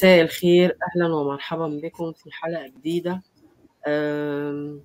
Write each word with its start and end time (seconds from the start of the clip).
مساء 0.00 0.20
الخير. 0.20 0.76
أهلا 0.88 1.14
ومرحبا 1.14 1.66
بكم 1.82 2.12
في 2.12 2.30
حلقة 2.32 2.66
جديدة. 2.66 3.22
آم، 3.86 4.80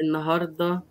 النهاردة 0.00 0.82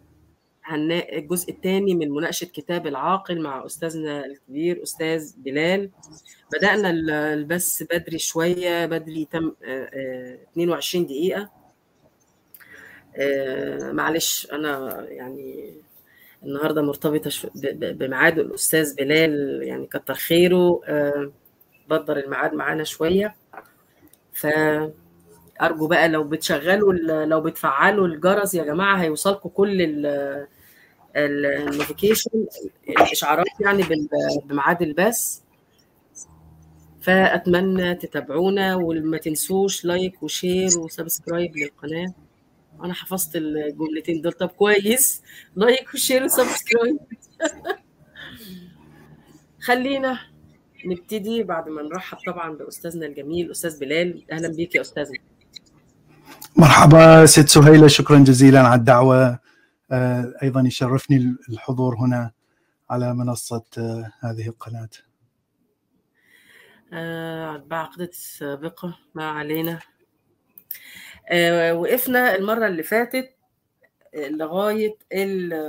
هنا 0.64 1.10
الجزء 1.10 1.52
الثاني 1.52 1.96
من 1.96 2.10
مناقشة 2.12 2.46
كتاب 2.46 2.88
العاقل 2.88 3.42
مع 3.42 3.66
أستاذنا 3.66 4.26
الكبير 4.26 4.84
أستاذ 4.84 5.34
بلال. 5.38 5.90
بدأنا 6.54 6.90
ال- 6.90 7.10
البث 7.12 7.84
بدري 7.84 8.18
شوية 8.20 8.86
بدري 8.86 9.26
تم 9.32 9.52
آه، 9.66 9.90
آه، 9.94 10.38
22 10.54 11.06
دقيقة. 11.06 11.50
آه، 13.16 13.92
معلش 13.92 14.48
أنا 14.52 15.02
يعني 15.10 15.74
ب- 17.56 17.80
ب- 17.86 17.98
بميعاد 17.98 18.40
الأستاذ 18.40 18.96
بلال 18.96 19.60
يعني 19.64 19.86
كتر 19.88 20.14
خيره. 20.14 20.82
آه، 20.86 21.32
بدر 21.90 22.18
الميعاد 22.18 22.54
معانا 22.54 22.84
شوية. 22.84 23.41
فأرجو 24.42 25.88
بقى 25.88 26.10
لو 26.10 26.24
بتشغلوا 26.24 26.94
لو 27.26 27.42
بتفعلوا 27.42 28.08
الجرس 28.08 28.54
يا 28.54 28.64
جماعة 28.64 28.98
هيوصلكم 29.02 29.50
كل 29.50 29.82
ال- 29.82 30.48
ال 31.16 31.25
notification 31.25 32.30
الإشعارات 32.90 33.46
يعني 33.60 33.84
بميعاد 34.46 34.82
البث. 34.82 35.40
فأتمنى 37.02 37.96
تتابعونا 37.96 38.76
وما 38.76 39.18
تنسوش 39.18 39.86
like 39.86 40.24
و 40.24 40.33
share 40.33 40.80
و 40.80 40.88
subscribe 40.88 41.58
للقناة. 41.58 42.14
أنا 42.84 42.94
حفظت 42.94 43.36
الجملتين 43.36 44.22
دول. 44.22 44.32
طب 44.34 44.48
كويس. 44.50 45.24
like 45.56 45.94
و 45.94 45.99
share 45.99 46.24
و 46.24 46.31
subscribe. 46.31 47.00
خلينا 49.62 50.20
نبتدي 50.86 51.44
بعد 51.44 51.70
ما 51.70 51.82
نرحب 51.82 52.18
طبعا 52.26 52.50
بأستاذنا 52.58 53.06
الجميل 53.06 53.52
أستاذ 53.52 53.80
بلال. 53.80 54.32
أهلا 54.32 54.48
بيك 54.48 54.76
يا 54.76 54.82
أستاذنا 54.82 55.20
مرحبا 56.56 57.26
ست 57.26 57.50
سهيلة 57.50 57.88
شكرا 57.88 58.20
جزيلا 58.20 58.60
على 58.60 58.80
الدعوة. 58.80 59.40
آه، 59.92 60.34
أيضا 60.44 60.62
يشرفني 60.62 61.36
الحضور 61.50 61.96
هنا 61.96 62.32
على 62.90 63.14
منصة 63.14 63.64
آه، 63.78 64.12
هذه 64.20 64.48
القناة. 64.48 64.90
آه 66.94 67.58
بعقدة 67.58 68.06
السابقة 68.06 68.98
ما 69.16 69.30
علينا. 69.30 69.80
وقفنا 71.74 72.36
المرة 72.36 72.68
اللي 72.68 72.84
فاتت 72.84 73.36
لغاية 74.16 74.98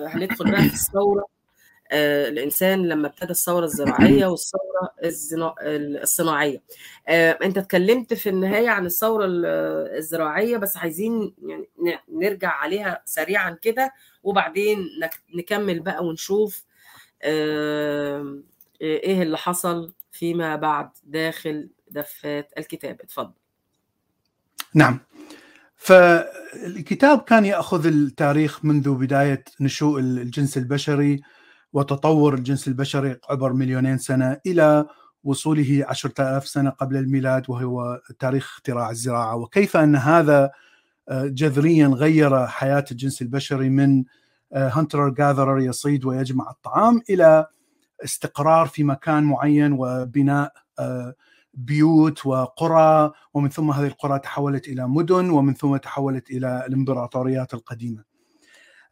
هندخل 0.09 0.51
بقى 0.51 0.63
في 0.63 0.75
الثورة. 0.75 1.32
آه 1.93 2.29
الإنسان 2.29 2.89
لما 2.89 3.07
ابتدى 3.09 3.31
الثورة 3.31 3.65
الزراعية 3.65 4.27
والثورة 4.31 4.95
الزنا- 5.05 5.55
الصناعية. 6.03 6.63
آه 7.09 7.39
أنت 7.43 7.59
اتكلمت 7.59 8.15
في 8.15 8.29
النهاية 8.29 8.69
عن 8.69 8.87
الثورة 8.87 9.25
ال- 9.25 9.47
الزراعية 9.99 10.57
بس 10.57 10.77
عايزين 10.77 11.35
يعني 11.47 11.99
نرجع 12.13 12.49
عليها 12.51 13.03
سريعا 13.05 13.51
كده 13.63 13.93
وبعدين 14.23 14.79
نك- 15.03 15.21
نكمل 15.35 15.81
بقى 15.81 16.05
ونشوف 16.05 16.65
إيه 17.25 19.23
اللي 19.23 19.39
حصل 19.39 19.95
فيما 20.13 20.57
بعد 20.57 20.91
داخل 21.05 21.71
دفات 21.91 22.53
الكتاب. 22.59 23.01
اتفضل. 23.01 23.33
نعم. 24.75 24.99
فالكتاب 25.77 27.21
كان 27.23 27.45
يأخذ 27.45 27.87
التاريخ 27.87 28.65
منذ 28.65 28.91
بداية 28.95 29.45
نشوء 29.61 30.01
الجنس 30.01 30.57
البشري 30.57 31.21
وتطور 31.73 32.35
الجنس 32.35 32.69
البشري 32.69 33.17
عبر 33.31 33.53
مليونين 33.53 33.99
سنة 33.99 34.41
إلى 34.47 34.87
وصوله 35.25 35.85
عشرة 35.89 36.15
آلاف 36.21 36.49
سنة 36.49 36.71
قبل 36.71 36.97
الميلاد 36.97 37.51
وهو 37.51 38.01
تاريخ 38.19 38.53
اختراع 38.57 38.91
الزراعة 38.91 39.37
وكيف 39.37 39.77
أن 39.77 39.97
هذا 39.97 40.51
آه، 41.09 41.27
جذريا 41.27 41.89
غير 41.89 42.47
حياة 42.47 42.85
الجنس 42.91 43.23
البشري 43.23 43.69
من 43.69 44.05
هانتر 44.55 45.09
جاذرر 45.09 45.61
يصيد 45.61 46.05
ويجمع 46.05 46.51
الطعام 46.51 47.03
إلى 47.11 47.47
استقرار 48.05 48.67
في 48.67 48.85
مكان 48.85 49.25
معين 49.25 49.73
وبناء 49.73 50.53
آه، 50.79 51.15
بيوت 51.55 52.27
وقرى 52.27 53.13
ومن 53.35 53.49
ثم 53.49 53.71
هذه 53.71 53.87
القرى 53.87 54.19
تحولت 54.19 54.69
إلى 54.69 54.89
مدن 54.89 55.31
ومن 55.31 55.55
ثم 55.55 55.77
تحولت 55.77 56.31
إلى 56.31 56.67
الإمبراطوريات 56.67 57.55
القديمة. 57.55 58.05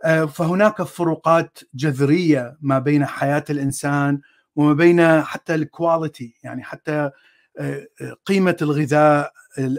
آه، 0.04 0.24
فهناك 0.24 0.82
فروقات 0.82 1.58
جذرية 1.74 2.56
ما 2.60 2.78
بين 2.78 3.06
حياة 3.06 3.44
الإنسان 3.50 4.20
وما 4.56 4.72
بين 4.72 5.22
حتى 5.22 5.54
الكواليتي 5.54 6.34
يعني 6.42 6.62
حتى 6.62 7.10
آه، 7.58 7.86
آه، 8.02 8.16
قيمة 8.26 8.56
الغذاء 8.62 9.32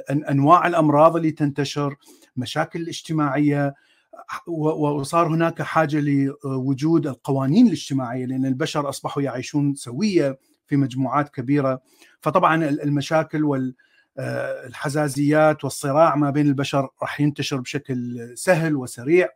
أنواع 0.09 0.67
الأمراض 0.67 1.15
اللي 1.15 1.31
تنتشر 1.31 1.95
مشاكل 2.35 2.81
الاجتماعية 2.81 3.75
وصار 4.47 5.27
هناك 5.27 5.61
حاجة 5.61 5.99
لوجود 5.99 7.07
القوانين 7.07 7.67
الاجتماعية 7.67 8.25
لأن 8.25 8.45
البشر 8.45 8.89
أصبحوا 8.89 9.23
يعيشون 9.23 9.75
سوية 9.75 10.39
في 10.67 10.77
مجموعات 10.77 11.29
كبيرة. 11.29 11.81
فطبعا 12.21 12.69
المشاكل 12.69 13.67
والحزازيات 14.17 15.63
والصراع 15.63 16.15
ما 16.15 16.29
بين 16.29 16.47
البشر 16.47 16.89
راح 17.01 17.21
ينتشر 17.21 17.57
بشكل 17.57 18.31
سهل 18.35 18.75
وسريع. 18.75 19.29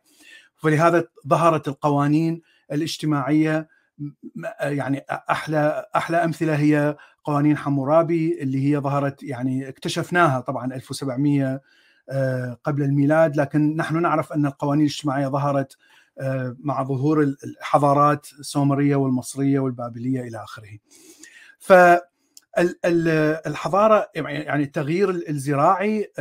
فلهذا 0.56 1.04
ظهرت 1.28 1.68
القوانين 1.68 2.42
الاجتماعية 2.72 3.68
يعني 4.60 5.04
أحلى 5.10 5.86
أحلى 5.96 6.16
أمثلة 6.16 6.56
هي 6.56 6.96
قوانين 7.24 7.56
حمورابي 7.56 8.42
اللي 8.42 8.70
هي 8.70 8.78
ظهرت 8.78 9.22
يعني 9.22 9.68
اكتشفناها 9.68 10.40
طبعا 10.40 10.74
1700 10.74 11.60
آه، 12.10 12.58
قبل 12.64 12.82
الميلاد 12.82 13.36
لكن 13.36 13.76
نحن 13.76 14.02
نعرف 14.02 14.32
أن 14.32 14.46
القوانين 14.46 14.86
الاجتماعية 14.86 15.26
ظهرت 15.26 15.76
آه، 16.18 16.56
مع 16.60 16.84
ظهور 16.84 17.22
الحضارات 17.22 18.26
السومرية 18.38 18.96
والمصرية 18.96 19.58
والبابلية 19.58 20.20
إلى 20.20 20.44
آخره. 20.44 20.78
فالحضاره 22.56 24.08
يعني 24.14 24.62
التغيير 24.62 25.10
الزراعي 25.10 26.12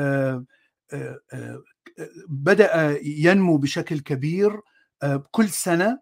بدأ 2.27 2.99
ينمو 3.03 3.57
بشكل 3.57 3.99
كبير 3.99 4.59
آه، 5.03 5.23
كل 5.31 5.49
سنة 5.49 5.99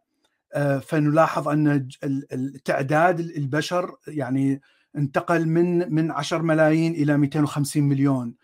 آه، 0.54 0.78
فنلاحظ 0.80 1.48
ال- 1.48 2.64
تعداد 2.66 3.20
البشر 3.20 3.96
يعني 4.08 4.62
انتقل 4.98 5.46
من 5.48 5.94
من 5.96 6.12
10 6.12 6.42
ملايين 6.42 6.94
إلى 6.94 7.18
250 7.18 7.84
مليون 7.84 8.36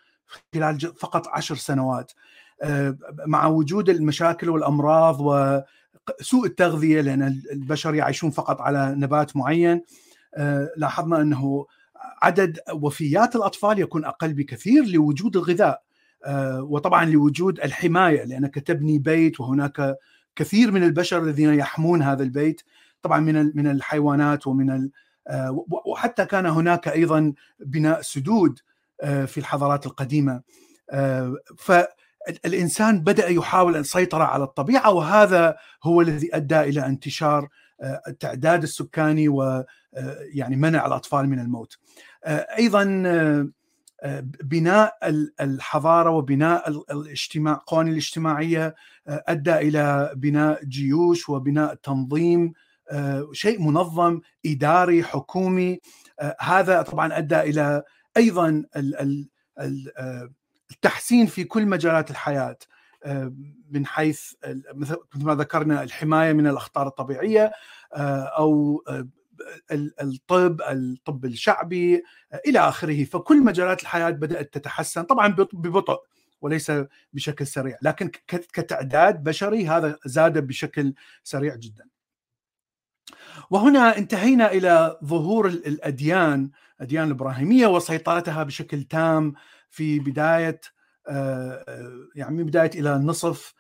خلال 0.54 0.80
فقط 0.80 1.28
عشر 1.28 1.56
سنوات. 1.56 2.12
آه، 2.62 2.98
مع 3.28 3.48
وجود 3.48 3.90
المشاكل 3.90 4.50
والأمراض 4.50 5.20
وسوء 5.22 6.46
التغذية 6.46 7.02
لأن 7.02 7.42
البشر 7.52 7.96
يعيشون 7.96 8.30
فقط 8.32 8.62
على 8.62 8.96
نبات 8.98 9.36
معين 9.38 9.82
لاحظنا 10.78 11.22
أنه 11.22 11.66
عدد 12.22 12.60
وفيات 12.74 13.36
الأطفال 13.36 13.80
يكون 13.80 14.06
أقل 14.06 14.34
بكثير 14.34 14.86
لوجود 14.86 15.38
الغذاء. 15.38 15.82
وطبعا 16.60 17.06
لوجود 17.06 17.60
الحماية 17.60 18.24
لانك 18.24 18.60
تبني 18.60 19.00
بيت 19.00 19.40
وهناك 19.40 19.96
كثير 20.36 20.72
من 20.72 20.84
البشر 20.84 21.24
الذين 21.24 21.54
يحمون 21.54 22.02
هذا 22.02 22.24
البيت 22.24 22.62
طبعا 23.02 23.20
من 23.20 23.52
من 23.56 23.68
الحيوانات 23.68 24.48
ومن 24.48 24.90
آه، 25.28 25.66
وحتى 25.86 26.26
كان 26.26 26.46
هناك 26.46 26.88
أيضا 26.88 27.34
بناء 27.60 28.02
سدود 28.02 28.60
آه، 29.02 29.26
في 29.26 29.38
الحضارات 29.38 29.86
القديمة 29.86 30.42
آه، 30.92 31.36
فالانسان 31.58 33.00
بدأ 33.04 33.28
يحاول 33.28 33.76
السيطره 33.76 34.24
على 34.24 34.44
الطبيعة 34.44 34.92
وهذا 34.92 35.56
هو 35.84 36.02
الذي 36.02 36.36
أدى 36.36 36.60
إلى 36.60 36.86
انتشار 36.86 37.48
آه، 37.82 38.02
التعداد 38.08 38.64
السكاني 38.64 39.30
و 39.30 39.44
آه، 39.44 39.66
يعني 40.34 40.56
منع 40.56 40.86
الأطفال 40.86 41.30
من 41.30 41.40
الموت. 41.40 41.78
آه، 42.26 42.48
أيضا 42.58 43.04
آه، 43.06 43.10
آه، 43.10 43.48
بناء 44.44 44.98
ال- 45.04 45.34
الحضارة 45.42 46.10
وبناء 46.10 46.70
ال- 46.70 46.92
الاجتماع 46.92 47.54
القوانين 47.54 47.92
الاجتماعية 47.94 48.76
آه، 49.08 49.24
أدى 49.28 49.56
إلى 49.56 50.12
بناء 50.16 50.64
جيوش 50.66 51.30
وبناء 51.30 51.74
تنظيم 51.74 52.54
آه، 52.92 53.30
شيء 53.34 53.62
منظم 53.62 54.20
إداري 54.46 55.04
حكومي 55.04 55.80
آه، 56.20 56.36
هذا 56.40 56.82
طبعا 56.82 57.18
أدى 57.18 57.40
إلى 57.42 57.84
أيضا 58.18 58.48
ال- 58.50 58.66
ال- 58.76 59.30
ال- 59.60 59.92
آه، 59.98 60.30
التحسين 60.72 61.26
في 61.26 61.44
كل 61.44 61.66
مجالات 61.66 62.12
الحياة 62.12 62.58
آه، 63.06 63.34
من 63.72 63.86
حيث 63.86 64.34
مثل 64.74 64.98
ما 65.16 65.36
ذكرنا 65.36 65.84
الحماية 65.84 66.34
من 66.34 66.48
الأخطار 66.48 66.88
الطبيعية 66.88 67.52
آه، 67.96 68.24
أو 68.24 68.84
آه، 68.88 69.08
الطب 70.02 70.62
الطب 70.62 71.26
الشعبي 71.26 71.96
آه، 72.34 72.42
إلى 72.48 72.60
آخره. 72.60 73.04
فكل 73.04 73.44
مجالات 73.44 73.82
الحياة 73.82 74.10
بدأت 74.10 74.54
تتحسن 74.54 75.04
طبعا 75.04 75.28
بط- 75.28 75.56
ببطء 75.56 76.00
وليس 76.42 76.72
بشكل 77.14 77.48
سريع 77.48 77.78
لكن 77.82 78.08
كتعداد 78.28 79.24
بشري 79.24 79.68
هذا 79.68 79.98
زاد 80.06 80.38
بشكل 80.48 80.94
سريع 81.24 81.56
جدا. 81.56 81.86
وهنا 83.50 83.98
انتهينا 83.98 84.52
إلى 84.52 85.00
ظهور 85.06 85.48
الأديان 85.48 86.50
الاديان 86.80 87.08
الابراهيميه 87.08 87.68
وسيطرتها 87.68 88.44
بشكل 88.44 88.84
تام 88.84 89.34
في 89.70 90.00
بداية 90.00 90.62
يعني 92.16 92.36
من 92.38 92.46
بداية 92.46 92.72
إلى 92.80 92.96
نصف 92.98 93.54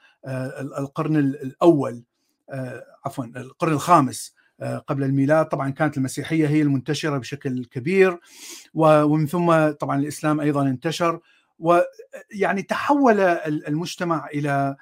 القرن 0.78 1.18
الأول 1.18 2.04
عفوا 3.06 3.26
القرن 3.26 3.74
الخامس. 3.74 4.36
قبل 4.88 5.04
الميلاد. 5.04 5.46
طبعا 5.46 5.70
كانت 5.70 5.98
المسيحية 5.98 6.48
هي 6.48 6.62
المنتشرة 6.62 7.18
بشكل 7.18 7.66
كبير 7.66 8.20
ومن 8.74 9.28
ثم 9.28 9.70
طبعا 9.72 10.00
الإسلام 10.00 10.40
أيضا 10.40 10.62
انتشر. 10.62 11.20
ويعني 11.60 12.62
تحول 12.62 13.20
المجتمع 13.20 14.28
إلى 14.28 14.76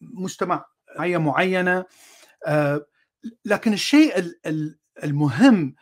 مجتمع 0.00 0.64
معينة. 0.98 1.84
لكن 3.44 3.72
الشيء 3.72 4.32
المهم 5.04 5.74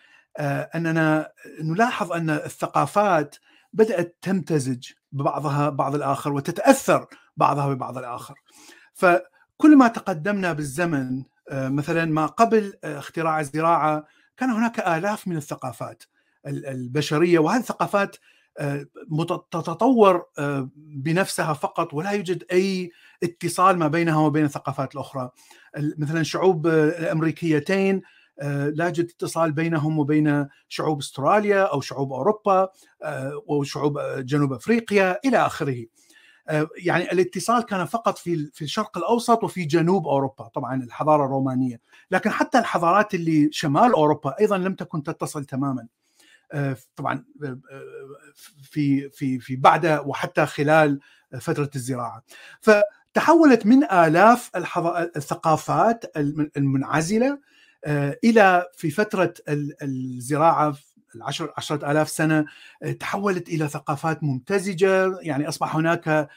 أننا 0.75 1.33
نلاحظ 1.61 2.13
أن 2.13 2.31
الثقافات 2.31 3.37
بدأت 3.73 4.19
تمتزج 4.23 4.91
ببعضها 5.13 5.69
بعض 5.69 5.95
الآخر 5.95 6.33
وتتأثر 6.33 7.07
بعضها 7.37 7.75
ببعض 7.75 7.99
الآخر. 7.99 8.35
فكل 8.95 9.77
ما 9.77 9.89
تقدمنا 9.89 10.53
بالزمن 10.53 11.23
مثلا 11.53 12.05
ما 12.05 12.27
قبل 12.27 12.75
اختراع 12.85 13.41
الزراعه 13.41 14.05
كان 14.37 14.51
هناك 14.51 14.81
آلاف 14.81 15.29
من 15.29 15.37
الثقافات 15.37 16.03
البشرية 16.47 17.39
وهذه 17.39 17.61
الثقافات 17.61 18.17
تتطور 19.51 20.25
بنفسها 20.77 21.53
فقط 21.53 21.95
ولا 21.95 22.11
يوجد 22.11 22.45
أي 22.53 22.91
اتصال 23.23 23.79
ما 23.79 23.89
بينها 23.89 24.19
وبين 24.19 24.45
الثقافات 24.45 24.95
الأخرى. 24.95 25.31
مثلا 25.77 26.21
الشعوب 26.21 26.67
الأمريكيتين 26.67 28.03
لا 28.75 28.85
يوجد 28.85 29.05
اتصال 29.05 29.53
بينهم 29.53 29.99
وبين 29.99 30.49
شعوب 30.69 30.99
استراليا 30.99 31.63
أو 31.63 31.81
شعوب 31.81 32.13
أوروبا 32.13 32.69
أو 33.51 33.63
شعوب 33.63 34.01
جنوب 34.19 34.53
أفريقيا 34.53 35.21
إلى 35.25 35.37
آخره. 35.37 35.85
يعني 36.77 37.13
الاتصال 37.13 37.63
كان 37.63 37.85
فقط 37.85 38.19
في 38.19 38.51
في 38.55 38.63
الشرق 38.63 38.99
الأوسط 38.99 39.45
وفي 39.45 39.65
جنوب 39.65 40.09
أوروبا 40.09 40.49
طبعا 40.49 40.83
الحضارة 40.83 41.25
الرومانية. 41.25 41.81
لكن 42.11 42.31
حتى 42.31 42.59
الحضارات 42.59 43.15
اللي 43.15 43.49
شمال 43.53 43.93
أوروبا 43.93 44.35
أيضا 44.41 44.59
لم 44.59 44.75
تكن 44.75 45.03
تتصل 45.03 45.45
تماما. 45.45 45.87
طبعا 46.97 47.25
في 48.63 49.11
في 49.11 49.39
في 49.39 49.57
بعد 49.57 49.87
وحتى 50.07 50.47
خلال 50.47 51.01
فترة 51.41 51.71
الزراعة. 51.77 52.23
فتحولت 52.61 53.67
من 53.67 53.85
آلاف 53.93 54.51
الثقافات 55.17 56.17
المنعزلة 56.57 57.39
إلى 58.25 58.67
في 58.77 58.91
فترة 58.91 59.35
الزراعة 59.83 60.77
العشر 61.15 61.53
عشرة 61.57 61.91
آلاف 61.91 62.09
سنة 62.09 62.45
تحولت 63.01 63.49
إلى 63.49 63.69
ثقافات 63.69 64.23
ممتزجة. 64.23 65.19
يعني 65.21 65.49
أصبح 65.49 65.77
هناك 65.77 66.29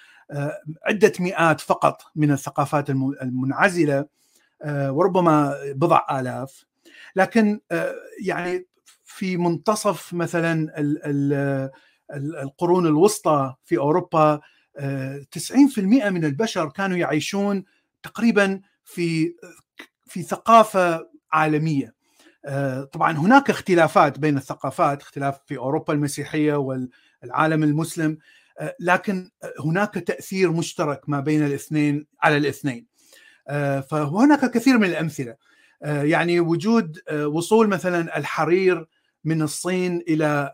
عدة 0.85 1.13
مئات 1.19 1.61
فقط 1.61 2.01
من 2.15 2.31
الثقافات 2.31 2.89
المنعزلة 2.89 4.05
وربما 4.65 5.55
بضع 5.73 6.19
آلاف. 6.19 6.65
لكن 7.15 7.59
يعني 8.25 8.67
في 9.03 9.37
منتصف 9.37 10.13
مثلا 10.13 10.71
القرون 12.43 12.87
الوسطى 12.87 13.55
في 13.63 13.77
أوروبا 13.77 14.39
90% 14.79 15.79
من 15.79 16.25
البشر 16.25 16.69
كانوا 16.69 16.97
يعيشون 16.97 17.63
تقريبا 18.03 18.61
في 18.83 19.35
في 20.05 20.23
ثقافة 20.23 21.07
عالمية. 21.33 21.93
طبعا 22.91 23.11
هناك 23.17 23.49
اختلافات 23.49 24.19
بين 24.19 24.37
الثقافات 24.37 25.01
اختلاف 25.01 25.39
في 25.45 25.57
أوروبا 25.57 25.93
المسيحية 25.93 26.55
والعالم 26.55 27.63
المسلم 27.63 28.17
لكن 28.79 29.29
هناك 29.65 29.93
تأثير 29.93 30.51
مشترك 30.51 31.09
ما 31.09 31.19
بين 31.19 31.45
الاثنين 31.45 32.07
على 32.23 32.37
الاثنين. 32.37 32.87
فهناك 33.89 34.51
كثير 34.51 34.77
من 34.77 34.89
الأمثلة. 34.89 35.35
يعني 35.81 36.39
وجود 36.39 36.99
وصول 37.11 37.67
مثلا 37.67 38.17
الحرير 38.17 38.87
من 39.23 39.41
الصين 39.41 40.03
إلى 40.07 40.51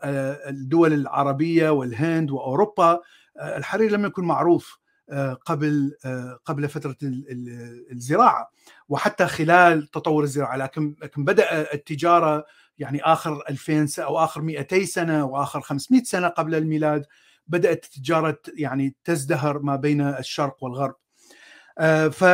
الدول 0.48 0.92
العربية 0.92 1.70
والهند 1.70 2.30
وأوروبا 2.30 3.00
الحرير 3.42 3.90
لم 3.90 4.06
يكن 4.06 4.24
معروف. 4.24 4.77
قبل 5.46 5.92
قبل 6.44 6.68
فترة 6.68 6.96
الزراعة 7.92 8.50
وحتى 8.88 9.26
خلال 9.26 9.90
تطور 9.90 10.22
الزراعة. 10.24 10.56
لكن 10.56 10.94
لكن 11.02 11.24
بدأ 11.24 11.74
التجارة 11.74 12.46
يعني 12.78 13.02
آخر 13.02 13.42
2000 13.50 13.86
سنه 13.86 14.04
أو 14.04 14.18
آخر 14.18 14.40
200 14.40 14.84
سنة 14.84 15.24
وآخر 15.24 15.60
500 15.60 16.02
سنة 16.02 16.28
قبل 16.28 16.54
الميلاد 16.54 17.06
بدأت 17.46 17.84
التجارة 17.84 18.38
يعني 18.54 18.94
تزدهر 19.04 19.58
ما 19.58 19.76
بين 19.76 20.00
الشرق 20.00 20.64
والغرب. 20.64 20.94
ف 22.12 22.24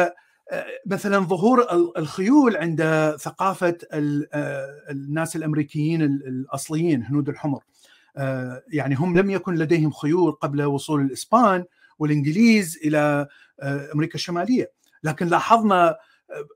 مثلا 0.86 1.18
ظهور 1.18 1.66
الخيول 1.96 2.56
عند 2.56 2.82
ثقافة 3.20 3.78
الناس 4.90 5.36
الأمريكيين 5.36 6.02
الأصليين 6.02 7.02
هنود 7.02 7.28
الحمر. 7.28 7.62
يعني 8.68 8.94
هم 8.94 9.18
لم 9.18 9.30
يكن 9.30 9.54
لديهم 9.54 9.90
خيول 9.90 10.32
قبل 10.32 10.62
وصول 10.62 11.00
الإسبان 11.00 11.64
والإنجليز 11.98 12.78
إلى 12.84 13.26
أمريكا 13.62 14.14
الشمالية 14.14 14.72
لكن 15.02 15.26
لاحظنا 15.26 15.96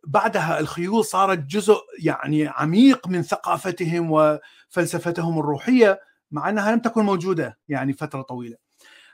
بعدها 0.06 0.60
الخيول 0.60 1.04
صارت 1.04 1.38
جزء 1.38 1.76
يعني 1.98 2.48
عميق 2.48 3.08
من 3.08 3.22
ثقافتهم 3.22 4.08
وفلسفتهم 4.10 5.38
الروحية 5.38 6.00
مع 6.30 6.48
أنها 6.48 6.72
لم 6.72 6.78
تكن 6.78 7.04
موجودة 7.04 7.58
يعني 7.68 7.92
فترة 7.92 8.22
طويلة. 8.22 8.56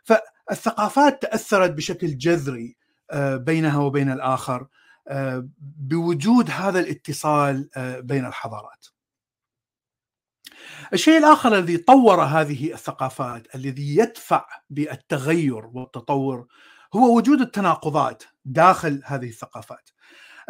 فالثقافات 0.03 1.23
تأثرت 1.23 1.71
بشكل 1.71 2.19
جذري 2.19 2.77
بينها 3.35 3.79
وبين 3.79 4.11
الآخر 4.11 4.67
بوجود 5.59 6.51
هذا 6.51 6.81
الاتصال 6.81 7.69
بين 8.03 8.27
الحضارات. 8.27 8.87
الشيء 10.93 11.19
الآخر 11.19 11.59
الذي 11.59 11.77
طور 11.77 12.23
هذه 12.23 12.73
الثقافات 12.73 13.55
الذي 13.55 13.97
يدفع 13.97 14.47
بالتغير 14.71 15.67
والتطور 15.67 16.47
هو 16.95 17.17
وجود 17.17 17.41
التناقضات 17.41 18.23
داخل 18.45 19.03
هذه 19.05 19.29
الثقافات. 19.29 19.91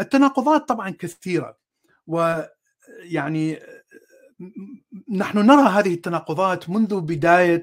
التناقضات 0.01 0.69
طبعا 0.69 0.91
كثيرة 0.91 1.57
ويعني 2.07 3.59
نحن 5.13 5.39
نرى 5.39 5.69
هذه 5.69 5.95
التناقضات 5.95 6.71
منذ 6.71 7.01
بداية 7.01 7.63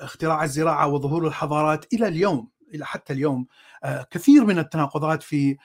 اختراع 0.00 0.44
الزراعة 0.44 0.86
وظهور 0.86 1.26
الحضارات 1.26 1.92
إلى 1.94 2.08
اليوم 2.08 2.48
إلى 2.74 2.86
حتى 2.86 3.12
اليوم 3.12 3.46
كثير 4.10 4.44
من 4.44 4.58
التناقضات 4.58 5.22
في 5.22 5.56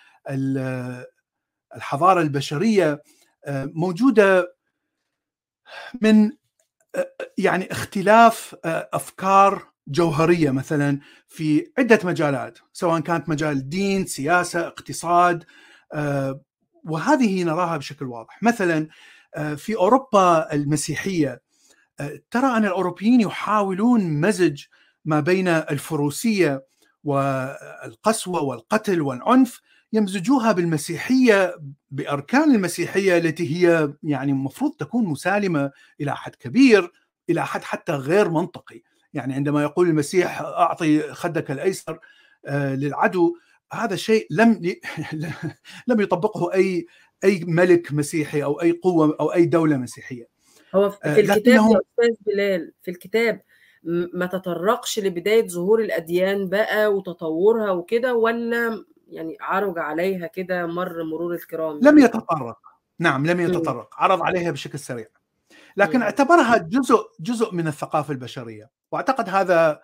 الحضارة 1.76 2.22
البشرية 2.22 3.04
موجودة 3.50 4.59
من 6.02 6.32
يعني 7.38 7.72
اختلاف 7.72 8.56
أفكار 8.66 9.70
جوهرية 9.88 10.52
مثلا 10.52 11.00
في 11.28 11.72
عدة 11.78 12.00
مجالات 12.04 12.60
سواء 12.74 13.00
كانت 13.00 13.30
مجال 13.30 13.70
دين، 13.70 14.06
سياسة، 14.06 14.68
اقتصاد 14.68 15.44
وهذه 16.84 17.44
نراها 17.44 17.78
بشكل 17.78 18.06
واضح، 18.06 18.44
مثلا 18.44 18.88
في 19.56 19.76
أوروبا 19.76 20.54
المسيحية 20.54 21.42
ترى 22.32 22.58
أن 22.58 22.66
الأوروبيين 22.66 23.22
يحاولون 23.22 24.22
مزج 24.22 24.64
ما 25.06 25.20
بين 25.20 25.48
الفروسية 25.48 26.66
والقسوة 27.04 28.44
والقتل 28.44 29.02
والعنف 29.02 29.62
يمزجوها 29.94 30.52
بالمسيحية 30.52 31.56
بأركان 31.92 32.56
المسيحية 32.56 33.18
التي 33.18 33.56
هي 33.56 33.94
يعني 34.04 34.32
المفروض 34.32 34.76
تكون 34.76 35.06
مسالمة 35.06 35.72
إلى 36.02 36.16
حد 36.16 36.36
كبير 36.36 36.92
إلى 37.30 37.46
حد 37.46 37.64
حتى 37.64 37.92
غير 37.92 38.30
منطقي. 38.30 38.82
يعني 39.14 39.34
عندما 39.34 39.62
يقول 39.64 39.90
المسيح 39.90 40.42
أعطي 40.42 41.14
خدك 41.14 41.52
الأيسر 41.52 42.00
للعدو 42.50 43.36
هذا 43.74 43.96
شيء 43.96 44.28
لم 44.32 44.62
لم 45.88 46.02
يطبقه 46.02 46.54
أي 46.54 46.86
أي 47.24 47.44
ملك 47.48 47.94
مسيحي 47.94 48.44
أو 48.44 48.62
أي 48.62 48.72
قوة 48.72 49.18
أو 49.20 49.34
أي 49.34 49.46
دولة 49.46 49.78
مسيحية. 49.78 50.28
هو 50.76 50.90
في 50.90 51.20
الكتاب 51.20 51.48
يا 51.48 51.62
أستاذ 51.62 52.16
بلال 52.26 52.74
في 52.82 52.92
الكتاب 52.92 53.42
ما 54.14 54.26
تطرقش 54.26 55.00
لبداية 55.00 55.48
ظهور 55.48 55.82
الأديان 55.82 56.50
بقى 56.50 56.94
وتطورها 56.94 57.72
وكده 57.72 58.16
ولا 58.16 58.86
يعني 59.10 59.38
عرج 59.42 59.80
عليها 59.80 60.28
كده 60.28 60.66
مر 60.66 61.04
مرور 61.04 61.34
الكرام 61.34 61.80
لم 61.84 62.00
يتطرق. 62.00 62.60
نعم 63.00 63.26
لم 63.26 63.40
يتطرق. 63.40 63.96
عرض 63.98 64.22
عليها 64.22 64.52
بشكل 64.52 64.80
سريع. 64.80 65.08
لكن 65.78 66.02
اعتبرها 66.02 66.58
جزء 66.58 67.00
جزء 67.20 67.54
من 67.54 67.68
الثقافة 67.68 68.12
البشرية. 68.12 68.70
واعتقد 68.92 69.30
هذا 69.30 69.82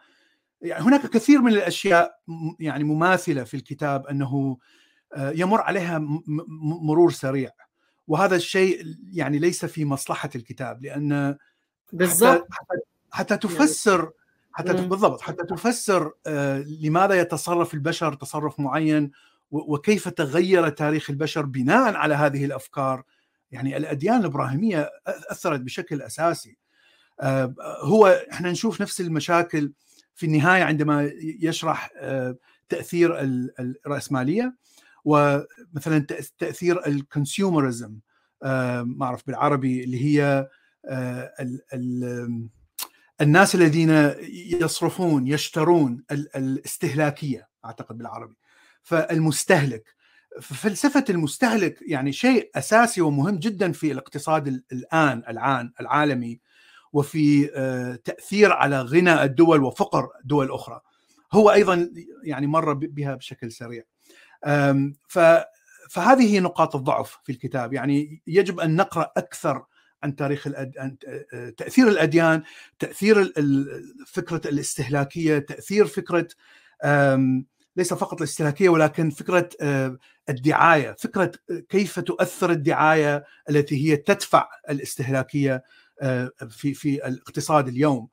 يعني 0.62 0.84
هناك 0.84 1.06
كثير 1.06 1.42
من 1.42 1.52
الأشياء 1.52 2.20
يعني 2.60 2.84
مماثلة 2.84 3.44
في 3.44 3.54
الكتاب 3.54 4.08
أنه 4.08 4.58
يمر 5.18 5.62
عليها 5.62 6.02
مرور 6.82 7.12
سريع. 7.12 7.50
وهذا 8.08 8.36
الشيء 8.36 8.96
يعني 9.12 9.40
ليس 9.40 9.66
في 9.66 9.86
مصلحة 9.86 10.30
الكتاب 10.36 10.84
لأن 10.84 11.38
بالضبط. 11.94 12.48
حتى, 12.52 12.82
حتى 13.12 13.38
تفسر 13.38 14.12
حتى 14.58 14.74
بالضبط 14.74 15.22
حتى 15.22 15.44
تفسر 15.46 16.12
لماذا 16.82 17.14
يتصرف 17.20 17.74
البشر 17.74 18.14
تصرف 18.14 18.60
معين 18.60 19.12
وكيف 19.52 20.10
تغير 20.10 20.70
تاريخ 20.70 21.10
البشر 21.10 21.46
بناء 21.46 21.96
على 21.96 22.16
هذه 22.16 22.46
الأفكار. 22.46 23.04
يعني 23.52 23.78
الأديان 23.78 24.20
الإبراهيمية 24.20 24.90
أثرت 25.08 25.60
بشكل 25.60 26.02
أساسي. 26.02 26.58
هو 27.82 28.24
إحنا 28.32 28.52
نشوف 28.52 28.82
نفس 28.82 29.02
المشاكل 29.02 29.72
في 30.16 30.26
النهاية 30.26 30.64
عندما 30.64 31.12
يشرح 31.22 31.92
تأثير 32.70 33.16
الرأسمالية 33.60 34.56
ومثلا 35.06 36.08
تأثير 36.38 36.88
الكونسيومرزم 36.88 38.00
ما 38.84 39.06
أعرف 39.06 39.28
بالعربي 39.28 39.84
اللي 39.84 40.06
هي 40.06 40.48
ال 41.40 41.62
ال 41.74 42.50
الناس 43.22 43.56
الذين 43.56 44.14
يصرفون 44.62 45.28
يشترون 45.28 46.04
الاستهلاكية 46.12 47.48
أعتقد 47.66 47.98
بالعربي. 47.98 48.36
فالمستهلك 48.84 49.96
فلسفه 50.42 51.06
المستهلك 51.10 51.80
يعني 51.88 52.12
شيء 52.12 52.50
أساسي 52.56 53.02
ومهم 53.02 53.40
جدا 53.40 53.72
في 53.72 53.92
الاقتصاد 53.92 54.48
الآن 54.72 55.24
العان 55.30 55.72
العالمي 55.82 56.40
وفي 56.94 57.48
تأثير 58.06 58.52
على 58.52 58.82
غنى 58.82 59.24
الدول 59.24 59.64
وفقر 59.64 60.10
دول 60.24 60.52
أخرى. 60.52 60.82
هو 61.34 61.52
أيضا 61.52 61.92
يعني 62.24 62.48
مر 62.48 62.74
بها 62.74 63.16
بشكل 63.16 63.52
سريع. 63.52 63.84
فهذه 65.90 66.40
نقاط 66.40 66.76
الضعف 66.76 67.20
في 67.24 67.32
الكتاب. 67.32 67.74
يعني 67.74 68.22
يجب 68.28 68.60
أن 68.60 68.76
نقرأ 68.76 69.12
أكثر 69.18 69.66
عن 70.06 70.16
تاريخ 70.16 70.48
الأد... 70.48 70.78
عن 70.78 70.96
تأثير 71.58 71.88
الأديان 71.88 72.44
تأثير 72.80 73.34
فكرة 74.08 74.42
الاستهلاكية 74.50 75.40
تأثير 75.40 75.86
فكرة 75.86 76.28
ليس 77.76 77.94
فقط 77.94 78.18
الاستهلاكية 78.18 78.70
ولكن 78.70 79.10
فكرة 79.10 79.50
الدعاية 80.30 80.96
فكرة 81.00 81.32
كيف 81.70 82.00
تؤثر 82.00 82.52
الدعاية 82.52 83.26
التي 83.50 83.92
هي 83.92 83.98
تدفع 83.98 84.50
الاستهلاكية 84.70 85.64
في 86.50 86.74
في 86.74 87.08
الاقتصاد 87.08 87.68
اليوم. 87.68 88.08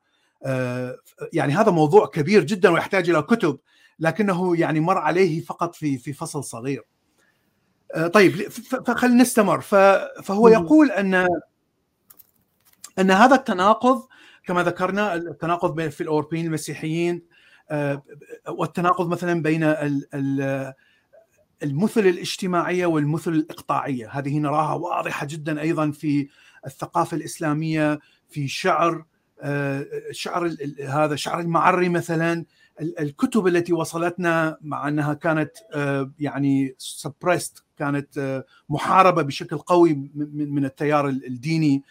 يعني 1.33 1.53
هذا 1.53 1.71
موضوع 1.71 2.07
كبير 2.07 2.43
جدا 2.43 2.69
ويحتاج 2.69 3.09
إلى 3.09 3.21
كتب 3.21 3.59
لكنه 3.99 4.57
يعني 4.57 4.79
مر 4.79 4.97
عليه 4.97 5.41
فقط 5.41 5.75
في 5.75 5.97
في 5.97 6.13
فصل 6.13 6.43
صغير. 6.43 6.83
طيب 8.13 8.31
فخلينا 8.87 9.21
نستمر. 9.21 9.61
فهو 10.23 10.47
يقول 10.47 10.91
أن 10.91 11.27
ان 12.99 13.11
هذا 13.11 13.35
التناقض 13.35 14.07
كما 14.45 14.63
ذكرنا 14.63 15.15
التناقض 15.15 15.89
في 15.89 16.01
الاوروبيين 16.01 16.45
المسيحيين 16.45 17.21
والتناقض 18.47 19.07
مثلا 19.09 19.41
بين 19.41 19.75
المثل 21.63 22.07
الاجتماعية 22.07 22.85
والمثل 22.85 23.31
الإقطاعية. 23.31 24.09
هذه 24.11 24.39
نراها 24.39 24.73
واضحة 24.73 25.27
جدا 25.29 25.61
أيضا 25.61 25.91
في 25.91 26.27
الثقافة 26.65 27.17
الإسلامية 27.17 27.99
في 28.29 28.47
شعر 28.47 29.05
شعر 30.11 30.55
هذا 30.87 31.15
شعر 31.15 31.39
المعري 31.39 31.89
مثلا 31.89 32.45
الكتب 32.81 33.47
التي 33.47 33.73
وصلتنا 33.73 34.57
مع 34.61 34.87
أنها 34.87 35.13
كانت 35.13 35.51
يعني 36.19 36.75
سبريست 36.77 37.63
كانت 37.77 38.43
محاربة 38.69 39.21
بشكل 39.21 39.57
قوي 39.57 40.11
من 40.33 40.65
التيار 40.65 41.09
الديني. 41.09 41.83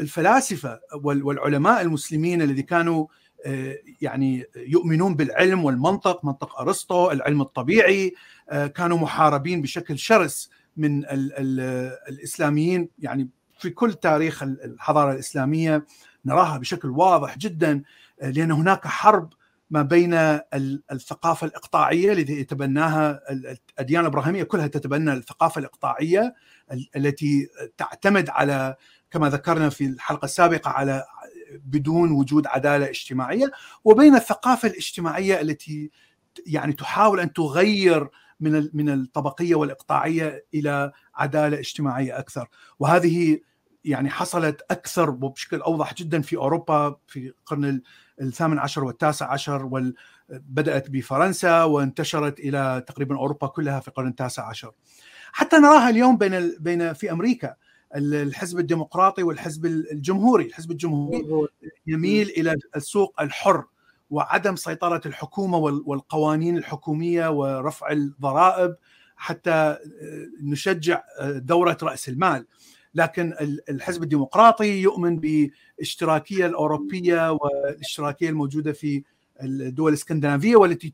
الفلاسفة 0.00 0.80
والعلماء 1.02 1.80
المسلمين 1.80 2.42
الذي 2.42 2.62
كانوا 2.62 3.06
يعني 4.00 4.44
يؤمنون 4.56 5.14
بالعلم 5.14 5.64
والمنطق 5.64 6.24
منطق 6.24 6.60
أرسطو 6.60 7.10
العلم 7.10 7.42
الطبيعي 7.42 8.14
كانوا 8.74 8.98
محاربين 8.98 9.62
بشكل 9.62 9.98
شرس 9.98 10.50
من 10.76 11.04
الإسلاميين. 12.08 12.88
يعني 12.98 13.28
في 13.58 13.70
كل 13.70 13.94
تاريخ 13.94 14.42
الحضارة 14.42 15.12
الإسلامية 15.12 15.86
نراها 16.24 16.58
بشكل 16.58 16.88
واضح 16.88 17.38
جدا 17.38 17.82
لأن 18.22 18.52
هناك 18.52 18.86
حرب 18.86 19.32
ما 19.70 19.82
بين 19.82 20.14
الثقافة 20.92 21.46
الإقطاعية 21.46 22.12
التي 22.12 22.40
يتبناها 22.40 23.20
الأديان 23.30 24.00
الإبراهيمية 24.00 24.42
كلها 24.42 24.66
تتبنى 24.66 25.12
الثقافة 25.12 25.58
الإقطاعية 25.58 26.34
التي 26.96 27.48
تعتمد 27.76 28.30
على 28.30 28.76
كما 29.10 29.28
ذكرنا 29.28 29.68
في 29.68 29.86
الحلقة 29.86 30.24
السابقة 30.24 30.70
على 30.70 31.04
بدون 31.64 32.10
وجود 32.10 32.46
عدالة 32.46 32.88
اجتماعية 32.88 33.50
وبين 33.84 34.14
الثقافة 34.14 34.68
الاجتماعية 34.68 35.40
التي 35.40 35.90
يعني 36.46 36.72
تحاول 36.72 37.20
أن 37.20 37.32
تغير 37.32 38.08
من 38.40 38.68
من 38.72 38.88
الطبقية 38.88 39.54
والإقطاعية 39.54 40.44
إلى 40.54 40.92
عدالة 41.14 41.58
اجتماعية 41.58 42.18
أكثر. 42.18 42.48
وهذه 42.78 43.40
يعني 43.84 44.10
حصلت 44.10 44.62
أكثر 44.70 45.10
وبشكل 45.10 45.60
أوضح 45.60 45.94
جدا 45.94 46.20
في 46.20 46.36
أوروبا 46.36 46.96
في 47.06 47.26
القرن 47.26 47.80
الثامن 48.20 48.58
عشر 48.58 48.84
والتاسع 48.84 49.32
عشر 49.32 49.90
بدأت 50.30 50.90
بفرنسا 50.90 51.64
وانتشرت 51.64 52.40
إلى 52.40 52.84
تقريبا 52.86 53.16
أوروبا 53.16 53.46
كلها 53.46 53.80
في 53.80 53.88
القرن 53.88 54.08
التاسع 54.08 54.48
عشر. 54.48 54.72
حتى 55.32 55.56
نراها 55.56 55.90
اليوم 55.90 56.16
بين 56.16 56.56
بين 56.60 56.92
في 56.92 57.12
أمريكا. 57.12 57.54
الحزب 57.96 58.58
الديمقراطي 58.58 59.22
والحزب 59.22 59.66
الجمهوري 59.66 60.44
الحزب 60.44 60.70
الجمهوري 60.70 61.48
يميل 61.86 62.28
إلى 62.28 62.56
السوق 62.76 63.20
الحر 63.20 63.64
وعدم 64.10 64.56
سيطرة 64.56 65.00
الحكومة 65.06 65.58
والقوانين 65.58 66.56
الحكومية 66.56 67.30
ورفع 67.30 67.92
الضرائب 67.92 68.76
حتى 69.16 69.76
نشجع 70.42 71.02
دورة 71.22 71.78
رأس 71.82 72.08
المال. 72.08 72.46
لكن 72.94 73.34
الحزب 73.68 74.02
الديمقراطي 74.02 74.82
يؤمن 74.82 75.18
بالاشتراكيه 75.18 76.46
الأوروبية 76.46 77.32
والاشتراكية 77.32 78.28
الموجودة 78.28 78.72
في 78.72 79.02
الدول 79.42 79.92
الإسكندنافية 79.92 80.56
والتي 80.56 80.92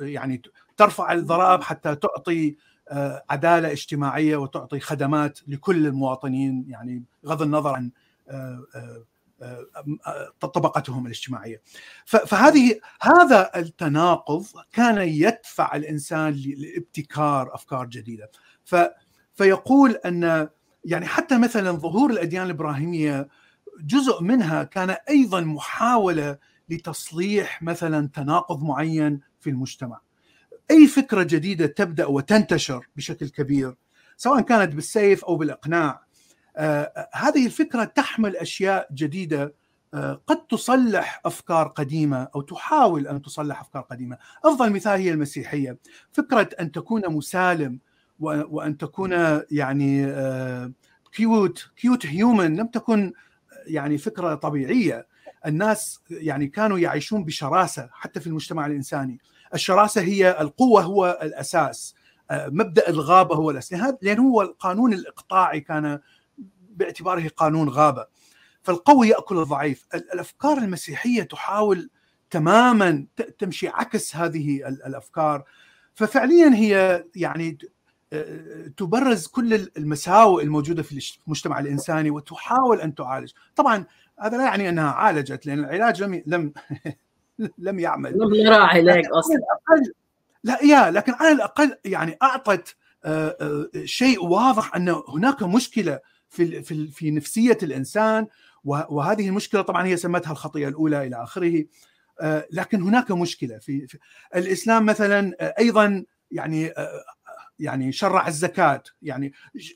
يعني 0.00 0.42
ترفع 0.76 1.12
الضرائب 1.12 1.62
حتى 1.62 1.94
تعطي 1.96 2.56
عدالة 3.30 3.72
اجتماعية 3.72 4.36
وتعطي 4.36 4.80
خدمات 4.80 5.38
لكل 5.48 5.86
المواطنين 5.86 6.64
يعني 6.68 7.04
بغض 7.22 7.42
النظر 7.42 7.74
عن 7.74 7.90
طبقتهم 10.40 11.06
الاجتماعية. 11.06 11.62
فهذه 12.04 12.80
هذا 13.00 13.50
التناقض 13.56 14.46
كان 14.72 15.08
يدفع 15.08 15.76
الإنسان 15.76 16.42
لابتكار 16.56 17.54
أفكار 17.54 17.86
جديدة. 17.86 18.30
فيقول 19.34 19.90
أن 19.90 20.48
يعني 20.84 21.06
حتى 21.06 21.38
مثلا 21.38 21.72
ظهور 21.72 22.10
الأديان 22.10 22.46
الإبراهيمية 22.46 23.28
جزء 23.80 24.22
منها 24.22 24.62
كان 24.62 24.90
أيضا 24.90 25.40
محاولة 25.40 26.38
لتصليح 26.68 27.62
مثلا 27.62 28.08
تناقض 28.08 28.62
معين 28.62 29.20
في 29.40 29.50
المجتمع. 29.50 30.00
أي 30.70 30.86
فكرة 30.86 31.22
جديدة 31.22 31.66
تبدأ 31.66 32.06
وتنتشر 32.06 32.88
بشكل 32.96 33.28
كبير 33.28 33.74
سواء 34.16 34.40
كانت 34.40 34.74
بالسيف 34.74 35.24
أو 35.24 35.36
بالإقناع 35.36 36.04
آه 36.56 37.08
هذه 37.14 37.46
الفكرة 37.46 37.84
تحمل 37.84 38.36
أشياء 38.36 38.88
جديدة 38.94 39.54
آه 39.94 40.22
قد 40.26 40.46
تصلح 40.46 41.20
أفكار 41.24 41.68
قديمة 41.68 42.28
أو 42.34 42.40
تحاول 42.40 43.06
أن 43.08 43.22
تصلح 43.22 43.60
أفكار 43.60 43.82
قديمة، 43.82 44.18
أفضل 44.44 44.72
مثال 44.72 45.00
هي 45.00 45.10
المسيحية، 45.10 45.78
فكرة 46.12 46.48
أن 46.60 46.72
تكون 46.72 47.12
مسالم 47.12 47.78
وأن 48.20 48.76
تكون 48.76 49.12
يعني 49.50 50.14
cute 51.12 51.70
cute 51.76 52.06
human 52.06 52.56
لم 52.56 52.66
تكن 52.66 53.12
يعني 53.66 53.98
فكرة 53.98 54.34
طبيعية. 54.34 55.06
الناس 55.46 56.00
يعني 56.10 56.46
كانوا 56.46 56.78
يعيشون 56.78 57.24
بشراسة 57.24 57.88
حتى 57.92 58.20
في 58.20 58.26
المجتمع 58.26 58.66
الإنساني. 58.66 59.18
الشراسة 59.54 60.00
هي 60.00 60.40
القوة 60.40 60.82
هو 60.82 61.18
الأساس. 61.22 61.94
مبدأ 62.32 62.88
الغابة 62.88 63.34
هو 63.34 63.50
الأساس. 63.50 63.94
لأن 64.02 64.18
هو 64.18 64.42
القانون 64.42 64.92
الإقطاعي 64.92 65.60
كان 65.60 66.00
باعتباره 66.70 67.28
قانون 67.28 67.68
غابة. 67.68 68.06
فالقوي 68.62 69.08
يأكل 69.08 69.38
الضعيف. 69.38 69.86
الأفكار 69.94 70.58
المسيحية 70.58 71.22
تحاول 71.22 71.90
تماما 72.30 73.06
تمشي 73.38 73.68
عكس 73.68 74.16
هذه 74.16 74.68
الأفكار. 74.68 75.44
ففعليا 75.94 76.54
هي 76.54 77.04
يعني 77.16 77.58
تبرز 78.76 79.26
كل 79.26 79.54
المساوئ 79.76 80.42
الموجودة 80.42 80.82
في 80.82 81.16
المجتمع 81.26 81.58
الإنساني 81.58 82.10
وتحاول 82.10 82.80
أن 82.80 82.94
تعالج. 82.94 83.32
طبعا 83.56 83.86
هذا 84.20 84.36
لا 84.36 84.44
يعني 84.44 84.68
أنها 84.68 84.90
عالجت 84.90 85.46
لأن 85.46 85.58
العلاج 85.58 86.02
لم 86.02 86.22
لم 86.26 86.52
لم 87.58 87.78
يعمل. 87.78 88.18
لم 88.18 88.34
نرى 88.34 88.54
علاج 88.54 89.04
أصلا. 89.12 89.40
لا 90.44 90.64
يا 90.64 90.90
لكن 90.90 91.12
على 91.12 91.32
الأقل 91.32 91.76
يعني 91.84 92.18
أعطت 92.22 92.76
شيء 93.84 94.24
واضح 94.24 94.76
أن 94.76 94.88
هناك 95.08 95.42
مشكلة 95.42 96.00
في 96.28 96.62
في 96.62 96.86
في 96.86 97.10
نفسية 97.10 97.58
الإنسان 97.62 98.26
وهذه 98.64 99.28
المشكلة 99.28 99.62
طبعا 99.62 99.86
هي 99.86 99.96
سمتها 99.96 100.32
الخطية 100.32 100.68
الأولى 100.68 101.06
إلى 101.06 101.22
آخره 101.22 101.64
لكن 102.52 102.82
هناك 102.82 103.10
مشكلة 103.10 103.58
في, 103.58 103.86
في 103.86 103.98
الإسلام 104.36 104.86
مثلا 104.86 105.36
أيضا 105.58 106.04
يعني 106.30 106.72
يعني 107.58 107.92
شرع 107.92 108.28
الزكاة 108.28 108.82
يعني 109.02 109.32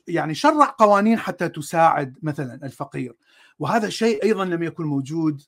يعني 0.07 0.35
شرع 0.35 0.75
قوانين 0.77 1.19
حتى 1.19 1.49
تساعد 1.49 2.15
مثلا 2.21 2.59
الفقير 2.63 3.15
وهذا 3.59 3.89
شيء 3.89 4.23
أيضا 4.23 4.45
لم 4.45 4.63
يكن 4.63 4.83
موجود 4.83 5.41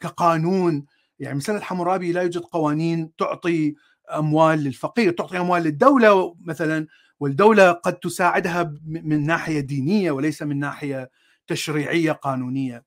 كقانون 0.00 0.84
يعني 1.18 1.36
مثل 1.36 1.62
حمورابي 1.62 2.12
لا 2.12 2.22
يوجد 2.22 2.40
قوانين 2.40 3.16
تعطي 3.18 3.74
أموال 4.16 4.58
للفقير 4.58 5.12
تعطي 5.12 5.38
أموال 5.38 5.62
للدولة 5.62 6.36
مثلا 6.40 6.86
والدولة 7.20 7.72
قد 7.72 7.94
تساعدها 7.94 8.74
من 8.84 9.26
ناحية 9.26 9.60
دينية 9.60 10.10
وليس 10.10 10.42
من 10.42 10.58
ناحية 10.58 11.10
تشريعية 11.46 12.12
قانونية. 12.12 12.84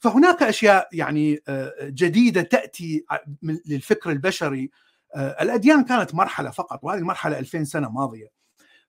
فهناك 0.00 0.42
أشياء 0.42 0.88
يعني 0.92 1.42
جديدة 1.82 2.42
تأتي 2.42 3.04
للفكر 3.66 4.10
البشري. 4.10 4.70
الأديان 5.16 5.84
كانت 5.84 6.14
مرحلة 6.14 6.50
فقط 6.50 6.78
وهذه 6.82 6.98
المرحلة 6.98 7.38
2000 7.38 7.64
سنة 7.64 7.90
ماضية. 7.90 8.28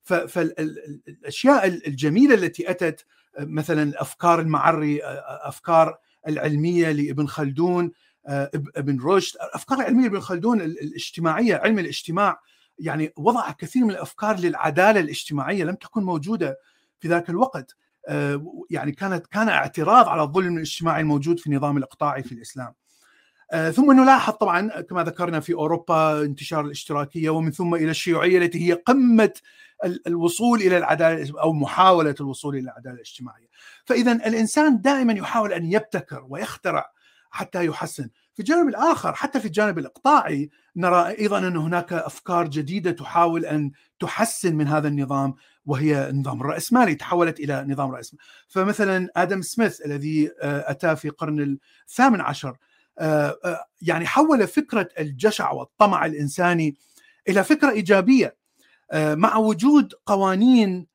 فالاشياء 0.04 1.68
الجميلة 1.68 2.36
التي 2.36 2.70
أتت 2.72 3.06
مثلا 3.40 3.84
الافكار 3.84 4.40
المعري 4.40 5.00
أفكار 5.44 5.98
العلمية 6.28 6.92
لابن 6.92 7.28
خلدون 7.28 7.92
ابن 8.28 9.02
رشد. 9.04 9.36
الأفكار 9.36 9.80
العلمية 9.80 10.04
لابن 10.04 10.20
خلدون 10.20 10.62
الاجتماعية 10.62 11.56
علم 11.56 11.80
الاجتماع 11.80 12.40
يعني 12.80 13.14
وضع 13.18 13.52
كثير 13.52 13.84
من 13.86 13.92
الأفكار 13.92 14.40
للعدالة 14.40 15.00
الاجتماعية 15.00 15.64
لم 15.64 15.76
تكن 15.76 16.04
موجودة 16.04 16.58
في 17.00 17.08
ذاك 17.08 17.30
الوقت. 17.30 17.76
يعني 18.70 18.92
كانت 18.92 19.28
كان 19.28 19.50
اعتراض 19.50 20.08
على 20.08 20.22
الظلم 20.22 20.56
الاجتماعي 20.56 21.02
الموجود 21.02 21.40
في 21.40 21.48
النظام 21.48 21.78
الإقطاعي 21.78 22.24
في 22.24 22.32
الإسلام. 22.32 22.74
ثم 23.74 23.92
نلاحظ 23.92 24.34
طبعا 24.34 24.82
كما 24.82 25.04
ذكرنا 25.04 25.40
في 25.40 25.54
أوروبا 25.54 26.22
انتشار 26.22 26.66
الاشتراكية 26.66 27.30
ومن 27.30 27.52
ثم 27.52 27.76
إلى 27.76 27.92
الشيوعية 27.92 28.38
التي 28.38 28.70
هي 28.70 28.74
قمة 28.74 29.34
الوصول 30.08 30.62
إلى 30.62 30.78
العدالة 30.78 31.42
أو 31.42 31.54
محاولة 31.54 32.16
الوصول 32.22 32.56
إلى 32.56 32.64
العدالة 32.64 32.96
الاجتماعية. 32.96 33.48
فاذا 33.86 34.12
الإنسان 34.12 34.82
دائما 34.82 35.14
يحاول 35.14 35.54
أن 35.54 35.72
يبتكر 35.72 36.26
ويخترع 36.30 36.92
حتى 37.32 37.66
يحسن. 37.66 38.10
في 38.34 38.40
الجانب 38.40 38.70
الآخر 38.70 39.14
حتى 39.14 39.40
في 39.40 39.46
الجانب 39.46 39.80
الإقطاعي 39.80 40.50
نرى 40.76 41.08
أيضا 41.20 41.38
أن 41.38 41.58
هناك 41.58 41.94
أفكار 41.94 42.48
جديدة 42.48 42.92
تحاول 42.92 43.46
أن 43.46 43.72
تحسن 44.00 44.56
من 44.56 44.68
هذا 44.68 44.88
النظام 44.88 45.36
وهي 45.66 46.10
النظام 46.10 46.42
الرأسمالي 46.42 46.96
تحولت 46.96 47.40
إلى 47.40 47.66
نظام 47.68 47.92
رأسمالي. 47.92 48.24
فمثلا 48.48 49.10
آدم 49.16 49.42
سميث 49.42 49.86
الذي 49.86 50.32
أتى 50.42 50.96
في 50.96 51.08
القرن 51.08 51.58
الثامن 51.88 52.22
عشر 52.22 52.58
يعني 53.82 54.06
حول 54.06 54.48
فكرة 54.48 54.90
الجشع 55.00 55.52
والطمع 55.52 56.06
الإنساني 56.06 56.76
إلى 57.30 57.44
فكرة 57.44 57.70
إيجابية. 57.70 58.36
مع 58.94 59.38
وجود 59.38 59.94
قوانين 60.06 60.88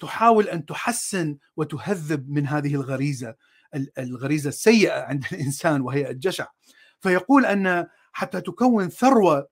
تحاول 0.00 0.48
أن 0.48 0.66
تحسن 0.66 1.36
وتهذب 1.56 2.30
من 2.30 2.46
هذه 2.46 2.74
الغريزة. 2.74 3.34
الغريزة 3.98 4.48
السيئة 4.48 5.02
عند 5.02 5.24
الإنسان 5.32 5.80
وهي 5.80 6.10
الجشع. 6.10 6.46
فيقول 7.00 7.46
أن 7.46 7.86
حتى 8.12 8.40
تكون 8.40 8.88
ثروة 8.88 9.48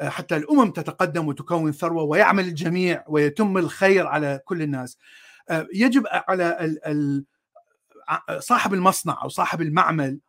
حتى 0.00 0.36
الأمم 0.36 0.70
تتقدم 0.70 1.28
وتكون 1.28 1.72
ثروة 1.72 2.02
ويعمل 2.02 2.44
الجميع 2.44 3.04
ويتم 3.08 3.58
الخير 3.58 4.06
على 4.06 4.40
كل 4.44 4.62
الناس. 4.62 4.98
يجب 5.74 6.04
على 6.06 6.72
صاحب 8.38 8.74
المصنع 8.74 9.22
أو 9.22 9.28
صاحب 9.28 9.62
المعمل 9.62 10.20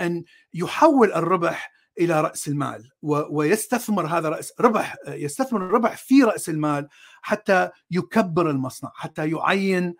ان 0.00 0.24
يحول 0.54 1.12
الربح 1.12 1.72
إلى 2.00 2.20
رأس 2.20 2.48
المال 2.48 2.90
ويستثمر 3.02 4.06
هذا 4.06 4.28
راس 4.28 4.52
ربح 4.60 4.96
يستثمر 5.08 5.66
الربح 5.66 5.96
في 5.96 6.22
رأس 6.22 6.48
المال 6.48 6.88
حتى 7.22 7.70
يكبر 7.90 8.50
المصنع 8.50 8.92
حتى 8.94 9.30
يعين 9.30 9.94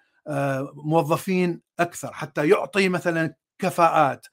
موظفين 0.75 1.61
أكثر 1.81 2.13
حتى 2.13 2.49
يعطي 2.49 2.89
مثلا 2.89 3.35
كفاءات 3.59 4.27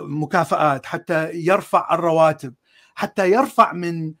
مكافآت 0.00 0.86
حتى 0.86 1.30
يرفع 1.32 1.94
الرواتب 1.94 2.54
حتى 2.94 3.30
يرفع 3.30 3.72
من 3.72 4.14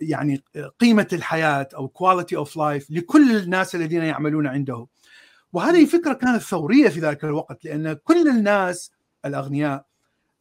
يعني 0.00 0.44
قيمة 0.80 1.08
الحياة 1.12 1.68
أو 1.74 1.88
quality 1.88 2.36
of 2.36 2.56
life 2.56 2.90
لكل 2.90 3.36
الناس 3.36 3.74
الذين 3.74 4.02
يعملون 4.02 4.46
عنده 4.46 4.86
وهذه 5.52 5.84
فكره 5.84 6.12
كانت 6.12 6.42
ثورية 6.42 6.88
في 6.88 7.00
ذلك 7.00 7.24
الوقت 7.24 7.64
لأن 7.64 7.92
كل 7.92 8.28
الناس 8.28 8.92
الأغنياء 9.24 9.84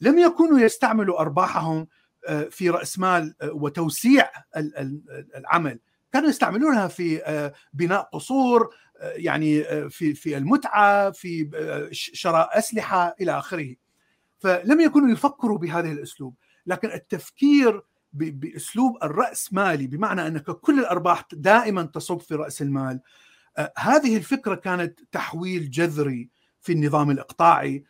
لم 0.02 0.20
يكونوا 0.20 0.60
يستعملوا 0.60 1.20
أرباحهم 1.20 1.88
في 2.50 2.70
رأس 2.70 3.00
مال 3.00 3.36
وتوسيع 3.44 4.30
العمل. 5.36 5.80
كانوا 6.14 6.30
يستعملونها 6.30 6.88
في 6.88 7.52
بناء 7.74 8.02
قصور 8.02 8.76
يعني 9.02 9.64
في 9.90 10.14
في 10.14 10.38
المتعة 10.38 11.12
في 11.12 11.50
شراء 11.92 12.58
أسلحة 12.58 13.16
إلى 13.22 13.38
آخره. 13.38 13.76
فلم 14.40 14.82
يكونوا 14.82 15.12
يفكروا 15.12 15.58
بهذا 15.58 15.92
الأسلوب. 15.92 16.36
لكن 16.66 16.92
التفكير 16.92 17.82
بأسلوب 18.14 18.98
الرأس 19.04 19.54
مالي 19.54 19.88
بمعنى 19.88 20.28
أنك 20.28 20.44
كل 20.52 20.80
الأرباح 20.80 21.26
دائما 21.34 21.84
تصب 21.84 22.22
في 22.22 22.36
رأس 22.36 22.62
المال. 22.62 23.00
هذه 23.78 24.18
الفكرة 24.18 24.56
كانت 24.56 25.00
تحويل 25.12 25.70
جذري 25.70 26.30
في 26.62 26.74
النظام 26.74 27.12
الإقطاعي 27.12 27.84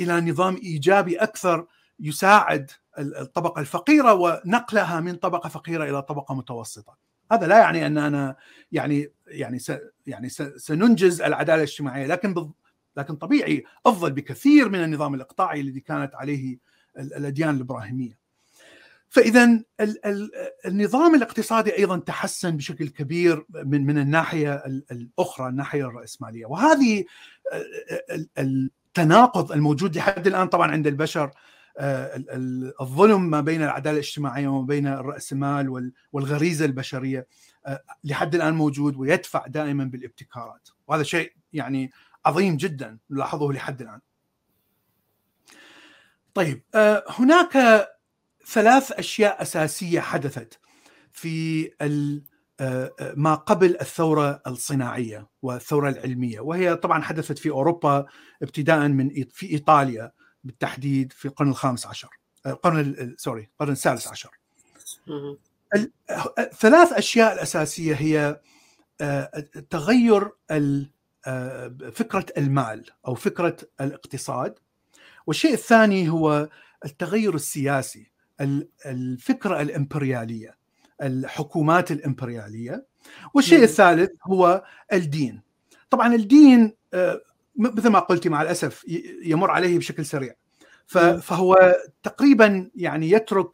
إلى 0.00 0.20
نظام 0.20 0.56
إيجابي 0.56 1.16
أكثر 1.16 1.66
يساعد 2.00 2.70
الطبقة 2.98 3.60
الفقيرة 3.60 4.14
ونقلها 4.14 5.00
من 5.00 5.16
طبقة 5.16 5.48
فقيرة 5.48 5.84
إلى 5.84 6.02
طبقة 6.02 6.34
متوسطة. 6.34 7.09
هذا 7.32 7.46
لا 7.46 7.58
يعني 7.58 7.86
أن 7.86 7.98
أنا 7.98 8.36
يعني 8.72 9.12
يعني 9.26 9.58
س 9.58 9.72
يعني 10.06 10.28
سننجز 10.56 11.22
العدالة 11.22 11.54
الاجتماعية 11.54 12.06
لكن 12.06 12.50
لكن 12.96 13.16
طبيعي 13.16 13.64
أفضل 13.86 14.12
بكثير 14.12 14.68
من 14.68 14.84
النظام 14.84 15.14
الإقطاعي 15.14 15.60
الذي 15.60 15.80
كانت 15.80 16.14
عليه 16.14 16.58
الأديان 16.98 17.54
الإبراهيمية. 17.54 18.18
فإذا 19.08 19.62
النظام 20.66 21.14
الاقتصادي 21.14 21.78
أيضا 21.78 21.98
تحسن 21.98 22.56
بشكل 22.56 22.88
كبير 22.88 23.46
من 23.64 23.86
من 23.86 23.98
الناحية 23.98 24.54
الأخرى 24.92 25.48
الناحية 25.48 25.86
الرأسمالية 25.86 26.46
وهذه 26.46 27.04
التناقض 28.38 29.52
الموجود 29.52 29.96
لحد 29.96 30.26
الآن 30.26 30.46
طبعا 30.46 30.70
عند 30.70 30.86
البشر 30.86 31.30
الظلم 32.80 33.30
ما 33.30 33.40
بين 33.40 33.62
العدالة 33.62 33.94
الاجتماعية 33.94 34.48
وما 34.48 34.66
بين 34.66 34.86
الراسمال 34.86 35.92
والغريزة 36.12 36.64
البشرية 36.64 37.26
لحد 38.04 38.34
الآن 38.34 38.54
موجود 38.54 38.96
ويدفع 38.96 39.46
دائما 39.46 39.84
بالابتكارات 39.84 40.68
وهذا 40.86 41.02
شيء 41.02 41.32
يعني 41.52 41.90
عظيم 42.26 42.56
جدا 42.56 42.98
نلاحظه 43.10 43.52
لحد 43.52 43.82
الآن. 43.82 44.00
طيب 46.34 46.62
هناك 47.08 47.86
ثلاث 48.46 48.92
أشياء 48.92 49.42
أساسية 49.42 50.00
حدثت 50.00 50.60
في 51.12 51.70
ما 53.16 53.34
قبل 53.34 53.76
الثورة 53.80 54.42
الصناعية 54.46 55.28
والثورة 55.42 55.88
العلمية 55.88 56.40
وهي 56.40 56.76
طبعا 56.76 57.02
حدثت 57.02 57.38
في 57.38 57.50
أوروبا 57.50 58.06
ابتداء 58.42 58.88
من 58.88 59.10
في 59.30 59.50
إيطاليا 59.50 60.12
بالتحديد 60.44 61.12
في 61.12 61.28
القرن 61.28 61.48
الخامس 61.48 61.86
عشر. 61.86 62.08
القرن 62.46 63.14
سوري 63.18 63.48
القرن 63.52 63.72
السادس 63.72 64.08
عشر. 64.08 64.30
الثلاث 66.38 66.92
أشياء 66.92 67.32
الأساسية 67.32 67.94
هي 67.94 68.40
تغير 69.70 70.30
فكرة 71.92 72.26
المال 72.38 72.90
أو 73.06 73.14
فكرة 73.14 73.56
الاقتصاد. 73.80 74.58
والشيء 75.26 75.52
الثاني 75.52 76.08
هو 76.08 76.48
التغير 76.84 77.34
السياسي 77.34 78.10
الفكرة 78.86 79.60
الإمبريالية 79.60 80.56
الحكومات 81.02 81.90
الإمبريالية. 81.90 82.86
والشيء 83.34 83.62
الثالث 83.62 84.10
هو 84.26 84.64
الدين. 84.92 85.42
طبعا 85.90 86.14
الدين 86.14 86.76
مثل 87.60 87.88
ما 87.88 87.98
قلت 87.98 88.28
مع 88.28 88.42
الأسف 88.42 88.84
يمر 89.24 89.50
عليه 89.50 89.78
بشكل 89.78 90.06
سريع. 90.06 90.34
فهو 91.20 91.76
تقريبا 92.02 92.70
يعني 92.74 93.10
يترك 93.10 93.50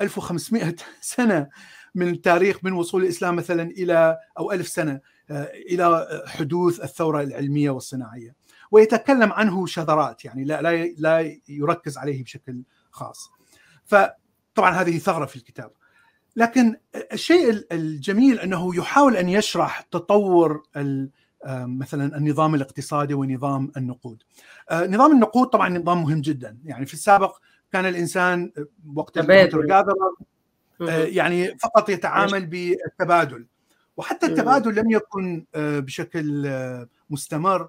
1500 0.00 0.74
سنة 1.00 1.48
من 1.94 2.08
التاريخ 2.08 2.58
من 2.62 2.72
وصول 2.72 3.02
الإسلام 3.02 3.36
مثلا 3.36 3.62
إلى 3.62 4.18
أو 4.38 4.52
ألف 4.52 4.68
سنة 4.68 5.00
إلى 5.70 6.06
حدوث 6.26 6.80
الثورة 6.80 7.22
العلمية 7.22 7.70
والصناعية. 7.70 8.34
ويتكلم 8.70 9.32
عنه 9.32 9.66
شذرات 9.66 10.24
يعني 10.24 10.44
لا 10.44 10.62
لا 10.62 10.84
لا 10.98 11.36
يركز 11.48 11.98
عليه 11.98 12.24
بشكل 12.24 12.62
خاص. 12.90 13.30
فطبعا 13.84 14.70
هذه 14.70 14.98
ثغرة 14.98 15.26
في 15.26 15.36
الكتاب. 15.36 15.70
لكن 16.36 16.76
الشيء 17.12 17.66
الجميل 17.72 18.40
أنه 18.40 18.76
يحاول 18.76 19.16
أن 19.16 19.28
يشرح 19.28 19.80
تطور 19.80 20.62
مثلا 21.46 22.16
النظام 22.16 22.54
الاقتصادي 22.54 23.14
ونظام 23.14 23.72
النقود. 23.76 24.22
نظام 24.72 25.12
النقود 25.12 25.48
طبعا 25.48 25.68
نظام 25.68 26.02
مهم 26.02 26.20
جدا، 26.20 26.58
يعني 26.64 26.86
في 26.86 26.94
السابق 26.94 27.36
كان 27.72 27.86
الإنسان 27.86 28.52
وقت 28.94 29.16
يعني 30.90 31.58
فقط 31.58 31.88
يتعامل 31.88 32.46
بالتبادل. 32.46 33.46
وحتى 33.96 34.26
التبادل 34.26 34.74
لم 34.74 34.90
يكن 34.90 35.46
بشكل 35.54 36.48
مستمر. 37.10 37.68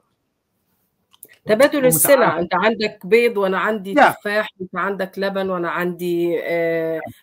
تبادل 1.45 1.85
السلع. 1.85 2.39
أنت 2.39 2.55
عندك 2.55 2.99
بيض 3.05 3.37
وأنا 3.37 3.59
عندي 3.59 3.95
yeah. 3.95 4.19
تفاح 4.19 4.49
انت 4.61 4.75
عندك 4.75 5.19
لبن 5.19 5.49
وأنا 5.49 5.69
عندي 5.69 6.41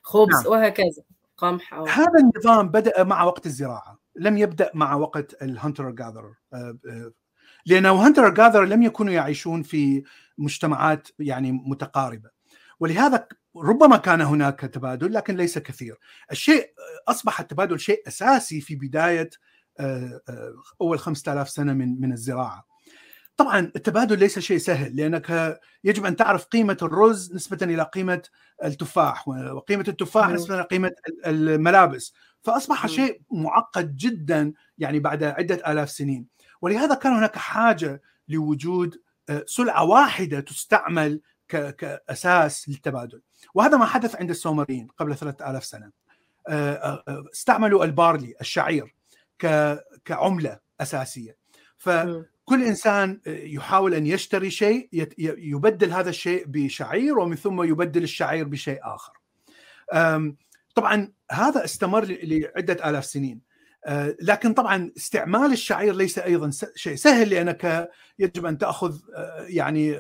خبز 0.03 0.43
yeah. 0.43 0.47
وهكذا 0.47 1.03
قمح 1.37 1.75
أو. 1.75 1.87
هذا 1.87 2.19
النظام 2.21 2.69
بدأ 2.69 3.05
مع 3.05 3.23
وقت 3.23 3.47
الزراعة. 3.47 3.98
لم 4.19 4.39
يبدأ 4.39 4.71
مع 4.75 4.95
وقت 4.95 5.43
ال 5.43 5.50
hunter 5.50 5.91
gatherer 5.91 6.35
لأنه 7.67 7.91
hunter 7.91 8.29
gatherer 8.29 8.65
لم 8.65 8.83
يكونوا 8.83 9.13
يعيشون 9.13 9.63
في 9.63 10.03
مجتمعات 10.39 11.09
يعني 11.19 11.53
متقاربة. 11.53 12.31
ولهذا 12.81 13.27
ربما 13.57 13.97
كان 13.97 14.21
هناك 14.21 14.61
تبادل 14.61 15.13
لكن 15.13 15.37
ليس 15.37 15.59
كثير. 15.59 15.99
الشيء 16.33 16.73
أصبح 17.09 17.41
التبادل 17.41 17.81
شيء 17.81 18.03
أساسي 18.09 18.61
في 18.61 18.77
بداية 18.77 19.31
أول 20.81 20.99
5000 20.99 21.49
سنة 21.51 21.73
من 21.73 22.01
من 22.01 22.13
الزراعة. 22.13 22.67
طبعا 23.37 23.59
التبادل 23.77 24.19
ليس 24.19 24.39
شيء 24.39 24.59
سهل 24.59 24.97
لأنك 24.97 25.61
يجب 25.85 26.07
أن 26.07 26.17
تعرف 26.17 26.45
قيمة 26.45 26.77
الرز 26.83 27.35
نسبة 27.35 27.59
إلى 27.63 27.83
قيمة 27.83 28.23
التفاح 28.65 29.29
وقيمة 29.29 29.85
التفاح 29.89 30.29
نسبة 30.29 30.55
إلى 30.55 30.63
قيمة 30.63 30.93
الملابس. 31.27 32.15
فأصبح 32.43 32.87
شيء 32.87 33.21
معقد 33.31 33.97
جدا 33.97 34.53
يعني 34.79 34.99
بعد 35.01 35.25
عدة 35.25 35.73
آلاف 35.73 35.91
سنين. 35.91 36.27
ولهذا 36.63 36.95
كان 36.95 37.13
هناك 37.13 37.37
حاجة 37.37 38.03
لوجود 38.29 39.01
سلعة 39.47 39.85
واحدة 39.85 40.41
تستعمل 40.41 41.21
كأساس 41.49 42.69
للتبادل. 42.69 43.23
وهذا 43.55 43.77
ما 43.77 43.85
حدث 43.85 44.17
عند 44.17 44.31
السومريين 44.31 44.87
قبل 44.87 45.17
3000 45.17 45.65
سنة. 45.65 45.91
استعملوا 47.33 47.85
البارلي 47.85 48.35
الشعير 48.41 48.95
كعملة 50.05 50.59
أساسية. 50.81 51.37
فكل 51.79 52.65
إنسان 52.65 53.21
يحاول 53.27 53.95
أن 53.95 54.07
يشتري 54.07 54.51
شيء 54.51 54.89
يبدل 55.19 55.93
هذا 55.93 56.11
الشيء 56.11 56.45
بشعير 56.47 57.19
ومن 57.19 57.37
ثم 57.37 57.63
يبدل 57.63 58.03
الشعير 58.03 58.49
بشيء 58.49 58.81
آخر. 58.83 59.13
طبعا 60.79 61.13
هذا 61.31 61.65
استمر 61.65 62.05
لعدة 62.23 62.91
آلاف 62.91 63.05
سنين. 63.05 63.41
لكن 64.21 64.53
طبعا 64.53 64.93
استعمال 64.97 65.53
الشعير 65.53 65.95
ليس 65.95 66.19
أيضا 66.19 66.51
شيء 66.75 66.97
سهل 66.97 67.31
لأنك 67.31 67.91
يجب 68.19 68.47
أن 68.47 68.59
تأخذ 68.59 68.99
يعني 69.49 69.99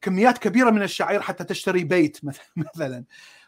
كميات 0.00 0.38
كبيرة 0.38 0.70
من 0.70 0.82
الشعير 0.82 1.20
حتى 1.20 1.44
تشتري 1.44 1.84
بيت 1.84 2.18
مثلا. 2.56 3.04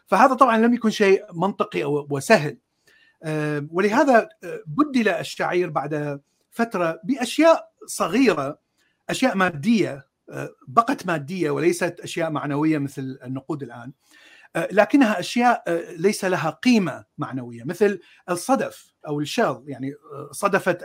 فهذا 0.07 0.33
طبعا 0.33 0.57
لم 0.57 0.73
يكن 0.73 0.89
شيء 0.89 1.25
منطقي 1.33 1.83
وسهل. 1.85 2.57
ولهذا 3.71 4.29
بدل 4.67 5.09
الشعير 5.09 5.69
بعد 5.69 6.21
فترة 6.51 6.99
بأشياء 7.03 7.71
صغيرة 7.87 8.59
أشياء 9.09 9.35
مادية 9.35 10.07
بقت 10.67 11.05
مادية 11.05 11.49
وليست 11.49 11.99
أشياء 11.99 12.31
معنوية 12.31 12.77
مثل 12.77 13.19
النقود 13.23 13.63
الآن. 13.63 13.91
لكنها 14.55 15.19
أشياء 15.19 15.63
ليس 15.97 16.25
لها 16.25 16.49
قيمة 16.49 17.05
معنوية 17.17 17.63
مثل 17.63 17.99
الصدف 18.29 18.93
أو 19.07 19.19
الشل 19.19 19.63
يعني 19.67 19.93
صدفة 20.31 20.77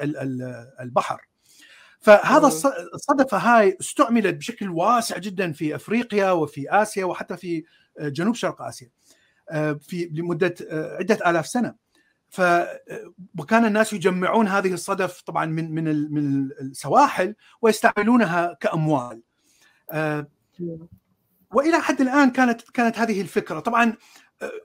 البحر. 0.81 1.27
فهذا 2.01 2.47
الصدفة 2.95 3.39
هاي 3.39 3.77
استعملت 3.81 4.35
بشكل 4.35 4.71
واسع 4.71 5.19
جدا 5.19 5.53
في 5.53 5.75
أفريقيا 5.75 6.31
وفي 6.31 6.71
آسيا 6.71 7.05
وحتى 7.05 7.37
في 7.37 7.65
جنوب 8.01 8.35
شرق 8.35 8.63
آسيا 8.63 8.91
في 9.81 10.11
لمدة 10.13 10.55
عدة 10.99 11.31
آلاف 11.31 11.47
سنة. 11.47 11.75
ف 12.29 12.41
وكان 13.39 13.65
الناس 13.65 13.93
يجمعون 13.93 14.49
هذه 14.49 14.73
الصدف 14.73 15.23
طبعا 15.23 15.47
من 15.47 15.75
من 15.75 16.13
من 16.13 16.51
السواحل 16.61 17.35
ويستعملونها 17.63 18.57
كأموال. 18.61 19.23
وإلى 21.53 21.81
حد 21.81 22.01
الآن 22.01 22.31
كانت 22.31 22.71
كانت 22.71 22.99
هذه 22.99 23.21
الفكرة. 23.21 23.61
طبعا 23.61 23.97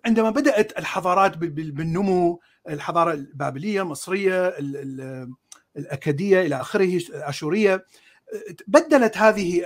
عندما 0.06 0.30
بدأت 0.30 0.80
الحضارات 0.80 1.38
بالنمو 1.38 2.39
الحضارة 2.69 3.13
البابلية 3.13 3.82
المصرية 3.82 4.58
الأكادية 5.78 6.41
إلى 6.41 6.62
آخره 6.62 6.98
الأشورية 6.98 7.86
بدلت 8.67 9.17
هذه 9.17 9.63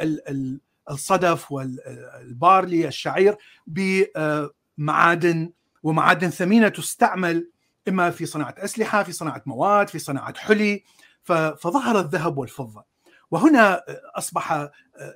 الصدف 0.92 1.52
والبارلي 1.52 2.88
الشعير 2.88 3.36
بمعادن 3.68 5.52
ومعادن 5.84 6.30
ثمينة 6.30 6.68
تستعمل 6.68 7.52
إما 7.88 8.12
في 8.12 8.26
صناعة 8.26 8.56
أسلحة 8.58 9.04
في 9.04 9.12
صناعة 9.12 9.44
مواد 9.46 9.88
في 9.88 10.00
صناعة 10.00 10.38
حلي 10.38 10.84
فظهر 11.24 12.00
الذهب 12.00 12.38
والفضة. 12.38 12.89
وهنا 13.32 13.84
أصبح 14.16 14.70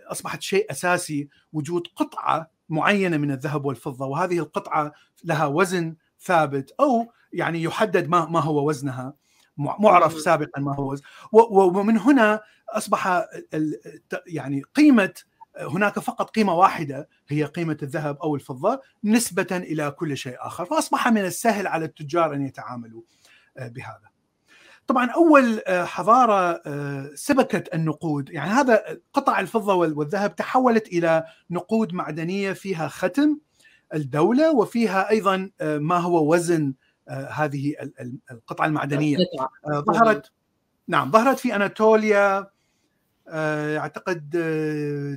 أصبحت 0.07 0.41
شيء 0.41 0.71
أساسي 0.71 1.29
وجود 1.53 1.87
قطعة 1.95 2.51
معينة 2.69 3.17
من 3.17 3.31
الذهب 3.31 3.65
والفضة 3.65 4.05
وهذه 4.05 4.39
القطعة 4.39 4.91
لها 5.23 5.45
وزن 5.45 5.95
ثابت 6.19 6.71
أو 6.79 7.11
يعني 7.33 7.63
يحدد 7.63 8.09
ما 8.09 8.25
ما 8.25 8.39
هو 8.39 8.69
وزنها 8.69 9.13
معرف 9.57 10.19
سابقا 10.19 10.61
ما 10.61 10.75
هو 10.75 10.95
ومن 11.31 11.97
هنا 11.97 12.41
أصبح 12.69 13.25
يعني 14.27 14.61
قيمة 14.75 15.13
هناك 15.59 15.99
فقط 15.99 16.29
قيمة 16.29 16.53
واحدة 16.53 17.09
هي 17.27 17.43
قيمة 17.43 17.77
الذهب 17.83 18.17
أو 18.17 18.35
الفضة 18.35 18.81
نسبة 19.03 19.47
إلى 19.51 19.91
كل 19.91 20.17
شيء 20.17 20.35
آخر 20.39 20.65
فأصبح 20.65 21.07
من 21.07 21.21
السهل 21.21 21.67
على 21.67 21.85
التجار 21.85 22.33
أن 22.33 22.45
يتعاملوا 22.45 23.01
بهذا. 23.57 24.12
طبعا 24.87 25.11
أول 25.11 25.61
حضارة 25.67 26.61
سبكت 27.15 27.73
النقود. 27.73 28.29
يعني 28.29 28.49
هذا 28.51 28.83
قطع 29.13 29.39
الفضة 29.39 29.73
والذهب 29.73 30.35
تحولت 30.35 30.87
إلى 30.87 31.23
نقود 31.49 31.93
معدنية 31.93 32.53
فيها 32.53 32.87
ختم 32.87 33.37
الدولة 33.93 34.51
وفيها 34.51 35.09
أيضا 35.09 35.49
ما 35.61 35.97
هو 35.97 36.33
وزن 36.33 36.73
هذه 37.09 37.73
القطعه 38.31 38.65
المعدنية. 38.65 39.17
ظهرت 39.67 40.31
نعم 40.87 41.11
ظهرت 41.11 41.39
في 41.39 41.55
أناتوليا 41.55 42.47
أعتقد 43.27 44.29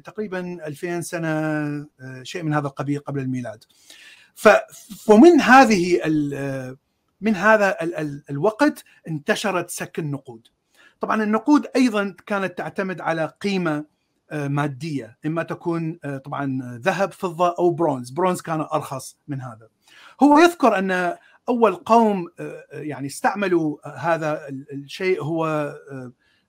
تقريبا 0.05 0.66
2000 0.66 1.00
سنة 1.00 1.87
شيء 2.22 2.42
من 2.42 2.55
هذا 2.55 2.66
القبيل 2.66 2.98
قبل 2.98 3.20
الميلاد. 3.20 3.64
فمن 5.07 5.40
هذه 5.40 6.00
من 7.20 7.35
هذا 7.35 7.76
الوقت 8.31 8.85
انتشرت 9.09 9.70
سك 9.70 9.98
النقود. 9.98 10.48
طبعا 11.00 11.22
النقود 11.22 11.66
أيضا 11.76 12.14
كانت 12.26 12.59
تعتمد 12.59 13.00
على 13.00 13.33
قيمة 13.40 13.85
مادية 14.33 15.18
إما 15.26 15.42
تكون 15.42 15.98
طبعا 16.24 16.79
ذهب 16.83 17.12
فضة 17.12 17.55
أو 17.59 17.70
برونز. 17.70 18.11
برونز 18.11 18.40
كان 18.40 18.61
أرخص 18.61 19.16
من 19.29 19.40
هذا. 19.40 19.68
هو 20.22 20.38
يذكر 20.38 20.79
أن 20.79 21.16
أول 21.48 21.74
قوم 21.74 22.29
يعني 22.72 23.07
استعملوا 23.07 23.88
هذا 23.98 24.48
الشيء 24.48 25.22
هو 25.22 25.72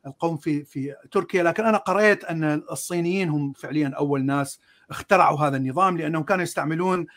القوم 0.07 0.37
في 0.37 0.63
في 0.63 0.95
تركيا. 1.11 1.43
لكن 1.43 1.65
أنا 1.65 1.77
قرأت 1.77 2.23
أن 2.23 2.43
الصينيين 2.71 3.29
هم 3.29 3.53
فعليا 3.53 3.93
أول 3.97 4.25
ناس 4.25 4.59
اخترعوا 4.89 5.39
هذا 5.39 5.57
النظام 5.57 5.97
لأنهم 5.97 6.23
كانوا 6.23 6.43
يستعملون 6.43 7.07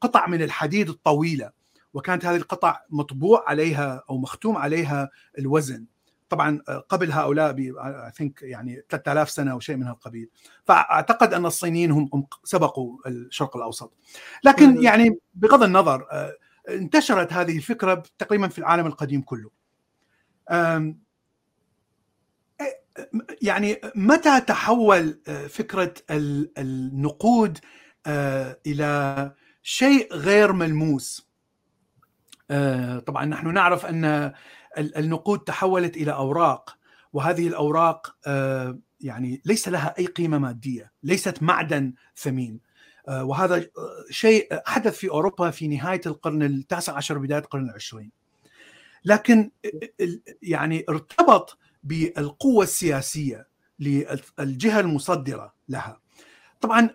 قطع 0.00 0.26
من 0.26 0.42
الحديد 0.42 0.88
الطويلة. 0.88 1.57
وكانت 1.94 2.24
هذه 2.24 2.36
القطع 2.36 2.80
مطبوع 2.90 3.44
عليها 3.48 4.04
أو 4.10 4.18
مختوم 4.18 4.56
عليها 4.56 5.10
الوزن. 5.38 5.86
طبعا 6.28 6.58
قبل 6.88 7.12
هؤلاء 7.12 7.52
ب 7.52 7.72
ثينك 8.16 8.42
يعني 8.42 8.82
3000 8.88 9.30
سنة 9.30 9.52
أو 9.52 9.60
شيء 9.60 9.76
من 9.76 9.86
هالقبيل. 9.86 10.28
فأعتقد 10.64 11.34
أن 11.34 11.46
الصينيين 11.46 11.90
هم 11.90 12.26
سبقوا 12.44 12.98
الشرق 13.06 13.56
الأوسط. 13.56 13.92
لكن 14.44 14.82
يعني 14.82 15.18
بغض 15.34 15.62
النظر 15.62 16.06
انتشرت 16.68 17.32
هذه 17.32 17.56
الفكرة 17.56 18.02
تقريبا 18.18 18.48
في 18.48 18.58
العالم 18.58 18.86
القديم 18.86 19.22
كله. 19.22 19.50
يعني 23.42 23.80
متى 23.94 24.40
تحول 24.40 25.20
فكرة 25.48 25.94
النقود 26.58 27.58
إلى 28.66 29.32
شيء 29.62 30.14
غير 30.14 30.52
ملموس؟ 30.52 31.27
طبعا 33.06 33.24
نحن 33.24 33.54
نعرف 33.54 33.86
أن 33.86 34.32
النقود 34.78 35.38
تحولت 35.38 35.96
إلى 35.96 36.12
أوراق 36.12 36.78
وهذه 37.12 37.48
الأوراق 37.48 38.16
يعني 39.00 39.42
ليس 39.44 39.68
لها 39.68 39.94
أي 39.98 40.06
قيمة 40.06 40.38
مادية 40.38 40.92
ليست 41.02 41.42
معدن 41.42 41.94
ثمين. 42.16 42.60
وهذا 43.08 43.66
شيء 44.10 44.60
حدث 44.66 44.96
في 44.96 45.10
أوروبا 45.10 45.50
في 45.50 45.68
نهاية 45.68 46.00
القرن 46.06 46.42
التاسع 46.42 46.96
عشر 46.96 47.18
بداية 47.18 47.38
القرن 47.38 47.64
العشرين. 47.64 48.10
لكن 49.04 49.50
يعني 50.42 50.84
ارتبط 50.88 51.58
بالقوة 51.82 52.64
السياسية 52.64 53.48
للجهة 53.78 54.80
المصدرة 54.80 55.54
لها. 55.68 56.00
طبعا 56.60 56.90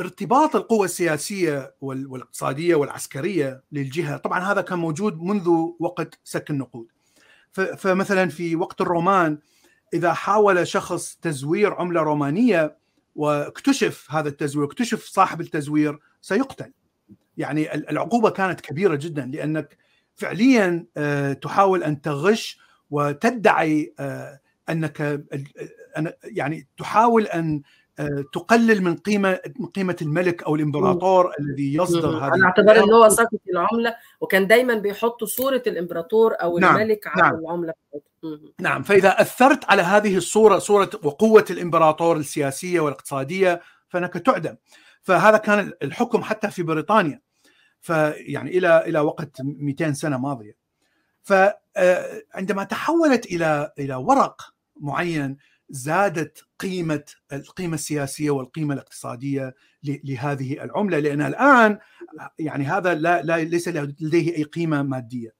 ارتباط 0.00 0.56
القوة 0.56 0.84
السياسية 0.84 1.74
والاقتصادية 1.80 2.74
والعسكرية 2.74 3.62
للجهة 3.72 4.16
طبعا 4.16 4.40
هذا 4.40 4.60
كان 4.60 4.78
موجود 4.78 5.22
منذ 5.22 5.48
وقت 5.80 6.18
سك 6.24 6.50
النقود. 6.50 6.86
فمثلا 7.78 8.28
في 8.28 8.56
وقت 8.56 8.80
الرومان 8.80 9.38
إذا 9.94 10.12
حاول 10.12 10.66
شخص 10.66 11.18
تزوير 11.22 11.74
عملة 11.74 12.02
رومانية 12.02 12.76
واكتشف 13.14 14.06
هذا 14.10 14.28
التزوير 14.28 14.66
اكتشف 14.66 15.04
صاحب 15.04 15.40
التزوير 15.40 15.98
سيقتل. 16.20 16.72
يعني 17.36 17.74
العقوبة 17.74 18.30
كانت 18.30 18.60
كبيرة 18.60 18.94
جدا 18.94 19.30
لأنك 19.34 19.78
فعليا 20.14 20.86
تحاول 21.42 21.84
أن 21.84 22.00
تغش 22.00 22.58
وتدعي 22.90 23.94
أنك 24.68 25.24
يعني 26.24 26.68
تحاول 26.76 27.26
أن 27.26 27.62
تقلل 28.32 28.82
من 28.82 28.96
قيمة 28.96 29.40
من 29.58 29.66
قيمة 29.66 29.96
الملك 30.02 30.42
أو 30.42 30.54
الإمبراطور 30.54 31.32
الذي 31.40 31.74
يصدر 31.74 32.08
هذه 32.08 32.22
على 32.22 32.44
اعتبار 32.44 32.84
إن 32.84 32.92
هو 32.92 33.08
سقط 33.08 33.40
العملة 33.50 33.96
وكان 34.20 34.46
دايما 34.46 34.74
بيحطوا 34.74 35.26
صورة 35.26 35.62
الإمبراطور 35.66 36.34
أو 36.42 36.58
نعم. 36.58 36.76
الملك 36.76 37.06
على 37.06 37.22
نعم. 37.22 37.38
العملة 37.38 37.74
نعم 38.60 38.82
فإذا 38.82 39.20
أثرت 39.20 39.70
على 39.70 39.82
هذه 39.82 40.16
الصورة 40.16 40.58
صورة 40.58 40.90
وقوة 41.02 41.44
الإمبراطور 41.50 42.16
السياسية 42.16 42.80
والإقتصادية 42.80 43.60
فإنك 43.88 44.12
تعدم. 44.12 44.56
فهذا 45.02 45.36
كان 45.36 45.72
الحكم 45.82 46.22
حتى 46.22 46.50
في 46.50 46.62
بريطانيا 46.62 47.20
فيعني 47.80 48.58
إلى 48.58 48.84
إلى 48.86 49.00
وقت 49.00 49.40
200 49.40 49.92
سنة 49.92 50.18
ماضية. 50.18 50.56
فعندما 51.22 52.64
تحولت 52.64 53.26
إلى 53.26 53.72
إلى 53.78 53.94
ورق 53.94 54.54
معين 54.80 55.36
زادت 55.68 56.44
قيمة 56.60 57.04
القيمة 57.32 57.74
السياسية 57.74 58.30
والقيمة 58.30 58.74
الاقتصادية 58.74 59.54
لهذه 59.82 60.64
العملة 60.64 60.98
لأن 60.98 61.22
الآن 61.22 61.78
يعني 62.38 62.64
هذا 62.64 62.94
لا, 62.94 63.22
لا 63.22 63.38
ليس 63.38 63.68
لديه 63.68 64.36
أي 64.36 64.42
قيمة 64.42 64.82
مادية. 64.82 65.34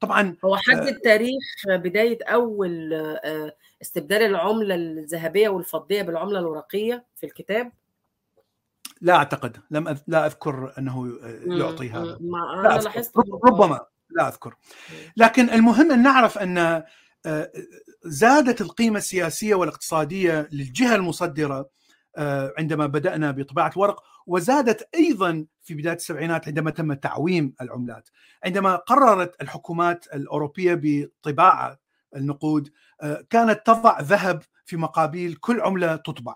طبعا 0.00 0.36
هو 0.44 0.56
حدد 0.56 0.98
تاريخ 1.04 1.44
بداية 1.68 2.18
أول 2.24 2.94
استبدال 3.82 4.22
العملة 4.22 4.74
الذهبية 4.74 5.48
والفضية 5.48 6.02
بالعملة 6.02 6.38
الورقية 6.38 7.04
في 7.16 7.26
الكتاب؟ 7.26 7.72
لا 9.00 9.16
أعتقد. 9.16 9.56
لم 9.70 9.88
أذ... 9.88 9.98
لا 10.06 10.26
أذكر 10.26 10.72
أنه 10.78 11.18
يعطي 11.46 11.90
هذا. 11.90 12.18
ما 12.20 12.76
أذكر. 12.76 12.84
لاحظت 12.84 13.12
ربما 13.44 13.80
لا 14.10 14.28
أذكر. 14.28 14.54
لكن 15.16 15.50
المهم 15.50 15.92
أن 15.92 16.02
نعرف 16.02 16.38
أن 16.38 16.82
زادت 18.04 18.60
القيمة 18.60 18.98
السياسية 18.98 19.54
والاقتصادية 19.54 20.48
للجهة 20.52 20.94
المصدرة 20.94 21.68
عندما 22.58 22.86
بدأنا 22.86 23.30
بطباعة 23.30 23.72
الورق 23.76 24.02
وزادت 24.26 24.88
أيضا 24.94 25.46
في 25.62 25.74
بداية 25.74 25.96
السبعينات 25.96 26.48
عندما 26.48 26.70
تم 26.70 26.92
تعويم 26.92 27.54
العملات. 27.60 28.08
عندما 28.44 28.76
قررت 28.76 29.42
الحكومات 29.42 30.06
الأوروبية 30.14 30.80
بطباعة 30.82 31.78
النقود 32.16 32.70
كانت 33.30 33.60
تضع 33.64 34.00
ذهب 34.00 34.42
في 34.64 34.76
مقابل 34.76 35.34
كل 35.40 35.60
عملة 35.60 35.96
تطبع 35.96 36.34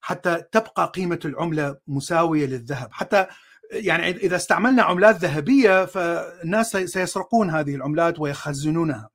حتى 0.00 0.42
تبقى 0.52 0.92
قيمة 0.94 1.20
العملة 1.24 1.76
مساوية 1.86 2.46
للذهب. 2.46 2.88
حتى 2.92 3.26
يعني 3.72 4.10
إذا 4.10 4.36
استعملنا 4.36 4.82
عملات 4.82 5.16
ذهبية 5.16 5.84
فالناس 5.84 6.70
سيسرقون 6.70 7.50
هذه 7.50 7.74
العملات 7.74 8.20
ويخزنونها. 8.20 9.08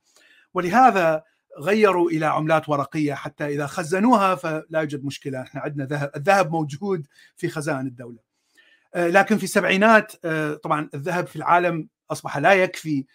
ولهذا 0.54 1.24
غيروا 1.60 2.10
إلى 2.10 2.26
عملات 2.26 2.70
ورقية 2.70 3.14
حتى 3.14 3.46
إذا 3.46 3.68
خزنوها 3.68 4.36
فلا 4.36 4.80
يوجد 4.80 5.06
مشكلة. 5.06 5.42
إحنا 5.42 5.62
عندنا 5.62 5.86
ذهب 5.86 6.12
الذهب 6.16 6.52
موجود 6.52 7.08
في 7.36 7.50
خزائن 7.50 7.88
الدولة. 7.88 8.20
لكن 8.96 9.38
في 9.38 9.44
السبعينات 9.44 10.28
طبعا 10.64 10.90
الذهب 10.94 11.28
في 11.28 11.36
العالم 11.36 11.88
أصبح 12.12 12.38
لا 12.38 12.54
يكفي 12.54 13.06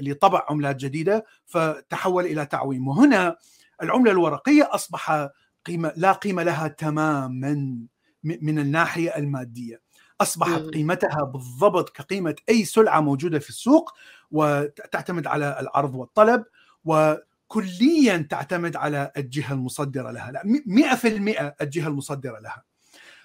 لطبع 0.00 0.46
عملات 0.48 0.76
جديدة 0.76 1.24
فتحول 1.46 2.24
إلى 2.26 2.46
تعويم. 2.46 2.88
وهنا 2.88 3.36
العملة 3.82 4.10
الورقية 4.10 4.68
أصبح 4.72 5.28
قيمة 5.66 5.92
لا 5.96 6.12
قيمة 6.12 6.42
لها 6.42 6.68
تماما 6.68 7.78
من 8.22 8.58
الناحية 8.58 9.16
المادية. 9.16 9.80
أصبحت 10.20 10.60
قيمتها 10.60 11.24
بالضبط 11.24 11.96
كقيمة 11.96 12.36
أي 12.48 12.64
سلعة 12.64 13.00
موجودة 13.00 13.38
في 13.38 13.48
السوق 13.48 13.92
وتعتمد 14.30 15.26
على 15.26 15.60
العرض 15.60 15.94
والطلب. 15.94 16.44
و 16.84 17.14
كليا 17.48 18.26
تعتمد 18.30 18.76
على 18.76 19.12
الجهة 19.16 19.52
المصدرة 19.52 20.10
لها. 20.10 20.32
لا 20.32 20.42
100% 20.66 21.62
الجهة 21.62 21.88
المصدرة 21.88 22.38
لها. 22.38 22.64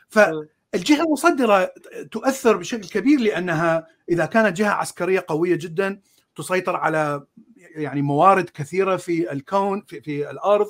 فالجهه 0.09 1.03
المصدرة 1.03 1.73
تؤثر 2.11 2.57
بشكل 2.57 2.89
كبير 2.89 3.19
لأنها 3.19 3.87
إذا 4.09 4.25
كانت 4.25 4.57
جهة 4.57 4.69
عسكرية 4.69 5.25
قوية 5.27 5.55
جدا 5.55 6.01
تسيطر 6.35 6.75
على 6.75 7.25
يعني 7.57 8.01
موارد 8.01 8.49
كثيرة 8.49 8.97
في 8.97 9.31
الكون 9.31 9.81
في, 9.87 10.01
في 10.01 10.29
الأرض 10.29 10.67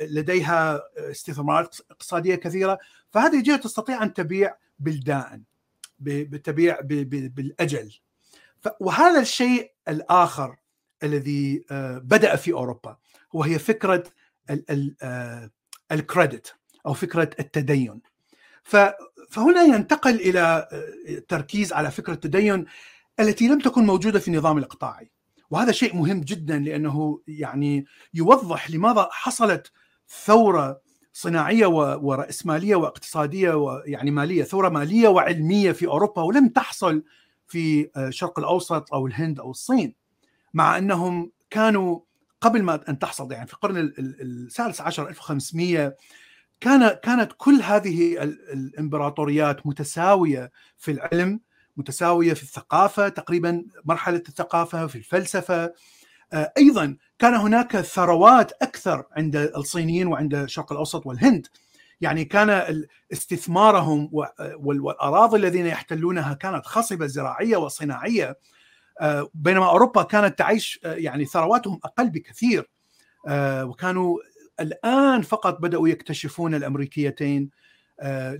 لديها 0.00 0.82
استثمارات 0.98 1.76
اقتصادية 1.90 2.34
كثيرة. 2.34 2.78
فهذه 3.10 3.38
الجهة 3.38 3.56
تستطيع 3.56 4.02
أن 4.02 4.14
تبيع 4.14 4.56
بلدان 4.78 5.42
بتبيع 6.00 6.80
بالأجل. 6.80 7.92
وهذا 8.80 9.20
الشيء 9.20 9.72
الآخر 9.88 10.56
الذي 11.02 11.64
بدأ 12.02 12.36
في 12.36 12.52
أوروبا 12.52 12.96
وهي 13.32 13.58
فكرة 13.58 14.04
الكريدت 15.92 16.54
أو 16.86 16.94
فكرة 16.94 17.30
التدين. 17.40 18.00
فهنا 19.28 19.62
ينتقل 19.62 20.14
إلى 20.14 20.68
التركيز 21.08 21.72
على 21.72 21.90
فكرة 21.90 22.12
التدين 22.12 22.64
التي 23.20 23.48
لم 23.48 23.58
تكن 23.58 23.86
موجودة 23.86 24.18
في 24.18 24.28
النظام 24.28 24.58
الإقطاعي. 24.58 25.10
وهذا 25.50 25.72
شيء 25.72 25.96
مهم 25.96 26.20
جدا 26.20 26.58
لأنه 26.58 27.20
يعني 27.28 27.86
يوضح 28.14 28.70
لماذا 28.70 29.08
حصلت 29.10 29.72
ثورة 30.24 30.80
صناعية 31.12 31.66
ورأسمالية 31.96 32.76
واقتصادية 32.76 33.54
ويعني 33.54 34.10
مالية 34.10 34.44
ثورة 34.44 34.68
مالية 34.68 35.08
وعلمية 35.08 35.72
في 35.72 35.86
أوروبا 35.86 36.22
ولم 36.22 36.48
تحصل 36.48 37.04
في 37.46 37.90
الشرق 37.96 38.38
الأوسط 38.38 38.94
أو 38.94 39.06
الهند 39.06 39.40
أو 39.40 39.50
الصين. 39.50 39.94
مع 40.54 40.78
أنهم 40.78 41.32
كانوا 41.50 42.00
قبل 42.40 42.62
ما 42.62 42.80
أن 42.88 42.98
تحصل 42.98 43.32
يعني 43.32 43.46
في 43.46 43.52
القرن 43.52 43.92
الثالث 43.98 44.80
عشر 44.80 45.08
1500 45.08 45.96
كان 46.60 46.88
كانت 46.88 47.32
كل 47.36 47.62
هذه 47.62 48.22
الإمبراطوريات 48.52 49.66
متساوية 49.66 50.50
في 50.78 50.90
العلم 50.90 51.40
متساوية 51.76 52.34
في 52.34 52.42
الثقافة 52.42 53.08
تقريبا 53.08 53.64
مرحلة 53.84 54.22
الثقافة 54.28 54.86
في 54.86 54.96
الفلسفة. 54.96 55.72
أيضا 56.32 56.96
كان 57.18 57.34
هناك 57.34 57.80
ثروات 57.80 58.52
أكثر 58.62 59.04
عند 59.16 59.36
الصينيين 59.36 60.06
وعند 60.06 60.34
الشرق 60.34 60.72
الأوسط 60.72 61.06
والهند. 61.06 61.46
يعني 62.00 62.24
كان 62.24 62.84
استثمارهم 63.12 64.10
والأراضي 64.56 65.36
الذين 65.36 65.66
يحتلونها 65.66 66.34
كانت 66.34 66.66
خصبة 66.66 67.06
زراعية 67.06 67.56
وصناعية. 67.56 68.38
بينما 69.34 69.68
أوروبا 69.70 70.02
كانت 70.02 70.38
تعيش 70.38 70.80
يعني 70.84 71.24
ثرواتهم 71.24 71.80
أقل 71.84 72.10
بكثير. 72.10 72.70
وكانوا 73.62 74.18
الآن 74.60 75.22
فقط 75.22 75.60
بدأوا 75.60 75.88
يكتشفون 75.88 76.54
الأمريكيتين 76.54 77.50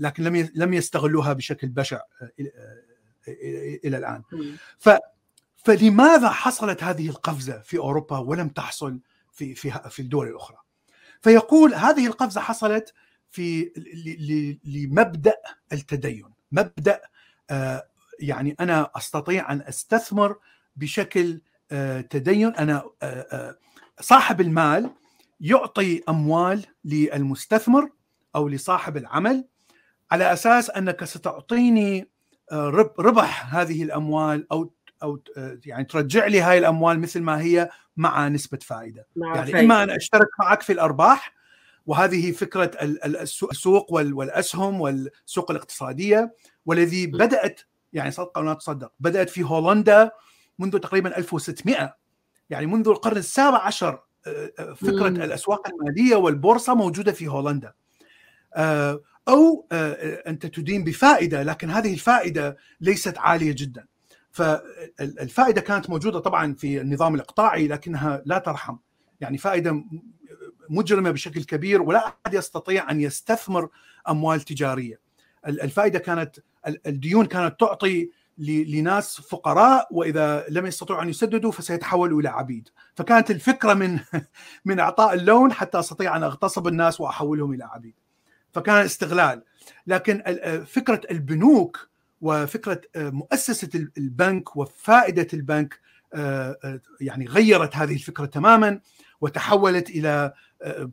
لكن 0.01 0.25
لم 0.25 0.51
لم 0.55 0.75
يستغلوها 0.75 1.33
بشكل 1.33 1.69
بشع 1.69 2.01
إلى 3.85 3.99
الآن. 3.99 4.23
ف 4.79 4.91
فلماذا 5.57 6.29
حصلت 6.29 6.83
هذه 6.83 7.09
القفزة 7.09 7.59
في 7.61 7.79
أوروبا 7.79 8.19
ولم 8.19 8.49
تحصل 8.49 9.01
في 9.33 9.55
في 9.55 9.71
في 9.91 10.03
الدول 10.03 10.29
الأخرى؟ 10.29 10.57
فيقول 11.23 11.75
هذه 11.75 12.07
القفزة 12.07 12.41
حصلت 12.41 12.95
في 13.31 13.71
لمبدأ 14.65 15.35
التدين 15.73 16.25
مبدأ 16.53 17.01
يعني 18.21 18.57
أنا 18.61 18.91
أستطيع 18.97 19.53
أن 19.53 19.61
أستثمر 19.61 20.37
بشكل 20.77 21.41
تدين. 22.11 22.47
أنا 22.47 22.85
صاحب 24.01 24.41
المال 24.41 24.91
يعطي 25.41 26.03
أموال 26.09 26.65
للمستثمر 26.85 27.91
أو 28.37 28.49
لصاحب 28.49 28.97
العمل 28.97 29.45
على 30.11 30.33
أساس 30.33 30.71
أنك 30.71 31.05
ستعطيني 31.05 32.11
ربح 32.53 33.55
هذه 33.55 33.83
الأموال 33.83 34.47
أو 34.53 34.73
أو 35.03 35.21
يعني 35.67 35.85
ترجع 35.85 36.27
لي 36.27 36.41
هاي 36.41 36.59
الأموال 36.59 37.01
مثل 37.01 37.21
ما 37.21 37.41
هي 37.41 37.71
مع 37.97 38.29
نسبة 38.29 38.59
فائدة. 38.63 39.07
مع 39.17 39.37
يعني 39.37 39.53
فايدة. 39.53 39.61
إما 39.61 39.83
أن 39.83 39.91
أشترك 39.91 40.29
معك 40.41 40.63
في 40.63 40.73
الأرباح 40.73 41.35
وهذه 41.87 42.33
فكرة 42.33 42.71
السوق 43.05 43.93
والأسهم 43.93 44.81
والسوق 44.81 45.51
الاقتصادية 45.51 46.35
والذي 46.67 47.07
بدأت 47.07 47.61
يعني 47.93 48.11
صدق 48.11 48.39
أو 48.39 48.45
لا 48.45 48.55
تصدق. 48.55 48.93
بدأت 49.01 49.31
في 49.31 49.43
هولندا 49.43 50.11
منذ 50.59 50.79
تقريبا 50.79 51.19
1600 51.19 51.97
يعني 52.51 52.67
منذ 52.67 52.89
القرن 52.89 53.17
السابع 53.17 53.59
عشر 53.59 54.01
فكرة 54.77 55.09
مم. 55.09 55.23
الأسواق 55.23 55.69
المالية 55.69 56.17
والبورصة 56.17 56.75
موجودة 56.75 57.13
في 57.13 57.29
هولندا. 57.29 57.73
أو 59.29 59.67
أنت 60.27 60.47
تدين 60.47 60.85
بفائدة 60.85 61.43
لكن 61.43 61.71
هذه 61.71 61.95
الفائدة 61.95 62.57
ليست 62.81 63.19
عالية 63.19 63.55
جدا. 63.59 63.87
فالفائدة 64.31 65.61
كانت 65.61 65.91
موجودة 65.91 66.19
طبعا 66.19 66.55
في 66.55 66.81
النظام 66.81 67.15
الإقطاعي 67.15 67.69
لكنها 67.69 68.23
لا 68.25 68.39
ترحم. 68.39 68.77
يعني 69.21 69.39
فائدة 69.39 69.85
مجرمة 70.71 71.11
بشكل 71.11 71.45
كبير 71.45 71.83
ولا 71.83 72.07
أحد 72.07 72.35
يستطيع 72.35 72.91
أن 72.91 73.01
يستثمر 73.01 73.69
أموال 74.09 74.41
تجارية. 74.41 75.01
الفائدة 75.47 75.99
كانت 75.99 76.39
الديون 76.87 77.27
كانت 77.27 77.61
تعطي 77.61 78.11
لناس 78.39 79.21
فقراء 79.21 79.89
وإذا 79.91 80.45
لم 80.49 80.67
يستطيعوا 80.67 81.03
أن 81.03 81.09
يسددوا 81.09 81.53
فسيتحولوا 81.53 82.21
إلى 82.21 82.29
عبيد. 82.29 82.69
فكانت 82.95 83.31
الفكرة 83.31 83.75
من 83.75 83.99
من 84.65 84.81
إعطاء 84.81 85.15
اللون 85.15 85.53
حتى 85.53 85.79
أستطيع 85.79 86.17
أن 86.17 86.23
أغتصب 86.23 86.67
الناس 86.67 87.01
وأحولهم 87.01 87.53
إلى 87.53 87.65
عبيد. 87.65 87.95
فكان 88.53 88.85
استغلال. 88.85 89.43
لكن 89.87 90.23
فكرة 90.67 91.01
البنوك 91.11 91.89
وفكرة 92.21 92.81
مؤسسة 92.97 93.89
البنك 93.99 94.57
وفائدة 94.57 95.29
البنك 95.35 95.81
يعني 97.01 97.27
غيرت 97.27 97.77
هذه 97.77 97.95
الفكرة 97.95 98.27
تماما 98.27 98.81
وتحولت 99.21 99.91
إلى 99.91 100.33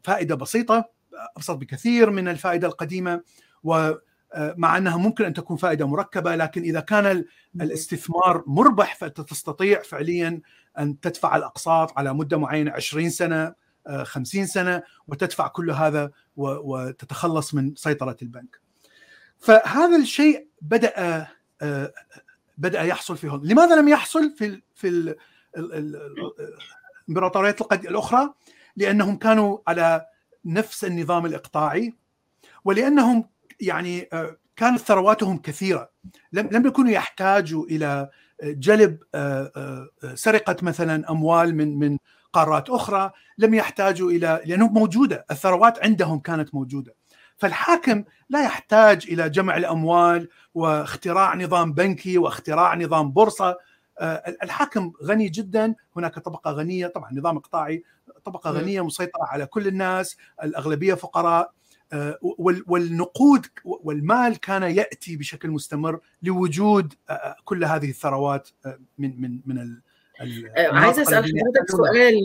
فائدة 0.04 0.36
بسيطة 0.36 0.90
أبسط 1.38 1.56
بكثير 1.56 2.10
من 2.10 2.28
الفائدة 2.28 2.68
القديمة. 2.68 3.22
ومع 4.38 4.78
أنها 4.78 4.98
ممكن 4.98 5.26
أن 5.26 5.34
تكون 5.34 5.58
فائدة 5.58 5.88
مركبة 5.88 6.36
لكن 6.36 6.62
إذا 6.62 6.80
كان 6.80 7.26
الاستثمار 7.62 8.44
مربح 8.48 8.96
فانت 8.96 9.22
تستطيع 9.22 9.82
فعليا 9.82 10.42
أن 10.80 11.00
تدفع 11.00 11.36
الأقساط 11.36 11.98
على 11.98 12.14
مدة 12.14 12.38
معينة 12.38 12.72
20 12.72 13.10
سنة 13.10 13.54
50 14.04 14.46
سنة 14.46 14.84
وتدفع 15.08 15.48
كل 15.48 15.72
هذا 15.72 16.12
وتتخلص 16.38 17.54
من 17.54 17.76
سيطرة 17.76 18.18
البنك. 18.22 18.60
فهذا 19.40 19.96
الشيء 19.98 20.48
بدأ 20.62 21.28
بدأ 22.58 22.82
يحصل 22.82 23.18
في 23.18 23.30
هولندا، 23.30 23.54
لماذا 23.54 23.76
لم 23.76 23.88
يحصل 23.88 24.32
في 24.38 24.62
في 24.76 25.16
الامبراطوريات 27.08 27.62
الأخرى؟ 27.74 28.34
لأنهم 28.76 29.18
كانوا 29.18 29.58
على 29.68 30.06
نفس 30.46 30.86
النظام 30.86 31.26
الإقطاعي 31.26 31.94
ولأنهم 32.66 33.30
يعني 33.62 34.10
كانت 34.56 34.80
ثرواتهم 34.80 35.38
كثيرة. 35.38 35.90
لم 36.34 36.50
لم 36.52 36.68
يكونوا 36.68 36.92
يحتاجوا 36.92 37.66
إلى 37.66 38.10
جلب 38.44 38.98
سرقة 40.14 40.56
مثلا 40.62 41.12
أموال 41.12 41.56
من 41.56 41.80
من 41.80 41.98
قارات 42.34 42.70
أخرى. 42.70 43.12
لم 43.38 43.54
يحتاجوا 43.54 44.12
إلى 44.12 44.42
لأنهم 44.46 44.74
موجودة 44.74 45.26
الثروات 45.32 45.84
عندهم 45.84 46.20
كانت 46.20 46.56
موجودة. 46.56 46.96
فالحاكم 47.38 48.04
لا 48.30 48.44
يحتاج 48.44 49.06
إلى 49.10 49.30
جمع 49.30 49.58
الأموال 49.58 50.30
واختراع 50.54 51.36
نظام 51.36 51.74
بنكي 51.74 52.18
واختراع 52.18 52.76
نظام 52.76 53.12
بورصة. 53.12 53.58
الحاكم 54.44 54.92
غني 55.04 55.30
جدا. 55.30 55.76
هناك 55.96 56.20
طبقة 56.20 56.52
غنية 56.52 56.88
طبعا 56.88 57.14
نظام 57.14 57.38
إقطاعي 57.38 57.84
طبقة 58.26 58.52
غنية 58.52 58.86
مسيطرة 58.86 59.26
على 59.26 59.46
كل 59.46 59.68
الناس 59.68 60.18
الأغلبية 60.44 60.94
فقراء. 60.94 61.52
والنقود 62.68 63.46
والمال 63.64 64.40
كان 64.40 64.64
يأتي 64.64 65.18
بشكل 65.18 65.50
مستمر 65.50 66.00
لوجود 66.24 66.94
كل 67.44 67.66
هذه 67.66 67.90
الثروات 67.90 68.50
من 68.98 69.22
من 69.22 69.40
من 69.46 69.80
عايز 70.58 71.00
أسأل 71.00 71.24
حضرتك 71.24 71.72
سؤال 71.72 72.16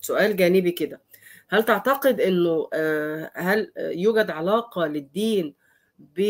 سؤال 0.00 0.36
جانبي 0.36 0.70
كده. 0.70 1.00
هل 1.48 1.62
تعتقد 1.62 2.20
إنه 2.20 2.68
هل 3.34 3.72
يوجد 3.76 4.30
علاقة 4.30 4.86
للدين 4.86 5.54
ب 5.98 6.20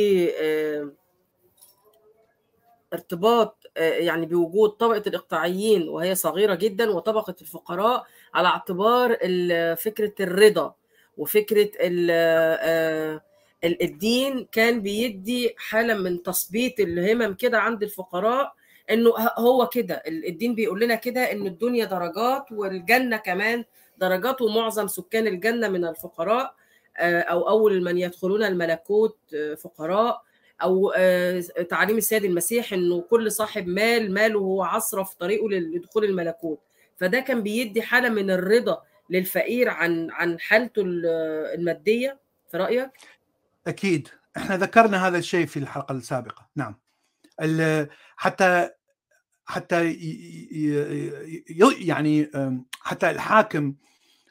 ارتباط 2.92 3.58
يعني 3.76 4.26
بوجود 4.26 4.70
طبقة 4.70 5.02
الإقطاعيين 5.06 5.88
وهي 5.88 6.14
صغيرة 6.14 6.54
جدا 6.54 6.90
وطبقة 6.90 7.34
الفقراء 7.40 8.06
على 8.34 8.48
اعتبار 8.48 9.16
فكرة 9.76 10.12
الرضا؟ 10.20 10.74
وفكرة 11.18 11.70
الدين 13.64 14.48
كان 14.52 14.82
بيدي 14.82 15.54
حالة 15.58 15.94
من 15.94 16.22
تثبيط 16.22 16.80
الهمم 16.80 17.34
كده 17.34 17.58
عند 17.58 17.82
الفقراء 17.82 18.52
إنه 18.90 19.10
هو 19.38 19.66
كده 19.68 20.02
الدين 20.06 20.54
بيقول 20.54 20.80
لنا 20.80 20.94
كده 20.94 21.32
إن 21.32 21.46
الدنيا 21.46 21.84
درجات 21.84 22.52
والجنة 22.52 23.16
كمان 23.16 23.64
درجات 23.98 24.42
ومعظم 24.42 24.86
سكان 24.86 25.26
الجنة 25.26 25.68
من 25.68 25.84
الفقراء 25.84 26.54
أو 26.98 27.48
أول 27.48 27.82
من 27.82 27.98
يدخلون 27.98 28.44
الملكوت 28.44 29.18
فقراء 29.58 30.22
أو 30.62 30.92
تعاليم 31.70 31.96
السيد 31.96 32.24
المسيح 32.24 32.72
إنه 32.72 33.00
كل 33.00 33.32
صاحب 33.32 33.66
مال 33.66 34.14
ماله 34.14 34.38
هو 34.38 34.62
عصرة 34.62 35.02
في 35.02 35.16
طريقه 35.18 35.48
لدخول 35.48 36.04
الملكوت. 36.04 36.60
فده 36.96 37.20
كان 37.20 37.42
بيدي 37.42 37.82
حالة 37.82 38.08
من 38.08 38.30
الرضا 38.30 38.82
للفقير 39.10 39.68
عن 39.68 40.10
عن 40.10 40.40
حالته 40.40 40.82
المادية 41.54 42.20
في 42.50 42.56
رأيك؟ 42.56 42.90
أكيد. 43.66 44.08
إحنا 44.36 44.56
ذكرنا 44.56 45.06
هذا 45.06 45.18
الشيء 45.18 45.46
في 45.46 45.58
الحلقة 45.58 45.92
السابقة. 45.92 46.48
نعم. 46.56 46.76
حتى 48.16 48.70
حتى 49.46 49.92
يعني 51.78 52.30
حتى 52.80 53.10
الحاكم 53.10 53.74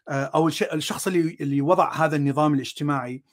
أو 0.10 0.48
الشخص 0.48 1.08
اللي 1.08 1.38
اللي 1.42 1.62
وضع 1.62 1.94
هذا 1.94 2.16
النظام 2.16 2.54
الاجتماعي 2.54 3.24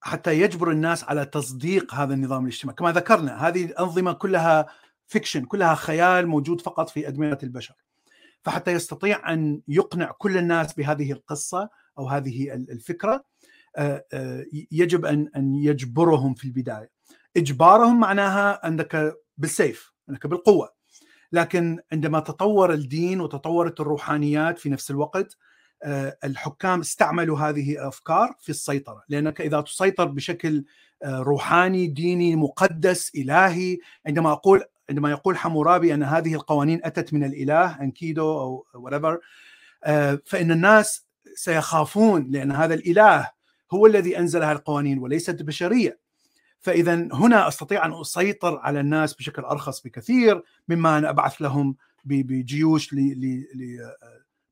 حتى 0.00 0.40
يجبر 0.40 0.70
الناس 0.70 1.04
على 1.04 1.24
تصديق 1.24 1.94
هذا 1.94 2.14
النظام 2.14 2.42
الاجتماعي. 2.42 2.76
كما 2.76 2.92
ذكرنا 2.92 3.48
هذه 3.48 3.64
الأنظمة 3.64 4.12
كلها 4.12 4.66
فيكشن 5.06 5.44
كلها 5.44 5.74
خيال 5.74 6.26
موجود 6.26 6.60
فقط 6.60 6.90
في 6.90 7.08
ادمغه 7.08 7.38
البشر. 7.42 7.74
فحتى 8.44 8.72
يستطيع 8.72 9.32
أن 9.32 9.60
يقنع 9.68 10.12
كل 10.18 10.36
الناس 10.36 10.72
بهذه 10.72 11.12
القصة 11.12 11.68
أو 11.98 12.08
هذه 12.08 12.54
الفكرة 12.54 13.24
يجب 14.72 15.04
ان 15.04 15.28
أن 15.36 15.54
يجبرهم 15.54 16.34
في 16.34 16.44
البداية. 16.44 16.90
إجبارهم 17.36 18.00
معناها 18.00 18.68
أنك 18.68 19.14
بالسيف 19.38 19.92
أنك 20.10 20.26
بالقوة. 20.26 20.74
لكن 21.32 21.78
عندما 21.92 22.20
تطور 22.20 22.72
الدين 22.72 23.20
وتطورت 23.20 23.80
الروحانيات 23.80 24.58
في 24.58 24.70
نفس 24.70 24.90
الوقت 24.90 25.36
الحكام 26.24 26.80
استعملوا 26.80 27.38
هذه 27.38 27.72
الأفكار 27.72 28.34
في 28.40 28.48
السيطرة. 28.48 29.02
لأنك 29.08 29.40
إذا 29.40 29.60
تسيطر 29.60 30.04
بشكل 30.04 30.64
روحاني 31.04 31.86
ديني 31.86 32.36
مقدس 32.36 33.14
إلهي 33.14 33.78
عندما 34.06 34.32
أقول 34.32 34.64
عندما 34.90 35.10
يقول 35.10 35.36
حمورابي 35.36 35.94
أن 35.94 36.02
هذه 36.02 36.34
القوانين 36.34 36.80
أتت 36.84 37.14
من 37.14 37.24
الإله 37.24 37.82
أنكيدو 37.82 38.40
أو 38.40 38.66
whatever 38.76 39.16
فإن 40.24 40.50
الناس 40.50 41.06
سيخافون 41.34 42.30
لأن 42.30 42.52
هذا 42.52 42.74
الإله 42.74 43.30
هو 43.72 43.86
الذي 43.86 44.18
أنزل 44.18 44.42
هذه 44.42 44.52
القوانين 44.52 44.98
وليست 44.98 45.42
بشرية. 45.42 45.98
فاذا 46.60 46.94
هنا 47.12 47.48
أستطيع 47.48 47.86
أن 47.86 48.00
أسيطر 48.00 48.58
على 48.58 48.80
الناس 48.80 49.14
بشكل 49.14 49.42
أرخص 49.42 49.82
بكثير 49.82 50.42
مما 50.68 50.98
ان 50.98 51.04
أبعث 51.04 51.42
لهم 51.42 51.76
بجيوش 52.04 52.94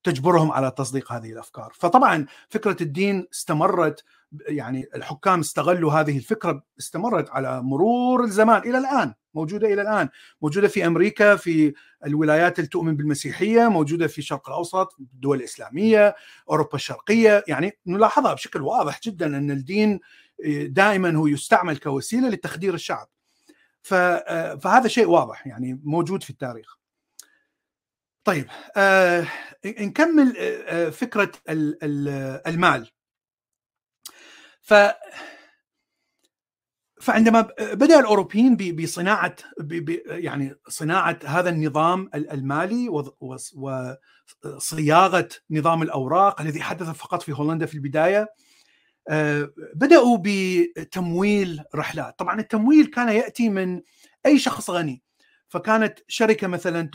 تجبرهم 0.05 0.53
على 0.53 0.71
تصديق 0.71 1.13
هذه 1.13 1.33
الأفكار، 1.33 1.73
فطبعا 1.75 2.27
فكرة 2.49 2.77
الدين 2.81 3.27
استمرت 3.33 4.05
يعني 4.49 4.89
الحكام 4.95 5.41
استغلوا 5.41 5.93
هذه 5.93 6.17
الفكرة 6.17 6.63
استمرت 6.79 7.31
على 7.31 7.63
مرور 7.63 8.25
الزمان 8.25 8.63
إلى 8.63 8.79
الآن 8.79 9.15
موجودة 9.35 9.73
إلى 9.73 9.83
الآن، 9.83 10.09
موجودة 10.43 10.69
في 10.69 10.87
أمريكا 10.87 11.37
في 11.37 11.75
الولايات 12.07 12.59
اللي 12.59 12.69
تؤمن 12.69 12.97
بالمسيحية، 12.97 13.69
موجودة 13.69 14.07
في 14.07 14.19
الشرق 14.19 14.49
الأوسط، 14.49 14.97
الدول 15.01 15.39
الإسلامية، 15.39 16.15
أوروبا 16.51 16.75
الشرقية، 16.75 17.45
يعني 17.49 17.79
نلاحظها 17.87 18.35
بشكل 18.35 18.63
واضح 18.63 19.01
جدا 19.05 19.27
أن 19.27 19.51
الدين 19.51 20.01
دائما 20.67 21.17
هو 21.17 21.27
يستعمل 21.27 21.77
كوسيلة 21.77 22.29
لتخدير 22.29 22.75
الشعب. 22.75 23.09
فهذا 23.83 24.89
شيء 24.89 25.09
واضح 25.09 25.47
يعني 25.47 25.81
موجود 25.85 26.23
في 26.23 26.31
التاريخ. 26.31 26.82
طيب 28.25 28.47
آه 28.77 29.27
نكمل 29.67 30.37
آه 30.39 30.91
فكرة 30.91 31.33
المال. 32.47 32.91
ف 34.61 34.75
فعندما 37.01 37.41
بدأ 37.61 38.01
الأوروبيين 38.01 38.57
بصناعة 38.57 39.37
يعني 40.07 40.55
صناعة 40.69 41.19
هذا 41.25 41.51
النظام 41.51 42.11
المالي 42.15 42.89
وصياغه 44.45 45.29
نظام 45.51 45.83
الأوراق 45.83 46.41
الذي 46.41 46.63
حدث 46.63 46.87
فقط 46.91 47.23
في 47.23 47.33
هولندا 47.33 47.67
في 47.67 47.75
البداية 47.75 48.29
بدأوا 49.75 50.19
بتمويل 50.23 51.65
رحلات. 51.75 52.19
طبعا 52.19 52.41
التمويل 52.41 52.87
كان 52.87 53.09
يأتي 53.09 53.49
من 53.49 53.83
أي 54.27 54.39
شخص 54.39 54.71
غني. 54.71 55.03
فكانت 55.53 55.99
شركة 56.09 56.47
مثلا 56.47 56.91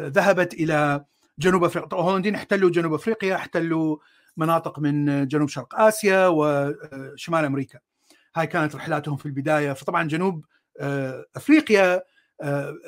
ذهبت 0.00 0.54
إلى 0.54 1.04
جنوب 1.38 1.64
أفريقيا. 1.64 1.98
الهولنديين 1.98 2.34
احتلوا 2.34 2.70
جنوب 2.70 2.94
أفريقيا 2.94 3.34
احتلوا 3.34 3.96
مناطق 4.36 4.78
من 4.78 5.28
جنوب 5.28 5.48
شرق 5.48 5.80
آسيا 5.80 6.26
وشمال 6.26 7.44
أمريكا. 7.44 7.78
هاي 8.36 8.46
كانت 8.46 8.74
رحلاتهم 8.74 9.16
في 9.16 9.26
البداية. 9.26 9.72
فطبعا 9.72 10.08
جنوب 10.08 10.44
أفريقيا 11.36 12.02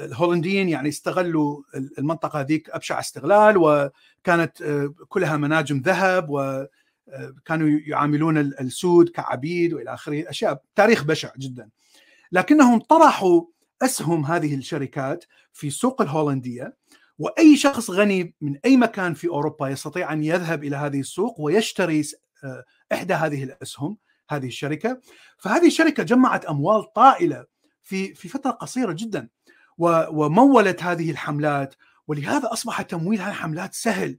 الهولنديين 0.00 0.68
يعني 0.68 0.88
استغلوا 0.88 1.62
المنطقة 1.98 2.40
ذيك 2.40 2.70
أبشع 2.70 3.00
استغلال 3.00 3.54
وكانت 3.56 4.86
كلها 5.08 5.36
مناجم 5.36 5.78
ذهب 5.84 6.26
وكانوا 6.28 7.68
يعاملون 7.86 8.38
السود 8.38 9.08
كعبيد 9.08 9.72
وإلى 9.72 9.94
آخره 9.94 10.30
أشياء 10.30 10.62
تاريخ 10.76 11.04
بشع 11.04 11.30
جدا. 11.38 11.68
لكنهم 12.32 12.78
طرحوا 12.78 13.42
أسهم 13.82 14.24
هذه 14.24 14.54
الشركات 14.54 15.24
في 15.52 15.66
السوق 15.66 16.02
الهولندية 16.02 16.76
وأي 17.18 17.56
شخص 17.56 17.90
غني 17.90 18.34
من 18.40 18.58
أي 18.64 18.76
مكان 18.76 19.14
في 19.14 19.28
أوروبا 19.28 19.68
يستطيع 19.68 20.12
أن 20.12 20.24
يذهب 20.24 20.64
إلى 20.64 20.76
هذه 20.76 21.00
السوق 21.00 21.40
ويشتري 21.40 22.04
إحدى 22.92 23.14
هذه 23.14 23.44
الأسهم 23.44 23.96
هذه 24.30 24.46
الشركة. 24.46 25.00
فهذه 25.38 25.66
الشركة 25.66 26.02
جمعت 26.02 26.44
أموال 26.44 26.92
طائلة 26.92 27.46
في 27.82 28.14
في 28.14 28.28
فترة 28.28 28.50
قصيرة 28.50 28.92
جدا 28.92 29.28
ومولت 29.78 30.82
هذه 30.82 31.10
الحملات 31.10 31.74
ولهذا 32.06 32.52
اصبح 32.52 32.82
تمويل 32.82 33.20
هذه 33.20 33.28
الحملات 33.28 33.74
سهل. 33.74 34.18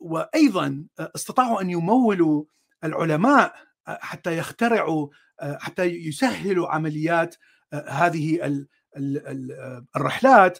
وأيضا 0.00 0.84
استطاعوا 0.98 1.60
أن 1.60 1.70
يمولوا 1.70 2.44
العلماء 2.84 3.54
حتى 3.86 4.38
يخترعوا 4.38 5.08
حتى 5.40 5.84
يسهلوا 5.84 6.68
عمليات 6.68 7.34
هذه 7.72 8.64
الرحلات 9.96 10.58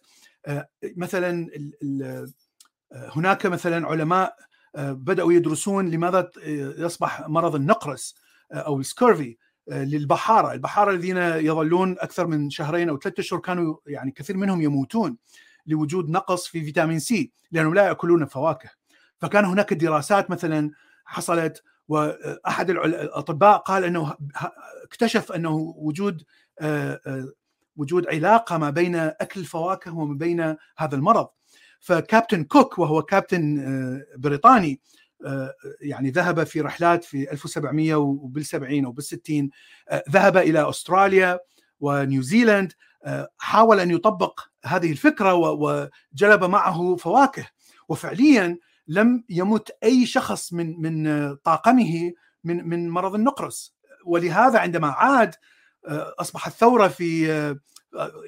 مثلا 0.96 1.50
هناك 2.92 3.46
مثلا 3.46 3.86
علماء 3.86 4.36
بدأوا 4.78 5.32
يدرسون 5.32 5.90
لماذا 5.90 6.30
يصبح 6.78 7.28
مرض 7.28 7.54
النقرس 7.54 8.14
أو 8.52 8.80
ال 8.80 8.88
scurvy 8.88 9.36
للبحارة، 9.68 10.52
البحارة 10.52 10.90
الذين 10.90 11.16
يظلون 11.16 11.96
أكثر 11.98 12.26
من 12.26 12.50
شهرين 12.50 12.88
أو 12.88 12.98
ثلاثة 12.98 13.20
أشهر 13.20 13.40
كانوا 13.40 13.76
يعني 13.86 14.10
كثير 14.10 14.36
منهم 14.36 14.62
يموتون 14.62 15.16
لوجود 15.66 16.08
نقص 16.08 16.46
في 16.46 16.64
فيتامين 16.64 16.98
C 16.98 17.32
لأنهم 17.50 17.74
لا 17.74 17.86
يأكلون 17.86 18.24
فواكه. 18.24 18.70
فكان 19.18 19.44
هناك 19.44 19.74
دراسات 19.74 20.30
مثلا 20.30 20.70
حصلت 21.04 21.62
وأحد 21.88 22.70
الأطباء 22.70 23.58
قال 23.58 23.84
إنه 23.84 24.14
اكتشف 24.84 25.32
إنه 25.32 25.74
وجود 25.76 26.22
وجود 27.76 28.06
علاقة 28.06 28.58
ما 28.58 28.70
بين 28.70 28.96
أكل 28.96 29.40
الفواكه 29.40 29.96
وما 29.96 30.14
بين 30.14 30.56
هذا 30.76 30.96
المرض. 30.96 31.28
فكابتن 31.80 32.44
كوك 32.44 32.78
وهو 32.78 33.02
كابتن 33.02 33.64
بريطاني 34.16 34.80
يعني 35.80 36.10
ذهب 36.10 36.44
في 36.44 36.60
رحلات 36.60 37.04
في 37.04 37.32
1700 37.32 37.94
وبال70 37.94 38.86
وبال60 38.86 39.48
ذهب 40.10 40.36
إلى 40.36 40.68
أستراليا 40.68 41.38
ونيوزيلند 41.80 42.72
حاول 43.38 43.80
أن 43.80 43.90
يطبق 43.90 44.40
هذه 44.64 44.92
الفكرة 44.92 45.34
وجلب 45.34 46.44
معه 46.44 46.96
فواكه. 46.96 47.46
وفعليا 47.88 48.58
لم 48.88 49.24
يمت 49.28 49.70
أي 49.84 50.06
شخص 50.06 50.52
من 50.52 50.80
من 50.80 51.34
طاقمه 51.34 52.12
من 52.44 52.68
من 52.68 52.88
مرض 52.88 53.14
النقرس. 53.14 53.74
ولهذا 54.04 54.58
عندما 54.58 54.88
عاد 54.88 55.34
أصبحت 56.20 56.52
ثورة 56.52 56.88
في 56.88 57.26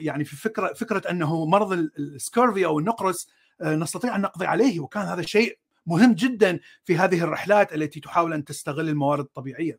يعني 0.01 0.25
في 0.25 0.37
فكرة 0.37 0.73
فكرة 0.73 1.11
أنه 1.11 1.45
مرض 1.47 1.73
ال 1.73 1.86
scurvy 1.86 2.67
أو 2.67 2.79
النقرس 2.79 3.29
نستطيع 3.63 4.17
أن 4.17 4.21
نقضي 4.21 4.47
عليه 4.47 4.81
وكان 4.81 5.07
هذا 5.07 5.23
شيء 5.23 5.59
مهم 5.87 6.13
جدا 6.13 6.61
في 6.85 6.97
هذه 6.97 7.25
الرحلات 7.25 7.75
التي 7.75 8.01
تحاول 8.01 8.33
أن 8.33 8.45
تستغل 8.45 8.89
الموارد 8.89 9.25
الطبيعية. 9.25 9.79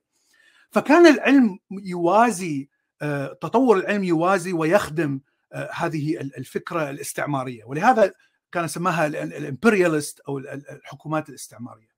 فكان 0.69 1.07
العلم 1.07 1.59
يوازي 1.71 2.69
تطور 3.41 3.77
العلم 3.77 4.03
يوازي 4.03 4.53
ويخدم 4.53 5.21
هذه 5.73 6.17
الفكرة 6.19 6.89
الاستعمارية 6.89 7.63
ولهذا 7.63 8.11
كان 8.51 8.67
سماها 8.67 9.07
ال 9.07 9.16
imperialist 9.16 10.19
أو 10.19 10.37
الحكومات 10.37 11.29
الاستعمارية. 11.29 11.91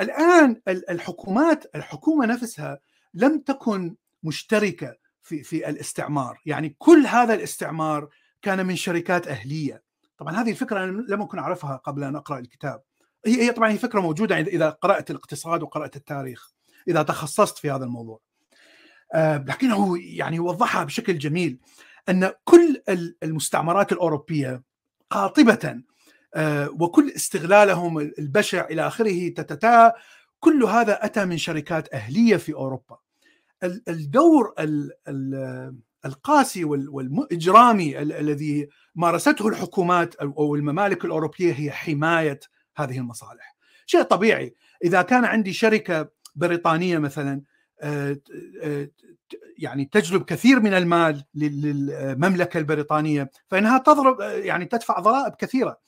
الآن 0.00 0.60
الحكومات 0.68 1.66
الحكومة 1.74 2.26
نفسها 2.26 2.78
لم 3.14 3.38
تكن 3.38 3.96
مشتركة 4.22 4.96
في 5.22 5.42
في 5.42 5.68
الاستعمار، 5.68 6.40
يعني 6.46 6.76
كل 6.78 7.06
هذا 7.06 7.34
الاستعمار 7.34 8.08
كان 8.42 8.66
من 8.66 8.76
شركات 8.76 9.28
أهلية. 9.28 9.82
طبعا 10.18 10.42
هذه 10.42 10.50
الفكرة 10.50 10.84
أنا 10.84 11.04
لم 11.08 11.22
أكن 11.22 11.38
أعرفها 11.38 11.76
قبل 11.76 12.04
أن 12.04 12.16
أقرأ 12.16 12.38
الكتاب. 12.38 12.82
هي 13.26 13.42
هي 13.42 13.52
طبعا 13.52 13.70
هي 13.70 13.78
فكرة 13.78 14.00
موجودة 14.00 14.38
إذا 14.40 14.70
قرأت 14.70 15.10
الاقتصاد 15.10 15.62
وقرأت 15.62 15.96
التاريخ، 15.96 16.52
إذا 16.88 17.02
تخصصت 17.02 17.58
في 17.58 17.70
هذا 17.70 17.84
الموضوع. 17.84 18.20
لكنه 19.14 19.98
يعني 19.98 20.40
وضحها 20.40 20.84
بشكل 20.84 21.18
جميل 21.18 21.58
أن 22.08 22.32
كل 22.44 22.82
المستعمرات 23.22 23.92
الأوروبية 23.92 24.62
قاطبة 25.10 25.82
وكل 26.80 27.10
استغلالهم 27.10 27.98
البشع 27.98 28.64
إلى 28.64 28.86
آخره 28.86 29.28
تتتا 29.28 29.92
كل 30.40 30.64
هذا 30.64 31.04
أتى 31.04 31.24
من 31.24 31.38
شركات 31.38 31.94
أهلية 31.94 32.36
في 32.36 32.54
أوروبا. 32.54 32.98
الدور 33.62 34.54
القاسي 36.04 36.64
والاجرامي 36.64 37.98
الذي 37.98 38.68
مارسته 38.94 39.48
الحكومات 39.48 40.14
أو 40.14 40.54
الممالك 40.54 41.04
الأوروبية 41.04 41.52
هي 41.52 41.70
حماية 41.70 42.40
هذه 42.76 42.98
المصالح. 42.98 43.56
شيء 43.86 44.02
طبيعي 44.02 44.54
إذا 44.84 45.02
كان 45.02 45.24
عندي 45.24 45.52
شركة 45.52 46.08
بريطانية 46.34 46.98
مثلا 46.98 47.42
يعني 49.58 49.84
تجلب 49.92 50.24
كثير 50.24 50.60
من 50.60 50.74
المال 50.74 51.24
للمملكة 51.34 52.58
البريطانية 52.58 53.30
فإنها 53.48 53.78
تضرب 53.78 54.20
يعني 54.20 54.64
تدفع 54.64 55.00
ضرائب 55.00 55.34
كثيرة 55.34 55.78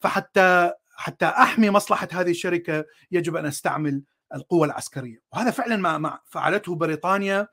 فحتى 0.00 0.72
حتى 0.96 1.26
أحمي 1.26 1.70
مصلحة 1.70 2.08
هذه 2.12 2.30
الشركة 2.30 2.84
يجب 3.10 3.36
أن 3.36 3.46
أستعمل 3.46 4.02
القوة 4.34 4.66
العسكرية. 4.66 5.22
وهذا 5.32 5.50
فعلا 5.50 5.98
ما 5.98 6.18
فعلته 6.24 6.74
بريطانيا 6.74 7.48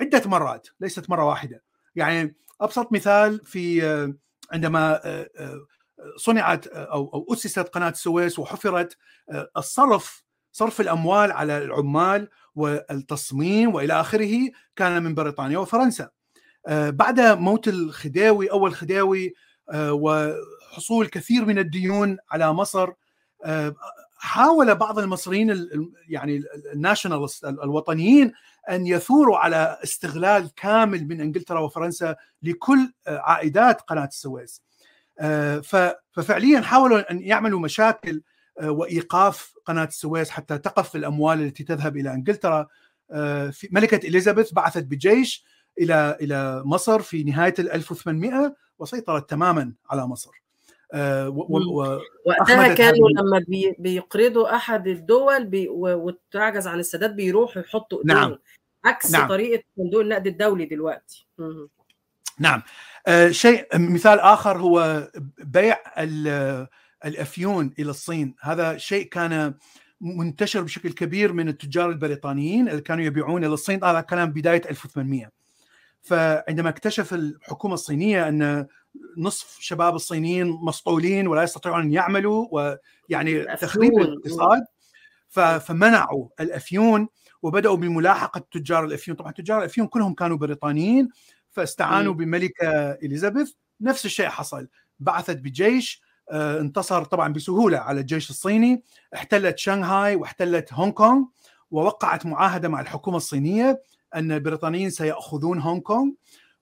عدة 0.00 0.22
مرات 0.26 0.68
ليست 0.80 1.10
مرة 1.10 1.24
واحدة. 1.24 1.64
يعني 1.94 2.36
أبسط 2.60 2.92
مثال 2.92 3.44
في 3.44 3.82
عندما 4.52 5.00
صنعت 6.16 6.66
أو 6.66 7.26
أسست 7.32 7.58
قناة 7.58 7.88
السويس 7.88 8.38
وحفرت 8.38 8.96
الصرف 9.56 10.24
صرف 10.52 10.80
الأموال 10.80 11.32
على 11.32 11.58
العمال 11.58 12.28
والتصميم 12.54 13.74
وإلى 13.74 14.00
آخره 14.00 14.50
كان 14.76 15.02
من 15.02 15.14
بريطانيا 15.14 15.58
وفرنسا. 15.58 16.10
بعد 16.70 17.20
موت 17.20 17.68
الخديوي 17.68 18.50
أول 18.50 18.74
خديوي 18.74 19.34
وحصول 19.74 21.06
كثير 21.06 21.44
من 21.44 21.58
الديون 21.58 22.18
على 22.30 22.52
مصر 22.52 22.92
حاول 24.24 24.74
بعض 24.74 24.98
المصريين 24.98 25.68
يعني 26.08 26.42
الناشونالست 26.72 27.44
الوطنيين 27.44 28.32
أن 28.70 28.86
يثوروا 28.86 29.38
على 29.38 29.78
استغلال 29.84 30.54
كامل 30.54 31.08
من 31.08 31.20
إنجلترا 31.20 31.60
وفرنسا 31.60 32.16
لكل 32.42 32.92
عائدات 33.06 33.80
قناة 33.80 34.04
السويس. 34.04 34.62
ففعليا 36.12 36.60
حاولوا 36.60 37.10
أن 37.10 37.20
يعملوا 37.20 37.60
مشاكل 37.60 38.22
وإيقاف 38.62 39.54
قناة 39.64 39.84
السويس 39.84 40.30
حتى 40.30 40.58
تقف 40.58 40.96
الأموال 40.96 41.40
التي 41.40 41.64
تذهب 41.64 41.96
إلى 41.96 42.14
إنجلترا. 42.14 42.66
ملكة 43.70 44.08
إليزابيث 44.08 44.52
بعثت 44.52 44.84
بجيش 44.84 45.44
إلى 45.80 46.18
إلى 46.20 46.62
مصر 46.64 47.02
في 47.02 47.24
نهاية 47.24 47.54
ال 47.58 47.70
1800 47.72 48.56
وسيطرت 48.78 49.30
تماما 49.30 49.72
على 49.90 50.06
مصر. 50.06 50.43
وقتها 52.24 52.74
كانوا 52.74 53.10
لما 53.10 53.44
بي 53.48 53.76
بيقرضوا 53.78 54.56
أحد 54.56 54.88
الدول 54.88 55.44
بي 55.46 55.68
وتعجز 55.68 56.66
عن 56.66 56.78
السداد 56.78 57.16
بيروحوا 57.16 57.62
يحطوا 57.62 57.98
إيديهم. 57.98 58.18
نعم. 58.18 58.38
عكس 58.84 59.12
نعم. 59.12 59.28
طريقة 59.28 59.62
صندوق 59.76 60.00
النقد 60.00 60.26
الدولي 60.26 60.64
دلوقتي. 60.64 61.26
نعم. 62.38 62.62
آه 63.06 63.30
شيء 63.30 63.66
مثال 63.74 64.20
آخر 64.20 64.58
هو 64.58 65.08
بيع 65.38 65.78
الأفيون 67.04 67.74
إلى 67.78 67.90
الصين. 67.90 68.34
هذا 68.40 68.76
شيء 68.76 69.08
كان 69.08 69.54
منتشر 70.00 70.62
بشكل 70.62 70.92
كبير 70.92 71.32
من 71.32 71.48
التجار 71.48 71.90
البريطانيين 71.90 72.68
اللي 72.68 72.80
كانوا 72.80 73.04
يبيعون 73.04 73.44
إلى 73.44 73.54
الصين. 73.54 73.84
هذا 73.84 74.00
كلام 74.00 74.30
بداية 74.30 74.62
1800 74.70 75.30
فعندما 76.02 76.68
اكتشف 76.68 77.14
الحكومة 77.14 77.74
الصينية 77.74 78.28
أن 78.28 78.66
نصف 79.16 79.56
شباب 79.60 79.94
الصينيين 79.94 80.46
مسطولين 80.46 81.26
ولا 81.28 81.42
يستطيعون 81.42 81.80
أن 81.80 81.92
يعملوا 81.92 82.46
ويعني 82.50 83.56
تخريب 83.56 83.98
الاقتصاد. 83.98 84.64
فمنعوا 85.60 86.28
الأفيون 86.40 87.08
وبدأوا 87.42 87.76
بملاحقة 87.76 88.44
تجار 88.52 88.84
الأفيون. 88.84 89.16
طبعا 89.16 89.32
تجار 89.32 89.58
الأفيون 89.58 89.86
كلهم 89.86 90.14
كانوا 90.14 90.36
بريطانيين 90.36 91.08
فاستعانوا 91.50 92.14
بملكة 92.14 92.90
إليزابيث. 92.90 93.52
نفس 93.80 94.04
الشيء 94.04 94.28
حصل. 94.28 94.68
بعثت 95.00 95.36
بجيش 95.36 96.02
آه، 96.30 96.60
انتصر 96.60 97.04
طبعا 97.04 97.32
بسهولة 97.32 97.78
على 97.78 98.00
الجيش 98.00 98.30
الصيني 98.30 98.82
احتلت 99.14 99.58
شنغهاي 99.58 100.16
واحتلت 100.16 100.72
هونغ 100.72 100.92
كونغ 100.92 101.24
ووقعت 101.70 102.26
معاهدة 102.26 102.68
مع 102.68 102.80
الحكومة 102.80 103.16
الصينية 103.16 103.82
أن 104.14 104.32
البريطانيين 104.32 104.90
سيأخذون 104.90 105.58
هونغ 105.60 105.80
كونغ. 105.80 106.12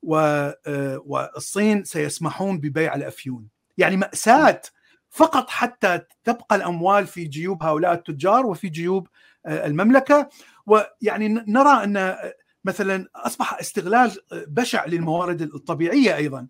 والصين 0.02 1.84
سيسمحون 1.84 2.58
ببيع 2.58 2.94
الأفيون. 2.94 3.48
يعني 3.78 3.96
مأساة 3.96 4.60
فقط 5.10 5.50
حتى 5.50 6.00
تبقى 6.24 6.56
الأموال 6.56 7.06
في 7.06 7.24
جيوب 7.24 7.62
هؤلاء 7.62 7.92
التجار 7.92 8.46
وفي 8.46 8.68
جيوب 8.68 9.08
آه، 9.46 9.66
المملكة. 9.66 10.28
ويعني 10.66 11.28
نرى 11.28 11.84
أن 11.84 12.16
مثلا 12.64 13.08
أصبح 13.16 13.58
استغلال 13.58 14.16
بشع 14.32 14.86
للموارد 14.86 15.42
الطبيعية 15.42 16.16
أيضا. 16.16 16.46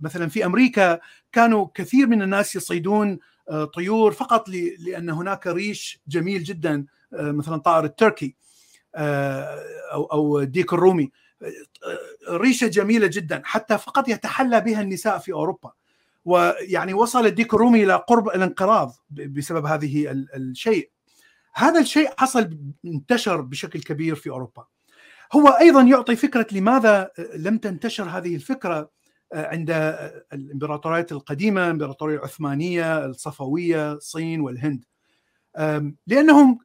مثلا 0.00 0.28
في 0.28 0.44
أمريكا 0.44 1.00
كانوا 1.32 1.66
كثير 1.74 2.06
من 2.06 2.22
الناس 2.22 2.56
يصيدون 2.56 3.18
طيور 3.74 4.12
فقط 4.12 4.48
لأن 4.78 5.10
هناك 5.10 5.46
ريش 5.46 6.00
جميل 6.08 6.42
جدا 6.42 6.86
مثلا 7.12 7.56
طائر 7.56 7.84
التركي 7.84 8.36
أو 8.96 10.04
أو 10.04 10.38
الديك 10.40 10.72
الرومي. 10.72 11.10
ريشة 12.30 12.66
جميلة 12.66 13.06
جدا 13.06 13.42
حتى 13.44 13.78
فقط 13.78 14.08
يتحلى 14.08 14.60
بها 14.60 14.80
النساء 14.80 15.18
في 15.18 15.32
أوروبا. 15.32 15.72
ويعني 16.24 16.94
وصل 16.94 17.26
الديك 17.26 17.54
الرومي 17.54 17.84
إلى 17.84 17.94
قرب 17.94 18.28
الانقراض 18.28 18.96
بسبب 19.10 19.66
هذه 19.66 20.10
الشيء. 20.34 20.90
هذا 21.54 21.80
الشيء 21.80 22.10
حصل 22.18 22.58
انتشر 22.84 23.40
بشكل 23.40 23.80
كبير 23.82 24.14
في 24.14 24.30
أوروبا. 24.30 24.66
هو 25.32 25.48
أيضا 25.48 25.82
يعطي 25.82 26.16
فكرة 26.16 26.46
لماذا 26.52 27.10
لم 27.34 27.58
تنتشر 27.58 28.04
هذه 28.04 28.34
الفكرة 28.34 28.90
عند 29.34 29.70
الامبراطوريات 30.32 31.12
القديمة 31.12 31.64
الامبراطوريه 31.64 32.16
العثمانية 32.16 33.04
الصفوية 33.04 33.92
الصين 33.92 34.40
والهند. 34.40 34.84
لأنهم 36.06 36.58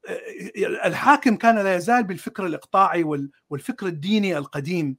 الحاكم 0.85 1.35
كان 1.35 1.55
لا 1.55 1.75
يزال 1.75 2.03
بالفكر 2.03 2.45
الإقطاعي 2.45 3.03
والفكر 3.49 3.87
الديني 3.87 4.37
القديم. 4.37 4.97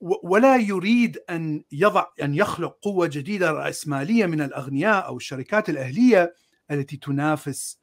ولا 0.00 0.56
يريد 0.56 1.18
أن 1.30 1.64
يضع 1.72 2.06
أن 2.22 2.34
يخلق 2.34 2.78
قوة 2.82 3.06
جديدة 3.06 3.50
رأسمالية 3.50 4.26
من 4.26 4.40
الأغنياء 4.40 5.06
أو 5.06 5.16
الشركات 5.16 5.70
الأهلية 5.70 6.34
التي 6.70 6.96
تنافس 6.96 7.80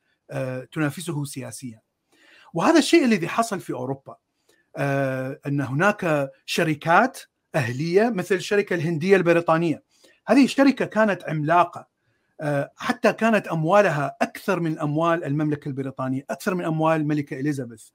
تنافسه 0.72 1.26
سياسيا. 1.26 1.82
وهذا 2.53 2.80
الشيء 2.80 3.05
الذي 3.05 3.28
حصل 3.28 3.60
في 3.60 3.74
أوروبا 3.74 4.16
أن 5.47 5.62
هناك 5.62 6.32
شركات 6.45 7.20
أهلية 7.55 8.10
مثل 8.10 8.36
الشركة 8.36 8.74
الهندية 8.74 9.16
البريطانية. 9.16 9.84
هذه 10.28 10.43
الشركة 10.43 10.86
كانت 10.86 11.24
عملاقة. 11.24 11.88
حتى 12.75 13.13
كانت 13.13 13.47
أموالها 13.47 14.17
أكثر 14.21 14.59
من 14.59 14.79
أموال 14.79 15.23
المملكة 15.23 15.69
البريطانية 15.69 16.25
أكثر 16.29 16.55
من 16.55 16.65
أموال 16.65 17.01
الملكة 17.01 17.39
إليزابيث. 17.39 17.89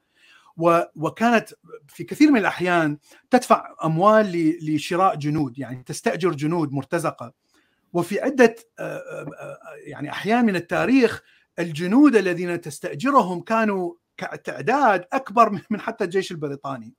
وكانت 0.96 1.48
في 1.88 2.04
كثير 2.04 2.30
من 2.30 2.40
الأحيان 2.40 2.98
تدفع 3.30 3.74
أموال 3.84 4.56
لشراء 4.62 5.14
جنود 5.14 5.58
يعني 5.58 5.82
تستأجر 5.82 6.32
جنود 6.32 6.72
مرتزقة. 6.72 7.32
وفي 7.92 8.20
عدة 8.20 8.54
يعني 9.84 10.10
أحيان 10.10 10.44
من 10.44 10.56
التاريخ 10.56 11.22
الجنود 11.58 12.16
الذين 12.16 12.60
تستأجرهم 12.60 13.40
كانوا 13.40 13.94
كتعداد 14.16 15.04
أكبر 15.12 15.60
من 15.70 15.80
حتى 15.80 16.04
الجيش 16.04 16.32
البريطاني. 16.32 16.94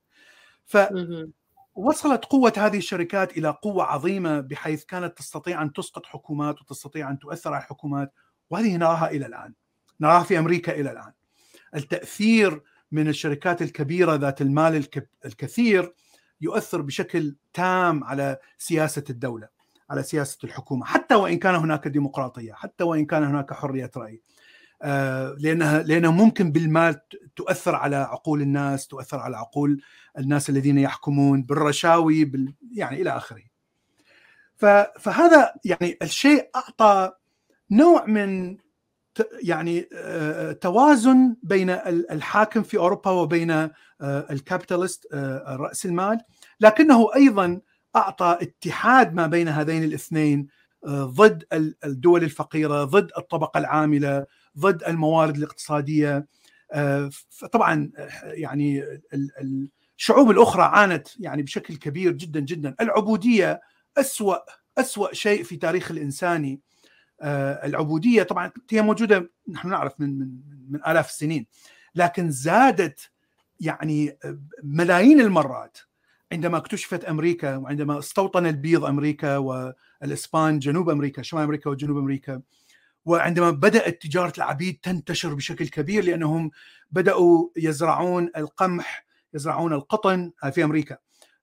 فوصلت 1.74 2.24
قوة 2.24 2.52
هذه 2.56 2.76
الشركات 2.76 3.38
إلى 3.38 3.48
قوة 3.48 3.84
عظيمة 3.84 4.40
بحيث 4.40 4.84
كانت 4.84 5.18
تستطيع 5.18 5.62
أن 5.62 5.72
تسقط 5.72 6.06
حكومات 6.06 6.60
وتستطيع 6.60 7.10
أن 7.10 7.18
تؤثر 7.18 7.54
على 7.54 7.62
الحكومات. 7.62 8.12
وهذه 8.50 8.76
نراها 8.76 9.10
إلى 9.10 9.26
الآن 9.26 9.54
نراها 10.00 10.22
في 10.22 10.38
أمريكا 10.38 10.72
إلى 10.72 10.90
الآن. 10.92 11.12
التأثير 11.74 12.62
من 12.92 13.08
الشركات 13.08 13.62
الكبيرة 13.62 14.14
ذات 14.14 14.42
المال 14.42 14.86
الكثير 15.24 15.94
يؤثر 16.40 16.82
بشكل 16.82 17.36
تام 17.52 18.04
على 18.04 18.38
سياسة 18.58 19.04
الدولة 19.10 19.48
على 19.90 20.02
سياسة 20.02 20.38
الحكومة 20.44 20.86
حتى 20.86 21.14
وإن 21.14 21.38
كان 21.38 21.54
هناك 21.54 21.88
ديمقراطية 21.88 22.52
حتى 22.52 22.84
وإن 22.84 23.06
كان 23.06 23.24
هناك 23.24 23.52
حرية 23.52 23.90
رأي. 23.96 24.14
آه، 24.14 24.18
لانها 25.38 25.82
لأنها 25.82 26.10
ممكن 26.10 26.52
بالمال 26.52 27.00
تؤثر 27.36 27.74
على 27.74 27.96
عقول 27.96 28.42
الناس 28.42 28.86
تؤثر 28.86 29.18
على 29.18 29.36
عقول 29.36 29.82
الناس 30.18 30.50
الذين 30.50 30.78
يحكمون 30.78 31.42
بالرشاوي 31.42 32.24
بال 32.24 32.54
يعني 32.72 33.02
إلى 33.02 33.10
آخره. 33.10 33.42
فهذا 34.98 35.54
يعني 35.64 35.98
الشيء 36.02 36.50
أعطى 36.56 37.12
نوع 37.70 38.06
من 38.06 38.56
يعني 39.42 39.88
آه، 39.94 40.52
توازن 40.52 41.36
بين 41.42 41.70
الحاكم 41.70 42.62
في 42.62 42.76
أوروبا 42.76 43.10
وبين 43.10 43.50
آه، 43.50 43.70
الكابيتالست 44.00 45.06
رأس 45.46 45.86
المال. 45.86 46.20
لكنه 46.60 47.14
أيضا 47.14 47.60
أعطى 47.96 48.38
اتحاد 48.40 49.14
ما 49.14 49.26
بين 49.26 49.48
هذين 49.48 49.84
الاثنين 49.84 50.48
ضد 50.88 51.44
الدول 51.84 52.24
الفقيرة 52.24 52.84
ضد 52.84 53.10
الطبقة 53.18 53.58
العاملة 53.58 54.26
ضد 54.58 54.84
الموارد 54.84 55.36
الاقتصادية. 55.36 56.26
آه، 56.72 57.10
طبعا 57.52 57.90
يعني 58.22 58.84
الشعوب 59.98 60.30
الأخرى 60.30 60.62
عانت 60.62 61.08
يعني 61.20 61.42
بشكل 61.42 61.76
كبير 61.76 62.12
جدا 62.12 62.40
جدا. 62.40 62.74
العبودية 62.80 63.60
أسوأ 63.96 64.36
أسوأ 64.78 65.14
شيء 65.14 65.42
في 65.42 65.56
تاريخ 65.56 65.90
الإنساني. 65.90 66.60
آه، 67.20 67.66
العبودية 67.66 68.22
طبعا 68.22 68.52
هي 68.70 68.82
موجودة 68.82 69.30
نحن 69.48 69.68
نعرف 69.68 70.00
من 70.00 70.18
من 70.18 70.28
من 70.70 70.80
آلاف 70.86 71.08
السنين. 71.08 71.46
لكن 71.94 72.30
زادت 72.30 73.10
يعني 73.60 74.18
ملايين 74.62 75.20
المرات 75.20 75.78
عندما 76.32 76.56
اكتشفت 76.56 77.04
أمريكا 77.04 77.56
وعندما 77.56 77.98
استوطن 77.98 78.46
البيض 78.46 78.84
أمريكا 78.84 79.36
والإسبان 79.36 80.58
جنوب 80.58 80.90
أمريكا 80.90 81.22
شمال 81.22 81.42
أمريكا 81.42 81.70
وجنوب 81.70 81.98
أمريكا. 81.98 82.42
وعندما 83.04 83.50
بدأت 83.50 84.02
تجارة 84.02 84.32
العبيد 84.38 84.78
تنتشر 84.82 85.34
بشكل 85.34 85.68
كبير 85.68 86.04
لأنهم 86.04 86.50
بدأوا 86.90 87.48
يزرعون 87.56 88.30
القمح 88.36 89.06
يزرعون 89.34 89.72
القطن 89.72 90.32
في 90.52 90.64
أمريكا. 90.64 90.96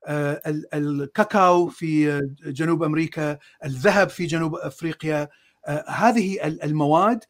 آه، 0.07 0.41
الكاكاو 0.74 1.68
في 1.68 2.22
جنوب 2.45 2.84
أمريكا 2.84 3.38
الذهب 3.66 4.09
في 4.09 4.26
جنوب 4.26 4.55
أفريقيا. 4.55 5.30
آه، 5.68 5.86
هذه 5.89 6.47
المواد 6.47 7.24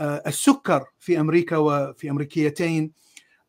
آه، 0.00 0.22
السكر 0.26 0.84
في 0.98 1.20
أمريكا 1.20 1.56
وفي 1.56 2.10
أمريكيتين. 2.10 2.92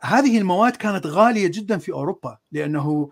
هذه 0.01 0.37
المواد 0.37 0.75
كانت 0.75 1.05
غالية 1.07 1.47
جدا 1.47 1.77
في 1.77 1.91
أوروبا 1.91 2.37
لأنه 2.51 3.11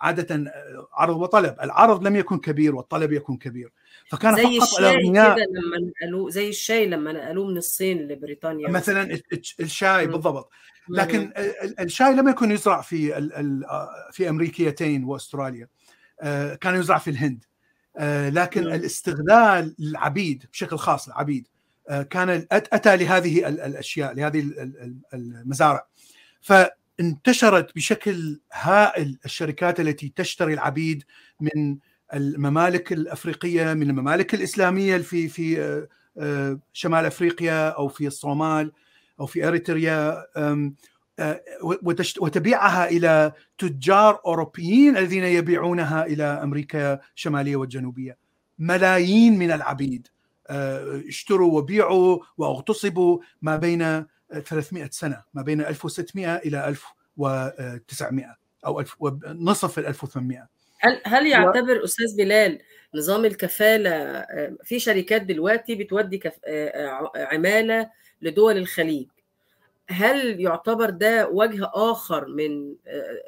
عادة 0.00 0.52
عرض 0.92 1.16
وطلب. 1.16 1.56
العرض 1.62 2.06
لم 2.06 2.16
يكن 2.16 2.38
كبير 2.38 2.74
والطلب 2.74 3.12
يكون 3.12 3.36
كبير. 3.36 3.72
فكان 4.10 4.36
زي 4.36 4.60
فقط 4.60 4.78
الأغنياء 4.78 5.38
لما 5.38 5.90
نقلوه 6.02 6.30
زي 6.30 6.48
الشاي 6.48 6.86
لما 6.86 7.12
نقلوه 7.12 7.46
من 7.46 7.56
الصين 7.56 8.08
لبريطانيا 8.08 8.68
مثلا. 8.68 9.18
الشاي 9.60 10.06
بالضبط. 10.06 10.50
لكن 10.88 11.32
الشاي 11.80 12.14
لم 12.14 12.28
يكن 12.28 12.50
يزرع 12.50 12.80
في 12.80 13.30
في 14.12 14.28
أمريكيتين 14.28 15.04
وأستراليا. 15.04 15.68
كان 16.60 16.74
يزرع 16.74 16.98
في 16.98 17.10
الهند. 17.10 17.44
لكن 18.34 18.62
الاستغلال 18.62 19.74
للعبيد 19.78 20.44
بشكل 20.52 20.76
خاص 20.78 21.08
العبيد 21.08 21.48
كان 22.10 22.46
أتى 22.52 22.96
لهذه 22.96 23.48
الأشياء 23.48 24.14
لهذه 24.14 24.52
المزارع. 25.14 25.86
فانتشرت 26.40 27.74
بشكل 27.74 28.40
هائل 28.52 29.18
الشركات 29.24 29.80
التي 29.80 30.12
تشتري 30.16 30.54
العبيد 30.54 31.04
من 31.40 31.78
الممالك 32.14 32.92
الأفريقية 32.92 33.74
من 33.74 33.90
الممالك 33.90 34.34
الإسلامية 34.34 34.98
في 34.98 35.28
في 35.28 35.62
آه، 35.62 35.88
آه، 36.18 36.58
شمال 36.72 37.04
أفريقيا 37.04 37.68
أو 37.68 37.88
في 37.88 38.06
الصومال 38.06 38.72
أو 39.20 39.26
في 39.26 39.48
إريتريا 39.48 40.24
آه، 40.36 40.72
وتبيعها 42.20 42.88
إلى 42.88 43.32
تجار 43.58 44.20
أوروبيين 44.26 44.96
الذين 44.96 45.24
يبيعونها 45.24 46.06
إلى 46.06 46.24
أمريكا 46.24 47.00
الشمالية 47.16 47.56
والجنوبية. 47.56 48.16
ملايين 48.58 49.38
من 49.38 49.50
العبيد 49.50 50.08
اشتروا 51.08 51.58
وبيعوا 51.58 52.18
واغتصبوا 52.38 53.18
ما 53.42 53.56
بين 53.56 54.06
300 54.44 54.88
سنة 54.90 55.22
ما 55.34 55.42
بين 55.42 55.60
1600 55.60 56.36
إلى 56.36 56.68
1900 56.68 58.36
أو 58.66 58.84
نصف 59.26 59.78
ال 59.78 59.86
1800 59.86 60.48
هل 60.78 61.00
هل 61.04 61.26
يعتبر 61.26 61.80
و... 61.80 61.84
أستاذ 61.84 62.16
بلال 62.16 62.58
نظام 62.94 63.24
الكفالة 63.24 64.26
في 64.64 64.78
شركات 64.78 65.22
دلوقتي 65.22 65.74
بتودي 65.74 66.18
كف... 66.18 66.32
عمالة 67.16 67.90
لدول 68.22 68.56
الخليج 68.56 69.06
هل 69.90 70.40
يعتبر 70.40 70.90
ده 70.90 71.28
وجه 71.28 71.70
آخر 71.74 72.26
من 72.26 72.74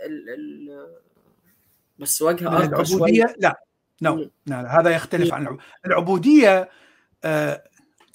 ال... 0.06 0.30
ال... 0.30 0.86
بس 1.98 2.22
وجه 2.22 2.48
آخر 2.48 2.64
العبودية. 2.64 3.34
لا 3.38 3.60
نو 4.02 4.30
no. 4.50 4.52
هذا 4.52 4.90
يختلف 4.90 5.34
عن 5.34 5.58
العبودية 5.86 6.70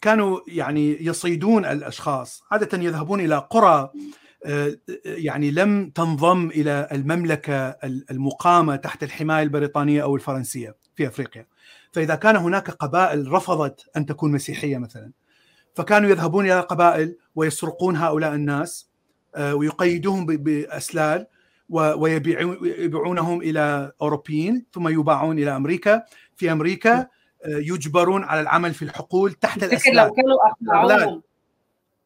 كانوا 0.01 0.39
يعني 0.47 1.05
يصيدون 1.05 1.65
الأشخاص 1.65 2.43
عادة 2.51 2.77
يذهبون 2.83 3.19
إلى 3.19 3.37
قرى 3.37 3.91
يعني 5.05 5.51
لم 5.51 5.89
تنضم 5.89 6.49
إلى 6.49 6.87
المملكة 6.91 7.69
المقامة 8.11 8.75
تحت 8.75 9.03
الحماية 9.03 9.43
البريطانية 9.43 10.03
أو 10.03 10.15
الفرنسية 10.15 10.75
في 10.95 11.07
أفريقيا. 11.07 11.47
فإذا 11.91 12.15
كان 12.15 12.35
هناك 12.35 12.69
قبائل 12.69 13.31
رفضت 13.31 13.85
أن 13.97 14.05
تكون 14.05 14.31
مسيحية 14.31 14.77
مثلا 14.77 15.11
فكانوا 15.75 16.09
يذهبون 16.09 16.45
إلى 16.45 16.59
القبائل 16.59 17.17
ويسرقون 17.35 17.95
هؤلاء 17.95 18.33
الناس 18.33 18.89
ويقيدوهم 19.39 20.25
بأسلال 20.25 21.27
ويبيعونهم 21.69 23.41
إلى 23.41 23.91
أوروبيين 24.01 24.65
ثم 24.73 24.87
يباعون 24.87 25.39
إلى 25.39 25.55
أمريكا. 25.55 26.03
في 26.35 26.51
أمريكا 26.51 27.07
يجبرون 27.45 28.23
على 28.23 28.41
العمل 28.41 28.73
في 28.73 28.81
الحقول 28.81 29.33
تحت 29.33 29.63
الأسلال. 29.63 29.95
لو 29.95 30.13
كانوا 30.13 30.37
أقنعوهم. 30.87 31.21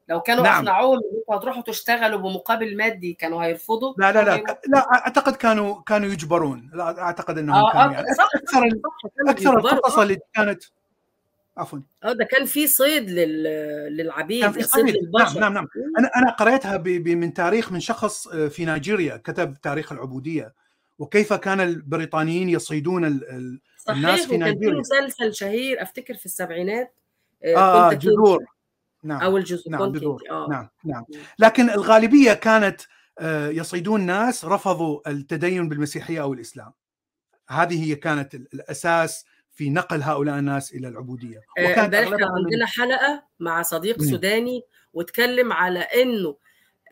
لو 0.10 0.22
كانوا 0.22 0.44
نعم. 0.44 0.56
اقنعوهم 0.56 1.00
انكم 1.14 1.34
هتروحوا 1.34 1.62
تشتغلوا 1.62 2.20
بمقابل 2.20 2.78
مادي 2.78 3.14
كانوا 3.14 3.44
هيرفضوا؟ 3.44 3.94
لا 3.98 4.12
لا 4.12 4.24
لا. 4.24 4.60
لا 4.68 4.94
أعتقد 4.94 5.36
كانوا 5.36 5.82
كانوا 5.82 6.10
يجبرون. 6.10 6.72
لا 6.74 7.02
أعتقد 7.02 7.38
إنهم 7.38 7.56
آه 7.56 7.72
كانوا 7.74 7.94
يعني. 7.94 8.08
صح 8.14 8.30
أكثر 8.36 8.70
أكثر 9.30 9.58
القصص 9.58 9.98
اللي 9.98 10.18
كانت 10.34 10.64
عفوا. 11.58 11.80
آه 12.04 12.14
ده 12.14 12.26
كان 12.26 12.46
في 12.46 12.68
صيد 12.68 13.10
لل... 13.10 13.44
للعبيد 13.98 14.42
كان 14.42 14.52
في 14.52 14.64
صيد 14.64 14.86
للبشر 14.86 15.40
نعم 15.40 15.54
نعم 15.54 15.54
نعم. 15.54 15.68
أنا 16.00 16.12
أنا 16.16 16.32
قريتها 16.32 16.78
ب... 16.78 16.84
ب... 16.84 17.08
من 17.08 17.34
تاريخ 17.34 17.72
من 17.72 17.80
شخص 17.80 18.28
في 18.28 18.66
نيجيريا 18.66 19.18
كتب 19.18 19.56
تاريخ 19.62 19.92
العبودية. 19.92 20.54
وكيف 21.00 21.34
كان 21.34 21.62
البريطانيين 21.62 22.50
يصيدون 22.50 23.06
ال... 23.06 23.60
الناس 23.90 24.26
في 24.26 24.38
نيجيريا 24.38 24.84
صحيح 24.84 25.02
وكان 25.02 25.10
في 25.10 25.10
مسلسل 25.10 25.34
شهير 25.34 25.82
أفتكر 25.82 26.14
في 26.14 26.26
السبعينات 26.26 26.94
آه, 27.44 27.58
آه 27.58 27.94
جذور. 27.94 28.46
نعم 29.04 29.22
أو 29.22 29.38
الجزء 29.38 29.70
نعم 29.70 29.92
جذور 29.92 30.24
آه. 30.32 30.48
نعم 30.50 30.70
نعم 30.84 31.06
لكن 31.40 31.70
الغالبية 31.70 32.34
كانت 32.34 32.82
يصيدون 33.52 34.02
ناس 34.02 34.46
رفضوا 34.46 35.10
التدين 35.10 35.70
بالمسيحية 35.70 36.22
أو 36.22 36.34
الإسلام 36.34 36.72
هذه 37.50 37.84
هي 37.84 37.96
كانت 37.96 38.36
الأساس 38.36 39.26
في 39.52 39.70
نقل 39.70 40.02
هؤلاء 40.04 40.40
الناس 40.40 40.74
إلى 40.74 40.88
العبودية 40.88 41.42
وكان 41.60 41.92
كان 41.92 42.24
عندنا 42.24 42.66
حلقة 42.66 43.24
مع 43.40 43.62
صديق. 43.62 44.02
سوداني 44.02 44.62
واتكلم 44.94 45.54
على 45.54 45.80
إنه 45.80 46.38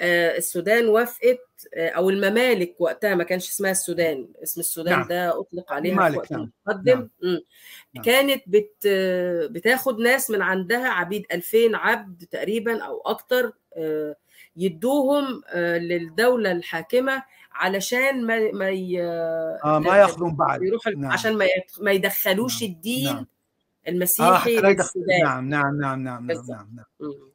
السودان 0.01 0.87
وافقت 0.87 1.67
أو 1.77 2.09
الممالك 2.09 2.75
وقتها 2.79 3.15
ما 3.15 3.23
كانش 3.23 3.49
اسمها 3.49 3.71
السودان 3.71 4.27
اسم 4.43 4.59
السودان 4.59 4.99
نعم. 4.99 5.07
ده 5.07 5.39
أطلق 5.39 5.73
عليها 5.73 6.09
في 6.09 6.17
وقت 6.17 6.31
نعم. 6.31 6.51
متقدم 6.67 7.09
نعم. 7.23 7.39
نعم. 7.93 8.03
كانت 8.03 8.43
بت 8.47 8.87
بتاخد 9.51 9.99
ناس 9.99 10.29
من 10.29 10.41
عندها 10.41 10.89
عبيد 10.89 11.25
2000 11.31 11.57
عبد 11.73 12.25
تقريبا 12.31 12.83
أو 12.83 13.01
أكتر 13.05 13.53
يدوهم 14.55 15.41
للدولة 15.55 16.51
الحاكمة 16.51 17.23
علشان 17.51 18.25
ما 18.25 18.51
ما 18.51 18.69
ي... 18.69 19.01
آه 19.01 19.81
ما 19.85 19.97
ياخذون 19.97 20.35
بعد 20.35 20.63
يروح 20.63 20.87
نعم. 20.87 21.11
عشان. 21.11 21.37
ما 21.81 21.91
يدخلوش 21.91 22.63
نعم. 22.63 22.71
الدين 22.71 23.05
نعم. 23.05 23.27
المسيحي 23.87 24.57
آه 24.57 24.61
للسودان 24.61 25.19
نعم 25.19 25.49
نعم 25.49 25.79
نعم 25.79 26.03
نعم 26.03 26.25
نعم 26.25 26.45
نعم 26.49 26.85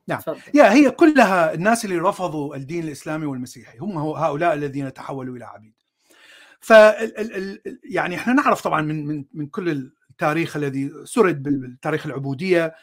نعم, 0.09 0.21
نعم. 0.27 0.37
يا 0.55 0.73
هي 0.73 0.91
كلها 0.91 1.55
الناس 1.55 1.85
اللي 1.85 1.99
رفضوا 1.99 2.57
الدين 2.57 2.85
الإسلامي 2.85 3.27
والمسيحي 3.27 3.79
هم 3.79 3.99
هؤلاء 3.99 4.55
الذين 4.55 4.93
تحولوا 4.93 5.37
إلى 5.37 5.45
عبيد. 5.45 5.75
ف 6.61 6.71
يعني 7.85 8.15
إحنا 8.17 8.33
نعرف 8.33 8.63
طبعا 8.63 8.83
من 8.83 9.07
من 9.07 9.25
من 9.35 9.47
كل 9.47 9.93
التاريخ 10.11 10.57
الذي 10.57 10.91
سرد 11.05 11.43
بالتاريخ 11.43 12.07
العبودية 12.07 12.75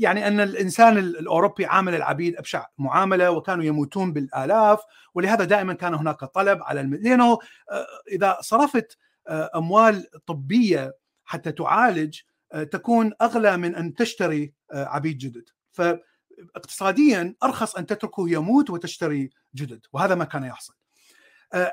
يعني 0.00 0.26
أن 0.26 0.40
الإنسان 0.40 0.98
الأوروبي 0.98 1.66
عامل 1.66 1.94
العبيد 1.94 2.36
ابشع 2.36 2.66
معاملة 2.78 3.30
وكانوا 3.30 3.64
يموتون 3.64 4.12
بالآلاف 4.12 4.80
ولهذا 5.14 5.44
دائما 5.44 5.74
كان 5.74 5.94
هناك 5.94 6.24
طلب 6.24 6.62
على 6.62 6.80
الم... 6.80 6.94
لأنه 6.94 7.38
إذا 8.12 8.38
صرفت 8.40 8.98
أموال 9.28 10.06
طبية 10.26 10.94
حتى 11.24 11.52
تعالج 11.52 12.20
تكون 12.62 13.12
أغلى 13.22 13.56
من 13.56 13.74
أن 13.74 13.94
تشتري 13.94 14.54
عبيد 14.72 15.18
جدد. 15.18 15.48
فاقتصاديا 15.72 17.34
أرخص 17.42 17.76
أن 17.76 17.86
تتركه 17.86 18.30
يموت 18.30 18.70
وتشتري 18.70 19.30
جدد 19.54 19.86
وهذا 19.92 20.14
ما 20.14 20.24
كان 20.24 20.44
يحصل. 20.44 20.74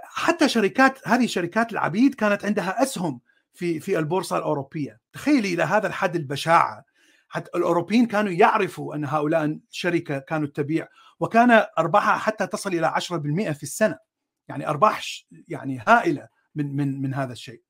حتى 0.03 0.49
شركات 0.49 1.07
هذه 1.07 1.25
شركات 1.27 1.71
العبيد 1.71 2.15
كانت 2.15 2.45
عندها 2.45 2.83
أسهم 2.83 3.21
في 3.53 3.79
في 3.79 3.99
البورصة 3.99 4.37
الأوروبية. 4.37 4.99
تخيلي 5.13 5.53
إلى 5.53 5.63
هذا 5.63 5.87
الحد 5.87 6.15
البشاعة. 6.15 6.85
حتى 7.27 7.49
الأوروبيين 7.55 8.05
كانوا 8.05 8.31
يعرفوا 8.31 8.95
أن 8.95 9.05
هؤلاء 9.05 9.45
الشركة 9.45 10.19
كانوا 10.19 10.47
تبيع 10.47 10.87
وكان 11.19 11.65
أرباحها 11.77 12.17
حتى 12.17 12.47
تصل 12.47 12.73
إلى 12.73 12.87
10% 12.87 13.51
في 13.51 13.63
السنة. 13.63 13.97
يعني 14.47 14.67
أرباح 14.69 15.01
يعني 15.47 15.83
هائلة 15.87 16.27
من 16.55 16.75
من 16.75 17.01
من 17.01 17.13
هذا 17.13 17.33
الشيء. 17.33 17.61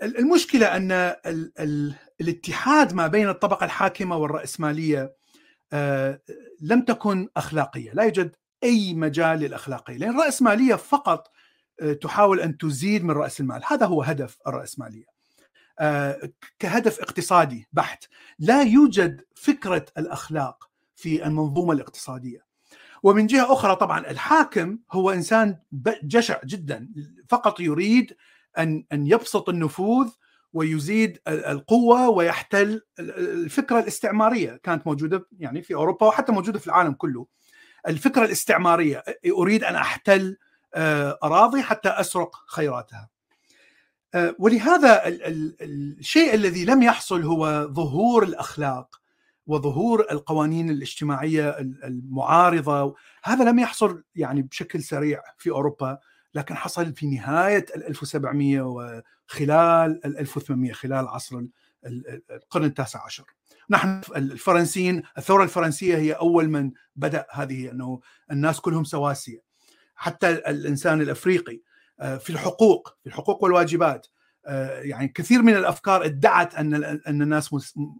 فالمشكلة 0.00 0.76
أن 0.76 0.92
ال 0.92 1.52
ال 1.58 1.94
الاتحاد 2.20 2.94
ما 2.94 3.06
بين 3.06 3.28
الطبقة 3.28 3.64
الحاكمة 3.64 4.16
والرأسمالية 4.16 5.14
لم 6.60 6.84
تكن 6.86 7.28
أخلاقية. 7.36 7.92
لا 7.92 8.02
يوجد 8.02 8.36
أي 8.64 8.94
مجال 8.94 9.38
للأخلاقية. 9.38 9.96
لأن 9.96 10.20
الرأسمالية 10.20 10.74
فقط 10.74 11.30
تحاول 12.00 12.40
أن 12.40 12.56
تزيد 12.58 13.04
من 13.04 13.10
رأس 13.10 13.40
المال. 13.40 13.62
هذا 13.66 13.86
هو 13.86 14.02
هدف 14.02 14.38
الرأسمالية. 14.46 15.04
كهدف 16.58 17.00
اقتصادي 17.00 17.68
بحت. 17.72 18.04
لا 18.38 18.62
يوجد 18.62 19.24
فكرة 19.34 19.86
الأخلاق 19.98 20.70
في 20.96 21.26
المنظومة 21.26 21.72
الاقتصادية. 21.72 22.44
ومن 23.02 23.26
جهة 23.26 23.52
أخرى 23.52 23.76
طبعا 23.76 24.10
الحاكم 24.10 24.78
هو 24.92 25.10
إنسان 25.10 25.58
جشع 26.02 26.40
جدا. 26.44 26.88
فقط 27.28 27.60
يريد 27.60 28.16
أن 28.58 28.84
أن 28.92 29.06
يبسط 29.06 29.48
النفوذ 29.48 30.08
ويزيد 30.52 31.18
القوة 31.28 32.08
ويحتل 32.08 32.80
الفكرة 32.98 33.78
الاستعمارية 33.78 34.60
كانت 34.62 34.86
موجودة 34.86 35.28
يعني 35.38 35.62
في 35.62 35.74
أوروبا 35.74 36.06
وحتى 36.06 36.32
موجودة 36.32 36.58
في 36.58 36.66
العالم 36.66 36.92
كله. 36.92 37.26
الفكرة 37.88 38.24
الاستعمارية 38.24 39.02
أريد 39.38 39.64
أن 39.64 39.74
أحتل 39.74 40.36
أراضي 41.22 41.62
حتى 41.62 41.88
أسرق 41.88 42.36
خيراتها. 42.48 43.08
ولهذا 44.38 45.02
الشيء 45.06 46.34
الذي 46.34 46.64
لم 46.64 46.82
يحصل 46.82 47.22
هو 47.22 47.68
ظهور 47.72 48.22
الأخلاق 48.22 49.00
وظهور 49.46 50.06
القوانين 50.10 50.70
الاجتماعية 50.70 51.58
المعارضة. 51.84 52.94
هذا 53.24 53.44
لم 53.44 53.58
يحصل 53.58 54.02
يعني 54.14 54.42
بشكل 54.42 54.82
سريع 54.82 55.22
في 55.38 55.50
أوروبا. 55.50 55.98
لكن 56.34 56.56
حصل 56.56 56.94
في 56.94 57.06
نهاية 57.06 57.66
ال 57.76 57.86
1700 57.86 58.60
وخلال 58.60 60.06
ال 60.06 60.18
1800 60.18 60.72
خلال 60.72 61.08
عصر 61.08 61.40
القرن 62.30 62.64
التاسع 62.64 63.04
عشر. 63.04 63.24
نحن 63.70 64.00
الفرنسيين 64.16 65.02
الثورة 65.18 65.44
الفرنسية 65.44 65.96
هي 65.96 66.12
أول 66.12 66.48
من 66.48 66.70
بدأ 66.96 67.26
هذه 67.30 67.70
أنه 67.70 68.00
الناس 68.30 68.60
كلهم 68.60 68.84
سواسية. 68.84 69.42
حتى 69.94 70.30
الإنسان 70.30 71.00
الأفريقي 71.00 71.60
في 72.00 72.30
الحقوق 72.30 72.96
في 73.02 73.06
الحقوق 73.06 73.44
والواجبات 73.44 74.06
يعني 74.78 75.08
كثير 75.08 75.42
من 75.42 75.56
الأفكار 75.56 76.04
ادعت 76.04 76.54
أن 76.54 76.74
أن 76.84 77.22
الناس 77.22 77.54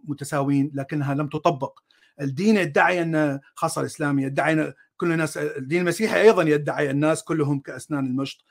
متساويين 0.07 0.71
لكنها 0.73 1.13
لم 1.13 1.27
تطبق. 1.27 1.79
الدين 2.21 2.57
يدعي 2.57 3.01
أن 3.01 3.39
خاصة 3.55 3.81
الاسلامي 3.81 4.23
يدعي 4.23 4.73
كل 4.97 5.11
الناس 5.11 5.37
الدين 5.37 5.81
المسيحي 5.81 6.21
أيضا 6.21 6.43
يدعي 6.43 6.89
الناس 6.91 7.23
كلهم 7.23 7.59
كأسنان 7.59 8.05
المشط. 8.05 8.45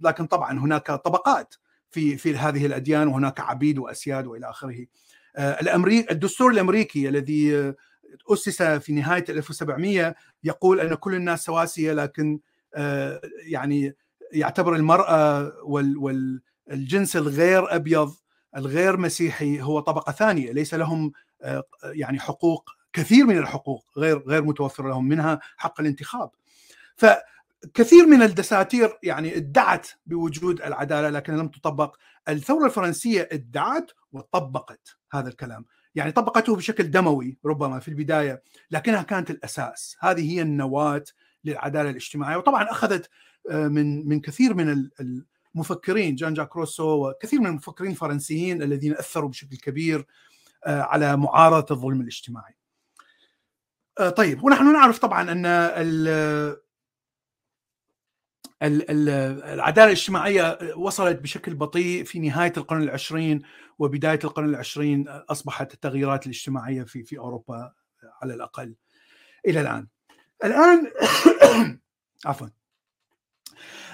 لكن 0.00 0.26
طبعا 0.26 0.58
هناك 0.58 0.86
طبقات 0.90 1.54
في 1.90 2.16
في 2.16 2.36
هذه 2.36 2.66
الأديان 2.66 3.08
وهناك 3.08 3.40
عبيد 3.40 3.78
وأسياد 3.78 4.26
وإلى 4.26 4.50
آخره. 4.50 4.86
الامريكي 5.38 6.12
الدستور 6.12 6.50
الأمريكي 6.50 7.08
الذي 7.08 7.74
أسس 8.32 8.62
في 8.62 8.92
نهاية 8.92 9.24
1700 9.28 10.14
يقول 10.44 10.80
أن 10.80 10.94
كل 10.94 11.14
الناس 11.14 11.44
سواسية 11.44 11.92
لكن 11.92 12.40
يعني 13.46 13.96
يعتبر 14.32 14.76
المرأة 14.76 15.52
والجنس 15.64 17.16
الغير 17.16 17.76
أبيض 17.76 18.14
الغير 18.56 18.96
مسيحي 18.96 19.60
هو 19.62 19.80
طبقة 19.80 20.12
ثانية 20.12 20.52
ليس 20.52 20.74
لهم 20.74 21.12
يعني 21.84 22.20
حقوق 22.20 22.70
كثير 22.92 23.26
من 23.26 23.38
الحقوق 23.38 23.84
غير 23.96 24.18
غير 24.18 24.42
متوفرة 24.44 24.88
لهم 24.88 25.08
منها 25.08 25.40
حق 25.56 25.80
الانتخاب. 25.80 26.30
فكثير 26.96 28.06
من 28.06 28.22
الدساتير 28.22 28.98
يعني 29.02 29.36
ادعت 29.36 29.88
بوجود 30.06 30.62
العدالة 30.62 31.10
لكن 31.10 31.36
لم 31.36 31.48
تطبق. 31.48 31.96
الثورة 32.28 32.66
الفرنسية 32.66 33.28
ادعت 33.32 33.90
وطبقت 34.12 34.96
هذا 35.12 35.28
الكلام. 35.28 35.64
يعني 35.94 36.12
طبقته 36.12 36.56
بشكل 36.56 36.90
دموي 36.90 37.38
ربما 37.44 37.80
في 37.80 37.88
البداية 37.88 38.42
لكنها 38.70 39.02
كانت 39.02 39.30
الأساس. 39.30 39.96
هذه 40.00 40.32
هي 40.32 40.42
النواة 40.42 41.04
للعدالة 41.44 41.90
الاجتماعية. 41.90 42.36
وطبعا 42.36 42.70
أخذت 42.70 43.10
من 43.50 44.08
من 44.08 44.20
كثير 44.20 44.54
من 44.54 44.90
المفكرين 45.54 46.14
جان 46.14 46.34
جاك 46.34 46.56
روسو 46.56 47.08
وكثير 47.08 47.40
من 47.40 47.46
المفكرين 47.46 47.90
الفرنسيين 47.90 48.62
الذين 48.62 48.92
أثروا 48.92 49.28
بشكل 49.28 49.56
كبير 49.56 50.06
على 50.66 51.16
معارضة 51.16 51.74
الظلم 51.74 52.00
الاجتماعي. 52.00 52.54
طيب 54.16 54.44
ونحن 54.44 54.72
نعرف 54.72 54.98
طبعا 54.98 55.32
أن 55.32 55.46
العدالة 58.62 59.86
الاجتماعية 59.86 60.58
وصلت 60.76 61.18
بشكل 61.18 61.54
بطيء 61.54 62.04
في 62.04 62.18
نهاية 62.18 62.52
القرن 62.56 62.82
العشرين 62.82 63.42
وبداية 63.78 64.18
القرن 64.24 64.48
العشرين 64.48 65.08
أصبحت 65.08 65.74
التغييرات 65.74 66.26
الاجتماعية 66.26 66.82
في 66.82 67.04
في 67.04 67.18
أوروبا 67.18 67.72
على 68.22 68.34
الأقل 68.34 68.74
إلى 69.46 69.60
الآن. 69.60 69.88
الآن 70.44 70.90
عفوا 72.26 72.48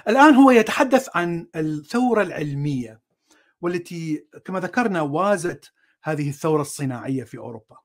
الآن 0.08 0.34
هو 0.34 0.50
يتحدث 0.50 1.16
عن 1.16 1.46
الثورة 1.56 2.22
العلمية 2.22 3.00
والتي 3.60 4.26
كما 4.44 4.60
ذكرنا 4.60 5.00
وازت 5.00 5.72
هذه 6.02 6.28
الثورة 6.28 6.62
الصناعية 6.62 7.24
في 7.24 7.38
أوروبا. 7.38 7.76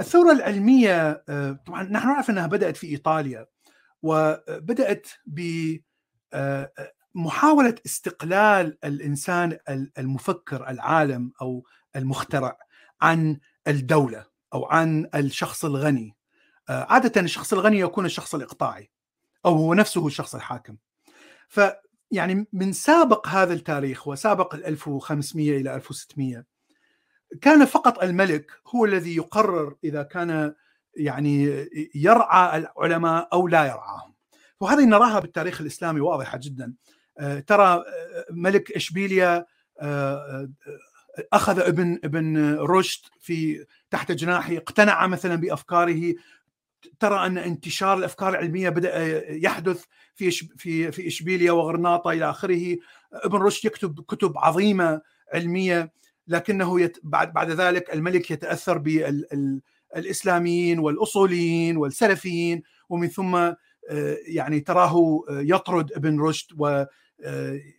الثورة 0.00 0.32
العلمية 0.32 1.24
طبعا 1.66 1.82
نحن 1.82 2.08
نعرف 2.08 2.30
إنها 2.30 2.46
بدأت 2.46 2.76
في 2.76 2.86
إيطاليا 2.86 3.46
وبدأت 4.02 5.06
ب 5.26 5.40
محاولة 7.14 7.74
استقلال 7.86 8.78
الإنسان 8.84 9.58
المفكر 9.98 10.68
العالم 10.68 11.32
أو 11.42 11.64
المخترع 11.96 12.58
عن 13.00 13.38
الدولة 13.68 14.26
أو 14.54 14.64
عن 14.66 15.08
الشخص 15.14 15.64
الغني. 15.64 16.16
عادة 16.68 17.20
الشخص 17.20 17.52
الغني 17.52 17.78
يكون 17.78 18.06
الشخص 18.06 18.34
الإقطاعي 18.34 18.90
أو 19.46 19.54
هو 19.54 19.74
نفسه 19.74 20.06
الشخص 20.06 20.34
الحاكم. 20.34 20.76
فيعني 21.48 22.46
من 22.52 22.72
سابق 22.72 23.28
هذا 23.28 23.54
التاريخ 23.54 24.08
وسابق 24.08 24.54
ال 24.54 24.64
1500 24.64 25.56
إلى 25.60 25.74
1600 25.74 26.44
كان 27.40 27.64
فقط 27.64 28.02
الملك 28.02 28.50
هو 28.74 28.84
الذي 28.84 29.16
يقرر 29.16 29.74
إذا 29.84 30.02
كان 30.02 30.54
يعني 30.96 31.66
يرعى 31.94 32.58
العلماء 32.58 33.28
أو 33.32 33.48
لا 33.48 33.64
يرعاهم. 33.64 34.14
وهذه 34.60 34.84
نراها 34.84 35.18
بالتاريخ 35.18 35.60
الإسلامي 35.60 36.00
واضحة 36.00 36.38
جدا. 36.42 36.74
ترى 37.46 37.84
ملك 38.30 38.72
إشبيليا 38.72 39.46
أخذ 41.32 41.60
ابن 41.60 42.00
ابن 42.04 42.54
رشد 42.54 43.04
في 43.20 43.66
تحت 43.90 44.12
جناحه 44.12 44.56
اقتنع 44.56 45.06
مثلا 45.06 45.34
بأفكاره. 45.34 46.14
ترى 47.00 47.26
أن 47.26 47.38
انتشار 47.38 47.98
الأفكار 47.98 48.28
العلمية 48.28 48.68
بدأ 48.68 49.24
يحدث 49.32 49.84
في 50.14 50.30
في 50.30 50.92
في 50.92 51.06
إشبيليا 51.06 51.52
وغرناطة 51.52 52.10
إلى 52.10 52.30
آخره. 52.30 52.76
ابن 53.12 53.38
رشد 53.38 53.64
يكتب 53.64 54.00
كتب 54.00 54.38
عظيمة 54.38 55.00
علمية. 55.34 55.92
لكنه 56.28 56.80
يت... 56.80 56.98
بعد 57.02 57.32
بعد 57.32 57.50
ذلك 57.50 57.94
الملك 57.94 58.30
يتأثر 58.30 58.78
بالاسلاميين 59.94 60.78
والأصوليين 60.78 61.76
والسلفيين 61.76 62.62
ومن 62.88 63.08
ثم 63.08 63.52
يعني 64.26 64.60
تراه 64.60 65.20
يطرد 65.30 65.92
ابن 65.92 66.20
رشد 66.20 66.46
و 66.58 66.84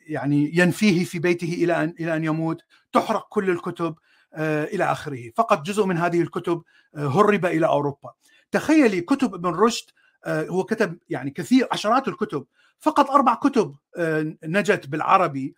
يعني 0.07 0.51
ينفيه 0.53 1.03
في 1.03 1.19
بيته 1.19 1.53
إلى 1.53 1.83
ان 1.83 1.93
إلى 1.99 2.15
أن 2.15 2.23
يموت. 2.23 2.61
تحرق 2.93 3.27
كل 3.29 3.49
الكتب 3.49 3.95
إلى 4.37 4.83
آخره. 4.83 5.31
فقط 5.35 5.61
جزء 5.61 5.85
من 5.85 5.97
هذه 5.97 6.21
الكتب 6.21 6.63
هرب 6.95 7.45
إلى 7.45 7.65
أوروبا. 7.65 8.13
تخيلي 8.51 9.01
كتب 9.01 9.33
ابن 9.33 9.49
رشد 9.49 9.85
هو 10.27 10.63
كتب 10.63 10.97
يعني 11.09 11.31
كثير 11.31 11.67
عشرات 11.71 12.07
الكتب. 12.07 12.45
فقط 12.79 13.09
أربع 13.09 13.35
كتب 13.35 13.75
نجت 14.43 14.87
بالعربي 14.87 15.55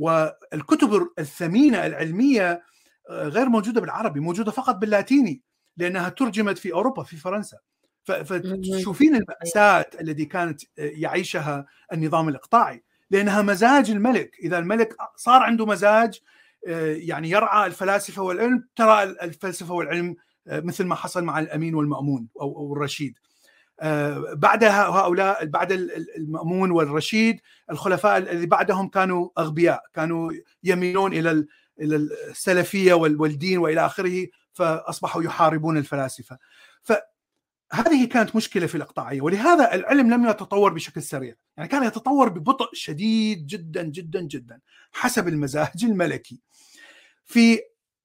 والكتب 0.00 1.08
الثمينة 1.18 1.86
العلمية 1.86 2.62
غير 3.10 3.48
موجودة 3.48 3.80
بالعربي 3.80 4.20
موجودة 4.20 4.50
فقط 4.50 4.74
باللاتيني 4.74 5.42
لأنها 5.76 6.08
ترجمت 6.08 6.58
في 6.58 6.72
أوروبا 6.72 7.02
في 7.02 7.16
فرنسا. 7.16 7.58
فتشوفين 8.04 9.16
المأساة 9.16 9.86
التي 10.00 10.24
كانت 10.24 10.60
يعيشها 10.76 11.66
النظام 11.92 12.28
الإقطاعي. 12.28 12.84
لأنها 13.10 13.42
مزاج 13.42 13.90
الملك. 13.90 14.36
إذا 14.42 14.58
الملك 14.58 14.96
صار 15.16 15.42
عنده 15.42 15.66
مزاج 15.66 16.20
يعني 16.86 17.30
يرعى 17.30 17.66
الفلاسفة 17.66 18.22
والعلم 18.22 18.68
ترى 18.76 19.02
الفلسفة 19.02 19.74
والعلم 19.74 20.16
مثل 20.46 20.84
ما 20.84 20.94
حصل 20.94 21.24
مع 21.24 21.38
الأمين 21.38 21.74
والمأمون 21.74 22.28
أو 22.40 22.72
الرشيد. 22.72 23.18
بعد 24.32 24.64
هؤلاء 24.64 25.44
بعد 25.44 25.72
المأمون 26.16 26.70
والرشيد 26.70 27.40
الخلفاء 27.70 28.18
الذي 28.18 28.46
بعدهم 28.46 28.88
كانوا 28.88 29.28
أغبياء 29.38 29.82
كانوا 29.94 30.32
يميلون 30.64 31.12
إلى 31.12 31.46
إلى 31.80 31.96
السلفية 31.96 32.94
والدين 32.94 33.58
وإلى 33.58 33.86
آخره 33.86 34.26
فأصبحوا 34.52 35.22
يحاربون 35.22 35.76
الفلاسفة. 35.76 36.38
ف 36.82 36.92
هذه 37.72 38.08
كانت 38.08 38.36
مشكلة 38.36 38.66
في 38.66 38.74
الإقطاعية 38.74 39.20
ولهذا 39.20 39.74
العلم 39.74 40.14
لم 40.14 40.28
يتطور 40.28 40.72
بشكل 40.72 41.02
سريع. 41.02 41.34
يعني 41.56 41.68
كان 41.68 41.84
يتطور 41.84 42.28
ببطء 42.28 42.68
شديد 42.72 43.46
جدا 43.46 43.82
جدا 43.82 44.20
جدا 44.20 44.60
حسب 44.92 45.28
المزاج 45.28 45.84
الملكي. 45.84 46.40
في 47.24 47.60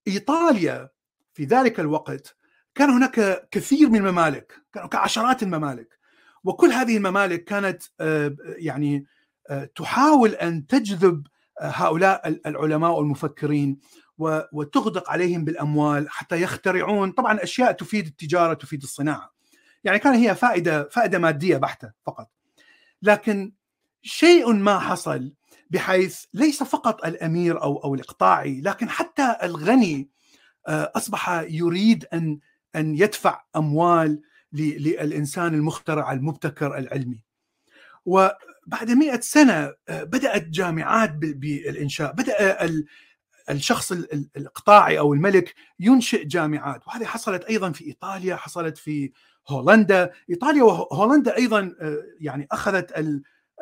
إيطاليا 0.08 0.90
في 1.34 1.44
ذلك 1.44 1.80
الوقت 1.80 2.36
كان 2.76 2.90
هناك 2.90 3.48
كثير 3.52 3.90
من 3.90 4.00
الممالك 4.00 4.54
كانوا 4.74 4.90
كعشرات 4.90 5.44
الممالك. 5.44 6.00
وكل 6.44 6.72
هذه 6.72 6.98
الممالك 6.98 7.44
كانت 7.44 7.84
يعني 8.58 9.06
تحاول 9.76 10.30
أن 10.30 10.68
تجذب 10.68 11.28
هؤلاء 11.62 12.28
العلماء 12.46 12.92
والمفكرين 12.92 13.80
وتغدق 14.52 15.10
عليهم 15.10 15.46
بالأموال 15.46 16.10
حتى 16.10 16.42
يخترعون. 16.42 17.12
طبعا 17.12 17.44
أشياء 17.44 17.72
تفيد 17.72 18.06
التجارة 18.06 18.54
تفيد 18.54 18.84
الصناعة. 18.84 19.34
يعني 19.84 20.00
كان 20.00 20.14
هي 20.14 20.36
فائدة 20.36 20.90
فائدة 20.90 21.20
مادية 21.20 21.58
بحتة 21.58 21.92
فقط. 22.06 22.30
لكن 23.02 23.54
شيء 24.02 24.54
ما 24.54 24.80
حصل 24.80 25.34
بحيث 25.70 26.24
ليس 26.34 26.64
فقط 26.64 27.06
الأمير 27.06 27.62
أو 27.64 27.78
أو 27.84 27.96
الإقطاعي 27.96 28.62
لكن 28.62 28.90
حتى 28.90 29.36
الغني 29.44 30.10
أصبح 30.68 31.30
يريد 31.50 32.06
أن 32.14 32.40
أن 32.76 32.96
يدفع 32.96 33.44
أموال 33.56 34.22
للإنسان 34.54 35.54
المخترع 35.54 36.12
المبتكر 36.12 36.78
العلمي. 36.78 37.24
وبعد 38.06 38.92
مئة 38.92 39.20
سنة 39.20 39.74
بدأت 39.90 40.48
جامعات 40.48 41.12
بالإنشاء 41.16 42.12
بدأ 42.12 42.70
الشخص 43.50 43.92
الإقطاعي 43.92 45.00
أو 45.00 45.14
الملك 45.14 45.56
ينشئ 45.80 46.26
جامعات. 46.26 46.88
وهذه 46.88 47.06
حصلت 47.06 47.44
أيضا 47.44 47.72
في 47.72 47.86
إيطاليا 47.86 48.36
حصلت 48.36 48.78
في 48.78 49.12
هولندا. 49.48 50.12
إيطاليا 50.30 50.64
وهولندا 50.64 51.36
أيضا 51.38 51.76
يعني 52.20 52.48
أخذت 52.52 52.94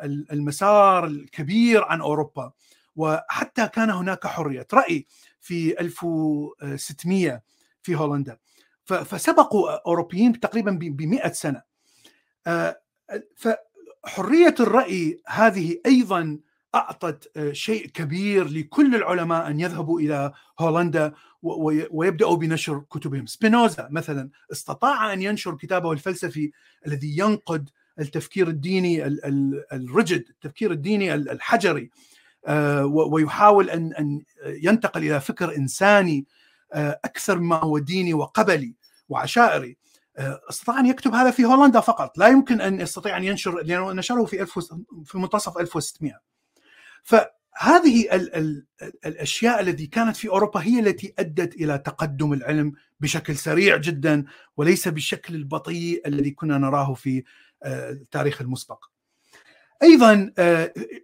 المسار 0.02 1.06
الكبير 1.06 1.84
عن 1.84 2.00
أوروبا. 2.00 2.52
وحتى 2.96 3.68
كان 3.68 3.90
هناك 3.90 4.26
حرية. 4.26 4.66
رأي 4.74 5.06
في 5.40 5.80
1600 5.80 7.42
في 7.82 7.94
هولندا. 7.94 8.38
فسبقوا 8.84 9.86
أوروبيين 9.86 10.40
تقريبا 10.40 10.70
ب 10.70 11.02
100 11.02 11.32
سنة. 11.32 11.62
فحريه 13.36 14.54
الرأي 14.60 15.20
هذه 15.26 15.80
أيضا 15.86 16.38
أعطت 16.74 17.50
شيء 17.52 17.86
كبير 17.86 18.48
لكل 18.48 18.94
العلماء 18.94 19.50
أن 19.50 19.60
يذهبوا 19.60 20.00
إلى 20.00 20.32
هولندا 20.58 21.12
ويبدأوا 21.90 22.36
بنشر 22.36 22.78
كتبهم. 22.90 23.26
سبينوزا 23.26 23.88
مثلا 23.90 24.30
استطاع 24.52 25.12
أن 25.12 25.22
ينشر 25.22 25.54
كتابه 25.54 25.92
الفلسفي 25.92 26.52
الذي 26.86 27.18
ينقد 27.18 27.70
التفكير 27.98 28.48
الديني 28.48 29.06
الرجد 29.72 30.24
التفكير 30.30 30.72
الديني 30.72 31.14
الحجري. 31.14 31.90
ويحاول 32.84 33.70
ان 33.70 33.92
أن 33.92 34.22
ينتقل 34.46 35.02
إلى 35.02 35.20
فكر 35.20 35.56
إنساني 35.56 36.26
أكثر 36.74 37.38
مما 37.38 37.56
هو 37.56 37.78
ديني 37.78 38.14
وقبلي 38.14 38.74
وعشائري. 39.08 39.76
استطاع 40.50 40.80
أن 40.80 40.86
يكتب 40.86 41.14
هذا 41.14 41.30
في 41.30 41.44
هولندا 41.44 41.80
فقط. 41.80 42.18
لا 42.18 42.28
يمكن 42.28 42.60
أن 42.60 42.80
يستطيع 42.80 43.16
أن 43.16 43.24
ينشر 43.24 43.62
لأنه 43.62 43.92
نشره 43.92 44.24
في 44.24 44.46
في 45.04 45.18
منتصف 45.18 45.58
1600 45.58 46.20
ف 47.02 47.14
هذه 47.56 48.14
ال 48.14 48.34
ال 48.34 48.66
الأشياء 49.06 49.60
التي 49.60 49.86
كانت 49.86 50.16
في 50.16 50.28
أوروبا 50.28 50.60
هي 50.60 50.80
التي 50.80 51.14
أدت 51.18 51.54
إلى 51.54 51.78
تقدم 51.78 52.32
العلم 52.32 52.72
بشكل 53.00 53.36
سريع 53.36 53.76
جدا 53.76 54.24
وليس 54.56 54.88
بالشكل 54.88 55.34
البطيء 55.34 56.08
الذي 56.08 56.30
كنا 56.30 56.58
نراه 56.58 56.94
في 56.94 57.24
التاريخ 57.66 58.40
المسبق. 58.40 58.84
أيضا 59.82 60.32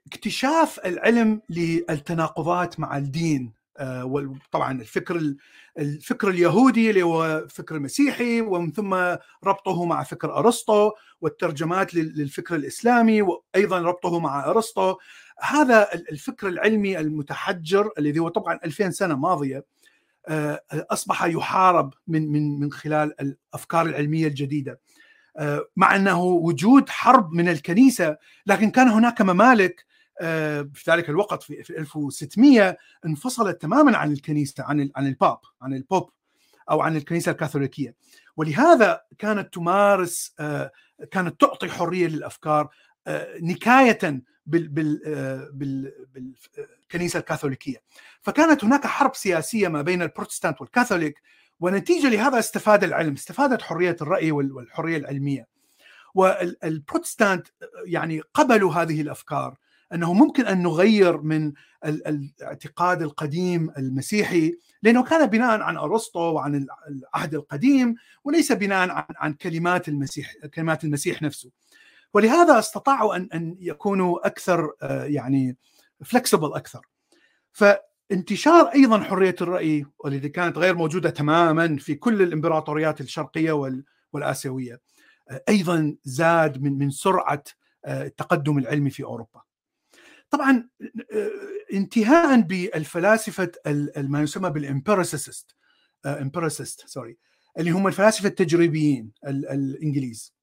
اكتشاف 0.06 0.80
العلم 0.86 1.42
للتناقضات 1.48 2.80
مع 2.80 2.96
الدين 2.96 3.52
وطبعا 3.82 4.80
الفكر 4.80 5.34
الفكر 5.78 6.28
اليهودي 6.28 6.90
اللي 6.90 7.02
هو 7.02 7.46
فكر 7.50 7.78
مسيحي 7.78 8.40
ومن 8.40 8.72
ثم 8.72 8.94
ربطه 9.44 9.84
مع 9.84 10.02
فكر 10.02 10.36
أرسطو 10.36 10.90
والترجمات 11.20 11.94
للفكر 11.94 12.54
الإسلامي 12.54 13.22
وأيضا 13.22 13.78
ربطه 13.78 14.18
مع 14.18 14.46
أرسطو. 14.46 14.96
هذا 15.40 15.94
الفكر 15.94 16.48
العلمي 16.48 16.98
المتحجر 16.98 17.90
الذي 17.98 18.18
هو 18.18 18.28
طبعا 18.28 18.58
2000 18.64 18.90
سنة 18.90 19.16
ماضية 19.16 19.64
أصبح 20.72 21.24
يحارب 21.24 21.94
من 22.06 22.32
من 22.32 22.60
من 22.60 22.72
خلال 22.72 23.20
الأفكار 23.20 23.86
العلمية 23.86 24.26
الجديدة. 24.26 24.80
مع 25.76 25.96
أنه 25.96 26.22
وجود 26.22 26.88
حرب 26.88 27.32
من 27.32 27.48
الكنيسة 27.48 28.16
لكن 28.46 28.70
كان 28.70 28.88
هناك 28.88 29.22
ممالك 29.22 29.84
في 30.74 30.82
ذلك 30.88 31.08
الوقت 31.08 31.42
في 31.42 31.78
1600 31.78 32.76
انفصلت 33.06 33.62
تماما 33.62 33.96
عن 33.96 34.12
الكنيسة 34.12 34.64
عن 34.64 34.90
عن 34.96 35.06
الباب 35.06 35.38
عن 35.62 35.74
البوب 35.74 36.10
أو 36.70 36.80
عن 36.80 36.96
الكنيسة 36.96 37.32
الكاثوليكية. 37.32 37.94
ولهذا 38.36 39.02
كانت 39.18 39.54
تمارس 39.54 40.34
كانت 41.10 41.40
تعطي 41.40 41.68
حرية 41.68 42.06
للأفكار 42.06 42.68
نكاية 43.42 44.22
بال 44.46 44.68
بال 44.68 45.92
بالكنيسة 46.12 47.18
الكاثوليكية. 47.18 47.82
فكانت 48.22 48.64
هناك 48.64 48.86
حرب 48.86 49.14
سياسية 49.14 49.68
ما 49.68 49.82
بين 49.82 50.02
البروتستانت 50.02 50.60
والكاثوليك 50.60 51.22
ونتيجة 51.60 52.08
لهذا 52.08 52.38
استفاد 52.38 52.84
العلم 52.84 53.12
استفادت 53.12 53.62
حرية 53.62 53.96
الرأي 54.00 54.32
والحرية 54.32 54.96
العلمية. 54.96 55.46
والبروتستانت 56.14 57.46
يعني 57.84 58.20
قبلوا 58.34 58.72
هذه 58.72 59.00
الأفكار 59.00 59.56
أنه 59.94 60.12
ممكن 60.12 60.46
أن 60.46 60.62
نغير 60.62 61.20
من 61.20 61.52
الاعتقاد 61.84 63.02
القديم 63.02 63.70
المسيحي 63.78 64.54
لأنه 64.82 65.04
كان 65.04 65.26
بناء 65.26 65.60
عن 65.60 65.76
أرسطو 65.76 66.20
وعن 66.20 66.66
العهد 66.88 67.34
القديم 67.34 67.94
وليس 68.24 68.52
بناء 68.52 68.90
عن 68.90 69.04
عن 69.16 69.32
كلمات 69.32 69.88
المسيح 69.88 70.34
كلمات 70.54 70.84
المسيح 70.84 71.22
نفسه. 71.22 71.50
ولهذا 72.14 72.58
استطاعوا 72.58 73.16
ان 73.16 73.28
أن 73.34 73.56
يكونوا 73.60 74.26
أكثر 74.26 74.72
يعني 75.02 75.56
flexible 76.04 76.54
أكثر. 76.54 76.86
فانتشار 77.52 78.66
أيضا 78.74 79.00
حرية 79.00 79.36
الرأي 79.40 79.86
والتي 79.98 80.28
كانت 80.28 80.58
غير 80.58 80.74
موجودة 80.74 81.10
تماما 81.10 81.76
في 81.76 81.94
كل 81.94 82.22
الإمبراطوريات 82.22 83.00
الشرقية 83.00 83.76
والآسيوية 84.12 84.80
أيضا 85.48 85.96
زاد 86.04 86.62
من 86.62 86.78
من 86.78 86.90
سرعة 86.90 87.44
التقدم 87.86 88.58
العلمي 88.58 88.90
في 88.90 89.04
أوروبا. 89.04 89.49
طبعا 90.30 90.68
انتهاء 91.72 92.40
بالفلاسفة 92.40 93.52
ما 93.96 94.22
يسمى 94.22 94.50
بال 94.50 94.68
empiricist 94.68 95.56
empiricist 96.06 96.88
sorry 96.88 97.16
اللي 97.58 97.70
هم 97.70 97.86
الفلاسفة 97.86 98.28
التجريبيين 98.28 99.10
الإنجليز 99.26 100.34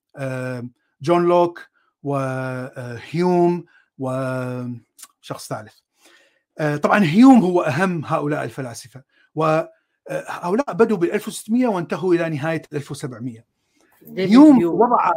جون 1.01 1.25
لوك 1.27 1.67
وهيوم 2.03 3.65
وشخص 3.97 5.49
ثالث. 5.49 5.73
طبعا 6.83 7.03
هيوم 7.03 7.39
هو 7.39 7.61
أهم 7.61 8.05
هؤلاء 8.05 8.43
الفلاسفة 8.43 9.03
وهؤلاء 9.35 10.73
بدوا 10.73 10.97
بال 10.97 11.11
1600 11.11 11.67
وانتهوا 11.67 12.13
إلى 12.13 12.29
نهاية 12.29 12.61
1700 12.73 13.43
هيوم 14.17 14.65
وضع 14.65 15.11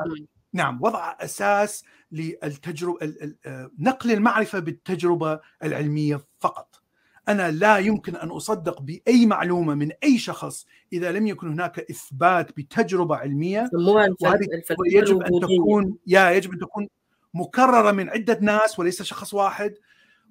نعم 0.53 0.83
وضع 0.83 1.17
أساس 1.21 1.85
للتجربه 2.13 3.15
نقل 3.79 4.11
المعرفة 4.11 4.59
بالتجربة 4.59 5.41
العلمية 5.63 6.25
فقط. 6.39 6.83
أنا 7.29 7.51
لا 7.51 7.79
يمكن 7.79 8.17
أن 8.17 8.29
أصدق 8.29 8.83
بأي 8.83 9.27
معلومة 9.27 9.75
من 9.75 9.91
أي 10.05 10.19
شخص 10.19 10.67
إذا 10.93 11.13
لم 11.13 11.27
يكن 11.27 11.49
هناك 11.49 11.79
إثبات 11.91 12.57
بتجربة 12.57 13.17
علمية. 13.17 13.71
وهذه 13.75 14.47
يجب 14.87 15.23
أن 15.23 15.41
تكون 15.41 15.97
يا 16.07 16.31
يجب 16.31 16.53
أن 16.53 16.59
تكون 16.59 16.89
مكررة 17.35 17.93
من 17.93 18.09
عدة 18.09 18.39
ناس 18.41 18.79
وليس 18.79 19.03
شخص 19.03 19.35
واحد. 19.35 19.75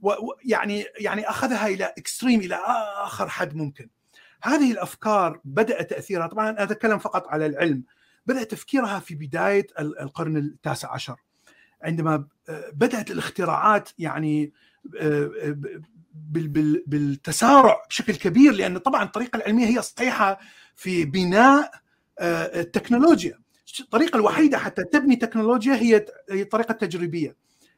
ويعني 0.01 0.85
يعني 0.99 1.29
أخذها 1.29 1.67
إلى 1.67 1.93
اكستريم 1.97 2.39
إلى 2.39 2.55
آخر 3.03 3.29
حد 3.29 3.55
ممكن. 3.55 3.89
هذه 4.41 4.71
الأفكار 4.71 5.39
بدأ 5.43 5.81
تأثيرها. 5.81 6.27
طبعا 6.27 6.49
أنا 6.49 6.63
أتكلم 6.63 6.97
فقط 6.99 7.27
على 7.27 7.45
العلم. 7.45 7.83
بدأ 8.29 8.43
تفكيرها 8.43 8.99
في 8.99 9.15
بداية 9.15 9.67
القرن 9.79 10.37
التاسع 10.37 10.93
عشر. 10.93 11.15
عندما 11.81 12.27
بدأت 12.73 13.11
الاختراعات 13.11 13.89
يعني 13.99 14.53
بالتسارع 16.85 17.83
بشكل 17.89 18.15
كبير 18.15 18.53
لأن 18.53 18.77
طبعا 18.77 19.03
الطريقة 19.03 19.37
العلمية 19.37 19.65
هي 19.65 19.81
صحيحة 19.81 20.39
في 20.75 21.05
بناء 21.05 21.71
التكنولوجيا. 22.21 23.39
الطريقة 23.79 24.17
الوحيدة 24.17 24.57
حتى 24.57 24.83
تبني 24.83 25.15
تكنولوجيا 25.15 25.75
هي 25.75 26.05
الطريقة 26.31 26.71
التجريبية. 26.71 27.35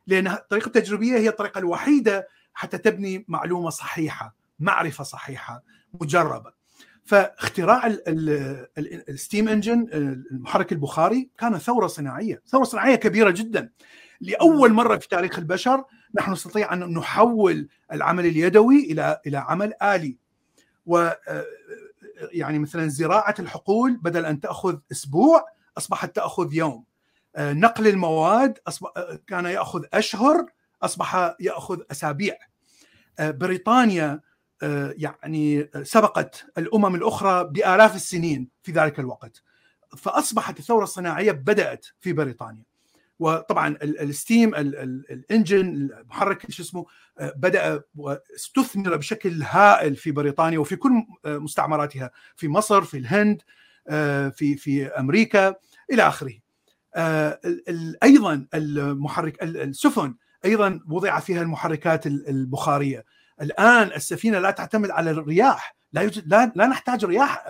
لأن 0.07 0.27
الطريقة 0.27 0.67
التجريبية 0.67 1.17
هي 1.17 1.29
الطريقة 1.29 1.59
الوحيدة 1.59 2.27
حتى 2.53 2.77
تبني 2.77 3.25
معلومة 3.27 3.69
صحيحة 3.69 4.35
معرفة 4.59 5.03
صحيحة 5.03 5.63
مجربة. 6.01 6.60
فاختراع 7.11 7.95
الستيم 9.09 9.47
انجن 9.47 9.87
المحرك 10.31 10.71
البخاري 10.71 11.29
كان 11.37 11.57
ثورة 11.57 11.87
صناعية 11.87 12.41
ثورة 12.47 12.63
صناعية 12.63 12.95
كبيرة 12.95 13.29
جدا. 13.29 13.69
لأول 14.21 14.73
مرة 14.73 14.97
في 14.97 15.07
تاريخ 15.07 15.39
البشر 15.39 15.83
نحن 16.15 16.31
نستطيع 16.31 16.73
أن 16.73 16.93
نحول 16.93 17.67
العمل 17.91 18.25
اليدوي 18.25 18.91
إلى 18.91 19.21
إلى 19.27 19.37
عمل 19.37 19.73
آلي. 19.83 20.17
و 20.85 21.09
يعني 22.31 22.59
مثلا 22.59 22.87
زراعة 22.87 23.35
الحقول 23.39 23.97
بدل 23.97 24.25
أن 24.25 24.39
تأخذ 24.39 24.77
أسبوع 24.91 25.45
أصبحت 25.77 26.15
تأخذ 26.15 26.53
يوم. 26.53 26.83
نقل 27.39 27.87
المواد 27.87 28.59
أصبح 28.67 28.89
كان 29.27 29.45
يأخذ 29.45 29.83
أشهر 29.93 30.45
أصبح 30.83 31.35
يأخذ 31.39 31.79
أسابيع. 31.91 32.37
بريطانيا 33.19 34.19
يعني 34.97 35.69
سبقت 35.83 36.45
الأمم 36.57 36.95
الأخرى 36.95 37.43
بآلاف 37.43 37.95
السنين 37.95 38.49
في 38.63 38.71
ذلك 38.71 38.99
الوقت. 38.99 39.43
فأصبحت 39.97 40.59
الثورة 40.59 40.83
الصناعية 40.83 41.31
بدأت 41.31 41.85
في 41.99 42.13
بريطانيا. 42.13 42.63
وطبعا 43.19 43.77
الستيم 43.81 44.55
الإنجن 44.55 45.59
المحرك 45.59 46.51
شو 46.51 46.63
اسمه 46.63 46.85
بدأ 47.21 47.83
واستثمر 47.95 48.95
بشكل 48.95 49.43
هائل 49.43 49.95
في 49.95 50.11
بريطانيا 50.11 50.59
وفي 50.59 50.75
كل 50.75 50.91
مستعمراتها 51.25 52.11
في 52.35 52.47
مصر 52.47 52.81
في 52.81 52.97
الهند 52.97 53.41
في 54.35 54.55
في 54.57 54.87
أمريكا 54.87 55.55
إلى 55.91 56.07
آخره. 56.07 56.33
أيضا 58.03 58.47
المحرك 58.53 59.43
السفن 59.43 60.15
أيضا 60.45 60.79
وضع 60.89 61.19
فيها 61.19 61.41
المحركات 61.41 62.07
البخارية. 62.07 63.05
الآن 63.41 63.87
السفينة 63.87 64.39
لا 64.39 64.51
تعتمد 64.51 64.89
على 64.89 65.11
الرياح 65.11 65.75
لا 65.93 66.01
يوجد 66.01 66.27
لا, 66.27 66.51
لا 66.55 66.67
نحتاج 66.67 67.05
رياح. 67.05 67.47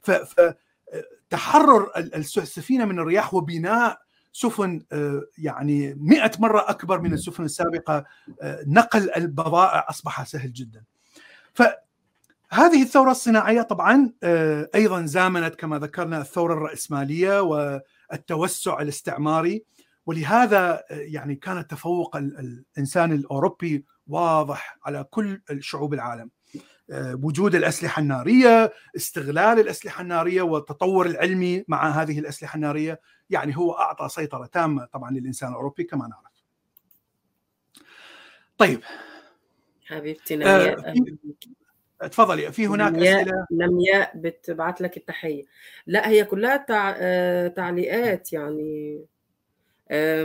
فتحرر 0.00 1.90
السفينة 2.16 2.84
من 2.84 2.98
الرياح 2.98 3.34
وبناء 3.34 3.98
سفن 4.32 4.82
يعني 5.38 5.94
مئة 5.94 6.30
مرة 6.38 6.70
أكبر 6.70 7.00
من 7.00 7.12
السفن 7.12 7.44
السابقة 7.44 8.04
نقل 8.66 9.10
البضائع 9.16 9.86
أصبح 9.90 10.24
سهل 10.24 10.52
جدا. 10.52 10.82
فهذه 11.54 12.82
الثورة 12.82 13.10
الصناعية 13.10 13.62
طبعا 13.62 14.12
أيضا 14.74 15.06
زامنت 15.06 15.54
كما 15.54 15.78
ذكرنا 15.78 16.20
الثورة 16.20 16.54
الرأسمالية 16.54 17.40
والتوسع 17.42 18.80
الاستعماري. 18.80 19.64
ولهذا 20.08 20.84
يعني 20.90 21.34
كان 21.34 21.66
تفوق 21.66 22.16
الإنسان 22.16 23.12
الأوروبي 23.12 23.84
واضح 24.06 24.78
على 24.84 25.04
كل 25.10 25.40
شعوب 25.60 25.94
العالم. 25.94 26.30
وجود 26.94 27.54
الأسلحة 27.54 28.02
النارية 28.02 28.72
استغلال 28.96 29.60
الأسلحة 29.60 30.02
النارية 30.02 30.42
والتطور 30.42 31.06
العلمي 31.06 31.64
مع 31.68 31.88
هذه 31.88 32.18
الأسلحة 32.18 32.56
النارية 32.56 33.00
يعني 33.30 33.56
هو 33.56 33.72
أعطى 33.72 34.08
سيطرة 34.08 34.46
تامة 34.46 34.84
طبعا 34.84 35.10
للإنسان 35.10 35.48
الأوروبي 35.48 35.84
كما 35.84 36.08
نعرف. 36.08 36.44
طيب. 38.58 38.80
حبيبتي 39.86 40.36
نمياء. 40.36 40.94
آه 42.02 42.06
تفضلي 42.06 42.52
في 42.52 42.66
هناك 42.66 42.92
نمياء 42.92 43.22
أسئلة؟ 43.22 43.46
نمياء 43.50 44.12
بتبعت 44.16 44.80
لك 44.80 44.96
التحية. 44.96 45.44
لا 45.86 46.08
هي 46.08 46.24
كلها 46.24 46.56
تع... 46.56 46.92
تعليقات 47.48 48.32
يعني. 48.32 49.04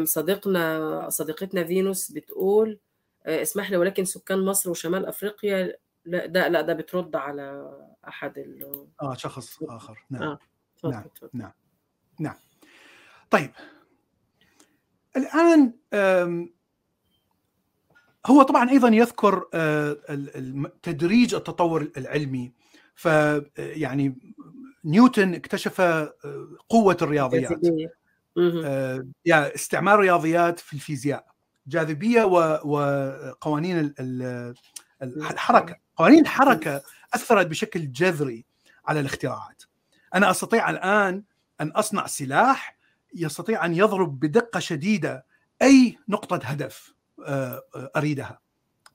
صديقنا 0.03 1.09
صديقتنا 1.09 1.63
فينوس 1.63 2.11
بتقول 2.11 2.79
آه، 3.25 3.41
اسمح 3.41 3.71
لي 3.71 3.77
ولكن 3.77 4.05
سكان 4.05 4.45
مصر 4.45 4.69
وشمال 4.69 5.05
أفريقيا 5.05 5.77
لا 6.05 6.25
ده 6.25 6.47
لا 6.47 6.61
ده 6.61 6.73
بترد 6.73 7.15
على 7.15 7.77
أحد 8.07 8.37
ال 8.37 8.87
آه 9.01 9.13
شخص 9.13 9.63
آخر. 9.63 10.05
نعم. 10.09 10.37
اتفضل 10.75 10.91
نعم 10.91 11.03
نعم 11.33 11.51
نعم. 12.19 12.35
طيب. 13.29 13.51
الآن 15.17 15.73
هو 18.25 18.41
طبعا 18.43 18.69
أيضا 18.69 18.87
يذكر 18.87 19.47
آه، 19.53 19.97
تدريج 20.83 21.35
التطور 21.35 21.91
العلمي. 21.97 22.51
ف 22.95 23.05
يعني 23.57 24.33
نيوتن 24.85 25.33
اكتشف 25.33 25.81
آه، 25.81 26.13
قوة 26.69 26.97
الرياضيات. 27.01 27.51
آه، 27.51 27.89
يعني 29.25 29.55
استعمال 29.55 29.93
الرياضيات 29.93 30.59
في 30.59 30.73
الفيزياء 30.73 31.25
جاذبية 31.67 32.23
و- 32.23 32.59
وقوانين 32.65 33.79
ال- 33.79 33.93
ال- 33.99 34.55
الحركه 35.01 35.75
قوانين 35.97 36.21
الحركه 36.21 36.81
أثرت 37.13 37.47
بشكل 37.47 37.91
جذري 37.91 38.45
على 38.85 38.99
الاختراعات. 38.99 39.63
أنا 40.15 40.31
أستطيع 40.31 40.69
الآن 40.69 41.23
أن 41.61 41.67
أصنع 41.71 42.07
سلاح 42.07 42.77
يستطيع 43.15 43.65
أن 43.65 43.73
يضرب 43.73 44.19
بدقة 44.19 44.59
شديدة 44.59 45.25
أي 45.61 45.97
نقطة 46.09 46.39
هدف 46.43 46.93
آه، 47.25 47.61
آه، 47.75 47.91
أريدها. 47.95 48.39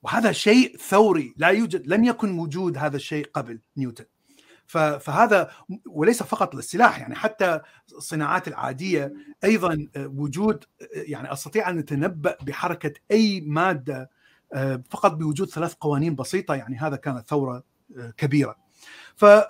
وهذا 0.03 0.31
شيء 0.31 0.77
ثوري 0.77 1.33
لا 1.37 1.47
يوجد 1.47 1.87
لم 1.87 2.03
يكن 2.03 2.31
موجود 2.31 2.77
هذا 2.77 2.95
الشيء 2.95 3.29
قبل 3.33 3.59
نيوتن. 3.77 4.05
فهذا 4.69 5.51
وليس 5.85 6.23
فقط 6.23 6.55
للسلاح 6.55 6.99
يعني 6.99 7.15
حتى 7.15 7.59
الصناعات 7.97 8.47
العادية 8.47 9.13
أيضا 9.43 9.87
آه، 9.95 10.07
وجود 10.07 10.63
آه، 10.81 10.85
يعني 10.93 11.33
أستطيع 11.33 11.69
أن 11.69 11.79
أتنبأ 11.79 12.37
بحركة 12.41 12.93
أي 13.11 13.41
مادة 13.41 14.09
آه، 14.53 14.83
فقط 14.89 15.11
بوجود 15.11 15.49
ثلاث 15.49 15.73
قوانين 15.73 16.15
بسيطة 16.15 16.55
يعني 16.55 16.77
هذا 16.77 16.95
كانت 16.95 17.27
ثورة 17.27 17.63
كبيرة. 18.17 18.55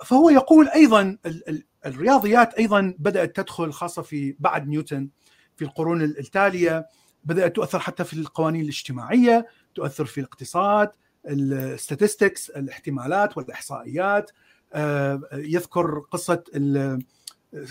فهو 0.04 0.30
يقول 0.30 0.68
أيضا 0.68 1.02
ال- 1.26 1.48
ال- 1.48 1.64
الرياضيات 1.86 2.54
أيضا 2.54 2.94
بدأت 2.98 3.36
تدخل 3.36 3.72
خاصة 3.72 4.02
في 4.02 4.36
بعد 4.38 4.68
نيوتن 4.68 5.08
في 5.56 5.64
القرون 5.64 6.02
التالية 6.02 6.86
بدأت 7.24 7.56
تؤثر 7.56 7.78
حتى 7.78 8.04
في 8.04 8.12
القوانين 8.14 8.62
الاجتماعية 8.62 9.46
تؤثر 9.74 10.04
في 10.04 10.18
الاقتصاد 10.20 10.90
الستاتستكس 11.26 12.50
الاحتمالات 12.50 13.36
والإحصائيات 13.36 14.30
يذكر 15.34 15.98
قصة 16.10 16.42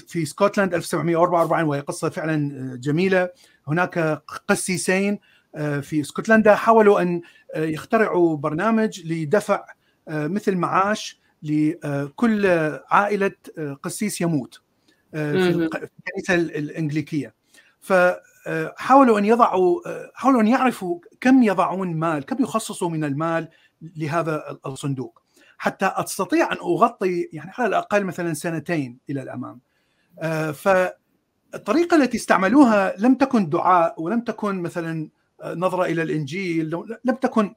في 0.07 0.25
سكوتلاند 0.25 0.73
1744 0.73 1.63
وهي 1.63 1.79
قصة 1.79 2.09
فعلا 2.09 2.75
جميلة. 2.75 3.29
هناك 3.67 3.99
قسيسين 4.47 5.19
آه، 5.55 5.79
في 5.79 6.01
اسكتلندا 6.01 6.55
حاولوا 6.55 7.01
أن 7.01 7.21
آه، 7.55 7.63
يخترعوا 7.65 8.37
برنامج 8.37 9.01
لدفع 9.05 9.65
آه، 10.07 10.27
مثل 10.27 10.55
معاش 10.55 11.19
لكل 11.43 12.47
عائلة 12.89 13.31
آه، 13.57 13.73
قسيس 13.83 14.21
يموت 14.21 14.61
آه، 15.13 15.33
في 15.33 15.49
الكنيسة 15.87 16.35
ال- 16.35 16.55
الإنجليكية. 16.55 17.33
فحاولوا 17.79 19.19
أن 19.19 19.25
يضعوا 19.25 19.89
آه، 19.89 20.11
حاولوا 20.15 20.41
أن 20.41 20.47
يعرفوا 20.47 20.99
كم 21.21 21.43
يضعون 21.43 21.95
مال 21.95 22.25
كم 22.25 22.43
يخصصوا 22.43 22.89
من 22.89 23.03
المال 23.03 23.47
لهذا 23.95 24.57
الصندوق. 24.65 25.21
حتى 25.61 25.85
أستطيع 25.85 26.51
أن 26.51 26.57
أغطي 26.57 27.29
يعني 27.33 27.51
على 27.57 27.67
الأقل 27.67 28.03
مثلا 28.03 28.33
سنتين 28.33 28.97
إلى 29.09 29.21
الأمام. 29.21 29.59
آه، 30.19 30.51
فالطريقة 30.51 31.95
التي 31.97 32.17
استعملوها 32.17 32.93
لم 32.97 33.15
تكن 33.15 33.49
دعاء 33.49 34.01
ولم 34.01 34.21
تكن 34.21 34.61
مثلا 34.61 35.09
آه، 35.41 35.53
نظرة 35.55 35.85
إلى 35.85 36.01
الإنجيل 36.03 36.69
لم 37.05 37.15
تكن 37.15 37.55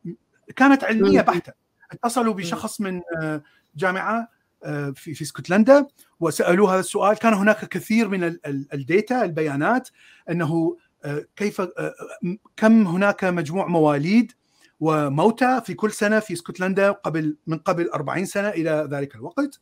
كانت 0.57 0.85
علمية. 0.85 1.21
بحته 1.21 1.53
اتصلوا 1.93 2.35
بشخص 2.35 2.81
من 2.81 3.01
آه، 3.23 3.43
جامعة 3.77 4.29
في 4.95 5.15
في 5.15 5.23
اسكتلندا 5.23 5.87
وسألوه 6.21 6.73
هذا 6.75 6.81
السؤال. 6.81 7.19
كان 7.19 7.35
هناك 7.35 7.65
كثير 7.69 8.09
من 8.09 8.25
ال- 8.25 8.47
ال- 8.47 8.69
الديتا 8.75 9.25
البيانات 9.25 9.89
أنه 10.31 10.77
كيف 11.37 11.63
كم 12.57 12.87
هناك 12.87 13.25
مجموع 13.25 13.67
مواليد 13.67 14.33
وموتى 14.83 15.61
في 15.65 15.75
كل 15.75 15.93
سنة 15.93 16.21
في 16.21 16.33
اسكتلندا 16.33 16.91
قبل 16.91 17.37
من 17.47 17.59
قبل 17.59 17.91
40 17.91 18.25
سنة 18.25 18.49
إلى 18.49 18.89
ذلك 18.91 19.15
الوقت. 19.15 19.61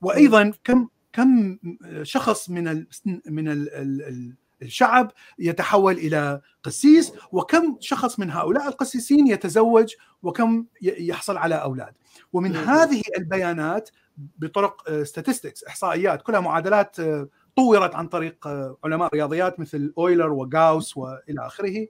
وأيضا 0.00 0.52
كم 0.64 0.88
كم 1.12 1.58
شخص 2.02 2.50
من 2.50 2.68
ال 2.68 2.86
من 3.26 3.48
ال 3.48 3.74
ال 3.74 4.34
الشعب 4.62 5.12
يتحول 5.38 5.94
إلى 5.94 6.40
قسيس 6.62 7.12
وكم 7.32 7.76
شخص 7.80 8.18
من 8.18 8.30
هؤلاء 8.30 8.68
القسيسين 8.68 9.26
يتزوج 9.26 9.94
وكم 10.22 10.66
يحصل 10.82 11.36
على 11.36 11.54
أولاد. 11.54 11.94
ومن. 12.32 12.56
هذه 12.56 13.02
البيانات 13.18 13.90
بطرق 14.16 15.02
ستاتستكس 15.02 15.64
إحصائيات 15.64 16.22
كلها 16.22 16.40
معادلات 16.40 17.00
آه، 17.00 17.28
طورت 17.56 17.94
عن 17.94 18.08
طريق 18.08 18.46
آه، 18.46 18.76
علماء 18.84 19.14
رياضيات 19.14 19.60
مثل 19.60 19.92
أويلر 19.98 20.32
وغاوس 20.32 20.96
وإلى 20.96 21.46
آخره. 21.46 21.86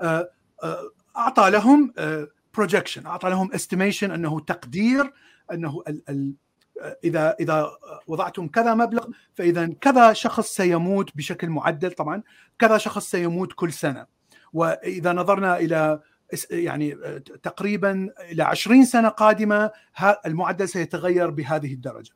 آه، 0.00 0.30
آه، 0.62 0.90
أعطى 1.16 1.50
لهم 1.50 1.92
projection 2.54 3.06
أعطى 3.06 3.30
لهم 3.30 3.52
estimation 3.52 4.10
أنه 4.10 4.40
تقدير 4.40 5.12
أنه 5.52 5.82
ال 5.88 6.02
ال 6.08 6.34
إذا 7.04 7.36
إذا 7.40 7.70
وضعتم 8.06 8.48
كذا 8.48 8.74
مبلغ 8.74 9.06
فإذا 9.34 9.66
كذا 9.80 10.12
شخص 10.12 10.48
سيموت 10.56 11.16
بشكل 11.16 11.48
معدل 11.50 11.92
طبعا 11.92 12.22
كذا 12.58 12.78
شخص 12.78 13.10
سيموت 13.10 13.52
كل 13.52 13.72
سنة 13.72 14.06
وإذا 14.52 15.12
نظرنا 15.12 15.58
إلى 15.58 16.00
يعني 16.50 16.94
آه، 17.04 17.18
تقريبا 17.18 18.10
إلى 18.20 18.42
20 18.42 18.84
سنة 18.84 19.08
قادمة 19.08 19.70
المعدل 20.26 20.68
سيتغير 20.68 21.30
بهذه 21.30 21.72
الدرجة. 21.74 22.12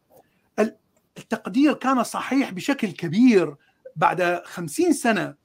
ال- 0.58 0.76
التقدير 1.18 1.72
كان 1.74 2.02
صحيح 2.02 2.50
بشكل 2.52 2.90
كبير 2.90 3.54
بعد 3.96 4.42
50 4.44 4.92
سنة 4.92 5.22
آه، 5.22 5.36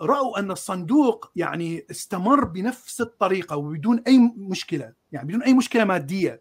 رأوا 0.00 0.38
أن 0.38 0.50
الصندوق 0.50 1.30
يعني 1.36 1.86
استمر 1.90 2.44
بنفس 2.44 3.00
الطريقة 3.00 3.56
وبدون 3.56 4.02
أي 4.06 4.18
مشكلة 4.36 4.92
يعني 5.12 5.28
بدون 5.28 5.42
أي 5.42 5.54
مشكلة 5.54 5.84
مادية 5.84 6.40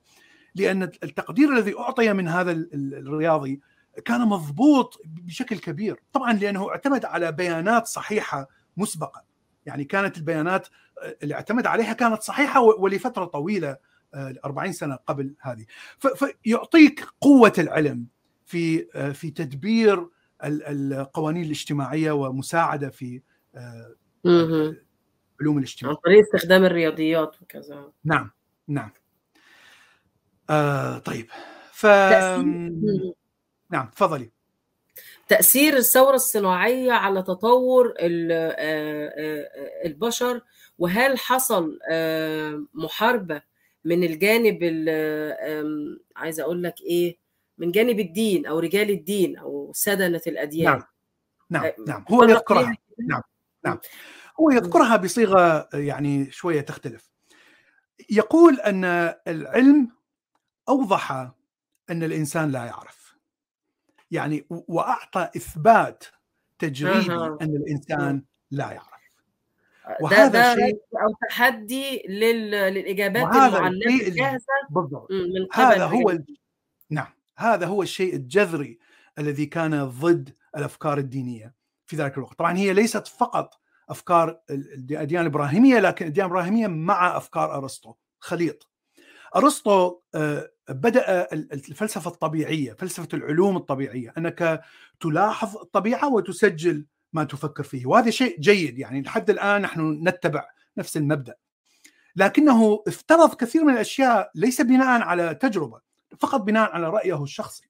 لأن 0.55 0.83
التقدير 0.83 1.53
الذي 1.53 1.77
أعطي 1.79 2.13
من 2.13 2.27
هذا 2.27 2.51
ال- 2.51 2.73
ال- 2.73 2.93
الرياضي 3.07 3.61
كان 4.05 4.21
مضبوط 4.21 5.01
بشكل 5.05 5.57
كبير 5.59 5.99
طبعا 6.13 6.33
لأنه 6.33 6.69
اعتمد 6.69 7.05
على 7.05 7.31
بيانات 7.31 7.87
صحيحة 7.87 8.47
مسبقه 8.77 9.23
يعني 9.65 9.83
كانت 9.83 10.17
البيانات 10.17 10.67
آه، 11.03 11.17
اللي 11.23 11.33
اعتمد 11.35 11.67
عليها 11.67 11.93
كانت 11.93 12.21
صحيحة 12.21 12.61
ولفترة 12.61 13.25
طويلة 13.25 13.77
آه، 14.13 14.35
40 14.45 14.71
سنة 14.71 14.95
قبل 14.95 15.35
هذه. 15.41 15.65
فيعطيك 15.99 17.05
قوة 17.21 17.53
العلم 17.57 18.05
في 18.45 18.87
آه، 18.95 19.11
في 19.11 19.31
تدبير 19.31 20.07
القوانين 20.43 21.43
الاجتماعية 21.43 22.11
ومساعدة 22.11 22.89
في 22.89 23.21
آه،. 23.55 23.95
علوم 25.41 25.53
عن 25.53 25.57
الاجتماع 25.57 25.93
طريق 25.93 26.19
استخدام 26.19 26.65
الرياضيات 26.65 27.41
وكذا 27.41 27.91
نعم 28.03 28.31
نعم 28.67 28.91
آه 30.49 30.97
طيب 30.97 31.27
ف 31.71 31.81
تأثير. 31.81 33.13
نعم 33.69 33.89
تفضلي 33.95 34.31
تأثير 35.27 35.77
الثورة 35.77 36.15
الصناعية 36.15 36.91
على 36.91 37.21
تطور 37.21 37.93
آه، 37.99 38.55
آه، 38.59 39.85
البشر 39.85 40.41
وهل 40.77 41.17
حصل 41.17 41.79
محاربة 42.73 43.41
من 43.85 44.03
الجانب 44.03 44.59
عايزة 46.15 46.43
أقول 46.43 46.63
لك 46.63 46.81
إيه 46.81 47.22
من 47.57 47.71
جانب 47.71 47.99
الدين 47.99 48.45
أو 48.45 48.59
رجال 48.59 48.89
الدين 48.89 49.37
أو 49.37 49.71
سدنة 49.75 50.21
الأديان. 50.27 50.73
نعم. 50.73 50.83
نعم 51.49 51.71
نعم. 51.87 52.05
هو 52.11 52.23
يذكرها؟ 52.23 52.75
نعم 53.09 53.21
نعم. 53.65 53.79
هو 54.39 54.51
يذكرها 54.51 54.95
بصيغة 54.95 55.69
يعني 55.73 56.31
شوية 56.31 56.61
تختلف. 56.61 57.09
يقول 58.09 58.59
أن 58.59 58.85
العلم 59.27 59.89
أوضح 60.69 61.11
أن 61.89 62.03
الإنسان 62.03 62.51
لا 62.51 62.65
يعرف. 62.65 63.15
يعني 64.11 64.45
وأعطى 64.49 65.29
إثبات 65.37 66.03
تجريبي. 66.59 67.13
أن 67.13 67.55
الإنسان 67.55 68.23
لا 68.51 68.71
يعرف. 68.71 68.93
ده 69.87 69.97
وهذا 70.01 70.27
ده 70.27 70.55
شيء 70.55 70.63
رد 70.65 70.79
أو 70.93 71.15
تحدي 71.29 72.03
لل- 72.07 72.51
للإجابات 72.51 73.23
وهذا 73.23 73.57
المعلنة 73.57 73.85
الشيء 73.85 74.07
الجاهزة 74.07 74.45
بالضبط. 74.69 75.11
مم، 75.11 75.17
من 75.17 75.45
قبل 75.45 75.63
هذا 75.63 75.85
هو. 75.85 76.17
نعم. 76.89 77.13
هذا 77.37 77.65
هو 77.65 77.81
الشيء 77.83 78.15
الجذري 78.15 78.79
الذي 79.19 79.45
كان 79.45 79.83
ضد 79.85 80.35
الأفكار 80.57 80.97
الدينية 80.97 81.53
في 81.85 81.95
ذلك 81.95 82.17
الوقت. 82.17 82.39
طبعا 82.39 82.57
هي 82.57 82.73
ليست 82.73 83.07
فقط 83.07 83.59
أفكار 83.89 84.39
ال- 84.49 84.73
الاديان 84.91 85.21
الإبراهيمية 85.21 85.79
لكن 85.79 86.05
الاديان 86.05 86.25
الإبراهيمية 86.25 86.67
مع 86.67 87.17
أفكار 87.17 87.57
أرسطو. 87.57 87.93
خليط. 88.19 88.69
أرسطو 89.35 89.99
آه، 90.15 90.49
بدأ 90.69 91.33
ال- 91.33 91.53
الفلسفة 91.53 92.11
الطبيعية 92.11 92.73
فلسفة 92.73 93.07
العلوم 93.13 93.57
الطبيعية 93.57 94.13
أنك 94.17 94.61
تلاحظ 94.99 95.57
الطبيعة 95.57 96.13
وتسجل 96.13 96.85
ما 97.13 97.23
تفكر 97.23 97.63
فيه 97.63 97.85
وهذا 97.85 98.09
شيء 98.09 98.39
جيد. 98.39 98.79
يعني 98.79 99.01
لحد 99.01 99.29
الآن 99.29 99.61
نحن 99.61 100.01
نتبع 100.07 100.45
نفس 100.77 100.97
المبدأ. 100.97 101.35
لكنه 102.15 102.83
افترض 102.87 103.33
كثير 103.35 103.63
من 103.63 103.73
الأشياء 103.73 104.31
ليس 104.35 104.61
بناء 104.61 105.01
على 105.01 105.35
تجربة. 105.35 105.81
فقط 106.19 106.41
بناء 106.41 106.71
على 106.71 106.89
رأيه 106.89 107.23
الشخصي 107.23 107.69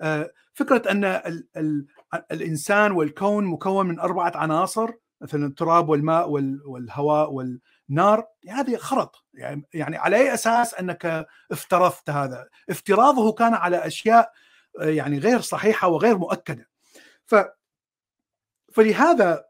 آه، 0.00 0.30
فكرة 0.52 0.90
أن 0.90 1.04
ال 1.04 1.48
ال 1.56 1.86
الإنسان 2.30 2.92
والكون 2.92 3.44
مكون 3.44 3.86
من 3.86 4.00
أربعة 4.00 4.32
عناصر 4.34 4.90
مثلا 5.20 5.46
التراب 5.46 5.88
والماء 5.88 6.30
والهواء 6.66 7.32
والنار 7.32 8.26
هذه 8.48 8.76
خرط 8.76 9.24
يعني, 9.34 9.62
يعني 9.74 9.96
على 9.96 10.16
أي 10.16 10.34
أساس 10.34 10.74
أنك 10.74 11.26
افترضت 11.50 12.10
هذا؟ 12.10 12.48
افتراضه 12.70 13.32
كان 13.32 13.54
على 13.54 13.76
أشياء 13.76 14.32
آه، 14.80 14.84
يعني 14.84 15.18
غير 15.18 15.40
صحيحة 15.40 15.88
وغير 15.88 16.18
مؤكدة. 16.18 16.68
ف 17.26 17.34
فلهذا 18.72 19.44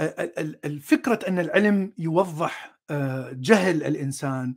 آه، 0.00 0.32
الفكرة 0.64 1.18
أن 1.28 1.38
العلم 1.38 1.92
يوضح 1.98 2.80
جهل 3.32 3.82
الإنسان 3.84 4.54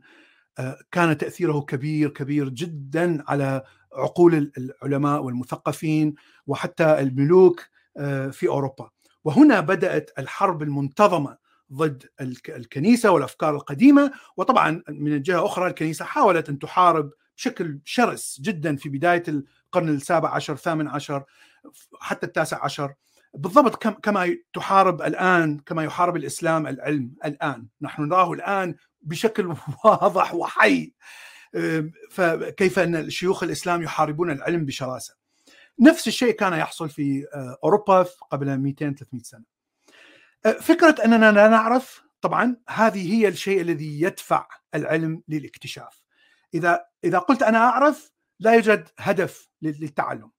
كان 0.90 1.18
تأثيره 1.18 1.60
كبير 1.60 2.10
كبير 2.10 2.48
جدا 2.48 3.24
على 3.28 3.62
عقول 3.92 4.52
العلماء 4.58 5.22
والمثقفين 5.22 6.14
وحتى 6.46 7.00
الملوك 7.00 7.62
آه، 7.96 8.28
في 8.28 8.48
أوروبا. 8.48 8.90
وهنا 9.24 9.60
بدأت 9.60 10.10
الحرب 10.18 10.62
المنتظمة 10.62 11.36
ضد 11.72 12.04
الكنيسة 12.48 13.10
والأفكار 13.10 13.54
القديمة. 13.54 14.12
وطبعا 14.36 14.82
من 14.88 15.22
جهه 15.22 15.46
أخرى 15.46 15.66
الكنيسة 15.66 16.04
حاولت 16.04 16.48
أن 16.48 16.58
تحارب 16.58 17.10
بشكل 17.36 17.78
شرس 17.84 18.40
جدا 18.40 18.76
في 18.76 18.88
بداية 18.88 19.22
القرن 19.28 19.88
السابع 19.88 20.34
عشر 20.34 20.52
الثامن 20.52 20.88
عشر 20.88 21.24
حتى 22.00 22.26
التاسع 22.26 22.64
عشر. 22.64 22.94
بالضبط 23.34 23.82
كما 24.02 24.36
تحارب 24.52 25.02
الآن 25.02 25.58
كما 25.58 25.84
يحارب 25.84 26.16
الإسلام 26.16 26.66
العلم 26.66 27.10
الآن. 27.24 27.66
نحن 27.80 28.02
نراه 28.02 28.32
الآن 28.32 28.74
بشكل 29.04 29.54
واضح 29.84 30.34
وحي 30.34 30.92
فكيف 32.10 32.78
أن 32.78 33.10
شيوخ 33.10 33.42
الإسلام 33.42 33.82
يحاربون 33.82 34.30
العلم 34.30 34.64
بشراسة. 34.64 35.14
نفس 35.80 36.08
الشيء 36.08 36.30
كان 36.30 36.52
يحصل 36.52 36.90
في 36.90 37.26
آه، 37.34 37.58
أوروبا 37.64 38.06
قبل 38.30 38.58
200 38.58 38.94
300 38.94 39.22
سنة. 39.22 39.44
آه، 40.46 40.52
فكرة 40.52 41.04
أننا 41.04 41.32
لا 41.32 41.48
نعرف 41.48 42.02
طبعا 42.20 42.56
هذه 42.68 43.14
هي 43.14 43.28
الشيء 43.28 43.60
الذي 43.60 44.00
يدفع 44.00 44.48
العلم 44.74 45.22
للاكتشاف. 45.28 46.02
إذا 46.54 46.84
إذا 47.04 47.18
قلت 47.18 47.42
أنا 47.42 47.58
أعرف 47.58 48.12
لا 48.40 48.54
يوجد 48.54 48.88
هدف 48.98 49.48
للتعلم. 49.62 50.30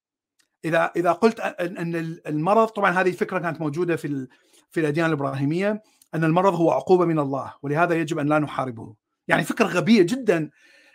إذا 0.66 0.92
إذا 0.96 1.12
قلت 1.12 1.40
أن 1.40 1.96
المرض 2.28 2.68
طبعا 2.68 2.92
هذه 2.92 3.10
الفكرة 3.10 3.40
كانت 3.40 3.62
موجودة 3.62 3.96
في 3.96 4.28
في 4.72 4.80
الأديان 4.80 5.06
الإبراهيمية 5.06 5.84
أن 6.16 6.24
المرض 6.24 6.54
هو 6.54 6.72
عقوبة 6.72 7.06
من 7.06 7.20
الله 7.20 7.54
ولهذا 7.62 7.96
يجب 7.96 8.20
أن 8.20 8.28
لا 8.28 8.40
نحاربه. 8.40 8.96
يعني 9.28 9.44
فكرة 9.44 9.66
غبية 9.66 10.02
جدا 10.02 10.50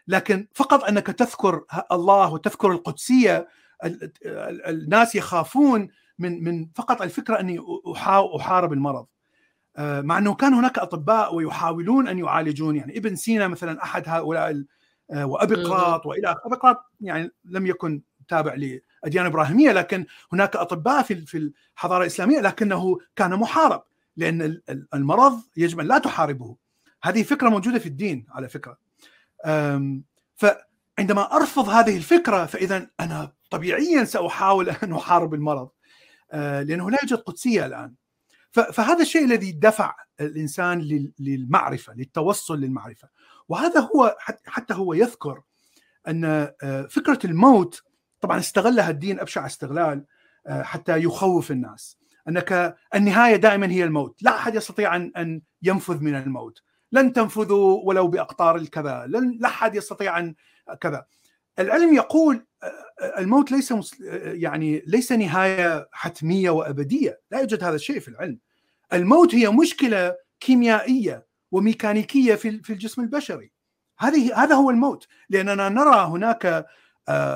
لكن 0.08 0.48
فقط 0.54 0.84
أنك 0.84 1.06
تذكر 1.06 1.64
الله 1.92 2.32
وتذكر 2.32 2.72
القدسية 2.72 3.48
الناس 4.68 5.14
يخافون 5.14 5.88
من 6.18 6.44
من 6.44 6.68
فقط 6.74 7.02
الفكرة 7.02 7.40
أني 7.40 7.60
أحارب 8.36 8.72
المرض. 8.72 9.06
آه، 9.76 10.00
مع 10.00 10.18
أنه 10.18 10.34
كان 10.34 10.54
هناك 10.54 10.78
أطباء 10.78 11.34
ويحاولون 11.34 12.08
أن 12.08 12.18
يعالجون 12.18 12.76
يعني 12.76 12.98
ابن 12.98 13.16
سينا 13.16 13.48
مثلا 13.48 13.82
أحد 13.82 14.02
هؤلاء 14.06 14.64
آه، 15.12 15.26
وأبقراط 15.26 16.06
وإلى 16.06 16.36
أبقراط 16.44 16.76
يعني 17.00 17.30
لم 17.44 17.66
يكن 17.66 18.02
تابع 18.28 18.54
لأديان 18.54 19.26
إبراهيمية 19.26 19.72
لكن 19.72 20.06
هناك 20.32 20.56
أطباء 20.56 21.02
في 21.02 21.26
في 21.26 21.50
الحضارة 21.76 22.02
الإسلامية 22.02 22.40
لكنه 22.40 22.98
كان 23.16 23.36
محارب. 23.36 23.82
لأن 24.20 24.60
المرض 24.94 25.42
يجب 25.56 25.80
أن 25.80 25.86
لا 25.86 25.98
تحاربه. 25.98 26.56
هذه 27.02 27.22
فكرة 27.22 27.48
موجودة 27.48 27.78
في 27.78 27.86
الدين 27.86 28.26
على 28.30 28.48
فكرة. 28.48 28.78
فعندما 30.36 31.36
أرفض 31.36 31.68
هذه 31.68 31.96
الفكرة 31.96 32.46
فاذا 32.46 32.90
أنا 33.00 33.32
طبيعيا 33.50 34.04
سأحاول 34.04 34.70
أن 34.84 34.92
أحارب 34.92 35.34
المرض. 35.34 35.68
آه، 36.32 36.62
لأنه 36.62 36.90
لا 36.90 36.98
يوجد 37.02 37.18
قدسية 37.18 37.66
الآن. 37.66 37.94
فهذا 38.50 39.02
الشيء 39.02 39.24
الذي 39.24 39.52
دفع 39.52 39.94
الإنسان 40.20 41.08
للمعرفة 41.18 41.94
للتوصل 41.94 42.60
للمعرفة. 42.60 43.08
وهذا 43.48 43.80
هو 43.80 44.16
حتى 44.46 44.74
هو 44.74 44.94
يذكر 44.94 45.42
أن 46.08 46.24
آه، 46.62 46.82
فكرة 46.90 47.18
الموت 47.24 47.82
طبعا 48.20 48.38
استغلها 48.38 48.90
الدين 48.90 49.20
أبشع 49.20 49.46
استغلال 49.46 50.04
آه، 50.46 50.62
حتى 50.62 50.96
يخوف 50.96 51.50
الناس. 51.50 51.99
أنك 52.28 52.76
النهاية 52.94 53.36
دائما 53.36 53.70
هي 53.70 53.84
الموت. 53.84 54.22
لا 54.22 54.36
أحد 54.36 54.54
يستطيع 54.54 54.96
ان 54.96 55.12
أن 55.16 55.42
ينفذ 55.62 56.00
من 56.00 56.14
الموت. 56.14 56.62
لن 56.92 57.12
تنفذوا 57.12 57.80
ولو 57.84 58.08
بأقطار 58.08 58.56
الكذا 58.56 59.06
لن 59.08 59.38
لا 59.40 59.48
أحد 59.48 59.74
يستطيع 59.74 60.18
ان 60.18 60.34
كذا 60.80 61.04
العلم 61.58 61.94
يقول 61.94 62.46
الموت 63.18 63.52
ليس 63.52 63.74
يعني 64.24 64.82
ليس 64.86 65.12
نهاية 65.12 65.88
حتمية 65.92 66.50
وأبدية. 66.50 67.20
لا 67.30 67.40
يوجد 67.40 67.64
هذا 67.64 67.74
الشيء 67.74 68.00
في 68.00 68.08
العلم. 68.08 68.38
الموت 68.92 69.34
هي 69.34 69.50
مشكلة 69.50 70.16
كيميائية 70.40 71.26
وميكانيكية 71.52 72.34
في 72.34 72.62
في 72.62 72.72
الجسم 72.72 73.02
البشري. 73.02 73.52
هذه 73.98 74.42
هذا 74.42 74.54
هو 74.54 74.70
الموت. 74.70 75.06
لأننا 75.30 75.68
نرى 75.68 76.06
هناك 76.06 76.66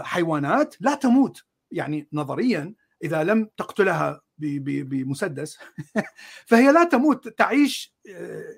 حيوانات 0.03 0.75
لا 0.81 0.95
تموت. 0.95 1.45
يعني 1.71 2.09
نظريا 2.13 2.75
إذا 3.05 3.25
لم 3.25 3.49
تقتلها 3.57 4.21
بمسدس. 4.59 5.59
فهي 6.47 6.73
لا 6.73 6.85
تموت 6.85 7.29
تعيش 7.29 7.95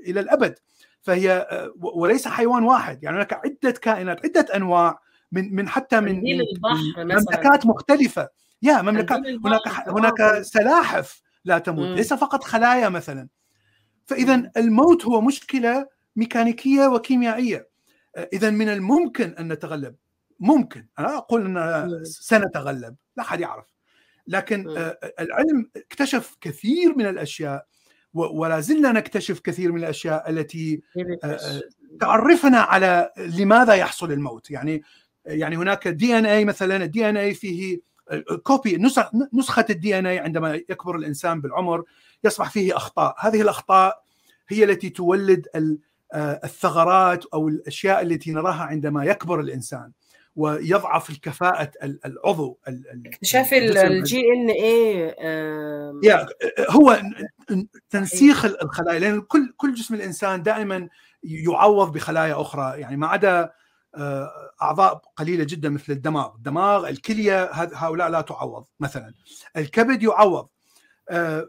إلى 0.06 0.20
الأبد. 0.20 0.58
فهي 1.06 1.32
آه، 1.32 1.72
وليس 1.76 2.28
حيوان 2.28 2.62
واحد. 2.62 3.04
يعني 3.04 3.16
هناك 3.16 3.32
عدة 3.32 3.70
كائنات 3.70 4.24
عدة 4.24 4.46
أنواع 4.56 5.00
من 5.32 5.54
من 5.54 5.68
حتى 5.68 6.00
من, 6.00 6.20
من 6.20 6.42
مملكات 6.96 7.66
مختلفة. 7.66 8.28
يا 8.62 8.82
مملكات 8.82 9.18
هناك 9.44 9.88
هناك 9.88 10.42
سلاحف 10.42 11.22
لا 11.44 11.58
تموت 11.58 11.96
ليس 11.96 12.14
فقط 12.14 12.44
خلايا 12.44 12.88
مثلا. 12.88 13.28
فاذا 14.06 14.50
الموت 14.56 15.04
هو 15.04 15.20
مشكلة 15.20 15.86
ميكانيكية 16.16 16.86
وكيميائية. 16.86 17.68
آه، 18.16 18.28
اذا 18.32 18.50
من 18.50 18.68
الممكن 18.68 19.34
أن 19.38 19.52
نتغلب. 19.52 19.96
ممكن. 20.40 20.86
أنا 20.98 21.16
أقول 21.16 21.56
أن 21.58 22.04
سنتغلب. 22.04 22.96
لا 23.16 23.22
أحد 23.22 23.40
يعرف. 23.40 23.75
لكن 24.26 24.68
آه، 24.68 24.98
العلم 25.20 25.70
اكتشف 25.76 26.36
كثير 26.40 26.96
من 26.96 27.06
الأشياء 27.06 27.66
ولا 28.14 28.60
زلنا 28.60 28.92
نكتشف 28.92 29.40
كثير 29.40 29.72
من 29.72 29.80
الأشياء 29.80 30.30
التي 30.30 30.82
آه، 30.98 31.18
آه، 31.24 31.62
تعرفنا 32.00 32.58
على 32.58 33.10
لماذا 33.18 33.74
يحصل 33.74 34.12
الموت. 34.12 34.50
يعني 34.50 34.82
يعني 35.24 35.56
هناك 35.56 35.88
DNA 35.88 36.44
مثلا 36.44 36.84
ال 36.84 37.08
DNA 37.08 37.34
فيه 37.34 37.80
copy 38.42 38.76
نسخة 39.32 39.66
ال 39.70 39.98
DNA 39.98 40.18
عندما 40.18 40.54
يكبر 40.54 40.96
الإنسان 40.96 41.40
بالعمر 41.40 41.84
يصبح 42.24 42.50
فيه 42.50 42.76
أخطاء. 42.76 43.14
هذه 43.18 43.40
الأخطاء 43.40 44.02
هي 44.48 44.64
التي 44.64 44.90
تولد 44.90 45.46
آه، 46.12 46.40
الثغرات 46.44 47.24
أو 47.26 47.48
الأشياء 47.48 48.02
التي 48.02 48.32
نراها 48.32 48.62
عندما 48.62 49.04
يكبر 49.04 49.40
الإنسان. 49.40 49.92
ويضعف 50.36 51.10
الكفاءة 51.10 51.70
العضو 51.82 52.58
اكتشاف 53.06 53.52
الجي 53.52 54.32
ان 54.32 54.50
اي 54.50 55.14
هو 56.70 57.00
تنسيخ 57.90 58.44
الخلايا 58.44 58.98
لأن 58.98 59.20
كل 59.20 59.54
كل 59.56 59.74
جسم 59.74 59.94
الإنسان 59.94 60.42
دائما 60.42 60.88
يعوض 61.22 61.92
بخلايا 61.92 62.40
أخرى. 62.40 62.80
يعني 62.80 62.96
ما 62.96 63.06
عدا 63.06 63.52
آه، 63.94 64.30
أعضاء 64.62 65.02
قليلة 65.16 65.44
جدا 65.44 65.68
مثل 65.68 65.92
الدماغ، 65.92 66.34
الدماغ، 66.34 66.88
الكلية 66.88 67.50
هؤلاء 67.52 68.08
لا 68.08 68.20
تعوض. 68.20 68.64
مثلا. 68.80 69.14
الكبد 69.56 70.02
يعوض. 70.02 70.48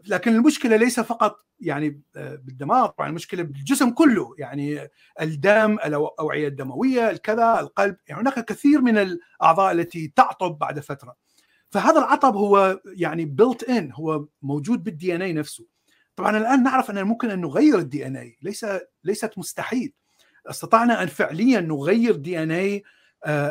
لكن 0.06 0.34
المشكلة 0.34 0.76
ليس 0.76 1.00
فقط 1.00 1.48
يعني 1.60 2.02
آه، 2.16 2.34
بالدماغ 2.34 2.86
طبعا 2.86 3.08
المشكلة 3.08 3.42
بالجسم 3.42 3.90
كله 3.90 4.34
يعني 4.38 4.88
الدم 5.20 5.72
الأوعية 5.84 6.48
الدموية 6.48 7.10
الكذا 7.10 7.60
القلب 7.60 7.96
يعني 8.06 8.22
هناك 8.22 8.44
كثير 8.44 8.80
من 8.80 8.98
الأعضاء 8.98 9.72
التي 9.72 10.12
تعطب 10.16 10.58
بعد 10.58 10.80
فترة. 10.80 11.16
فهذا 11.70 11.98
العطب 11.98 12.36
هو 12.36 12.80
يعني 12.86 13.24
built 13.24 13.64
in 13.64 13.92
هو 13.92 14.26
موجود 14.42 14.84
بال 14.84 15.14
DNA 15.14 15.32
نفسه. 15.32 15.66
طبعا 16.16 16.38
الآن 16.38 16.62
نعرف 16.62 16.90
ان 16.90 17.02
ممكن 17.04 17.30
أن 17.30 17.40
نغير 17.40 17.78
ال 17.78 18.06
DNA 18.06 18.38
ليس 18.42 18.66
ليست 19.04 19.38
مستحيل. 19.38 19.92
استطعنا 20.46 21.02
أن 21.02 21.06
فعليا 21.06 21.60
نغير 21.60 22.16
DNA 22.16 22.82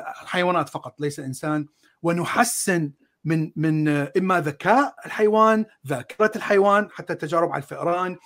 حيوانات 0.05 0.69
فقط 0.69 1.01
ليس 1.01 1.19
إنسان 1.19 1.65
ونحسن 2.01 2.91
من 3.27 3.51
من 3.55 3.87
إما 3.87 4.41
ذكاء 4.41 4.95
الحيوان 5.05 5.65
ذاكرة 5.87 6.31
الحيوان 6.35 6.89
حتى 6.91 7.15
تجارب 7.15 7.51
على 7.51 7.63
الفئران. 7.63 8.17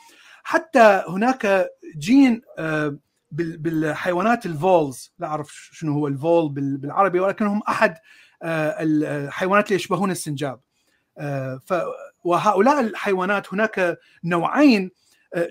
حتى 0.44 1.04
هناك 1.08 1.70
جين 1.98 2.42
آه، 2.58 2.98
بالحيوانات 3.32 4.46
ال 4.46 4.55
voles. 4.55 5.14
لا 5.20 5.28
أعرف 5.28 5.70
شنو 5.72 5.94
هو 5.94 6.08
ال 6.08 6.16
vole 6.16 6.50
بالعربي 6.52 7.20
ولكنهم 7.20 7.62
أحد 7.70 7.98
آه، 8.44 8.76
الحيوانات 8.80 9.66
اللي 9.66 9.76
يشبهون 9.76 10.12
السنجاب. 10.12 10.60
آه، 11.18 11.60
وهؤلاء 12.24 12.80
الحيوانات 12.80 13.54
هناك 13.54 13.98
نوعين 14.24 14.92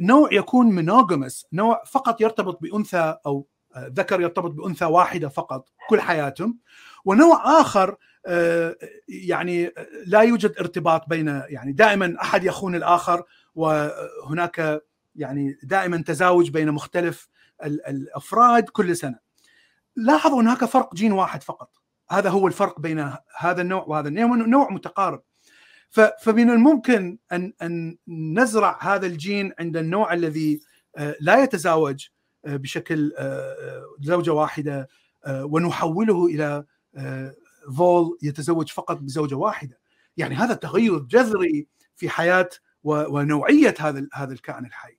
نوع 0.00 0.32
يكون 0.32 0.66
منوغمس 0.66 1.46
نوع 1.52 1.82
فقط 1.86 2.20
يرتبط 2.20 2.58
بأنثى 2.62 3.16
أو 3.26 3.46
ذكر 3.78 4.20
يرتبط 4.20 4.50
بأنثى 4.50 4.84
واحدة 4.84 5.28
فقط 5.28 5.68
كل 5.88 6.00
حياتهم. 6.00 6.58
ونوع 7.04 7.60
آخر 7.60 7.96
يعني 9.08 9.72
لا 10.06 10.20
يوجد 10.20 10.54
ارتباط 10.60 11.08
بين 11.08 11.28
يعني 11.28 11.72
دائما 11.72 12.16
أحد 12.22 12.44
يخون 12.44 12.74
الآخر 12.74 13.22
وهناك 13.54 14.82
يعني 15.14 15.58
دائما 15.62 16.02
تزاوج 16.06 16.50
بين 16.50 16.70
مختلف 16.70 17.28
الأفراد 17.64 18.68
كل 18.68 18.96
سنة. 18.96 19.18
لاحظوا 19.96 20.40
هناك 20.40 20.64
فرق 20.64 20.94
جين 20.94 21.12
واحد 21.12 21.42
فقط 21.42 21.70
هذا 22.10 22.30
هو 22.30 22.46
الفرق 22.46 22.80
بين 22.80 23.12
هذا 23.38 23.62
النوع 23.62 23.84
وهذا 23.84 24.08
النوع 24.08 24.36
نوع 24.36 24.70
متقارب 24.70 25.22
فمن 26.20 26.50
الممكن 26.50 27.18
ان 27.32 27.52
أن 27.62 27.96
نزرع 28.08 28.78
هذا 28.82 29.06
الجين 29.06 29.52
عند 29.58 29.76
النوع 29.76 30.12
الذي 30.12 30.60
لا 31.20 31.42
يتزاوج 31.42 32.06
بشكل 32.44 33.12
زوجة 34.00 34.32
واحدة 34.32 34.88
ونحوله 35.28 36.26
إلى 36.26 36.64
vole 37.76 38.18
يتزوج 38.22 38.68
فقط 38.68 38.96
بزوجة 38.98 39.34
واحدة. 39.34 39.78
يعني 40.16 40.34
هذا 40.34 40.54
تغير 40.54 40.98
جذري 40.98 41.66
في 41.96 42.08
حياة 42.08 42.48
ونوعية 42.84 43.74
هذا 43.78 44.06
هذا 44.14 44.32
الكائن 44.32 44.66
الحي. 44.66 44.98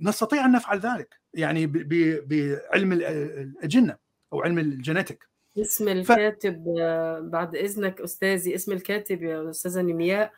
نستطيع 0.00 0.44
أن 0.44 0.52
نفعل 0.52 0.78
ذلك 0.78 1.20
يعني 1.34 1.66
بعلم 1.66 2.92
الأجنة 2.92 3.96
أو 4.32 4.40
علم 4.42 4.58
الجينيتيك. 4.58 5.28
اسم 5.58 5.88
الكاتب 5.88 6.64
ف... 6.64 6.80
بعد 7.30 7.56
إذنك 7.56 8.00
أستاذي 8.00 8.54
اسم 8.54 8.72
الكاتب 8.72 9.22
يا 9.22 9.50
أستاذة 9.50 9.82
نيمياء 9.82 10.32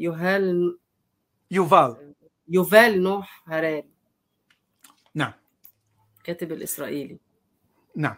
يوهال 0.00 0.78
يوفال. 1.50 2.14
يوفال 2.48 3.02
نوح 3.02 3.42
هراري 3.46 3.84
نعم. 5.14 5.32
الكاتب 6.18 6.52
الإسرائيلي. 6.52 7.18
نعم. 7.96 8.16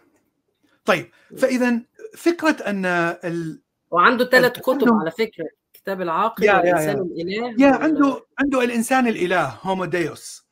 طيب 0.87 1.11
فإذا 1.39 1.81
فكرة 2.17 2.57
أن 2.67 2.87
ال... 3.25 3.61
وعنده 3.91 4.25
ثلاث 4.25 4.59
كتب 4.61 4.89
على 5.01 5.11
فكرة 5.11 5.47
كتاب 5.75 6.01
العاقل 6.03 6.45
يا 6.45 6.55
والانسان 6.57 6.97
يا. 6.97 7.23
الإله 7.23 7.55
يا 7.67 7.73
عنده 7.75 8.25
عنده 8.39 8.63
الإنسان 8.65 9.07
الإله 9.07 9.59
هومو 9.63 9.85
ديوس 9.85 10.47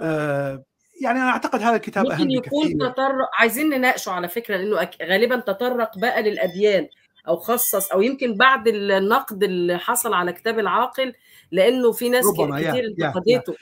آه 0.00 0.64
يعني 1.02 1.18
أنا 1.18 1.30
أعتقد 1.30 1.62
هذا 1.62 1.76
الكتاب 1.76 2.06
أهم 2.06 2.30
يكون 2.30 2.62
بكثير. 2.68 2.88
تطرق 2.88 3.28
عايزين 3.38 3.70
نناقشه 3.70 4.10
على 4.12 4.28
فكرة 4.28 4.56
لأنه 4.56 4.82
أك... 4.82 4.94
غالبا 5.02 5.36
تطرق 5.36 5.98
بقى 5.98 6.22
للأديان 6.22 6.88
أو 7.28 7.36
خصص 7.36 7.92
أو 7.92 8.02
يمكن 8.02 8.34
بعد 8.34 8.68
النقد 8.68 9.42
اللي 9.42 9.78
حصل 9.78 10.14
على 10.14 10.32
كتاب 10.32 10.58
العاقل 10.58 11.12
لأنه 11.52 11.92
في 11.92 12.08
ناس 12.08 12.24
كتير 12.32 12.84
انتقدته. 12.86 13.54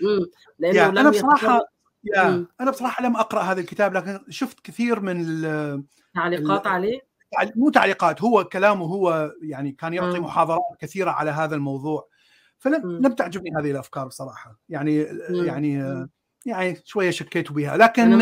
لأنه 0.59 0.76
يا 0.78 0.88
لم 0.88 0.98
أنا 0.98 1.10
بصراحة 1.10 1.36
يتطرق 1.56 1.66
يا 2.05 2.28
مم. 2.28 2.47
أنا 2.60 2.70
بصراحة 2.70 3.05
لم 3.05 3.16
أقرأ 3.16 3.43
هذا 3.43 3.60
الكتاب 3.60 3.94
لكن 3.94 4.20
شفت 4.28 4.60
كثير 4.60 5.01
من 5.01 5.43
تعليقات 6.14 6.66
عليه 6.66 7.01
مو 7.56 7.70
تعليقات 7.70 8.22
هو 8.22 8.44
كلامه 8.44 8.85
هو 8.85 9.32
يعني 9.43 9.72
كان 9.72 9.94
يعطي 9.94 10.18
مم. 10.18 10.24
محاضرات 10.24 10.76
كثيرة 10.78 11.10
على 11.10 11.31
هذا 11.31 11.55
الموضوع 11.55 12.09
فلم. 12.59 12.98
لم 13.06 13.12
تعجبني 13.12 13.51
هذه 13.59 13.70
الأفكار 13.70 14.06
بصراحة 14.06 14.59
يعني 14.68 15.05
مم. 15.31 15.44
يعني 15.44 15.82
مم. 15.82 16.10
يعني 16.47 16.76
شوية 16.85 17.10
شكيت 17.10 17.52
بها 17.52 17.76
لكن 17.76 18.18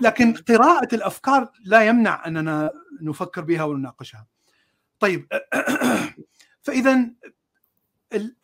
لكن 0.00 0.34
قراءة 0.34 0.94
الأفكار 0.94 1.48
لا 1.64 1.86
يمنع 1.86 2.26
أننا 2.26 2.70
نفكر 3.02 3.40
بها 3.40 3.64
ونناقشها 3.64 4.26
طيب 4.98 5.26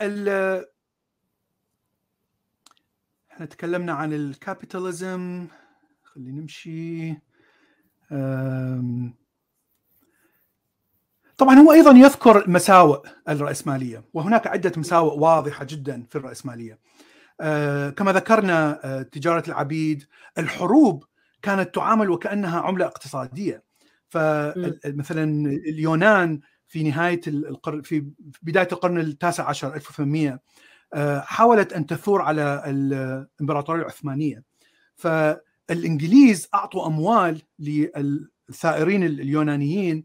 ال 0.00 0.66
إحنا 3.36 3.46
تكلمنا 3.46 3.92
عن 3.92 4.12
الكابيتاليزم. 4.12 5.46
خلينا 6.02 6.40
نمشي. 6.40 7.10
طبعا 11.38 11.54
هو 11.54 11.72
أيضا 11.72 11.90
يذكر 11.90 12.50
مساوئ 12.50 12.98
الرأسمالية 13.28 14.04
وهناك 14.14 14.46
عدة 14.46 14.72
مساوئ 14.76 15.18
واضحة 15.18 15.64
جدا 15.64 16.06
في 16.10 16.16
الرأسمالية. 16.16 16.78
آه، 17.40 17.90
كما 17.90 18.12
ذكرنا 18.12 18.80
آه، 18.84 19.02
تجارة 19.02 19.42
العبيد 19.48 20.04
الحروب 20.38 21.04
كانت 21.42 21.74
تعامل 21.74 22.10
وكأنها 22.10 22.60
عملة 22.60 22.86
اقتصادية. 22.86 23.62
فمثلا 24.08 25.24
اليونان 25.50 26.40
في 26.68 26.82
نهاية 26.82 27.20
القرن 27.26 27.82
في 27.82 28.06
بداية 28.42 28.68
القرن 28.72 28.98
التاسع 29.00 29.48
عشر 29.48 29.74
1800 29.74 30.30
آه، 30.30 30.40
حاولت 31.20 31.72
أن 31.72 31.86
تثور 31.86 32.22
على 32.22 32.62
الإمبراطورية 32.66 33.80
العثمانية. 33.80 34.42
فالإنجليز 34.96 36.48
أعطوا 36.54 36.86
أموال 36.86 37.42
للثائرين 37.58 39.04
اليونانيين 39.04 40.04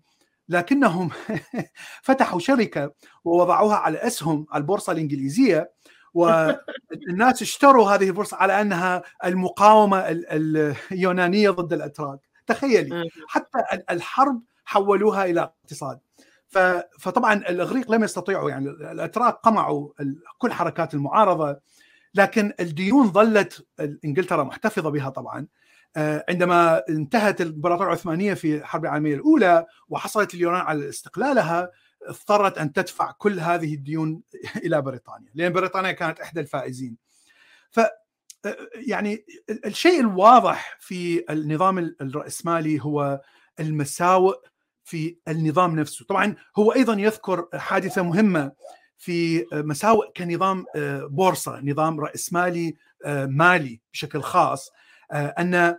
لكنهم 0.50 1.10
فتحوا 2.04 2.40
شركة 2.40 2.94
ووضعوها 3.26 3.76
على 3.76 3.98
أسهم 3.98 4.46
على 4.52 4.62
البورصة 4.62 4.92
الإنجليزية 4.92 5.72
والناس 6.14 7.42
اشتروا 7.42 7.90
هذه 7.92 8.08
البورصة 8.08 8.38
على 8.38 8.62
أنها 8.62 9.04
المقاومة 9.26 9.98
ال- 10.00 10.76
اليونانية 10.92 11.50
ضد 11.50 11.74
الأتراك. 11.74 12.20
تخيلي. 12.48 13.10
حتى 13.28 13.58
ال- 13.74 13.90
الحرب 13.92 14.42
حولوها 14.66 15.26
إلى 15.26 15.42
اقتصاد. 15.42 16.00
فطبعا 17.00 17.34
الإغريق 17.34 17.92
لم 17.92 18.04
يستطيعوا 18.04 18.50
يعني 18.50 18.70
الأتراك 18.70 19.34
قمعوا 19.34 19.90
كل 20.38 20.54
حركات 20.54 20.94
المعارضة 20.94 21.60
لكن 22.16 22.54
الديون 22.60 23.12
ظلت 23.12 23.68
إنجلترا 24.06 24.44
محتفظة 24.44 24.90
بها 24.90 25.10
طبعا. 25.10 25.48
آه، 25.96 26.26
عندما 26.30 26.84
انتهت 26.90 27.42
الإمبراطورية 27.42 27.88
العثمانية 27.88 28.34
في 28.34 28.56
الحرب 28.56 28.86
العالمية 28.86 29.16
الأولى 29.16 29.66
وحصلت 29.90 30.34
اليونان 30.34 30.62
على 30.62 30.90
استقلالها 30.90 31.72
اضطرت 32.04 32.58
أن 32.58 32.74
تدفع 32.74 33.12
كل 33.12 33.40
هذه 33.40 33.74
الديون 33.74 34.22
إلى 34.66 34.82
بريطانيا 34.82 35.32
لأن 35.36 35.54
بريطانيا 35.54 35.92
كانت 35.92 36.20
إحدى 36.20 36.40
الفائزين. 36.40 36.98
ف 37.72 37.80
يعني 38.88 39.26
الشيء 39.66 40.00
الواضح 40.00 40.78
في 40.80 41.24
النظام 41.30 41.96
الرأسمالي 42.02 42.84
هو 42.84 43.22
المساوئ 43.60 44.36
في 44.84 45.18
النظام 45.28 45.80
نفسه. 45.80 46.06
طبعا 46.06 46.36
هو 46.58 46.72
أيضا 46.74 46.94
يذكر 46.94 47.48
حادثة 47.54 48.02
مهمة 48.02 48.52
في 48.98 49.46
مساوئ 49.54 50.12
كنظام 50.18 50.66
بورصة 51.10 51.60
نظام 51.60 52.00
رأسمالي 52.00 52.76
مالي 53.26 53.82
بشكل 53.94 54.22
خاص 54.22 54.72
أن 55.14 55.78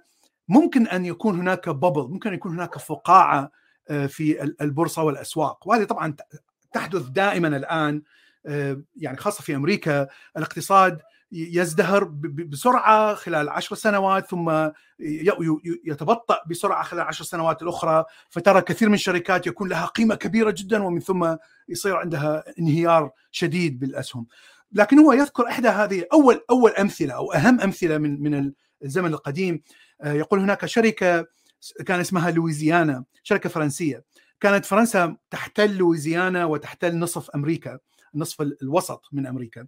ممكن 0.48 0.86
أن 0.86 1.04
يكون 1.06 1.38
هناك 1.38 1.68
ببل 1.68 2.08
ممكن 2.08 2.28
أن 2.28 2.34
يكون 2.34 2.52
هناك 2.52 2.78
فقاعة 2.78 3.50
في 4.08 4.42
البورصة 4.60 5.02
والأسواق. 5.02 5.68
وهذه 5.68 5.84
طبعا 5.84 6.16
تحدث 6.72 7.02
دائما 7.02 7.48
الآن 7.48 8.02
يعني 8.96 9.16
خاصة 9.16 9.42
في 9.42 9.56
أمريكا 9.56 10.08
الاقتصاد 10.36 11.00
يزدهر 11.32 12.04
بسرعة 12.48 13.14
خلال 13.14 13.48
عشر 13.48 13.76
سنوات 13.76 14.30
ثم 14.30 14.68
يتبطأ 15.84 16.38
بسرعة 16.50 16.82
خلال 16.82 17.02
عشر 17.02 17.24
سنوات 17.24 17.62
الأخرى. 17.62 18.04
فترى 18.30 18.60
كثير 18.60 18.88
من 18.88 18.94
الشركات 18.94 19.46
يكون 19.46 19.68
لها 19.68 19.86
قيمة 19.86 20.14
كبيرة 20.14 20.54
جدا 20.58 20.82
ومن 20.82 21.00
ثم 21.00 21.36
يصير 21.68 21.96
عندها 21.96 22.44
انهيار 22.58 23.10
شديد 23.30 23.78
بالأسهم. 23.78 24.26
لكن 24.72 24.98
هو 24.98 25.12
يذكر 25.12 25.48
إحدى 25.48 25.68
هذه 25.68 26.06
أول 26.12 26.40
أول 26.50 26.70
أمثلة 26.70 27.14
أو 27.14 27.32
أهم 27.32 27.60
أمثلة 27.60 27.98
من 27.98 28.22
من 28.22 28.52
الزمن 28.84 29.14
القديم. 29.14 29.62
يقول 30.04 30.40
هناك 30.40 30.66
شركة 30.66 31.26
كان 31.86 32.00
اسمها 32.00 32.30
لويزيانا 32.30 33.04
شركة 33.22 33.48
فرنسية. 33.48 34.04
كانت 34.40 34.64
فرنسا 34.64 35.16
تحتل 35.30 35.76
لويزيانا 35.76 36.44
وتحتل 36.44 36.98
نصف 36.98 37.30
أمريكا 37.30 37.78
النصف 38.14 38.42
الوسط 38.42 39.08
من 39.12 39.26
أمريكا. 39.26 39.60
آه 39.60 39.66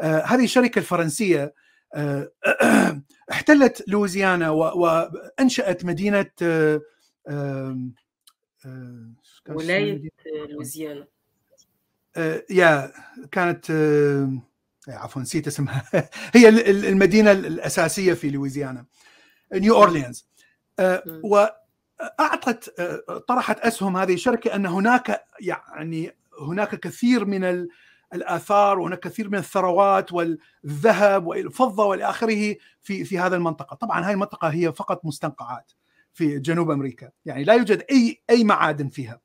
هذه 0.00 0.44
الشركة 0.44 0.78
الفرنسية 0.78 1.54
آه 1.94 2.30
احتلت 3.32 3.84
لويزيانا 3.88 4.50
وانشات 4.50 5.84
مدينة 5.84 6.30
آه 6.42 6.80
ولاية 9.48 10.10
لويزيانا. 10.48 11.06
يا 12.50 12.92
كانت 13.32 13.70
عفوا 14.88 15.22
نسيت 15.22 15.46
اسمها. 15.46 15.84
هي 16.34 16.48
المدينة 16.88 17.32
الأساسية 17.32 18.12
في 18.12 18.30
لويزيانا 18.30 18.84
نيو 19.54 19.74
أورليانز. 19.76 20.28
وأعطت 21.22 22.80
طرحت 23.28 23.60
أسهم 23.60 23.96
هذه 23.96 24.14
الشركة 24.14 24.54
أن 24.54 24.66
هناك 24.66 25.24
يعني 25.40 26.16
هناك 26.40 26.80
كثير 26.80 27.24
من 27.24 27.68
الآثار 28.14 28.78
وهناك 28.78 29.00
كثير 29.00 29.28
من 29.28 29.38
الثروات 29.38 30.12
والذهب 30.12 31.26
والفضة 31.26 31.84
والى 31.84 32.04
اخره 32.04 32.56
في 32.80 33.04
في 33.04 33.18
هذه 33.18 33.34
المنطقة، 33.34 33.74
طبعا 33.76 34.00
هذه 34.00 34.12
المنطقة 34.12 34.48
هي 34.48 34.72
فقط 34.72 35.04
مستنقعات 35.04 35.72
في 36.12 36.38
جنوب 36.38 36.70
أمريكا، 36.70 37.10
يعني 37.24 37.44
لا 37.44 37.54
يوجد 37.54 37.84
أي 37.90 38.22
أي 38.30 38.44
معادن 38.44 38.88
فيها. 38.88 39.20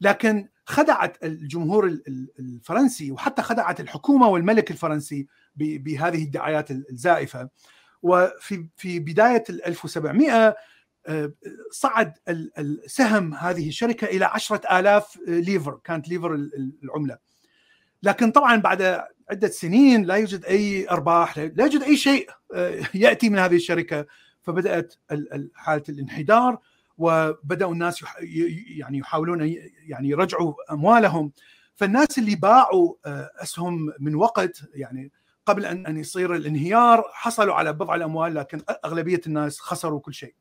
لكن 0.00 0.48
خدعت 0.66 1.24
الجمهور 1.24 1.98
الفرنسي 2.38 3.12
وحتى 3.12 3.42
خدعت 3.42 3.80
الحكومة 3.80 4.28
والملك 4.28 4.70
الفرنسي 4.70 5.26
بهذه 5.56 6.24
الدعايات 6.24 6.70
الزائفة. 6.70 7.48
وفي 8.02 8.68
في 8.76 8.98
بداية 8.98 9.44
1700 9.50 10.56
آه، 11.06 11.32
صعد 11.70 12.14
سهم 12.86 13.34
هذه 13.34 13.68
الشركة 13.68 14.04
إلى 14.04 14.24
10000 14.24 15.18
ليفر 15.28 15.80
كانت 15.84 16.08
ليفر 16.08 16.34
العملة. 16.84 17.18
لكن 18.02 18.30
طبعا 18.30 18.56
بعد 18.56 19.04
عدة 19.30 19.48
سنين 19.48 20.04
لا 20.04 20.14
يوجد 20.14 20.44
أي 20.44 20.90
أرباح 20.90 21.38
لا 21.38 21.64
يوجد 21.64 21.82
أي 21.82 21.96
شيء 21.96 22.30
آه، 22.54 22.80
يأتي 22.94 23.28
من 23.28 23.38
هذه 23.38 23.56
الشركة 23.56 24.06
فبدأت 24.42 24.94
حالة 25.54 25.82
الانحدار 25.88 26.58
وبدأوا 26.98 27.72
الناس 27.72 28.04
يعني 28.76 28.98
يحاولون 28.98 29.54
يعني 29.86 30.08
يرجعوا 30.08 30.54
أموالهم 30.72 31.32
فالناس 31.74 32.18
اللي 32.18 32.34
باعوا 32.34 32.94
آه، 33.06 33.30
أسهم 33.36 33.92
من 34.00 34.14
وقت 34.14 34.62
يعني 34.74 35.12
قبل 35.46 35.64
ان 35.64 35.86
أن 35.86 35.96
يصير 35.96 36.34
الانهيار 36.34 37.04
حصلوا 37.12 37.54
على 37.54 37.72
بضع 37.72 37.94
الأموال 37.94 38.34
لكن 38.34 38.60
أغلبية 38.84 39.20
الناس 39.26 39.60
خسروا 39.60 40.00
كل 40.00 40.14
شيء. 40.14 40.34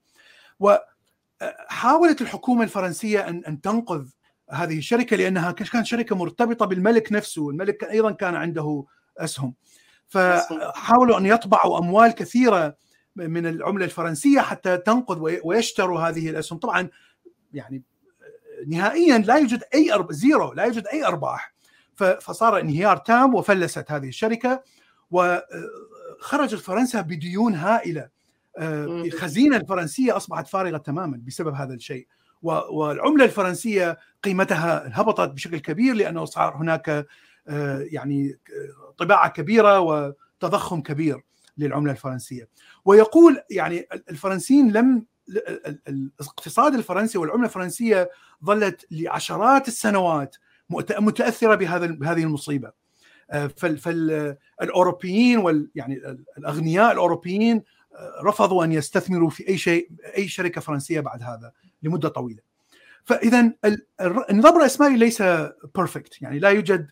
وحاولت 0.60 2.22
الحكومة 2.22 2.64
الفرنسية 2.64 3.28
ان 3.28 3.46
أن 3.46 3.62
تنقذ 3.62 4.10
هذه 4.50 4.78
الشركة 4.78 5.16
لأنها 5.16 5.52
كانت 5.52 5.86
شركة 5.86 6.16
مرتبطة 6.16 6.66
بالملك 6.66 7.12
نفسه، 7.12 7.50
الملك 7.50 7.84
أيضا 7.84 8.12
كان 8.12 8.36
عنده 8.36 8.86
أسهم. 9.18 9.54
فحاولوا 10.08 11.18
أن 11.18 11.26
يطبعوا 11.26 11.80
أموال 11.80 12.12
كثيرة 12.12 12.78
من 13.16 13.48
العملة 13.48 13.86
الفرنسية 13.86 14.42
حتى 14.42 14.78
تنقذ 14.78 15.40
ويشتروا 15.44 16.00
هذه 16.00 16.30
الأسهم، 16.30 16.60
طبعا 16.60 16.90
يعني 17.54 17.84
نهائيا 18.68 19.18
لا 19.18 19.36
يوجد 19.36 19.64
أي 19.74 19.94
أرب... 19.94 20.12
زيرو 20.12 20.54
لا 20.54 20.64
يوجد 20.64 20.88
أي 20.88 21.06
أرباح. 21.06 21.54
فصار 21.96 22.60
انهيار 22.60 22.98
تام 22.98 23.36
وفلست 23.36 23.92
هذه 23.92 24.08
الشركة 24.08 24.64
وخرجت 25.12 26.60
فرنسا 26.60 27.02
بديون 27.02 27.56
هائلة. 27.56 28.10
الخزينة 28.58 29.58
الفرنسية 29.58 30.18
أصبحت 30.18 30.48
فارغة 30.48 30.78
تماما 30.78 31.22
بسبب 31.28 31.54
هذا 31.54 31.74
الشيء. 31.74 32.08
والعملة 32.42 33.26
الفرنسية 33.26 33.98
قيمتها 34.24 35.02
هبطت 35.02 35.30
بشكل 35.30 35.58
كبير 35.58 35.96
لأنه 35.96 36.26
صار 36.26 36.56
هناك 36.56 37.06
يعني 37.92 38.40
طباعة 38.98 39.30
كبيرة 39.30 39.80
وتضخم 39.80 40.82
كبير 40.82 41.24
للعملة 41.58 41.92
الفرنسية. 41.92 42.50
ويقول 42.86 43.42
يعني 43.50 43.88
الفرنسيين 44.10 44.72
لم 44.72 45.06
الاقتصاد 45.88 46.74
الفرنسي 46.74 47.18
والعملة 47.18 47.46
الفرنسية 47.46 48.10
ظلت 48.46 48.86
لعشرات 48.92 49.68
السنوات 49.68 50.36
متأثرة 51.00 51.56
بهذا 51.56 51.86
بهذه 51.86 52.24
المصيبة. 52.24 52.72
فالاوروبيين 53.58 55.38
وال 55.38 55.72
يعني 55.76 56.18
الأغنياء 56.38 56.92
الأوروبيين 56.92 57.64
رفضوا 58.24 58.64
أن 58.64 58.72
يستثمروا 58.72 59.30
في 59.30 59.48
أي 59.48 59.58
شيء 59.58 59.90
أي 60.18 60.28
شركة 60.28 60.62
فرنسية 60.62 61.00
بعد 61.00 61.24
هذا. 61.24 61.52
لمدة 61.84 62.10
طويلة. 62.10 62.42
فاذا 63.04 63.54
النظام 64.30 64.56
الرأسمالي 64.56 64.98
ليس 64.98 65.24
بيرفكت 65.76 66.22
يعني 66.22 66.40
لا 66.40 66.50
يوجد 66.50 66.92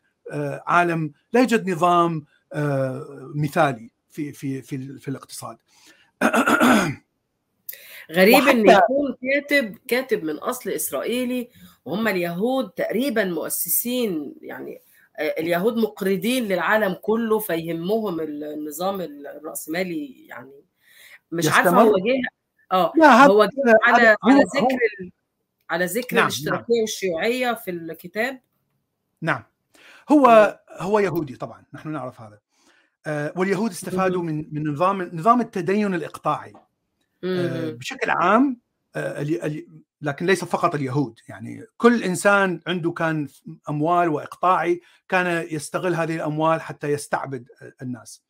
عالم 0.67 1.11
لا 1.33 1.39
يوجد 1.39 1.69
نظام 1.69 2.25
مثالي 3.35 3.91
في 4.09 4.31
في 4.31 4.61
في 4.61 4.99
في 4.99 5.07
الاقتصاد. 5.07 5.57
غريب 8.11 8.47
إن 8.47 8.69
يكون 8.69 9.15
كاتب 9.23 9.77
كاتب 9.87 10.23
من 10.23 10.37
أصل 10.37 10.69
إسرائيلي 10.69 11.49
وهم 11.85 12.07
اليهود 12.07 12.69
تقريبا 12.69 13.25
مؤسسين 13.25 14.35
يعني 14.41 14.81
اليهود 15.19 15.77
مقرضين 15.77 16.43
للعالم 16.43 16.93
كله 17.01 17.39
فيهمهم 17.39 18.19
النظام 18.19 19.01
الرأسمالي 19.01 20.27
يعني 20.27 20.63
مش 21.31 21.49
عارفة 21.49 21.81
هو 21.81 21.97
جه 21.97 22.21
آه 22.71 22.93
هو 22.97 23.49
على 23.87 24.17
على 24.23 24.39
ذكر 24.55 25.09
على 25.69 25.85
ذكر 25.85 26.15
نعم 26.15 26.25
الاشتراكية 26.25 26.73
نعم. 26.73 26.81
والشيوعيه 26.81 27.53
في 27.53 27.71
الكتاب. 27.71 28.41
نعم. 29.21 29.43
هو 30.09 30.59
هو 30.71 30.99
يهودي 30.99 31.35
طبعا 31.35 31.63
نحن 31.73 31.89
نعرف 31.89 32.21
هذا. 32.21 32.39
آه 33.05 33.33
واليهود 33.35 33.71
استفادوا 33.71 34.23
من 34.23 34.53
من 34.53 34.67
نظام 34.67 35.01
نظام 35.13 35.41
التدين 35.41 35.93
الإقطاعي. 35.93 36.53
آه 37.23 37.71
بشكل 37.71 38.09
عام 38.09 38.59
آه 38.95 39.25
لكن 40.01 40.25
ليس 40.25 40.43
فقط 40.43 40.75
اليهود. 40.75 41.19
يعني 41.27 41.65
كل 41.77 42.03
إنسان 42.03 42.59
عنده 42.67 42.91
كان 42.91 43.27
أموال 43.69 44.09
وإقطاعي 44.09 44.81
كان 45.07 45.47
يستغل 45.51 45.95
هذه 45.95 46.15
الأموال 46.15 46.61
حتى 46.61 46.87
يستعبد 46.87 47.47
الناس. 47.81 48.23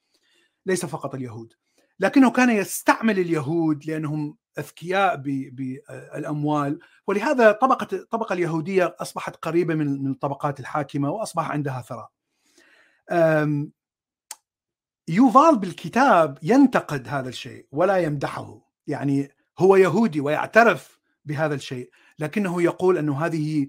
ليس 0.65 0.85
فقط 0.85 1.15
اليهود. 1.15 1.53
لكنه 1.99 2.31
كان 2.31 2.49
يستعمل 2.49 3.19
اليهود 3.19 3.85
لأنهم 3.85 4.37
أذكياء 4.59 5.15
بالاموال 5.51 6.79
ولهذا 7.07 7.51
طبقه 7.51 7.87
الطبقه 7.93 8.33
اليهودية 8.33 8.95
أصبحت 8.99 9.35
قريبة 9.35 9.75
من 9.75 10.03
من 10.03 10.11
الطبقات 10.11 10.59
الحاكمة 10.59 11.09
وأصبح 11.09 11.51
عندها 11.51 11.81
ثراء. 11.81 12.11
يوفال 15.07 15.57
بالكتاب 15.57 16.37
ينتقد 16.43 17.07
هذا 17.07 17.29
الشيء 17.29 17.67
ولا 17.71 17.97
يمدحه. 17.97 18.71
يعني 18.87 19.29
هو 19.59 19.75
يهودي 19.75 20.21
ويعترف 20.21 20.99
بهذا 21.25 21.55
الشيء 21.55 21.89
لكنه 22.19 22.61
يقول 22.61 22.97
أنه 22.97 23.25
هذه 23.25 23.67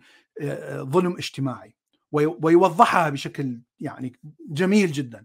ظلم 0.76 1.16
اجتماعي 1.16 1.76
ويوضحها 2.12 3.10
بشكل 3.10 3.60
يعني 3.80 4.20
جميل 4.48 4.92
جدا. 4.92 5.24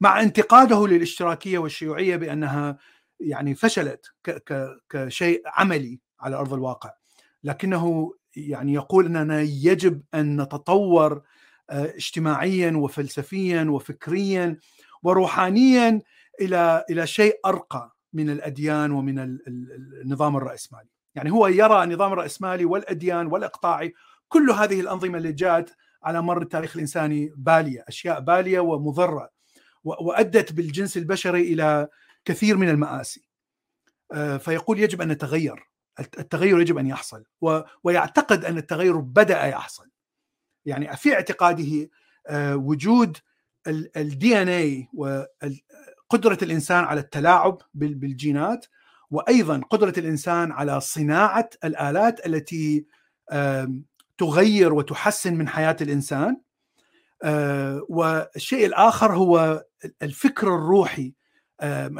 مع 0.00 0.20
انتقاده 0.20 0.86
للاشتراكية 0.86 1.58
والشيوعية 1.58 2.16
بأنها 2.16 2.78
يعني 3.20 3.54
فشلت 3.54 4.12
كشيء 4.90 5.42
عملي 5.46 6.00
على 6.20 6.36
أرض 6.36 6.54
الواقع. 6.54 6.90
لكنه 7.44 8.14
يعني 8.36 8.72
يقول 8.72 9.06
أننا 9.06 9.40
يجب 9.40 10.02
أن 10.14 10.40
نتطور 10.40 11.22
اجتماعيا 11.70 12.72
وفلسفيا 12.76 13.64
وفكريا 13.70 14.58
وروحانيا 15.02 16.00
إلى 16.40 16.84
إلى 16.90 17.06
شيء 17.06 17.40
أرقى 17.46 17.96
من 18.12 18.30
الأديان 18.30 18.92
ومن 18.92 19.38
النظام 20.04 20.36
الرأسمالي. 20.36 20.88
يعني 21.14 21.30
هو 21.32 21.46
يرى 21.46 21.82
النظام 21.82 22.12
الرأسمالي 22.12 22.64
والأديان 22.64 23.26
والإقطاعي 23.26 23.94
كل 24.28 24.50
هذه 24.50 24.80
الأنظمة 24.80 25.18
اللي 25.18 25.32
جاءت 25.32 25.76
على 26.02 26.22
مر 26.22 26.42
التاريخ 26.42 26.72
الإنساني 26.74 27.32
بالية، 27.36 27.84
أشياء 27.88 28.20
بالية 28.20 28.60
ومضرة. 28.60 29.30
وأدت 29.84 30.52
بالجنس 30.52 30.96
البشري 30.96 31.52
إلى 31.52 31.88
كثير 32.24 32.56
من 32.56 32.68
المآسي. 32.68 33.28
فيقول 34.38 34.80
يجب 34.80 35.02
أن 35.02 35.08
نتغير، 35.08 35.68
التغير 36.00 36.60
يجب 36.60 36.78
أن 36.78 36.86
يحصل 36.86 37.24
ويعتقد 37.84 38.44
أن 38.44 38.58
التغير 38.58 38.96
بدأ 38.96 39.46
يحصل. 39.46 39.88
يعني 40.64 40.96
في 40.96 41.14
اعتقاده 41.14 41.90
وجود 42.54 43.18
الدي 43.96 44.42
ان 44.42 44.48
اي 44.48 44.88
وقدرة 44.94 46.38
الإنسان 46.42 46.84
على 46.84 47.00
التلاعب 47.00 47.62
بالجينات 47.74 48.66
وأيضا 49.10 49.60
قدرة 49.70 49.94
الإنسان 49.98 50.52
على 50.52 50.80
صناعة 50.80 51.50
الآلات 51.64 52.26
التي 52.26 52.86
تغير 54.18 54.72
وتحسن 54.72 55.34
من 55.34 55.48
حياة 55.48 55.76
الإنسان 55.80 56.40
والشيء 57.88 58.66
الآخر 58.66 59.16
هو 59.16 59.64
الفكر 60.02 60.54
الروحي 60.54 61.14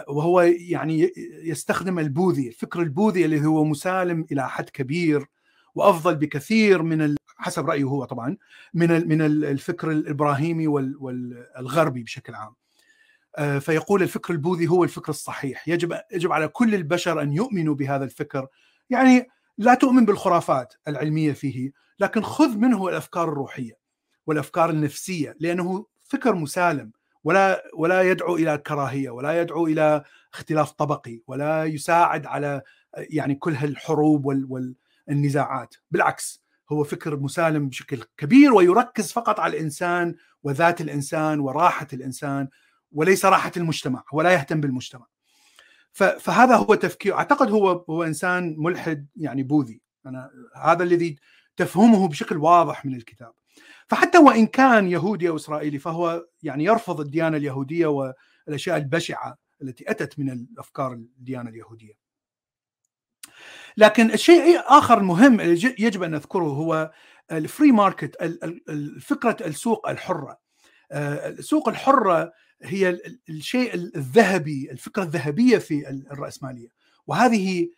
وهو 0.08 0.40
يعني 0.40 1.12
يستخدم 1.42 1.98
البوذي 1.98 2.48
الفكر 2.48 2.80
البوذي 2.80 3.24
اللي 3.24 3.46
هو 3.46 3.64
مسالم 3.64 4.26
إلى 4.32 4.48
حد 4.48 4.70
كبير 4.70 5.26
وأفضل 5.74 6.14
بكثير 6.14 6.82
من 6.82 7.16
حسب 7.36 7.66
رأيه 7.66 7.84
هو 7.84 8.04
طبعا 8.04 8.36
من 8.74 9.08
من 9.08 9.22
الفكر 9.22 9.90
الإبراهيمي 9.90 10.66
والغربي 10.66 12.02
بشكل 12.02 12.34
عام. 12.34 12.54
فيقول 13.60 14.02
الفكر 14.02 14.32
البوذي 14.32 14.68
هو 14.68 14.84
الفكر 14.84 15.10
الصحيح. 15.10 15.68
يجب 15.68 16.00
يجب 16.12 16.32
على 16.32 16.48
كل 16.48 16.74
البشر 16.74 17.22
أن 17.22 17.32
يؤمنوا 17.32 17.74
بهذا 17.74 18.04
الفكر. 18.04 18.46
يعني 18.90 19.28
لا 19.58 19.74
تؤمن 19.74 20.04
بالخرافات 20.04 20.74
العلمية 20.88 21.32
فيه 21.32 21.72
لكن 21.98 22.22
خذ 22.22 22.56
منه 22.56 22.88
الأفكار 22.88 23.28
الروحية 23.28 23.78
والأفكار 24.26 24.70
النفسية 24.70 25.36
لأنه 25.40 25.86
فكر 26.04 26.34
مسالم. 26.34 26.92
ولا 27.24 27.70
ولا 27.74 28.02
يدعو 28.02 28.36
إلى 28.36 28.54
الكراهيه 28.54 29.10
ولا 29.10 29.40
يدعو 29.40 29.66
إلى 29.66 30.04
اختلاف 30.34 30.70
طبقي 30.70 31.20
ولا 31.26 31.64
يساعد 31.64 32.26
على 32.26 32.62
يعني 32.94 33.34
كل 33.34 33.54
هالحروب 33.54 34.26
والنزاعات 35.06 35.74
بالعكس 35.90 36.42
هو 36.72 36.84
فكر 36.84 37.16
مسالم 37.16 37.68
بشكل 37.68 38.04
كبير 38.16 38.54
ويركز 38.54 39.12
فقط 39.12 39.40
على 39.40 39.56
الإنسان 39.56 40.14
وذات 40.42 40.80
الإنسان 40.80 41.40
وراحة 41.40 41.86
الإنسان 41.92 42.48
وليس 42.92 43.24
راحة 43.24 43.52
المجتمع 43.56 44.04
ولا 44.12 44.32
يهتم 44.32 44.60
بالمجتمع. 44.60 45.06
فهذا 45.92 46.56
هو 46.56 46.74
تفكير 46.74 47.14
أعتقد 47.14 47.50
هو 47.50 47.70
هو 47.70 48.04
إنسان 48.04 48.54
ملحد 48.58 49.06
يعني 49.16 49.42
بوذي. 49.42 49.80
أنا 50.06 50.30
هذا 50.56 50.82
الذي 50.82 51.16
تفهمه 51.56 52.08
بشكل 52.08 52.36
واضح 52.36 52.86
من 52.86 52.94
الكتاب. 52.94 53.32
فحتى 53.92 54.18
وإن 54.18 54.46
كان 54.46 54.90
يهودي 54.90 55.28
أو 55.28 55.36
إسرائيلي 55.36 55.78
فهو 55.78 56.26
يعني 56.42 56.64
يرفض 56.64 57.00
الديانة 57.00 57.36
اليهودية 57.36 57.86
والأشياء 57.86 58.76
البشعة 58.76 59.38
التي 59.62 59.90
أتت 59.90 60.18
من 60.18 60.30
الأفكار 60.30 60.92
الديانة 60.92 61.50
اليهودية. 61.50 61.92
لكن 63.76 64.10
الشيء 64.10 64.60
آخر 64.66 65.02
مهم 65.02 65.40
يجب 65.78 66.02
أن 66.02 66.10
نذكره 66.10 66.44
هو 66.44 66.92
ال 67.32 67.40
free 67.40 67.72
market 67.72 68.16
فكرة 69.00 69.36
السوق 69.46 69.88
الحرة. 69.88 70.38
السوق 70.92 71.68
الحرة 71.68 72.32
هي 72.62 72.98
الشيء 73.28 73.74
الذهبي 73.74 74.70
الفكرة 74.70 75.02
الذهبية 75.02 75.58
في 75.58 75.88
الرأسمالية 75.90 76.68
وهذه 77.06 77.68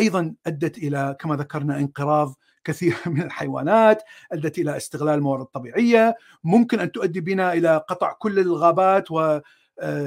أيضا 0.00 0.34
أدت 0.46 0.78
إلى 0.78 1.16
كما 1.20 1.36
ذكرنا 1.36 1.78
انقراض 1.78 2.34
كثير 2.66 2.96
من 3.06 3.22
الحيوانات 3.22 4.02
ادت 4.32 4.58
إلى 4.58 4.76
استغلال 4.76 5.14
الموارد 5.14 5.40
الطبيعيه 5.40 6.16
ممكن 6.44 6.80
أن 6.80 6.92
تؤدي 6.92 7.20
بنا 7.20 7.52
إلى 7.52 7.84
قطع 7.88 8.12
كل 8.12 8.38
الغابات 8.38 9.10
و 9.10 9.40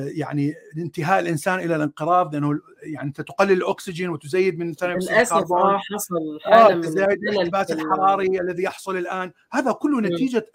يعني 0.06 0.54
انتهاء 0.78 1.20
الإنسان 1.20 1.60
إلى 1.60 1.76
الانقراض 1.76 2.36
لأنه 2.36 2.60
يعني 2.84 3.08
انت 3.08 3.22
تقلل 3.22 3.52
الأكسجين 3.52 4.10
وتزيد 4.10 4.60
من 4.60 4.74
ثاني 4.74 4.94
أكسيد 4.94 5.38
الكربون. 5.38 5.78
حصل 5.78 6.40
حالة 6.44 6.76
من 6.76 6.82
تزايد 6.82 7.24
الاحتباس 7.24 7.72
الحراري 7.72 8.42
الذي 8.42 8.64
يحصل 8.64 8.98
الآن. 8.98 9.32
هذا 9.52 9.72
كله 9.72 10.02
نتيجة 10.02 10.46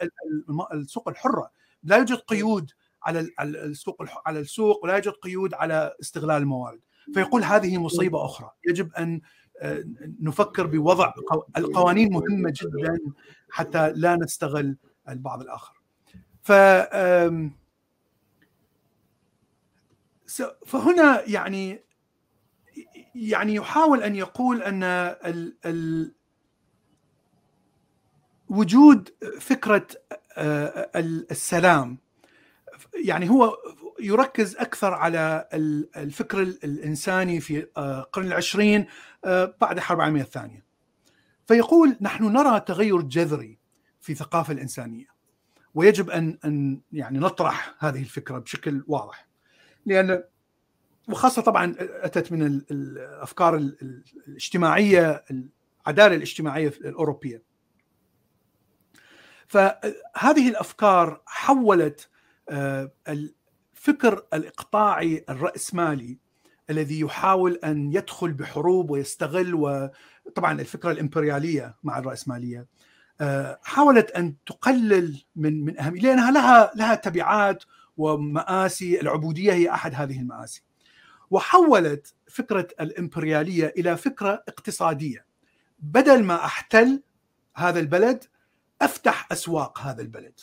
السوق 0.73 1.09
الحرة. 1.09 1.51
لا 1.85 1.97
يوجد 1.97 2.17
قيود 2.17 2.71
على 3.03 3.29
السوق 3.41 4.05
على 4.27 4.41
السوق 4.41 4.85
ولا 4.85 4.95
يوجد 4.95 5.13
قيود 5.13 5.55
على 5.55 5.95
استغلال 6.01 6.43
الموارد. 6.43 6.81
فيقول 7.15 7.45
هذه 7.45 7.79
مصيبة 7.79 8.25
أخرى. 8.25 8.51
يجب 8.69 8.93
أن 8.95 9.21
نفكر 10.21 10.67
بوضع 10.67 11.13
القوانين 11.57 12.13
مهمة 12.13 12.53
جدا 12.63 12.99
حتى 13.51 13.93
لا 13.93 14.17
نستغل 14.17 14.77
البعض 15.09 15.41
الآخر. 15.41 15.81
ف 16.43 16.53
فهنا 20.67 21.23
يعني 21.27 21.85
يعني 23.15 23.55
يحاول 23.55 24.03
أن 24.03 24.15
يقول 24.15 24.63
أن 24.63 24.83
ال 24.83 25.57
ال 25.65 26.15
وجود 28.49 29.09
فكرة 29.41 29.87
السلام 31.31 31.99
يعني 32.95 33.31
هو 33.31 33.57
يركز 34.01 34.57
أكثر 34.57 34.95
على 34.95 35.49
الفكر 35.97 36.43
الإنساني 36.43 37.41
في 37.41 37.67
القرن 37.79 38.27
العشرين 38.27 38.87
بعد 39.61 39.77
الحرب 39.77 39.99
العالمية 39.99 40.23
الثانية. 40.23 40.65
فيقول 41.47 41.97
نحن 42.01 42.25
نرى 42.25 42.61
تغير 42.61 43.01
جذري 43.01 43.59
في 44.01 44.13
الثقافه 44.13 44.53
الإنسانية 44.53 45.07
ويجب 45.75 46.11
أن 46.11 46.39
أن 46.45 46.81
يعني 46.93 47.19
نطرح 47.19 47.75
هذه 47.79 48.01
الفكرة 48.01 48.39
بشكل 48.39 48.85
واضح. 48.87 49.29
لأن 49.87 50.25
وخاصة 51.09 51.43
طبعا 51.43 51.75
أتت 51.79 52.33
من 52.33 52.43
الأفكار 52.71 53.57
الاجتماعية 53.57 55.25
العدالة 55.87 56.17
الاجتماعية 56.17 56.69
الأوروبية. 56.69 57.43
فهذه 59.47 60.49
الأفكار 60.49 61.23
حولت 61.27 62.09
الفكر 63.89 64.27
الإقطاعي 64.35 65.25
الرأسمالي 65.29 66.19
الذي 66.71 67.01
يحاول 67.01 67.59
أن 67.65 67.93
يدخل 67.93 68.33
بحروب 68.33 68.91
ويستغل 68.91 69.55
وطبعا 69.55 70.61
الفكرة 70.61 70.91
الإمبريالية 70.91 71.77
مع 71.83 71.99
الرأسمالية 71.99 72.67
حاولت 73.63 74.11
أن 74.11 74.35
تقلل 74.47 75.25
من 75.37 75.65
من 75.65 75.81
اهميه 75.81 76.01
لأنها 76.01 76.31
لها 76.31 76.71
لها 76.77 76.95
تبعات 76.95 77.65
ومآسي 77.97 79.01
العبودية 79.01 79.53
هي 79.53 79.71
أحد 79.71 79.95
هذه 79.95 80.21
المآسي. 80.21 80.63
وحولت 81.31 82.15
فكرة 82.27 82.69
الإمبريالية 82.81 83.75
إلى 83.79 83.97
فكرة 83.97 84.45
اقتصادية. 84.49 85.27
بدل 85.79 86.25
ما 86.25 86.45
أحتل 86.45 87.03
هذا 87.57 87.81
البلد 87.81 88.25
أفتح 88.83 89.33
أسواق 89.33 89.79
هذا 89.79 90.03
البلد. 90.03 90.41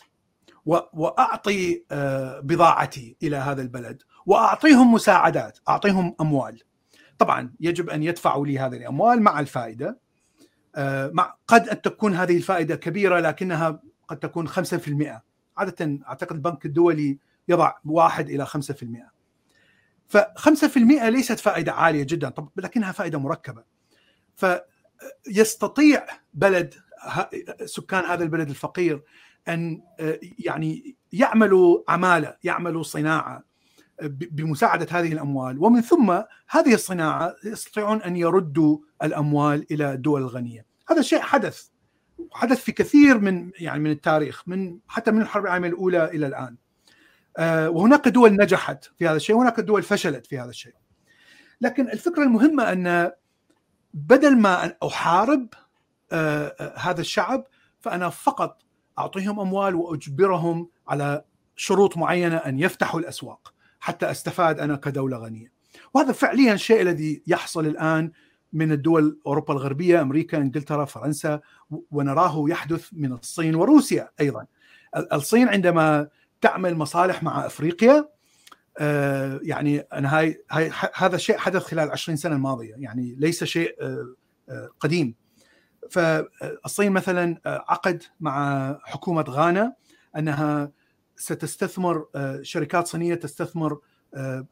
وأعطي 0.65 1.83
بضاعتي 2.43 3.17
إلى 3.23 3.38
هذا 3.38 3.61
البلد 3.61 4.01
وأعطيهم 4.25 4.93
مساعدات 4.93 5.59
أعطيهم 5.69 6.15
أموال. 6.21 6.61
طبعا 7.19 7.53
يجب 7.59 7.89
أن 7.89 8.03
يدفعوا 8.03 8.45
لي 8.45 8.59
هذه 8.59 8.77
الأموال 8.77 9.21
مع 9.21 9.39
الفائدة 9.39 9.99
مع 11.13 11.35
قد 11.47 11.69
أن 11.69 11.81
تكون 11.81 12.15
هذه 12.15 12.38
الفائدة 12.38 12.75
كبيرة 12.75 13.19
لكنها 13.19 13.81
قد 14.07 14.19
تكون 14.19 14.47
5% 14.47 14.51
عادة 15.57 15.99
أعتقد 16.07 16.35
البنك 16.35 16.65
الدولي 16.65 17.19
يضع 17.47 17.73
1 17.85 18.29
إلى 18.29 18.45
5% 18.45 18.49
ف 20.07 20.17
5% 20.17 20.77
ليست 21.03 21.39
فائدة 21.39 21.71
عالية 21.73 22.03
جدا 22.03 22.29
طب 22.29 22.49
لكنها 22.57 22.91
فائدة 22.91 23.19
مركبة. 23.19 23.63
فيستطيع 25.25 26.05
بلد 26.33 26.73
سكان 27.65 28.05
هذا 28.05 28.23
البلد 28.23 28.49
الفقير 28.49 29.03
أن 29.47 29.81
يعني 30.39 30.95
يعملوا 31.13 31.84
عمالة 31.88 32.38
يعملوا 32.43 32.84
صناعة 32.84 33.43
بمساعدة 34.01 34.88
هذه 34.91 35.13
الأموال. 35.13 35.63
ومن 35.63 35.81
ثم 35.81 36.11
هذه 36.49 36.73
الصناعة 36.73 37.35
يستطيعون 37.45 38.01
أن 38.01 38.15
يردوا 38.15 38.77
الأموال 39.03 39.65
إلى 39.72 39.93
الدول 39.93 40.22
الغنيه 40.22 40.65
هذا 40.89 40.99
الشيء 40.99 41.19
حدث 41.19 41.68
حدث 42.31 42.59
في 42.63 42.72
كثير 42.72 43.19
من 43.19 43.51
يعني 43.59 43.80
من 43.80 43.91
التاريخ 43.91 44.43
من 44.47 44.80
حتى 44.88 45.11
من 45.11 45.22
الحرب 45.22 45.45
العالمية 45.45 45.69
الأولى 45.69 46.05
إلى 46.05 46.27
الآن. 46.27 46.57
وهناك 47.68 48.07
دول 48.07 48.31
نجحت 48.34 48.85
في 48.85 49.07
هذا 49.07 49.15
الشيء 49.15 49.35
وهناك 49.35 49.59
دول 49.59 49.84
فشلت 49.84 50.26
في 50.26 50.39
هذا 50.39 50.49
الشيء. 50.49 50.76
لكن 51.61 51.89
الفكرة 51.89 52.23
المهمة 52.23 52.72
أن 52.72 53.11
بدل 53.93 54.38
ما 54.38 54.65
أن 54.65 54.73
أحارب 54.84 55.47
هذا 56.76 57.01
الشعب 57.01 57.47
فأنا 57.80 58.09
فقط 58.09 58.61
أعطيهم 59.01 59.39
أموال 59.39 59.75
وأجبرهم 59.75 60.69
على 60.87 61.23
شروط 61.55 61.97
معينة 61.97 62.35
أن 62.35 62.59
يفتحوا 62.59 62.99
الأسواق 62.99 63.53
حتى 63.79 64.11
أستفاد 64.11 64.59
أنا 64.59 64.75
كدولة 64.75 65.17
غنية. 65.17 65.51
وهذا 65.93 66.11
فعليا 66.11 66.53
الشيء 66.53 66.81
الذي 66.81 67.23
يحصل 67.27 67.65
الآن 67.65 68.11
من 68.53 68.71
الدول 68.71 69.19
أوروبا 69.27 69.53
الغربية، 69.53 70.01
أمريكا، 70.01 70.37
إنجلترا، 70.37 70.85
فرنسا 70.85 71.39
ونراه 71.91 72.45
يحدث 72.47 72.89
من 72.93 73.13
الصين 73.13 73.55
وروسيا 73.55 74.09
أيضا. 74.19 74.45
الصين 75.13 75.47
عندما 75.47 76.07
تعمل 76.41 76.75
مصالح 76.75 77.23
مع 77.23 77.45
أفريقيا 77.45 78.09
يعني 79.41 79.79
أنا 79.79 80.17
هاي, 80.17 80.43
هاي 80.51 80.71
هذا 80.95 81.15
الشيء 81.15 81.37
حدث 81.37 81.63
خلال 81.63 81.91
20 81.91 82.15
سنة 82.15 82.35
الماضية 82.35 82.75
يعني 82.77 83.15
ليس 83.19 83.43
شيء 83.43 83.75
قديم 84.79 85.15
فالصين 85.89 86.91
مثلا 86.91 87.41
عقد 87.45 88.03
مع 88.19 88.77
حكومة 88.83 89.25
غانا 89.29 89.73
أنها 90.17 90.71
ستستثمر 91.15 92.05
شركات 92.41 92.87
صينية 92.87 93.15
تستثمر 93.15 93.79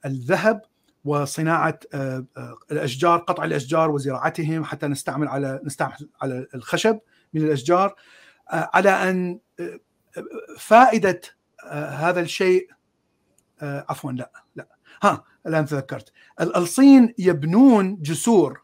الذهب 0.06 0.62
وصناعة 1.06 1.80
الأشجار 2.72 3.20
قطع 3.20 3.44
الأشجار 3.44 3.92
وزراعتهم 3.92 4.64
حتى 4.64 4.88
نستعمل 4.88 5.28
على 5.28 5.62
نستعمل 5.64 6.10
على 6.22 6.48
الخشب 6.56 7.00
من 7.34 7.42
الأشجار 7.42 7.96
على 8.50 8.90
أن 8.90 9.40
فائدة 10.58 11.22
هذا 11.72 12.20
الشيء 12.20 12.70
عفوا 13.62 14.12
لا 14.12 14.32
لا 14.56 14.68
ها 15.04 15.24
الآن 15.48 15.66
تذكرت. 15.66 16.12
الصين 16.42 17.14
يبنون 17.18 18.02
جسور 18.02 18.62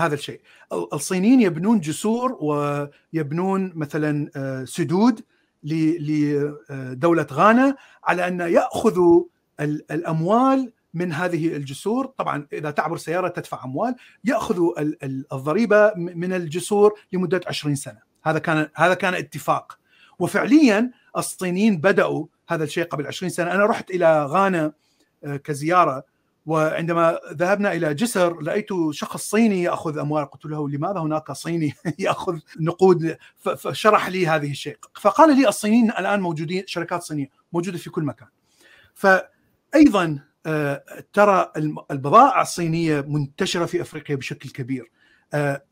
هذا 0.00 0.14
الشيء. 0.14 0.40
الصينيين 0.72 1.40
يبنون 1.40 1.80
جسور 1.80 2.38
ويبنون 2.40 3.72
مثلا 3.74 4.30
سدود 4.64 5.20
لدولة 5.62 7.26
غانا 7.32 7.76
على 8.04 8.28
أن 8.28 8.40
يأخذوا 8.40 9.24
الأموال 9.60 10.72
من 10.94 11.12
هذه 11.12 11.56
الجسور. 11.56 12.06
طبعا 12.06 12.46
إذا 12.52 12.70
تعبر 12.70 12.96
سيارة 12.96 13.28
تدفع 13.28 13.64
أموال 13.64 13.94
يأخذوا 14.24 14.80
الضريبة 15.32 15.92
من 15.96 16.32
الجسور 16.32 16.98
لمدة 17.12 17.40
20 17.46 17.74
سنة. 17.74 17.98
هذا 18.22 18.38
كان 18.38 18.68
هذا 18.74 18.94
كان 18.94 19.14
اتفاق. 19.14 19.78
وفعليا 20.18 20.90
الصينيين 21.16 21.80
بدأوا 21.80 22.26
هذا 22.48 22.64
الشيء 22.64 22.84
قبل 22.84 23.06
20 23.06 23.30
سنة. 23.30 23.52
أنا 23.54 23.66
رحت 23.66 23.90
إلى 23.90 24.26
غانا 24.26 24.72
كزيارة 25.44 26.04
وعندما 26.46 27.18
ذهبنا 27.32 27.72
إلى 27.72 27.94
جسر 27.94 28.46
رايت 28.46 28.68
شخص 28.90 29.30
صيني 29.30 29.62
يأخذ 29.62 29.98
أموال. 29.98 30.30
قلت 30.30 30.46
له 30.46 30.68
لماذا 30.68 31.00
هناك 31.00 31.32
صيني 31.32 31.74
يأخذ 31.98 32.38
نقود؟ 32.60 33.16
فشرح 33.36 34.08
لي 34.08 34.26
هذه 34.26 34.50
الشيء. 34.50 34.76
فقال 35.00 35.36
لي 35.36 35.48
الصينيين 35.48 35.90
الآن 35.90 36.20
موجودين 36.20 36.64
شركات 36.66 37.02
صينية 37.02 37.30
موجودة 37.52 37.78
في 37.78 37.90
كل 37.90 38.02
مكان. 38.02 38.28
فايضا 38.94 40.18
ترى 41.12 41.52
البضائع 41.90 42.42
الصينية 42.42 43.00
منتشرة 43.00 43.64
في 43.64 43.80
أفريقيا 43.80 44.16
بشكل 44.16 44.50
كبير. 44.50 44.90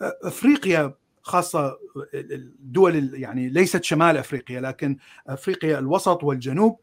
أفريقيا 0.03 0.95
خاصة 1.23 1.79
الدول 2.15 3.15
يعني 3.15 3.49
ليست 3.49 3.85
شمال 3.85 4.17
أفريقيا 4.17 4.61
لكن 4.61 4.97
أفريقيا 5.27 5.79
الوسط 5.79 6.25
والجنوب 6.25 6.81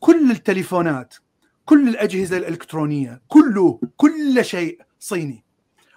كل 0.00 0.30
التليفونات 0.30 1.14
كل 1.64 1.88
الأجهزة 1.88 2.36
الإلكترونية 2.36 3.22
كله 3.28 3.80
كل 3.96 4.44
شيء 4.44 4.82
صيني. 5.00 5.44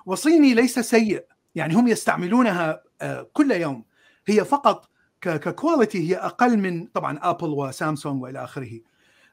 وصيني 0.06 0.54
ليس 0.54 0.80
سيء 0.80 1.26
يعني 1.56 1.74
هم 1.76 1.88
يستعملونها 1.88 2.82
آه، 3.02 3.28
كل 3.34 3.52
يوم. 3.52 3.84
هي 4.28 4.46
فقط 4.46 4.90
ك 5.22 5.33
quality 5.33 6.10
هي 6.10 6.18
أقل 6.18 6.58
من 6.58 6.86
طبعا 6.86 7.20
Apple 7.22 7.50
و 7.50 7.59
Samsung 7.59 8.24
وإلى 8.24 8.44
آخره 8.44 8.80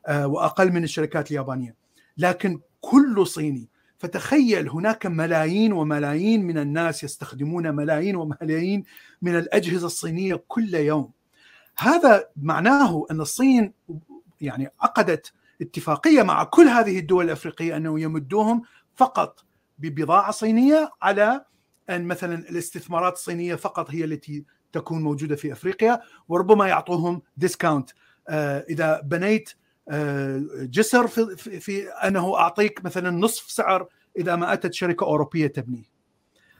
آه، 0.06 0.26
وأقل 0.26 0.72
من 0.72 0.84
الشركات 0.84 1.30
اليابانية. 1.30 1.74
لكن 2.18 2.60
كله 2.80 3.24
صيني. 3.24 3.68
فتخيل 3.98 4.68
هناك 4.68 5.06
ملايين 5.06 5.72
وملايين 5.72 6.46
من 6.46 6.58
الناس 6.58 7.04
يستخدمون 7.04 7.74
ملايين 7.74 8.16
وملايين 8.16 8.84
من 9.22 9.36
الأجهزة 9.36 9.86
الصينية 9.86 10.44
كل 10.48 10.74
يوم. 10.74 11.10
هذا 11.78 12.28
معناه 12.36 13.06
أن 13.10 13.20
الصين 13.20 13.72
يعني 14.40 14.70
عقدت 14.80 15.32
اتفاقية 15.60 16.22
مع 16.22 16.44
كل 16.44 16.68
هذه 16.68 16.98
الدول 16.98 17.24
الأفريقية 17.24 17.76
انه 17.76 18.00
يمدوهم 18.00 18.62
فقط 18.96 19.44
ببضاعة 19.78 20.30
صينية 20.30 20.90
على 21.02 21.44
أن 21.90 22.04
مثلا 22.04 22.34
الاستثمارات 22.34 23.12
الصينية 23.12 23.54
فقط 23.54 23.90
هي 23.90 24.04
التي 24.04 24.44
تكون 24.72 25.02
موجودة 25.02 25.36
في 25.36 25.52
أفريقيا 25.52 26.00
وربما 26.28 26.68
يعطوهم 26.68 27.22
ديسكاونت 27.36 27.90
آه، 28.28 28.64
إذا 28.70 29.00
بنيت 29.00 29.50
آه، 29.88 30.42
جسر 30.52 31.06
في, 31.06 31.60
في 31.60 31.88
أنه 31.88 32.36
أعطيك 32.36 32.84
مثلا 32.84 33.10
نصف 33.10 33.50
سعر 33.50 33.88
إذا 34.18 34.36
ما 34.36 34.52
أتت 34.52 34.74
شركة 34.74 35.04
أوروبية 35.04 35.46
تبنيه. 35.46 35.92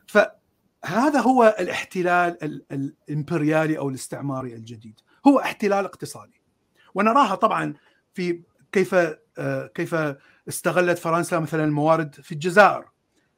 فهذا 0.07 1.21
هو 1.21 1.57
الاحتلال 1.59 2.63
الإمبريالي 2.73 3.79
أو 3.79 3.89
الاستعماري 3.89 4.55
الجديد، 4.55 5.01
هو 5.27 5.41
احتلال 5.41 5.85
اقتصادي. 5.85 6.43
ونراها 6.95 7.35
طبعا 7.35 7.75
في 8.15 8.43
كيف 8.73 8.95
آه، 9.39 9.67
كيف 9.67 9.97
استغلت 10.49 10.99
فرنسا 10.99 11.39
مثلا 11.39 11.65
الموارد 11.65 12.15
في 12.15 12.33
الجزائر؟ 12.33 12.85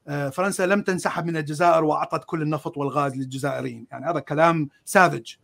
آه، 0.08 0.28
فرنسا 0.28 0.66
لم 0.66 0.82
تنسحب 0.82 1.26
من 1.26 1.36
الجزائر 1.36 1.84
وأعطت 1.84 2.24
كل 2.24 2.42
النفط 2.42 2.78
والغاز 2.78 3.16
للجزائريين. 3.16 3.86
يعني 3.90 4.06
هذا 4.06 4.20
كلام 4.20 4.68
ساذج. 4.84 5.34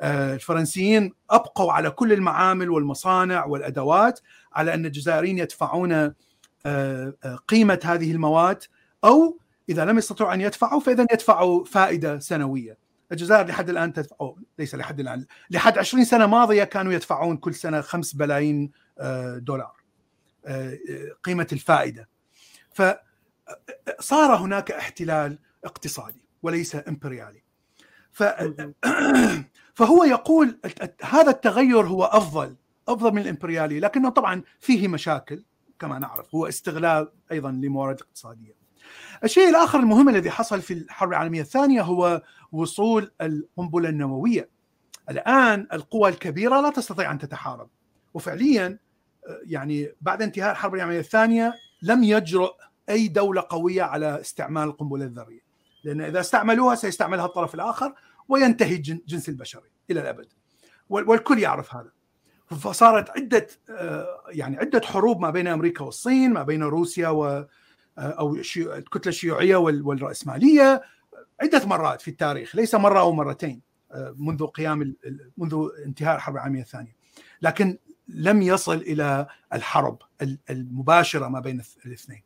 آه، 0.00 0.34
الفرنسيين 0.34 1.12
أبقوا 1.30 1.72
على 1.72 1.90
كل 1.90 2.12
المعامل 2.12 2.70
والمصانع 2.70 3.44
والأدوات 3.44 4.20
على 4.52 4.74
أن 4.74 4.86
الجزائريين 4.86 5.38
يدفعون 5.38 6.14
قيمة 7.48 7.80
هذه 7.84 8.12
المواد 8.12 8.64
أو 9.04 9.38
إذا 9.68 9.84
لم 9.84 9.98
يستطيعوا 9.98 10.34
أن 10.34 10.40
يدفعوا 10.40 10.80
فإذا 10.80 11.06
يدفعوا 11.12 11.64
فائدة 11.64 12.18
سنوية. 12.18 12.78
الجزائر 13.12 13.46
لحد 13.46 13.70
الآن 13.70 13.92
تدفع 13.92 14.16
أو 14.20 14.38
ليس 14.58 14.74
لحد 14.74 15.00
الآن 15.00 15.26
لحد 15.50 15.78
20 15.78 16.04
سنة 16.04 16.26
ماضية 16.26 16.64
كانوا 16.64 16.92
يدفعون 16.92 17.36
كل 17.36 17.54
سنة 17.54 17.80
5 17.80 18.18
بلايين 18.18 18.70
آه، 18.98 19.38
دولار 19.38 19.72
آه، 20.46 20.78
قيمة 21.24 21.46
الفائدة. 21.52 22.08
فصار 22.72 24.36
هناك 24.36 24.72
احتلال 24.72 25.38
اقتصادي 25.64 26.24
وليس 26.42 26.76
إمبريالي. 26.88 27.42
فهو 29.74 30.04
يقول 30.04 30.60
هذا 31.02 31.30
التغير 31.30 31.86
هو 31.86 32.04
أفضل 32.04 32.56
أفضل 32.88 33.12
من 33.12 33.22
الإمبريالي 33.22 33.80
لكنه 33.80 34.08
طبعا 34.08 34.42
فيه 34.60 34.88
مشاكل 34.88 35.44
كما 35.78 35.98
نعرف 35.98 36.34
هو 36.34 36.46
استغلال 36.48 37.12
أيضا 37.32 37.50
لموارد 37.50 38.00
اقتصادية. 38.00 38.59
الشيء 39.24 39.48
الآخر 39.48 39.78
المهم 39.78 40.08
الذي 40.08 40.30
حصل 40.30 40.62
في 40.62 40.74
الحرب 40.74 41.10
العالمية 41.10 41.40
الثانية 41.40 41.82
هو 41.82 42.22
وصول 42.52 43.10
القنبلة 43.20 43.88
النووية. 43.88 44.48
الآن 45.10 45.66
القوى 45.72 46.08
الكبيرة 46.08 46.60
لا 46.60 46.70
تستطيع 46.70 47.10
أن 47.10 47.18
تتحارب. 47.18 47.68
وفعليا 48.14 48.78
يعني 49.44 49.92
بعد 50.00 50.22
انتهاء 50.22 50.50
الحرب 50.50 50.74
العالمية 50.74 50.98
الثانية 50.98 51.54
لم 51.82 52.04
يجرؤ 52.04 52.52
أي 52.88 53.08
دولة 53.08 53.46
قوية 53.50 53.82
على 53.82 54.20
استعمال 54.20 54.62
القنبلة 54.62 55.04
الذرية. 55.04 55.40
لأن 55.84 56.00
إذا 56.00 56.20
استعملوها 56.20 56.74
سيستعملها 56.74 57.26
الطرف 57.26 57.54
الآخر 57.54 57.94
وينتهي 58.28 58.74
الجنس 58.74 59.28
البشري 59.28 59.70
إلى 59.90 60.00
الأبد. 60.00 60.26
والكل 60.88 61.38
يعرف 61.38 61.74
هذا. 61.74 61.90
فصارت 62.46 63.10
عدة 63.10 63.46
يعني 64.28 64.56
عدة 64.56 64.80
حروب 64.84 65.20
ما 65.20 65.30
بين 65.30 65.46
أمريكا 65.46 65.84
والصين 65.84 66.32
ما 66.32 66.42
بين 66.42 66.62
روسيا 66.62 67.08
أو 67.98 68.34
الكتله 68.56 69.10
الشيوعية 69.10 69.56
والرأسمالية 69.56 70.82
عدة 71.42 71.66
مرات 71.66 72.00
في 72.00 72.08
التاريخ 72.08 72.56
ليس 72.56 72.74
مرة 72.74 73.00
أو 73.00 73.12
مرتين 73.12 73.60
منذ 74.16 74.46
قيام 74.46 74.94
منذ 75.38 75.68
انتهاء 75.86 76.16
الحرب 76.16 76.34
العالمية 76.34 76.62
الثانية. 76.62 76.96
لكن 77.42 77.78
لم 78.08 78.42
يصل 78.42 78.76
إلى 78.76 79.26
الحرب 79.52 79.98
المباشرة 80.50 81.28
ما 81.28 81.40
بين 81.40 81.62
الاثنين. 81.86 82.22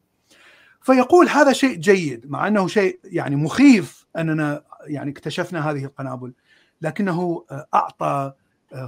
فيقول 0.83 1.29
هذا 1.29 1.53
شيء 1.53 1.77
جيد 1.77 2.31
مع 2.31 2.49
أنه 2.49 2.67
شيء 2.69 3.01
يعني 3.05 3.37
مخيف 3.37 4.07
أننا 4.17 4.65
يعني 4.87 5.11
اكتشفنا 5.11 5.71
هذه 5.71 5.85
القنابل 5.85 6.33
لكنه 6.83 7.45
أعطى 7.75 8.33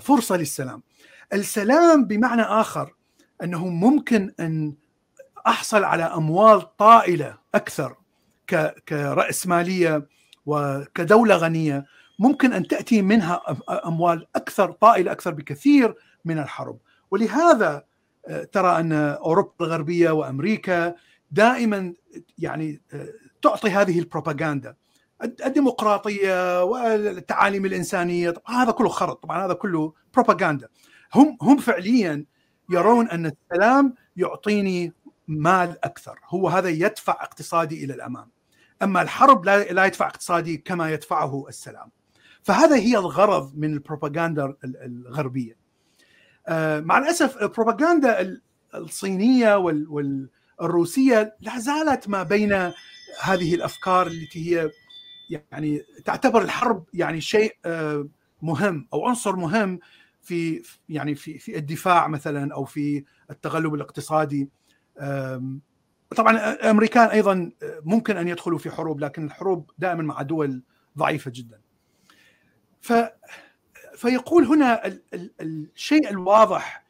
فرصة 0.01 0.37
للسلام. 0.37 0.83
السلام 1.33 2.05
بمعنى 2.05 2.43
آخر 2.43 2.95
أنه 3.43 3.69
ممكن 3.69 4.35
أن 4.41 4.75
أحصل 5.47 5.85
على 5.85 6.03
أموال 6.03 6.77
طائلة 6.77 7.39
أكثر 7.55 7.97
كراسماليه 8.89 10.09
وكدولة 10.47 11.37
غنية 11.37 11.87
ممكن 12.19 12.53
أن 12.53 12.69
تأتي 12.69 13.03
منها 13.03 13.43
أموال 13.87 14.27
أكثر 14.37 14.73
طائلة 14.73 15.13
أكثر 15.13 15.31
بكثير 15.35 15.95
من 16.25 16.39
الحرب. 16.39 16.79
ولهذا 17.11 17.85
آه، 18.29 18.45
ترى 18.45 18.81
أن 18.81 18.93
أوروبا 18.93 19.53
الغربية 19.61 20.11
وأمريكا 20.11 20.95
دائما 21.31 21.95
يعني 22.39 22.81
آه، 22.93 23.09
تعطي 23.43 23.71
هذه 23.71 23.99
البروباغندا. 23.99 24.77
الديمقراطية 25.23 26.65
والتعاليم 26.65 27.65
الإنسانية 27.67 28.31
طبعا 28.31 28.63
هذا 28.63 28.71
كله 28.71 28.89
خرط 28.89 29.23
طبعا 29.23 29.47
هذا 29.47 29.55
كله 29.55 29.93
بروباغندا. 30.15 30.69
هم 31.15 31.39
هم 31.43 31.57
فعليا 31.57 32.25
يرون 32.71 33.09
أن 33.09 33.27
السلام 33.27 33.95
يعطيني 34.17 34.93
مال 35.29 35.85
أكثر. 35.85 36.19
هو 36.25 36.49
هذا 36.49 36.69
يدفع 36.69 37.13
اقتصادي 37.13 37.85
إلى 37.85 37.95
الأمام. 37.95 38.31
أما 38.83 39.03
الحرب 39.03 39.45
لا 39.45 39.85
يدفع 39.87 40.07
اقتصادي 40.07 40.57
كما 40.57 40.91
يدفعه 40.91 41.49
السلام. 41.49 41.91
فهذا 42.43 42.77
هي 42.77 42.97
الغرض 42.97 43.57
من 43.57 43.73
البروباغندا 43.73 44.55
الغربية. 44.65 45.57
آه، 46.49 46.81
مع 46.81 46.99
الأسف 46.99 47.43
البروباغندا 47.43 48.39
الصينية 48.75 49.57
والروسية 50.59 51.37
لا 51.41 51.59
زالت 51.59 52.09
ما 52.09 52.23
بين 52.23 52.53
هذه 53.23 53.55
الأفكار 53.55 54.07
التي 54.07 54.57
هي 54.57 54.71
يعني 55.53 55.83
تعتبر 56.05 56.43
الحرب 56.43 56.85
يعني 56.95 57.21
شيء 57.21 57.57
آه، 57.65 58.09
مهم 58.43 58.89
أو 58.93 59.07
عنصر 59.07 59.37
مهم 59.37 59.81
في 60.23 60.63
يعني 60.89 61.15
في 61.15 61.39
في 61.39 61.57
الدفاع 61.57 62.09
مثلا 62.09 62.55
أو 62.55 62.65
في 62.65 63.05
التغلب 63.31 63.75
الاقتصادي. 63.75 64.49
طبعا 66.17 66.53
الأمريكان 66.53 67.09
أيضا 67.09 67.51
ممكن 67.85 68.17
أن 68.17 68.29
يدخلوا 68.29 68.59
في 68.59 68.71
حروب 68.71 69.01
لكن 69.01 69.25
الحروب 69.25 69.71
دائما 69.79 70.03
مع 70.03 70.23
دول 70.23 70.63
ضعيفة 70.99 71.33
جدا. 71.35 71.61
ف 72.81 72.93
فيقول 73.97 74.45
هنا 74.45 74.87
ال 74.87 75.03
ال 75.15 75.31
الشيء 75.41 76.11
الواضح 76.11 76.87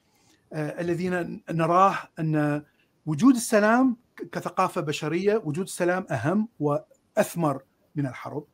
الذي 0.53 1.09
نراه 1.51 1.99
أن 2.19 2.63
وجود 3.07 3.35
السلام 3.35 3.97
كثقافة 4.33 4.81
بشرية 4.81 5.43
وجود 5.45 5.65
السلام 5.65 6.07
أهم 6.11 6.49
وأثمر 6.61 7.63
من 7.95 8.07
الحرب. 8.07 8.47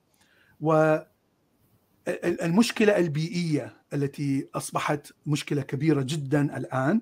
و 0.61 0.99
المشكلة 2.25 2.97
البيئية 2.99 3.77
التي 3.93 4.49
أصبحت 4.55 5.13
مشكلة 5.27 5.63
كبيرة 5.63 6.03
جدا 6.03 6.57
الآن. 6.57 7.01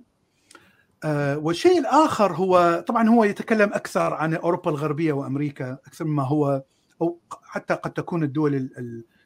والشيء 1.36 1.78
الآخر 1.78 2.32
هو 2.34 2.84
طبعا 2.86 3.08
هو 3.08 3.24
يتكلم 3.24 3.72
أكثر 3.72 4.14
عن 4.14 4.34
أوروبا 4.34 4.70
الغربية 4.70 5.12
وأمريكا 5.12 5.72
أكثر 5.72 6.04
مما 6.04 6.22
هو 6.22 6.62
أو 7.02 7.18
حتى 7.42 7.74
قد 7.74 7.92
تكون 7.92 8.22
الدول 8.22 8.70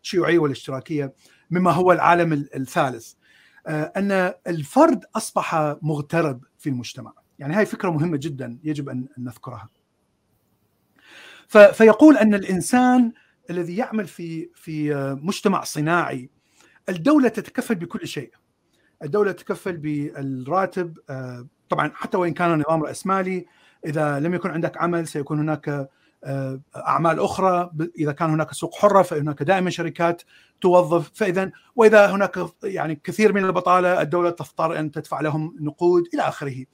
الشيوعية 0.02 0.38
والاشتراكية 0.38 1.14
مما 1.51 1.70
هو 1.70 1.92
العالم 1.92 2.32
الثالث. 2.32 3.12
آه، 3.66 3.92
أن 3.96 4.32
الفرد 4.46 5.05
أصبح 5.16 5.76
مغترب 5.82 6.44
في 6.59 6.68
المجتمع. 6.68 7.12
يعني 7.38 7.55
هاي 7.55 7.66
فكرة 7.66 7.90
مهمة 7.90 8.16
جدا 8.16 8.59
يجب 8.64 8.88
ان 8.88 9.09
نذكرها. 9.18 9.68
فيقول 11.48 12.16
أن 12.16 12.34
الإنسان 12.34 13.12
الذي 13.51 13.76
يعمل 13.76 14.06
في 14.06 14.51
في 14.55 14.94
مجتمع 15.22 15.64
صناعي 15.64 16.30
الدولة 16.88 17.28
تتكفل 17.28 17.74
بكل 17.74 18.09
شيء. 18.09 18.32
الدولة 19.02 19.32
تتكفل 19.32 19.76
بالراتب 19.76 20.98
آه، 21.10 21.46
طبعا 21.74 21.90
حتى 21.94 22.16
وإن 22.16 22.34
كان 22.34 22.59
نظام 22.59 22.82
رأسمالي 22.82 23.46
إذا 23.86 24.20
لم 24.20 24.34
يكن 24.34 24.51
عندك 24.51 24.76
عمل 24.76 25.09
سيكون 25.09 25.38
هناك 25.38 25.88
أعمال 26.76 27.20
أخرى 27.20 27.70
إذا 27.98 28.12
كان 28.12 28.30
هناك 28.30 28.52
سوق 28.52 28.74
حرة 28.74 29.02
فهناك 29.02 29.42
دائما 29.42 29.70
شركات 29.70 30.22
توظف 30.60 31.10
فإذا 31.14 31.51
وإذا 31.76 32.06
هناك 32.06 32.38
يعني 32.64 33.01
كثير 33.05 33.32
من 33.32 33.44
البطالة 33.44 34.02
الدولة 34.02 34.30
تضطر 34.30 34.78
أن 34.78 34.90
تدفع 34.90 35.20
لهم 35.20 35.56
نقود 35.60 36.02
إلى 36.14 36.22
آخره. 36.22 36.64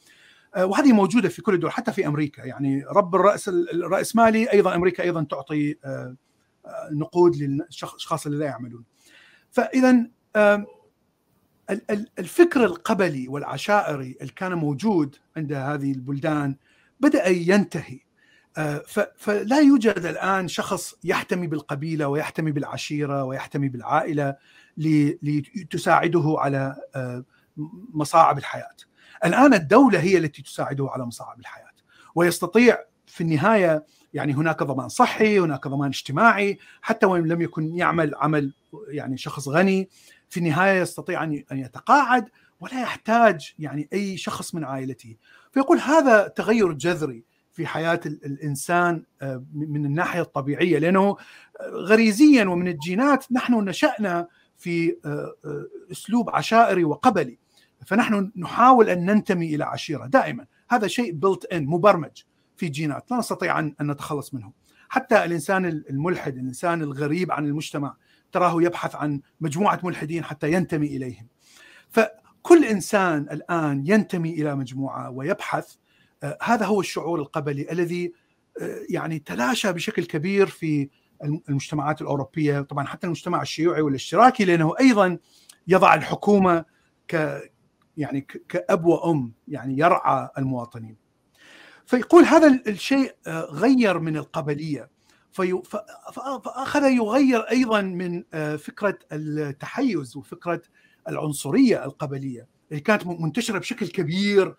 وهذه 0.56 0.92
موجودة 0.92 1.28
في 1.28 1.42
كل 1.42 1.54
الدول 1.54 1.72
حتى 1.72 1.92
في 1.92 2.06
أمريكا 2.06 2.42
يعني 2.42 2.84
رب 2.84 3.14
الرأس 3.14 3.48
الرأسمالي 3.48 4.52
أيضا 4.52 4.74
أمريكا 4.74 5.02
أيضا 5.02 5.22
تعطي 5.22 5.76
نقود 6.92 7.36
للاشخاص 7.36 8.26
اللي 8.26 8.38
لا 8.38 8.46
يعملون. 8.46 8.84
فاذا 9.50 10.06
الفكر 12.18 12.64
القبلي 12.64 13.28
والعشائري 13.28 14.16
اللي 14.20 14.32
كان 14.32 14.52
موجود 14.52 15.16
عند 15.36 15.52
هذه 15.52 15.92
البلدان 15.92 16.56
بدأ 17.00 17.28
ينتهي 17.28 17.98
فلا 19.16 19.60
يوجد 19.60 19.98
الآن 19.98 20.48
شخص 20.48 20.94
يحتمي 21.04 21.46
بالقبيلة 21.46 22.08
ويحتمي 22.08 22.52
بالعشيرة 22.52 23.24
ويحتمي 23.24 23.68
بالعائلة 23.68 24.36
لتساعده 25.22 26.34
على 26.38 26.76
مصاعب 27.94 28.38
الحياة. 28.38 28.76
الآن 29.24 29.54
الدولة 29.54 30.00
هي 30.00 30.18
التي 30.18 30.42
تساعده 30.42 30.88
على 30.90 31.06
مصاعب 31.06 31.40
الحياة 31.40 31.70
ويستطيع 32.14 32.78
في 33.06 33.20
النهاية 33.20 33.86
يعني 34.14 34.34
هناك 34.34 34.62
ضمان 34.62 34.88
صحي، 34.88 35.40
هناك 35.40 35.68
ضمان 35.68 35.88
اجتماعي، 35.88 36.58
حتى 36.82 37.06
وإن 37.06 37.28
لم 37.28 37.42
يكن 37.42 37.76
يعمل 37.76 38.14
عمل 38.14 38.52
يعني 38.88 39.16
شخص 39.16 39.48
غني 39.48 39.88
في 40.30 40.40
النهاية 40.40 40.80
يستطيع 40.80 41.24
أن 41.24 41.42
يتقاعد 41.52 42.28
ولا 42.60 42.82
يحتاج 42.82 43.54
يعني 43.58 43.88
أي 43.92 44.16
شخص 44.16 44.54
من 44.54 44.64
عائلته. 44.64 45.16
فيقول 45.52 45.78
هذا 45.78 46.28
تغير 46.28 46.72
جذري 46.72 47.24
في 47.52 47.66
حياة 47.66 48.00
الإنسان 48.06 49.04
من 49.54 49.84
الناحية 49.84 50.20
الطبيعية 50.20 50.78
لأنه 50.78 51.16
غريزيا 51.72 52.44
ومن 52.44 52.68
الجينات 52.68 53.32
نحن 53.32 53.54
نشأنا 53.54 54.28
في 54.56 54.96
أسلوب 55.92 56.30
عشائري 56.30 56.84
وقبلي. 56.84 57.38
فنحن 57.86 58.32
نحاول 58.36 58.88
أن 58.88 59.06
ننتمي 59.06 59.54
إلى 59.54 59.64
عشيرة 59.64 60.06
دائما. 60.06 60.46
هذا 60.70 60.86
شيء 60.86 61.12
بلت 61.12 61.44
ان 61.44 61.66
مبرمج 61.66 62.22
في 62.56 62.68
جينات 62.68 63.10
لا 63.10 63.16
نستطيع 63.16 63.58
أن 63.58 63.74
نتخلص 63.80 64.34
منه. 64.34 64.52
حتى 64.90 65.24
الإنسان 65.24 65.64
الملحد 65.64 66.34
الإنسان 66.34 66.82
الغريب 66.82 67.32
عن 67.32 67.46
المجتمع 67.46 67.96
تراه 68.32 68.62
يبحث 68.62 68.96
عن 68.96 69.20
مجموعة 69.40 69.80
ملحدين 69.82 70.24
حتى 70.24 70.52
ينتمي 70.52 70.86
إليهم. 70.86 71.26
فكل 71.88 72.64
إنسان 72.64 73.22
الآن 73.22 73.84
ينتمي 73.86 74.30
إلى 74.30 74.54
مجموعة 74.54 75.10
ويبحث 75.10 75.74
هذا 76.42 76.66
هو 76.66 76.80
الشعور 76.80 77.20
القبلي 77.20 77.72
الذي 77.72 78.12
يعني 78.88 79.18
تلاشى 79.18 79.72
بشكل 79.72 80.04
كبير 80.04 80.46
في 80.46 80.88
المجتمعات 81.48 82.02
الأوروبية 82.02 82.60
طبعا 82.60 82.86
حتى 82.86 83.06
المجتمع 83.06 83.42
الشيوعي 83.42 83.82
والاشتراكي 83.82 84.44
لأنه 84.44 84.74
أيضا 84.80 85.18
يضع 85.66 85.94
الحكومة 85.94 86.64
ك 87.08 87.40
يعني 87.96 88.20
كأب 88.20 88.84
وأم 88.84 89.32
يعني 89.48 89.78
يرعى 89.78 90.28
المواطنين. 90.38 90.96
فيقول 91.90 92.24
هذا 92.24 92.60
الشيء 92.66 93.14
غير 93.50 93.98
من 93.98 94.16
القبلية. 94.16 94.90
فأخذ 96.42 96.82
يغير 96.82 97.40
أيضا 97.40 97.80
من 97.80 98.22
فكرة 98.56 98.98
التحيز 99.12 100.16
وفكرة 100.16 100.62
العنصرية 101.08 101.84
القبلية 101.84 102.46
اللي 102.70 102.80
كانت 102.80 103.06
منتشرة 103.06 103.58
بشكل 103.58 103.86
كبير 103.86 104.56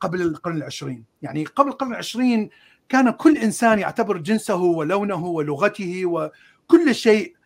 قبل 0.00 0.22
القرن 0.22 0.56
العشرين. 0.56 1.04
يعني 1.22 1.44
قبل 1.44 1.68
القرن 1.68 1.90
العشرين 1.90 2.50
كان 2.88 3.10
كل 3.10 3.38
إنسان 3.38 3.78
يعتبر 3.78 4.16
جنسه 4.16 4.56
ولونه 4.56 5.26
ولغته 5.26 6.06
وكل 6.06 6.94
شيء 6.94 7.36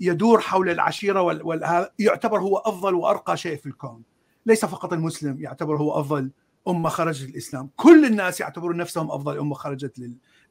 يدور 0.00 0.40
حول 0.40 0.70
العشيرة 0.70 1.22
ويعتبر 1.22 2.40
هو 2.40 2.56
أفضل 2.56 2.94
وأرقى 2.94 3.36
شيء 3.36 3.56
في 3.56 3.66
الكون. 3.66 4.02
ليس 4.46 4.64
فقط 4.64 4.92
المسلم 4.92 5.40
يعتبر 5.40 5.76
هو 5.76 6.00
أفضل. 6.00 6.30
أمة 6.68 6.88
خرجت 6.88 7.28
الاسلام 7.28 7.70
كل 7.76 8.04
الناس 8.04 8.40
يعتبرون 8.40 8.76
نفسهم 8.76 9.10
أفضل 9.10 9.38
أمة 9.38 9.54
خرجت 9.54 9.98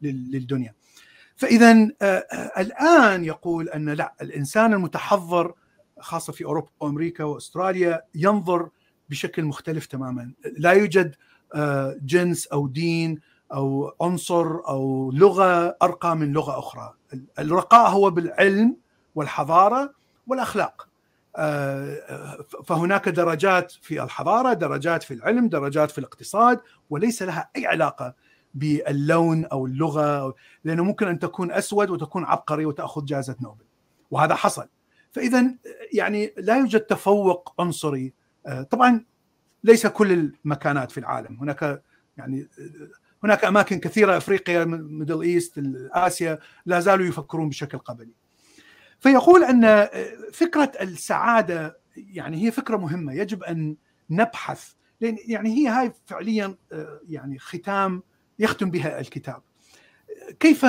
للدنيا. 0.01 0.73
فاذا 1.35 1.71
الآن 2.57 3.25
يقول 3.25 3.69
أن 3.69 3.89
لا 3.89 4.13
الإنسان 4.21 4.73
المتحضر 4.73 5.53
خاصة 5.99 6.33
في 6.33 6.45
أوروبا 6.45 6.69
وأمريكا 6.79 7.23
وأستراليا 7.23 8.01
ينظر 8.15 8.69
بشكل 9.09 9.43
مختلف 9.43 9.85
تماما. 9.85 10.33
لا 10.57 10.71
يوجد 10.71 11.15
جنس 12.01 12.47
أو 12.47 12.67
دين 12.67 13.19
أو 13.53 13.95
عنصر 14.01 14.67
أو 14.67 15.11
لغة 15.11 15.77
أرقى 15.83 16.15
من 16.15 16.33
لغة 16.33 16.59
أخرى. 16.59 16.93
الرقاء 17.39 17.89
هو 17.89 18.09
بالعلم 18.09 18.77
والحضارة 19.15 19.93
والأخلاق. 20.27 20.89
فهناك 22.65 23.09
درجات 23.09 23.71
في 23.71 24.03
الحضارة 24.03 24.53
درجات 24.53 25.03
في 25.03 25.13
العلم 25.13 25.49
درجات 25.49 25.91
في 25.91 25.97
الاقتصاد 25.97 26.59
وليس 26.89 27.23
لها 27.23 27.49
أي 27.55 27.65
علاقة 27.65 28.15
باللون 28.53 29.45
أو 29.45 29.65
اللغة 29.65 30.35
لأنه 30.63 30.83
ممكن 30.83 31.07
أن 31.07 31.19
تكون 31.19 31.51
أسود 31.51 31.89
وتكون 31.89 32.25
عبقري 32.25 32.65
وتأخذ 32.65 33.05
جائزة 33.05 33.35
نوبل. 33.41 33.65
وهذا 34.11 34.35
حصل. 34.35 34.67
فاذا 35.11 35.55
يعني 35.93 36.33
لا 36.37 36.57
يوجد 36.57 36.79
تفوق 36.79 37.53
عنصري. 37.59 38.13
طبعا 38.69 39.05
ليس 39.63 39.87
كل 39.87 40.11
المكانات 40.11 40.91
في 40.91 40.97
العالم. 40.97 41.37
هناك 41.41 41.83
يعني 42.17 42.47
هناك 43.23 43.45
أماكن 43.45 43.79
كثيرة 43.79 44.17
أفريقيا 44.17 44.65
Middle 44.65 45.21
East 45.21 45.63
آسيا 45.91 46.39
لا 46.65 46.79
زالوا 46.79 47.05
يفكرون 47.05 47.49
بشكل 47.49 47.77
قبلي. 47.77 48.13
فيقول 49.03 49.43
أن 49.43 49.87
فكرة 50.33 50.71
السعادة 50.81 51.79
يعني 51.95 52.45
هي 52.45 52.51
فكرة 52.51 52.77
مهمة. 52.77 53.13
يجب 53.13 53.43
أن 53.43 53.75
نبحث. 54.09 54.73
لأن 55.01 55.17
يعني 55.27 55.49
هي 55.49 55.67
هاي 55.67 55.93
فعليا 56.05 56.55
يعني 57.09 57.39
ختام 57.39 58.03
يختم 58.39 58.71
بها 58.71 58.99
الكتاب. 58.99 59.41
كيف 60.39 60.65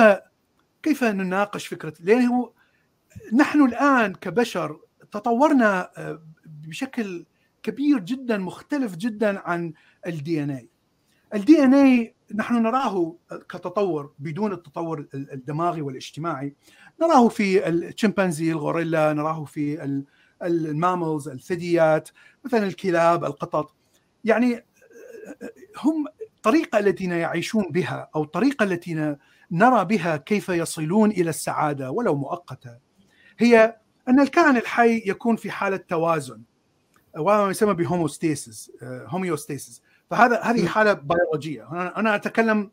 كيف 0.83 1.03
نناقش 1.03 1.67
فكرة؟ 1.67 1.93
لأنه 1.99 2.53
نحن 3.33 3.65
الآن 3.65 4.15
كبشر 4.15 4.79
تطورنا 5.11 5.89
بشكل 6.45 7.25
كبير 7.63 7.99
جدا 7.99 8.37
مختلف 8.37 8.95
جدا 8.95 9.39
عن 9.39 9.73
الدي 10.07 10.43
ان 10.43 10.49
اي 10.49 10.69
ال 11.35 11.63
DNA 11.63 12.15
نحن 12.35 12.63
نراه 12.63 13.15
كتطور 13.31 14.13
بدون 14.19 14.53
التطور 14.53 15.07
الدماغي 15.13 15.81
والاجتماعي. 15.81 16.55
نراه 17.01 17.27
في 17.27 17.69
الشمبانزي 17.69 18.51
الغوريلا 18.51 19.13
نراه 19.13 19.45
في 19.45 19.97
ال 20.43 20.54
mammals 20.54 21.27
الثدييات 21.27 22.09
مثلا 22.45 22.67
الكلاب 22.67 23.25
القطط. 23.25 23.75
يعني 24.23 24.65
هم 25.83 26.05
الطريقة 26.37 26.79
التي 26.79 27.05
يعيشون 27.05 27.63
بها 27.71 28.09
أو 28.15 28.23
الطريقة 28.23 28.63
التي 28.63 29.15
نرى 29.51 29.85
بها 29.85 30.17
كيف 30.17 30.49
يصلون 30.49 31.11
إلى 31.11 31.29
السعادة 31.29 31.91
ولو 31.91 32.15
مؤقتة. 32.15 32.77
هي 33.39 33.77
أن 34.07 34.19
الكائن 34.19 34.57
الحي 34.57 35.03
يكون 35.05 35.35
في 35.35 35.51
حالة 35.51 35.77
توازن. 35.77 36.41
وما 37.17 37.49
يسمى 37.49 37.73
ب 37.73 37.81
homeostasis 37.81 38.71
homeostasis 38.83 39.81
فهذا 40.09 40.41
هذه 40.41 40.67
حالة 40.67 40.93
بيولوجية. 40.93 41.67
أنا 41.97 42.15
أتكلم 42.15 42.71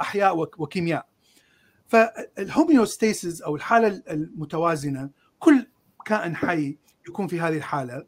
أحياء 0.00 0.38
وكيمياء. 0.38 1.06
فال 1.88 2.12
homeostasis 2.12 3.42
أو 3.42 3.56
الحالة 3.56 4.02
المتوازنة 4.10 5.10
كل 5.38 5.66
كائن 6.04 6.36
حي 6.36 6.78
يكون 7.08 7.26
في 7.26 7.40
هذه 7.40 7.56
الحالة 7.56 8.06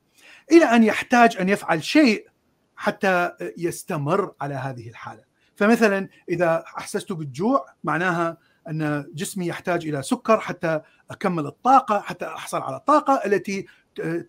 إلى 0.53 0.65
أن 0.65 0.83
يحتاج 0.83 1.37
أن 1.37 1.49
يفعل 1.49 1.85
شيء 1.85 2.29
حتى 2.77 3.33
يستمر 3.59 4.33
على 4.41 4.55
هذه 4.55 4.89
الحالة. 4.89 5.23
فمثلا 5.57 6.09
إذا 6.29 6.65
أحسست 6.79 7.13
بالجوع 7.13 7.67
معناها 7.85 8.37
أن 8.69 9.07
جسمي 9.15 9.47
يحتاج 9.47 9.89
إلى 9.89 10.03
سكر 10.03 10.41
حتى 10.41 10.81
أكمل 11.11 11.47
الطاقة 11.47 12.01
حتى 12.01 12.27
أحصل 12.27 12.61
على 12.63 12.77
الطاقة 12.77 13.21
التي 13.27 13.67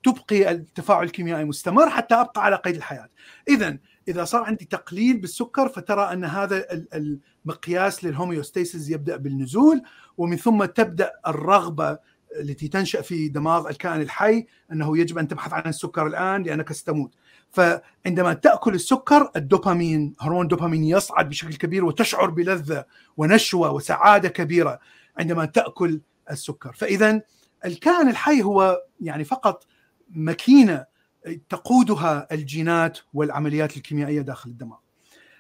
تبقي 0.03 0.51
التفاعل 0.51 1.03
الكيميائي 1.03 1.45
مستمر 1.45 1.89
حتى 1.89 2.15
أبقى 2.15 2.43
على 2.43 2.55
قيد 2.55 2.75
الحياة. 2.75 3.09
اذا 3.49 3.77
إذا 4.07 4.23
صار 4.23 4.44
عندي 4.44 4.65
تقليل 4.65 5.18
بالسكر 5.18 5.69
فترى 5.69 6.14
أن 6.14 6.26
هذا 6.26 6.65
المقياس 6.94 8.03
للهوميوستيسيس 8.03 8.90
يبدأ 8.90 9.18
بالنزول 9.18 9.82
ومن 10.18 10.38
ثم 10.38 10.65
تبدأ 10.65 11.11
الرغبة 11.27 11.98
التي 12.40 12.68
تنشأ 12.68 13.02
في 13.02 13.27
دماغ 13.27 13.69
الكائن 13.69 14.02
الحي 14.02 14.45
أنه 14.72 14.98
يجب 14.98 15.18
أن 15.18 15.27
تبحث 15.27 15.53
عن 15.53 15.64
السكر 15.69 16.07
الآن 16.07 16.44
لأنك 16.44 16.73
ستموت. 16.73 17.15
فعندما 17.52 18.34
تأكل 18.34 18.76
السكر 18.76 19.32
الدوبامين 19.36 20.14
هرمون 20.19 20.44
الدوبامين 20.44 20.84
يصعد 20.84 21.30
بشكل 21.30 21.56
كبير 21.56 21.86
وتشعر 21.86 22.30
بلذة 22.30 22.86
ونشوة 23.18 23.72
وسعادة 23.72 24.30
كبيرة 24.30 24.80
عندما 25.18 25.45
تأكل 25.45 26.02
السكر. 26.32 26.73
فإذا 26.73 27.22
الكائن 27.65 28.10
الحي 28.10 28.44
هو 28.44 28.82
يعني 29.02 29.23
فقط 29.23 29.65
ماكينة 30.10 30.86
تقودها 31.49 32.27
الجينات 32.31 32.99
والعمليات 33.14 33.77
الكيميائية 33.77 34.22
داخل 34.22 34.49
الدماغ. 34.49 34.77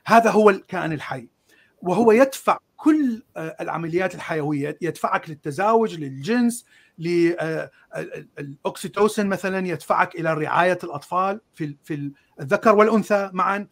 هذا 0.05 0.31
هو 0.31 0.49
الكائن 0.49 0.91
الحي 0.91 1.27
وهو 1.81 2.11
يدفع 2.11 2.57
كل 2.77 3.23
العمليات 3.37 4.15
الحيوية 4.15 4.77
يدفعك 4.81 5.29
للتزاوج 5.29 5.95
للجنس 5.95 6.65
للاوكسيتوسن 8.37 9.27
مثلا 9.27 9.67
يدفعك 9.67 10.15
إلى 10.15 10.33
رعاية 10.33 10.79
الأطفال 10.83 11.41
في 11.55 11.75
في 11.83 12.11
الذكر 12.39 12.75
والأنثى 12.75 13.29
معا. 13.33 13.67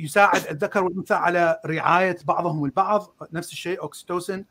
يساعد 0.00 0.46
الذكر 0.50 0.84
والأنثى 0.84 1.14
على 1.14 1.60
رعاية 1.66 2.16
بعضهم 2.24 2.64
البعض 2.64 3.16
نفس 3.32 3.52
الشيء 3.52 3.80
اوكسيتوسن 3.82 4.44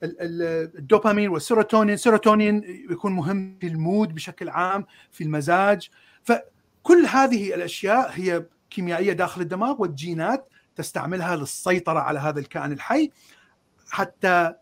فالدوبامين 0.00 1.28
والسيروتونين 1.28 1.94
السيروتونين 1.94 2.84
يكون 2.90 3.12
مهم 3.12 3.58
في 3.60 3.66
ال 3.66 3.76
mood 3.76 4.14
بشكل 4.14 4.48
عام 4.48 4.86
في 5.10 5.24
المزاج 5.24 5.88
فكل 6.22 7.06
هذه 7.08 7.54
الأشياء 7.54 8.10
هي 8.12 8.46
كيميائية 8.70 9.12
داخل 9.12 9.40
الدماغ 9.40 9.82
والجينات 9.82 10.48
تستعملها 10.76 11.36
للسيطرة 11.36 11.98
على 11.98 12.18
هذا 12.18 12.40
الكائن 12.40 12.72
الحي 12.72 13.10
حتى 13.88 14.54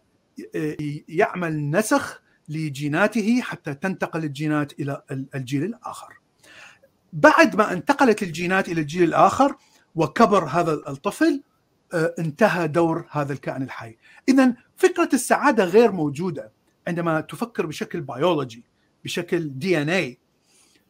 يعمل 1.08 1.70
نسخ 1.70 2.22
لجيناته 2.48 3.40
حتى 3.40 3.74
تنتقل 3.74 4.24
الجينات 4.24 4.80
إلى 4.80 5.02
الجيل 5.34 5.64
الآخر. 5.64 6.18
بعد 7.12 7.56
ما 7.56 7.72
انتقلت 7.72 8.22
الجينات 8.22 8.68
إلى 8.68 8.80
الجيل 8.80 9.02
الآخر 9.02 9.56
وكبر 9.94 10.44
هذا 10.44 10.72
الطفل 10.72 11.42
انتهى 11.94 12.68
دور 12.68 13.06
هذا 13.10 13.32
الكائن 13.32 13.62
الحي. 13.62 13.96
اذا 14.28 14.54
فكرة 14.78 15.08
السعادة 15.12 15.64
غير 15.64 15.92
موجودة 15.92 16.52
عندما 16.88 17.20
تفكر 17.20 17.66
بشكل 17.66 18.00
بيولوجي 18.00 18.64
بشكل 19.04 19.58
دي 19.58 19.82
ان 19.82 19.88
اي 19.88 20.18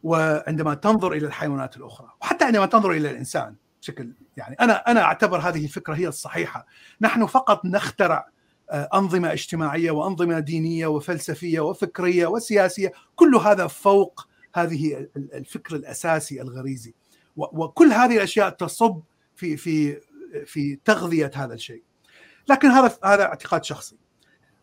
وعندما 0.02 0.74
تنظر 0.74 1.12
إلى 1.12 1.26
الحيوانات 1.26 1.76
الأخرى 1.76 2.08
وحتى 2.20 2.44
عندما 2.44 2.66
تنظر 2.66 2.90
إلى 2.90 3.10
الإنسان 3.10 3.54
بشكل 3.80 4.12
يعني 4.36 4.56
أنا 4.60 4.72
أنا 4.72 5.02
أعتبر 5.02 5.38
هذه 5.38 5.64
الفكرة 5.64 5.94
هي 5.94 6.08
الصحيحة، 6.08 6.66
نحن 7.00 7.26
فقط 7.26 7.64
نخترع 7.64 8.28
أنظمة 8.72 9.32
اجتماعية 9.32 9.90
وأنظمة 9.90 10.38
دينية 10.38 10.86
وفلسفية 10.86 11.60
وفكرية 11.60 12.26
وسياسية، 12.26 12.92
كل 13.16 13.34
هذا 13.36 13.66
فوق 13.66 14.28
هذه 14.54 15.08
الفكر 15.16 15.76
الأساسي 15.76 16.42
الغريزي. 16.42 16.94
وكل 17.36 17.92
هذه 17.92 18.16
الأشياء 18.16 18.50
تصب 18.50 19.02
في 19.36 19.56
في 19.56 20.00
في 20.46 20.78
تغذية 20.84 21.30
هذا 21.34 21.54
الشيء. 21.54 21.82
لكن 22.48 22.68
هذا 22.68 22.98
هذا 23.04 23.22
اعتقاد 23.22 23.64
شخصي. 23.64 23.96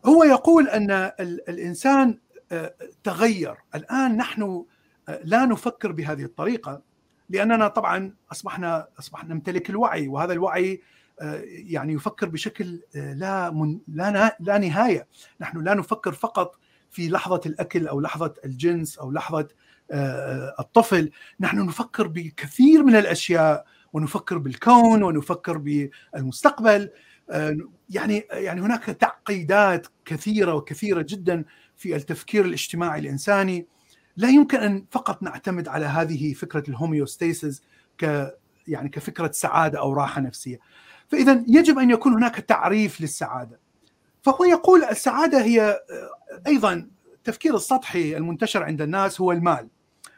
هو 0.06 0.24
يقول 0.24 0.68
أن 0.68 0.92
الإنسان 1.50 2.20
تغير، 3.04 3.56
الآن 3.76 4.18
نحن 4.18 4.66
لا 5.24 5.46
نفكر 5.46 5.92
بهذه 5.92 6.24
الطريقة 6.24 6.82
لأننا 7.30 7.68
طبعا 7.68 8.14
أصبحنا 8.32 8.88
أصبحنا 9.00 9.34
نمتلك 9.34 9.70
الوعي 9.70 10.08
وهذا 10.08 10.34
الوعي 10.34 10.82
يعني 11.46 11.94
يفكر 11.94 12.30
بشكل 12.30 12.80
لا 12.96 13.50
من 13.50 13.80
لا 13.88 14.38
لا 14.40 14.58
نهاية، 14.58 15.08
نحن 15.42 15.58
لا 15.58 15.74
نفكر 15.74 16.12
فقط 16.12 16.60
في 16.92 17.10
لحظة 17.10 17.42
الأكل 17.46 17.88
أو 17.88 18.02
لحظة 18.02 18.34
الجنس 18.46 18.98
أو 18.98 19.12
لحظة 19.12 19.48
الطفل، 20.60 21.12
نحن 21.40 21.66
نفكر 21.66 22.08
بكثير 22.08 22.84
من 22.84 22.96
الأشياء 22.96 23.66
ونفكر 23.94 24.38
بالكون 24.38 25.04
ونفكر 25.04 25.58
بالمستقبل. 25.58 26.90
يعني 27.90 28.28
يعني 28.32 28.62
هناك 28.62 28.84
تعقيدات 28.84 29.88
كثيرة 30.06 30.54
وكثيرة 30.54 31.06
جدا 31.10 31.46
في 31.76 31.96
التفكير 31.96 32.46
الاجتماعي 32.46 33.00
الإنساني 33.00 33.68
لا 34.18 34.30
يمكن 34.30 34.58
أن 34.58 34.86
فقط 34.92 35.24
نعتمد 35.24 35.68
على 35.68 35.86
هذه 35.86 36.34
فكرة 36.34 36.64
الهوميوستاسيس 36.70 37.62
ك 37.98 38.32
يعني 38.68 38.90
كفكرة 38.90 39.32
سعادة 39.32 39.80
أو 39.80 39.94
راحة 39.94 40.22
نفسية. 40.22 40.60
فاذا 41.08 41.44
يجب 41.48 41.80
أن 41.80 41.92
يكون 41.92 42.14
هناك 42.14 42.36
تعريف 42.36 43.02
للسعادة. 43.02 43.60
فهو 44.22 44.46
يقول 44.46 44.84
السعادة 44.84 45.44
هي 45.44 45.80
أيضا 46.48 46.88
التفكير 47.14 47.56
السطحي 47.56 48.18
المنتشر 48.18 48.64
عند 48.64 48.82
الناس 48.82 49.22
هو 49.22 49.32
المال. 49.32 49.68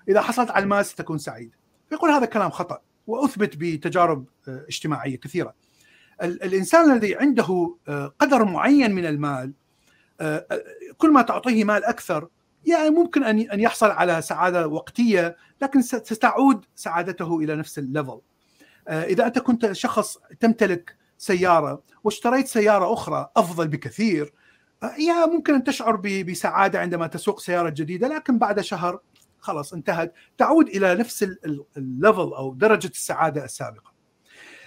إذا 0.10 0.22
حصلت 0.22 0.52
على 0.52 0.64
المال 0.64 0.86
ستكون 0.86 1.18
سعيد. 1.18 1.52
يقول 1.92 2.12
هذا 2.12 2.26
كلام 2.26 2.50
خطأ 2.50 2.80
وأثبت 3.08 3.56
بتجارب 3.58 4.26
اجتماعية 4.48 5.18
كثيرة. 5.18 5.54
الإنسان 6.22 6.92
الذي 6.92 7.16
عنده 7.16 7.76
قدر 8.20 8.46
معين 8.46 8.96
من 8.96 9.06
المال 9.06 9.54
كل 10.98 11.12
ما 11.12 11.22
تعطيه 11.22 11.64
مال 11.64 11.84
أكثر 11.84 12.28
يعني 12.66 12.90
ممكن 12.90 13.24
أن 13.24 13.40
أن 13.40 13.60
يحصل 13.60 13.90
على 13.90 14.22
سعادة 14.22 14.68
وقتية 14.68 15.36
لكن 15.62 15.82
ستعود 15.82 16.66
سعادته 16.76 17.40
إلى 17.40 17.56
نفس 17.56 17.80
الليفل. 17.80 18.20
إذا 18.88 19.28
أنت 19.28 19.40
كنت 19.40 19.72
شخص 19.72 20.18
تمتلك 20.40 20.96
سيارة 21.18 21.84
واشتريت 22.04 22.48
سيارة 22.48 22.94
أخرى 22.94 23.30
أفضل 23.38 23.68
بكثير 23.68 24.34
يا 25.00 25.26
ممكن 25.26 25.54
أن 25.54 25.64
تشعر 25.64 25.96
بسعادة 25.96 26.80
عندما 26.80 27.08
تسوق 27.08 27.40
سيارة 27.40 27.70
جديدة 27.70 28.08
لكن 28.08 28.38
بعد 28.38 28.62
شهر 28.62 29.00
خلاص 29.40 29.74
انتهت 29.74 30.14
تعود 30.38 30.68
إلى 30.68 30.96
نفس 30.96 31.24
الليفل 31.78 32.34
أو 32.34 32.54
درجة 32.54 32.88
السعادة 32.88 33.46
السابقة. 33.46 33.97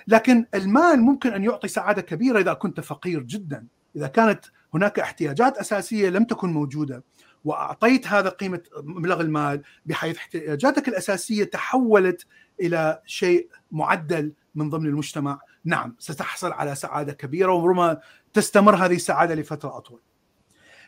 لكن 0.07 0.47
المال 0.55 1.01
ممكن 1.01 1.33
أن 1.33 1.45
يعطي 1.45 1.69
سعادة 1.69 2.03
كبيرة 2.03 2.41
إذا 2.41 2.53
كنت 2.53 2.81
فقير 2.81 3.23
جدا، 3.23 3.67
إذا 3.97 4.07
كانت 4.07 4.45
هناك 4.75 4.99
احتياجات 4.99 5.59
أساسية 5.59 6.09
لم 6.09 6.25
تكن 6.25 6.53
موجودة 6.53 7.05
وأعطيت 7.45 8.07
هذا 8.07 8.29
قيمة 8.29 8.63
مبلغ 8.83 9.21
المال 9.21 9.63
بحيث 9.87 10.17
احتياجاتك 10.17 10.89
الأساسية 10.89 11.45
تحولت 11.45 12.27
إلى 12.61 13.03
شيء 13.07 13.49
معدل 13.71 14.33
من 14.55 14.71
ضمن 14.71 14.87
المجتمع، 14.87 15.41
نعم 15.65 15.97
ستحصل 15.99 16.53
على 16.53 16.75
سعادة 16.75 17.13
كبيرة 17.13 17.53
وربما 17.53 18.01
تستمر 18.33 18.75
هذه 18.75 18.95
السعادة 18.95 19.35
لفترة 19.35 19.77
أطول. 19.77 20.01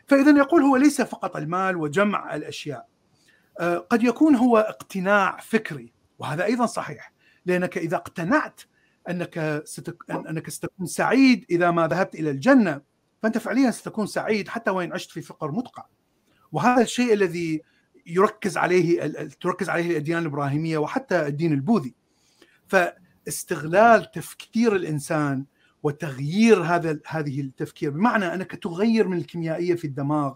فاذا 0.07 0.37
يقول 0.37 0.61
هو 0.61 0.77
ليس 0.77 1.01
فقط 1.01 1.35
المال 1.35 1.77
وجمع 1.77 2.35
الأشياء. 2.35 2.87
قد 3.89 4.03
يكون 4.03 4.35
هو 4.35 4.57
اقتناع 4.57 5.39
فكري 5.39 5.93
وهذا 6.19 6.43
أيضا 6.43 6.65
صحيح 6.65 7.13
لأنك 7.45 7.77
إذا 7.77 7.95
اقتنعت 7.95 8.61
أنك 9.09 9.61
ستك... 9.65 10.11
أنك 10.11 10.49
ستكون 10.49 10.85
سعيد 10.85 11.45
إذا 11.49 11.71
ما 11.71 11.87
ذهبت 11.87 12.15
إلى 12.15 12.29
الجنة 12.29 12.81
فأنت 13.23 13.37
فعليا 13.37 13.71
ستكون 13.71 14.05
سعيد 14.05 14.47
حتى 14.47 14.71
وإن 14.71 14.93
عشت 14.93 15.11
في 15.11 15.21
فقر 15.21 15.51
مدقع. 15.51 15.85
وهذا 16.51 16.81
الشيء 16.81 17.13
الذي 17.13 17.61
يركز 18.05 18.57
عليه 18.57 19.01
تركز 19.41 19.69
عليه 19.69 19.91
الأديان 19.91 20.19
الإبراهيمية 20.19 20.77
وحتى 20.77 21.27
الدين 21.27 21.53
البوذي. 21.53 21.93
فاستغلال 22.67 24.11
تفكير 24.11 24.75
الإنسان 24.75 25.45
وتغيير 25.83 26.63
هذا 26.63 26.99
هذه 27.07 27.41
التفكير 27.41 27.89
بمعنى 27.89 28.33
أنك 28.33 28.55
تغير 28.55 29.07
من 29.07 29.17
الكيميائية 29.17 29.75
في 29.75 29.87
الدماغ 29.87 30.33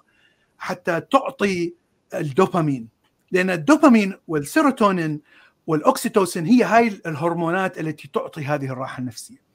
حتى 0.57 1.01
تعطي 1.01 1.73
الدوبامين 2.13 2.87
لأن 3.31 3.49
الدوبامين 3.49 4.13
والسيروتونين 4.27 5.21
والأوكسيتوسين 5.67 6.45
هي 6.45 6.63
هاي 6.63 7.01
الهرمونات 7.05 7.79
التي 7.79 8.07
تعطي 8.13 8.45
هذه 8.45 8.65
الراحة 8.65 8.99
النفسية. 8.99 9.47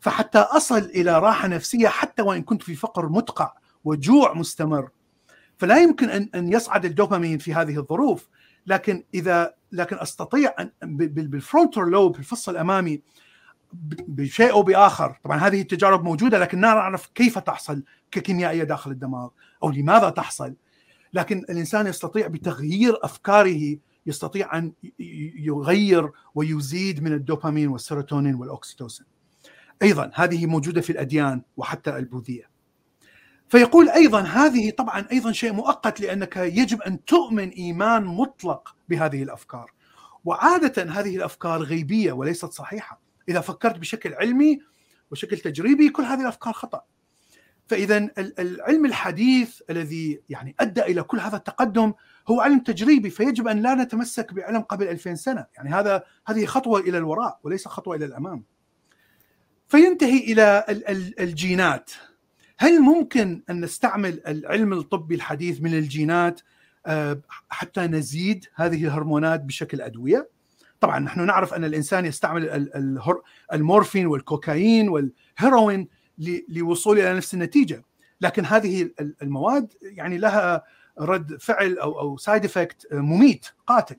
فحتى 0.00 0.38
أصل 0.38 0.78
إلى 0.78 1.18
راحة 1.18 1.48
نفسية 1.48 1.88
حتى 1.88 2.22
وإن 2.22 2.42
كنت 2.42 2.62
في 2.62 2.74
فقر 2.74 3.08
مدقع 3.08 3.52
وجوع 3.84 4.34
مستمر 4.34 4.88
فلا 5.58 5.82
يمكن 5.82 6.10
ان 6.10 6.28
أن 6.34 6.52
يصعد 6.52 6.84
الدوبامين 6.84 7.38
في 7.38 7.54
هذه 7.54 7.78
الظروف. 7.78 8.28
لكن 8.66 9.04
اذا 9.14 9.54
لكن 9.72 9.98
أستطيع 9.98 10.54
ان 10.58 10.96
بال 10.96 11.17
frontal 11.17 11.90
lobe 11.90 12.16
الفص 12.16 12.48
الأمامي 12.48 13.02
بشيء 14.08 14.50
أو 14.50 14.62
بآخر. 14.62 15.18
طبعا 15.24 15.36
هذه 15.36 15.60
التجارب 15.60 16.04
موجودة 16.04 16.38
لكن 16.38 16.60
لا 16.60 16.74
نعرف 16.74 17.06
كيف 17.06 17.38
تحصل 17.38 17.82
ككيميائية 18.10 18.64
داخل 18.64 18.90
الدماغ 18.90 19.28
أو 19.62 19.70
لماذا 19.70 20.10
تحصل. 20.10 20.54
لكن 21.12 21.38
الإنسان 21.38 21.86
يستطيع 21.86 22.26
بتغيير 22.26 22.98
أفكاره 23.02 23.76
يستطيع 24.06 24.58
أن 24.58 24.72
يغير 25.38 26.10
ويزيد 26.34 27.02
من 27.02 27.12
الدوبامين 27.12 27.68
والسيروتونين 27.68 28.34
والاوكسيتوسين 28.34 29.06
أيضا 29.82 30.10
هذه 30.14 30.46
موجودة 30.46 30.80
في 30.80 30.90
الأديان 30.90 31.42
وحتى 31.56 31.96
البوذية. 31.96 32.50
فيقول 33.48 33.88
أيضا 33.88 34.20
هذه 34.20 34.70
طبعا 34.70 35.06
أيضا 35.12 35.32
شيء 35.32 35.52
مؤقت 35.52 36.00
لأنك 36.00 36.36
يجب 36.36 36.82
أن 36.82 37.04
تؤمن 37.04 37.48
إيمان 37.48 38.04
مطلق 38.04 38.76
بهذه 38.88 39.22
الأفكار. 39.22 39.72
وعادة 40.24 40.82
هذه 40.82 41.16
الأفكار 41.16 41.62
غيبية 41.62 42.12
وليست 42.12 42.52
صحيحة. 42.52 43.00
إذا 43.28 43.40
فكرت 43.40 43.78
بشكل 43.78 44.14
علمي 44.14 44.58
وشكل 45.10 45.38
تجريبي 45.38 45.88
كل 45.88 46.02
هذه 46.02 46.20
الأفكار 46.20 46.52
خطأ. 46.52 46.82
فإذا 47.66 48.08
العلم 48.18 48.86
الحديث 48.86 49.60
الذي 49.70 50.20
يعني 50.28 50.54
أدى 50.60 50.82
إلى 50.82 51.02
كل 51.02 51.20
هذا 51.20 51.36
التقدم 51.36 51.92
هو 52.28 52.40
علم 52.40 52.58
تجريبي 52.58 53.10
فيجب 53.10 53.48
أن 53.48 53.62
لا 53.62 53.74
نتمسك 53.74 54.34
بعلم 54.34 54.60
قبل 54.60 54.88
2000 54.88 55.14
سنة. 55.14 55.46
يعني 55.56 55.70
هذا 55.70 56.02
هذه 56.26 56.46
خطوة 56.46 56.80
إلى 56.80 56.98
الوراء 56.98 57.38
وليس 57.42 57.68
خطوة 57.68 57.96
إلى 57.96 58.04
الأمام. 58.04 58.44
فينتهي 59.68 60.18
إلى 60.18 60.64
الجينات. 61.20 61.90
هل 62.58 62.80
ممكن 62.80 63.42
أن 63.50 63.60
نستعمل 63.60 64.20
العلم 64.26 64.72
الطبي 64.72 65.14
الحديث 65.14 65.60
من 65.60 65.74
الجينات 65.74 66.40
حتى 67.48 67.80
نزيد 67.80 68.44
هذه 68.54 68.84
الهرمونات 68.84 69.40
بشكل 69.40 69.80
أدوية؟ 69.80 70.28
طبعا 70.80 70.98
نحن 70.98 71.26
نعرف 71.26 71.54
أن 71.54 71.64
الإنسان 71.64 72.06
يستعمل 72.06 72.68
المورفين 73.52 74.06
والكوكايين 74.06 74.88
والهيروين 74.88 75.88
لوصول 76.48 76.98
إلى 76.98 77.16
نفس 77.16 77.34
النتيجة. 77.34 77.84
لكن 78.20 78.44
هذه 78.44 78.90
المواد 79.22 79.72
يعني 79.82 80.18
لها 80.18 80.62
رد 81.00 81.36
فعل 81.40 81.78
أو 81.78 82.00
أو 82.00 82.16
side 82.16 82.44
effect 82.44 82.86
مميت 82.92 83.46
قاتل. 83.66 83.96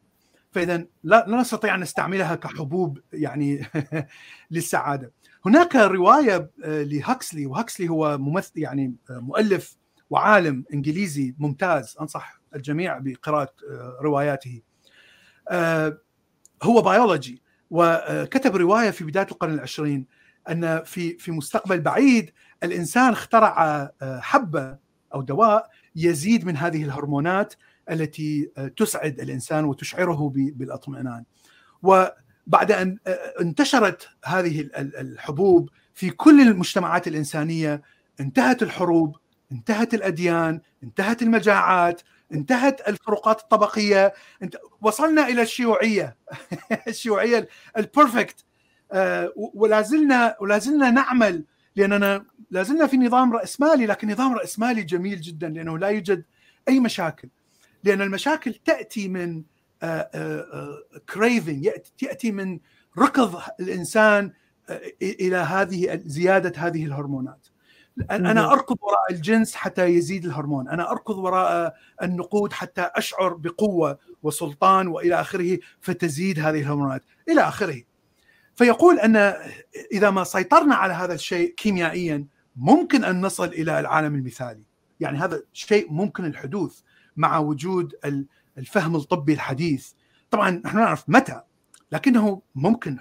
فإذا 0.51 0.77
لا, 1.03 1.25
لا 1.27 1.37
نستطيع 1.41 1.75
أن 1.75 1.79
نستعملها 1.79 2.35
كحبوب 2.35 2.99
يعني 3.13 3.65
للسعادة. 4.51 5.11
هناك 5.45 5.75
رواية 5.75 6.49
لهكسلي 6.65 7.45
وهكسلي 7.45 7.89
هو 7.89 8.17
ممثل 8.17 8.59
يعني 8.59 8.95
مؤلف 9.09 9.77
وعالم 10.09 10.65
إنجليزي 10.73 11.35
ممتاز 11.39 11.95
أنصح 12.01 12.41
الجميع 12.55 12.97
بقراءة 12.97 13.53
رواياته. 14.01 14.61
هو 16.63 16.81
بيولوجي 16.81 17.41
وكتب 17.69 18.55
رواية 18.55 18.89
في 18.89 19.03
بداية 19.03 19.27
القرن 19.31 19.53
العشرين. 19.53 20.05
أن 20.49 20.83
في 20.83 21.17
في 21.17 21.31
مستقبل 21.31 21.81
بعيد 21.81 22.31
الإنسان 22.63 23.11
اخترع 23.11 23.89
حبة 24.01 24.77
أو 25.13 25.21
دواء 25.21 25.69
يزيد 25.95 26.45
من 26.45 26.57
هذه 26.57 26.83
الهرمونات 26.83 27.53
التي 27.91 28.51
تسعد 28.77 29.19
الإنسان 29.19 29.65
وتشعره 29.65 30.31
بالاطمئنان. 30.35 31.23
وبعد 31.83 32.71
أن 32.71 32.97
انتشرت 33.41 34.09
هذه 34.25 34.69
الحبوب 34.77 35.69
في 35.93 36.09
كل 36.09 36.41
المجتمعات 36.41 37.07
الإنسانية 37.07 37.81
انتهت 38.19 38.63
الحروب، 38.63 39.15
انتهت 39.51 39.93
الأديان، 39.93 40.61
انتهت 40.83 41.21
المجاعات، 41.21 42.01
انتهت 42.33 42.89
الفروقات 42.89 43.41
الطبقية، 43.41 44.13
انت... 44.43 44.57
وصلنا 44.81 45.27
إلى 45.27 45.41
الشيوعية 45.41 46.17
الشيوعية 46.87 47.47
البرفكت 47.77 48.45
ولا 49.35 49.81
زلنا 49.81 50.35
ولا 50.41 50.57
زلنا 50.57 50.89
نعمل 50.89 51.43
لاننا 51.75 52.25
لا 52.51 52.63
زلنا 52.63 52.87
في 52.87 52.97
نظام 52.97 53.33
راسمالي 53.33 53.85
لكن 53.85 54.11
نظام 54.11 54.33
راسمالي 54.37 54.83
جميل 54.83 55.21
جدا 55.21 55.49
لأنه 55.49 55.77
لا 55.77 55.87
يوجد 55.87 56.23
أي 56.67 56.79
مشاكل. 56.79 57.29
لأن 57.83 58.01
المشاكل 58.01 58.53
تأتي 58.53 59.07
من 59.07 59.43
كريفنج 61.13 61.69
تأتي 61.97 62.31
من 62.31 62.59
ركض 62.97 63.41
الإنسان 63.59 64.31
إلى 65.01 65.37
هذه 65.37 66.01
زيادة 66.05 66.53
هذه 66.57 66.85
الهرمونات. 66.85 67.47
أنا 68.11 68.51
أركض 68.51 68.77
وراء 68.81 69.11
الجنس 69.11 69.55
حتى 69.55 69.85
يزيد 69.85 70.25
الهرمون. 70.25 70.69
أنا 70.69 70.91
أركض 70.91 71.17
وراء 71.17 71.75
النقود 72.03 72.53
حتى 72.53 72.81
أشعر 72.95 73.33
بقوة 73.33 73.99
وسلطان 74.23 74.87
وإلى 74.87 75.21
آخره 75.21 75.57
فتزيد 75.81 76.39
هذه 76.39 76.59
الهرمونات. 76.59 77.03
إلى 77.29 77.41
آخره. 77.41 77.81
فيقول 78.57 78.99
أن 78.99 79.15
إذا 79.91 80.09
ما 80.09 80.23
سيطرنا 80.23 80.75
على 80.75 80.93
هذا 80.93 81.13
الشيء 81.13 81.53
كيميائيا 81.53 82.25
ممكن 82.55 83.03
أن 83.03 83.21
نصل 83.21 83.45
إلى 83.45 83.79
العالم 83.79 84.15
المثالي. 84.15 84.63
يعني 84.99 85.17
هذا 85.17 85.43
شيء 85.53 85.91
ممكن 85.91 86.25
الحدوث 86.25 86.79
مع 87.17 87.37
وجود 87.37 87.95
الفهم 88.57 88.95
الطبي 88.95 89.33
الحديث. 89.33 89.91
طبعا 90.31 90.49
نحن 90.49 90.77
نعرف 90.77 91.03
متى 91.07 91.41
لكنه 91.91 92.41
ممكن 92.55 92.97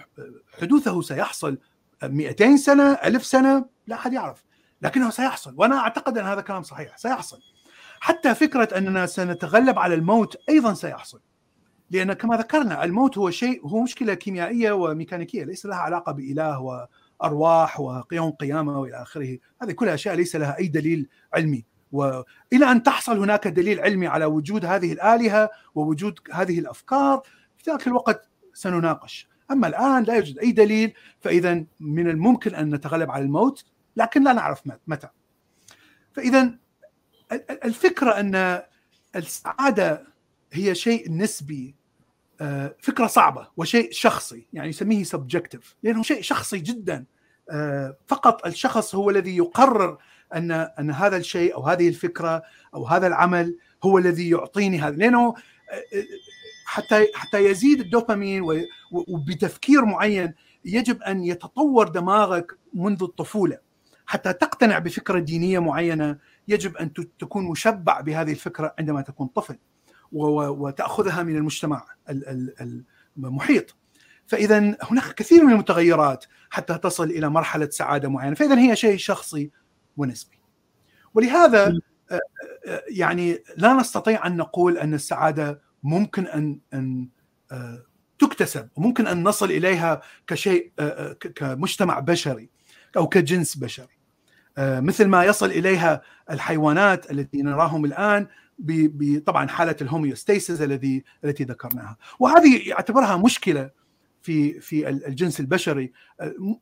حدوثه 0.61 1.03
سيحصل 1.03 1.59
200 2.03 2.57
سنة 2.57 2.93
ألف 2.93 3.27
سنة 3.27 3.67
لا 3.87 3.97
أحد 3.97 4.13
يعرف. 4.13 4.45
لكنه 4.83 5.11
سيحصل 5.11 5.55
وأنا 5.57 5.79
أعتقد 5.79 6.19
أن 6.19 6.27
هذا 6.27 6.41
كلام 6.41 6.63
صحيح 6.63 6.97
سيحصل. 6.97 7.41
حتى 8.01 8.35
فكرة 8.35 8.79
أننا 8.79 9.07
سنتغلب 9.07 9.79
على 9.79 9.95
الموت 9.95 10.37
أيضا 10.49 10.75
سيحصل. 10.75 11.21
لأن 11.91 12.13
كما 12.13 12.37
ذكرنا 12.37 12.85
الموت 12.85 13.19
هو 13.19 13.31
شيء 13.31 13.67
هو 13.67 13.83
مشكلة 13.83 14.15
كيميائية 14.15 14.73
وميكانيكية 14.73 15.45
ليس 15.45 15.67
لها 15.67 15.77
علاقة 15.77 16.13
بإله 16.13 16.89
وأرواح 17.21 17.81
ويوم 17.81 18.31
قيامة 18.31 18.81
وإلى 18.81 19.03
آخره. 19.03 19.39
هذه 19.63 19.73
كلها 19.73 19.95
أشياء 19.95 20.15
ليس 20.15 20.37
لها 20.37 20.59
أي 20.59 20.69
دليل 20.69 21.09
علمي. 21.35 21.65
وإلى 21.93 22.71
أن 22.71 22.83
تحصل 22.83 23.19
هناك 23.19 23.49
دليل 23.49 23.81
علمي 23.81 24.07
على 24.07 24.25
وجود 24.25 24.65
هذه 24.65 24.93
الآلهة 24.93 25.51
ووجود 25.75 26.19
هذه 26.33 26.59
الأفكار 26.59 27.23
في 27.57 27.71
ذاك 27.71 27.87
الوقت 27.87 28.29
سنناقش. 28.55 29.29
أما 29.51 29.67
الآن 29.67 30.03
لا 30.03 30.15
يوجد 30.15 30.39
أي 30.39 30.53
دليل 30.53 30.93
فإذا 31.21 31.65
من 31.81 32.09
الممكن 32.11 32.55
أن 32.55 32.75
نتغلب 32.75 33.11
على 33.11 33.25
الموت 33.25 33.65
لكن 33.97 34.25
لا 34.25 34.33
نعرف 34.33 34.63
متى. 34.87 35.09
فإذا 36.13 36.59
الفكرة 37.65 38.11
أن 38.11 38.63
السعادة 39.17 40.16
هي 40.57 40.75
شيء 40.75 41.13
نسبي 41.13 41.75
فكرة 42.79 43.07
صعبة 43.07 43.49
وشيء 43.57 43.93
شخصي 43.93 44.47
يعني 44.53 44.69
يسميه 44.69 45.05
سبجكتيف 45.05 45.77
لأنه 45.83 46.03
شيء 46.03 46.23
شخصي 46.23 46.59
جدا 46.59 47.05
فقط 48.07 48.47
الشخص 48.47 48.95
هو 48.95 49.11
الذي 49.11 49.37
يقرر 49.37 49.99
أن 50.35 50.51
أن 50.51 50.91
هذا 50.91 51.17
الشيء 51.17 51.55
أو 51.55 51.63
هذه 51.63 51.89
الفكرة 51.89 52.43
أو 52.75 52.87
هذا 52.87 53.07
العمل 53.07 53.59
هو 53.85 53.99
الذي 53.99 54.31
يعطيني 54.31 54.79
هذا. 54.79 54.97
لأنه 54.97 55.35
حتى 56.67 57.07
حتى 57.15 57.45
يزيد 57.45 57.81
الدوبامين 57.81 58.43
وبتفكير 58.93 59.85
معين 59.85 60.35
يجب 60.65 61.03
أن 61.03 61.25
يتطور 61.25 61.89
دماغك 61.89 62.59
منذ 62.75 63.03
الطفولة. 63.03 63.59
حتى 64.07 64.33
تقتنع 64.33 64.79
بفكرة 64.79 65.19
دينية 65.19 65.59
معينة 65.59 66.19
يجب 66.49 66.77
أن 66.77 66.93
تكون 66.93 67.45
مشبع 67.45 68.01
بهذه 68.01 68.31
الفكرة 68.31 68.75
عندما 68.79 69.03
تكون 69.03 69.27
طفل. 69.27 69.59
وتأخذها 70.13 71.23
من 71.23 71.37
المجتمع 71.37 71.87
المحيط. 73.19 73.77
فإذا 74.27 74.59
هناك 74.59 75.15
كثير 75.15 75.45
من 75.45 75.53
المتغيرات 75.53 76.25
حتى 76.51 76.79
تصل 76.79 77.05
إلى 77.05 77.29
مرحلة 77.29 77.69
سعادة 77.71 78.09
معينة. 78.09 78.35
فإذا 78.35 78.59
هي 78.59 78.77
شيء 78.77 78.97
شخصي 78.97 79.51
ونسبي. 79.97 80.39
ولهذا 81.15 81.79
يعني 82.89 83.43
لا 83.57 83.73
نستطيع 83.73 84.27
أن 84.27 84.37
نقول 84.37 84.79
أن 84.79 84.95
السعادة 84.95 85.61
ممكن 85.83 86.27
ان 86.27 86.59
ان 86.75 87.09
تكتسب 88.19 88.69
وممكن 88.77 89.07
أن 89.07 89.23
نصل 89.23 89.51
إليها 89.51 90.03
كشيء 90.27 90.73
كمجتمع 91.35 92.01
بشري 92.01 92.51
أو 92.97 93.09
كجنس 93.09 93.57
بشري. 93.57 93.97
مثل 94.59 95.07
ما 95.07 95.25
يصل 95.25 95.47
إليها 95.47 96.03
الحيوانات 96.31 97.11
التي 97.11 97.43
نراهم 97.43 97.85
الآن 97.85 98.27
طبعا 99.27 99.49
حالة 99.49 99.77
ال 99.81 99.88
homeostasis 99.88 100.63
الذي 100.63 101.05
التي 101.25 101.45
ذكرناها. 101.45 101.97
وهذه 102.21 102.69
يعتبرها 102.69 103.17
مشكلة 103.17 103.71
في 104.23 104.61
في 104.61 104.89
الجنس 104.89 105.41
البشري. 105.41 105.93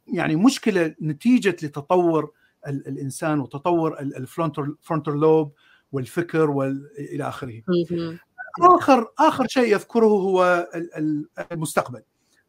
يعني 0.06 0.36
مشكلة 0.36 0.94
نتيجة 1.02 1.56
لتطور 1.62 2.32
الإنسان 2.66 3.40
وتطور 3.40 3.98
ال 4.00 4.14
frontal 4.15 5.14
lobe 5.20 5.52
والفكر 5.92 6.50
والى 6.50 7.28
آخره. 7.28 7.62
آخر 8.62 9.12
آخر 9.18 9.46
شيء 9.46 9.72
يذكره 9.72 10.06
هو 10.06 10.68
المستقبل. 11.52 12.02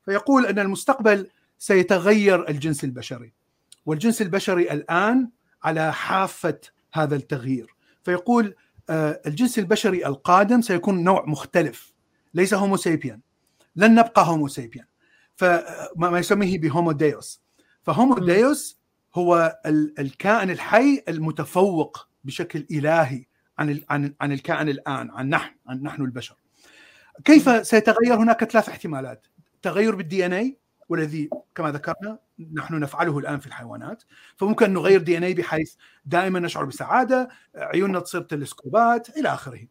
فيقول 0.05 0.45
أن 0.45 0.59
المستقبل 0.59 1.29
سيتغير 1.57 2.49
الجنس 2.49 2.83
البشري. 2.83 3.33
والجنس 3.85 4.21
البشري 4.21 4.71
الآن 4.71 5.29
على 5.63 5.93
حافة 5.93 6.59
هذا 6.93 7.15
التغيير. 7.15 7.75
فيقول 8.03 8.55
الجنس 8.89 9.59
البشري 9.59 10.05
القادم 10.05 10.61
سيكون 10.61 11.03
نوع 11.03 11.25
مختلف. 11.27 11.93
ليس 12.33 12.53
هومو 12.53 12.77
سيبيان 12.77 13.19
لن 13.75 13.95
نبقى 13.95 14.27
هومو 14.27 14.47
سيبيان 14.47 14.85
فما 15.35 16.19
يسميه 16.19 16.59
بهومو 16.59 16.91
ديوس 16.91 17.41
فهومو 17.83 18.15
ديوس 18.15 18.79
هو 19.15 19.59
الكائن 19.99 20.49
الحي 20.49 21.03
المتفوق 21.09 22.07
بشكل 22.23 22.65
إلهي 22.71 23.25
عن 23.59 23.81
عن 23.89 24.13
عن 24.21 24.31
الكائن 24.31 24.69
الآن 24.69 25.11
عن 25.11 25.29
نحن 25.29 25.55
عن 25.67 25.81
نحن 25.83 26.01
البشر. 26.01 26.35
كيف 27.25 27.67
سيتغير 27.67 28.15
هناك 28.15 28.43
ثلاث 28.43 28.69
احتمالات؟ 28.69 29.27
تغير 29.61 29.95
بالدي 29.95 30.25
ان 30.25 30.33
اي 30.33 30.57
والذي 30.89 31.29
كما 31.55 31.71
ذكرنا 31.71 32.19
نحن 32.53 32.79
نفعله 32.79 33.17
الآن 33.19 33.39
في 33.39 33.47
الحيوانات. 33.47 34.03
فممكن 34.37 34.73
نغير 34.73 35.01
دي 35.01 35.17
إن 35.17 35.23
اي 35.23 35.33
بحيث 35.33 35.75
دائما 36.05 36.39
نشعر 36.39 36.65
بسعادة 36.65 37.29
عيوننا 37.55 37.99
تصير 37.99 38.21
تلسكوبات 38.21 39.17
إلى 39.17 39.33
آخره. 39.33 39.67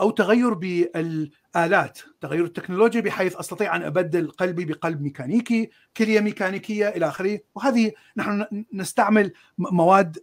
أو 0.00 0.10
تغير 0.10 0.54
بالآلات 0.54 1.98
تغير 2.20 2.44
التكنولوجيا 2.44 3.00
بحيث 3.00 3.36
أستطيع 3.36 3.76
أن 3.76 3.82
أبدل 3.82 4.30
قلبي 4.30 4.64
بقلب 4.64 5.02
ميكانيكي 5.02 5.70
كلية 5.96 6.20
ميكانيكية 6.20 6.88
إلى 6.88 7.08
آخره. 7.08 7.38
وهذه 7.54 7.92
نحن 8.16 8.64
نستعمل 8.72 9.32
مواد 9.58 10.18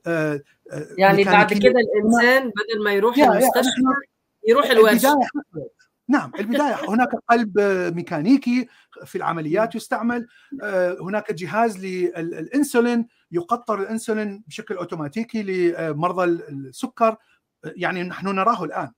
يعني 0.98 1.24
بعد 1.24 1.54
كده 1.54 1.74
الإنسان 1.80 2.50
بدل 2.50 2.84
ما 2.84 2.94
يروح 2.94 3.18
المستشفى 3.18 3.82
يروح 4.48 4.66
الورشه 4.66 5.20
نعم 6.08 6.32
البداية 6.40 6.76
هناك 6.90 7.10
قلب 7.30 7.60
ميكانيكي 7.96 8.68
في 9.06 9.18
العمليات 9.18 9.76
يستعمل 9.76 10.28
هناك 11.02 11.34
جهاز 11.34 11.86
للإنسولين 11.86 13.08
يقطر 13.32 13.82
الإنسولين 13.82 14.44
بشكل 14.48 14.76
أوتوماتيكي 14.76 15.44
لمرضى 15.44 16.24
السكر 16.24 17.16
يعني 17.64 18.04
نحن 18.04 18.28
نراه 18.28 18.64
الآن. 18.64 18.92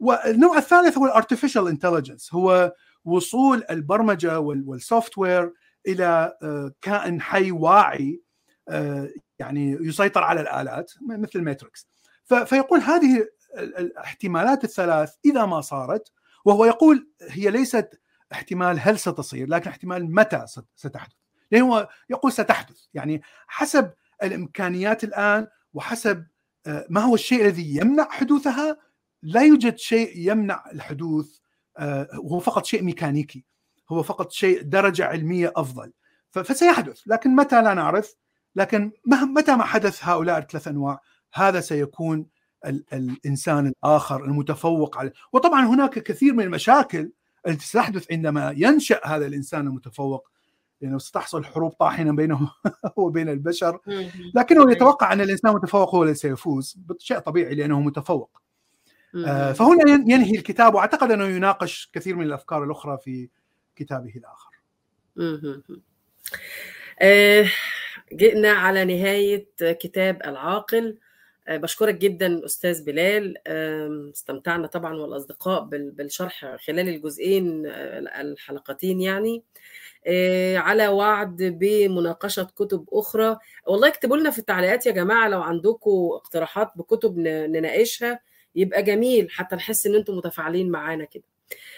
والنوع 0.00 0.58
الثالث 0.58 0.98
هو 0.98 1.06
ال 1.06 1.12
artificial 1.12 1.68
intelligence 1.68 2.34
هو 2.34 2.72
وصول 3.04 3.64
البرمجة 3.70 4.40
وال 4.40 5.18
software 5.18 5.52
إلى 5.86 6.36
كائن 6.80 7.20
حي 7.20 7.52
واعي 7.52 8.20
يعني 9.38 9.78
يسيطر 9.80 10.22
على 10.22 10.40
الآلات 10.40 10.92
مثل 11.08 11.30
الماتريكس 11.36 11.88
فيقول 12.46 12.80
هذه 12.80 13.26
الاحتمالات 13.58 14.64
الثلاث 14.64 15.14
إذا 15.24 15.46
ما 15.46 15.60
صارت 15.60 16.12
وهو 16.44 16.64
يقول 16.64 17.08
هي 17.28 17.50
ليست 17.50 18.00
احتمال 18.32 18.80
هل 18.80 18.98
ستصير 18.98 19.48
لكن 19.48 19.70
احتمال 19.70 20.14
متى 20.14 20.44
ستحدث. 20.74 21.14
لأنه 21.50 21.66
هو 21.66 21.88
يقول 22.10 22.32
ستحدث 22.32 22.80
يعني 22.94 23.22
حسب 23.46 23.92
الإمكانيات 24.22 25.04
الآن 25.04 25.46
وحسب 25.74 26.26
ما 26.90 27.00
هو 27.00 27.14
الشيء 27.14 27.42
الذي 27.42 27.76
يمنع 27.76 28.08
حدوثها 28.10 28.76
لا 29.22 29.42
يوجد 29.42 29.78
شيء 29.78 30.12
يمنع 30.14 30.64
الحدوث 30.72 31.38
هو 32.14 32.40
فقط 32.40 32.64
شيء 32.64 32.82
ميكانيكي 32.82 33.44
هو 33.90 34.02
فقط 34.02 34.30
شيء 34.32 34.62
درجة 34.62 35.04
علمية 35.04 35.52
أفضل. 35.56 35.92
فسيحدث 36.30 37.00
لكن 37.06 37.36
متى 37.36 37.62
لا 37.62 37.74
نعرف 37.74 38.14
لكن 38.56 38.92
متى 39.06 39.56
ما 39.56 39.64
حدث 39.64 40.04
هؤلاء 40.04 40.38
الثلاث 40.38 40.68
أنواع 40.68 41.00
هذا 41.34 41.60
سيكون 41.60 42.26
الإنسان 42.92 43.66
الآخر 43.66 44.24
المتفوق 44.24 44.98
عليه. 44.98 45.12
وطبعا 45.32 45.66
هناك 45.66 45.98
كثير 45.98 46.34
من 46.34 46.44
المشاكل 46.44 47.12
التي 47.46 47.66
ستحدث 47.66 48.12
عندما 48.12 48.54
ينشأ 48.56 49.00
هذا 49.04 49.26
الإنسان 49.26 49.66
المتفوق. 49.66 50.28
لأنه 50.80 50.98
ستحصل 50.98 51.44
حروب 51.44 51.72
طاحنة 51.72 52.12
بينه 52.12 52.50
وبين 52.96 53.28
البشر. 53.28 53.78
لكنه 54.34 54.72
يتوقع 54.72 55.12
أن 55.12 55.20
الإنسان 55.20 55.50
المتفوق 55.50 55.94
هو 55.94 56.02
الذي 56.02 56.14
سيفوز. 56.14 56.78
شيء 56.98 57.18
طبيعي 57.18 57.54
لأنه 57.54 57.80
متفوق. 57.80 58.42
فهنا 59.54 59.90
ينهي 59.90 60.38
الكتاب. 60.38 60.74
وأعتقد 60.74 61.10
أنه 61.10 61.24
يناقش 61.24 61.90
كثير 61.92 62.16
من 62.16 62.26
الأفكار 62.26 62.64
الأخرى 62.64 62.98
في 62.98 63.28
كتابه 63.76 64.12
الآخر. 64.16 64.52
جئنا 68.12 68.50
على 68.50 68.84
نهاية 68.84 69.48
كتاب 69.60 70.22
العاقل. 70.24 70.98
بشكرك 71.48 71.94
جدا 71.94 72.44
أستاذ 72.44 72.84
بلال. 72.84 73.34
استمتعنا 74.14 74.66
طبعا 74.66 74.94
والأصدقاء 74.96 75.64
بالشرح 75.70 76.56
خلال 76.66 76.88
الجزئين 76.88 77.62
الحلقتين 77.66 79.00
يعني. 79.00 79.42
على 80.56 80.88
وعد 80.88 81.36
بمناقشة 81.42 82.42
كتب 82.56 82.84
أخرى. 82.92 83.36
والله 83.66 83.88
اكتبوا 83.88 84.16
لنا 84.16 84.30
في 84.30 84.38
التعليقات 84.38 84.86
يا 84.86 84.92
جماعة 84.92 85.28
لو 85.28 85.42
عندكم 85.42 86.08
اقتراحات 86.12 86.70
بكتب 86.76 87.18
نناقشها. 87.18 88.20
يبقى 88.54 88.82
جميل 88.82 89.30
حتى 89.30 89.56
نحس 89.56 89.86
إن 89.86 89.94
أنتم 89.94 90.16
متفاعلين 90.16 90.70
معانا 90.70 91.04
كده. 91.04 91.22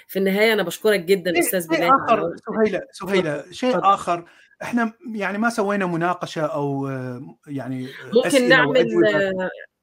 في 0.07 0.19
النهاية 0.19 0.53
أنا 0.53 0.63
بشكرك 0.63 1.01
جدا 1.01 1.39
أستاذ 1.39 1.69
بلال. 1.69 1.91
آخر 1.91 2.37
سهيلة 2.37 2.81
سهيلة. 2.93 3.45
شيء. 3.51 3.79
آخر. 3.83 4.25
إحنا 4.65 4.93
يعني 5.15 5.39
ما 5.39 5.51
سوينا 5.51 5.87
مناقشة 5.87 6.43
أو 6.43 6.89
يعني 7.47 7.89
ممكن 8.13 8.49
نعمل 8.49 8.87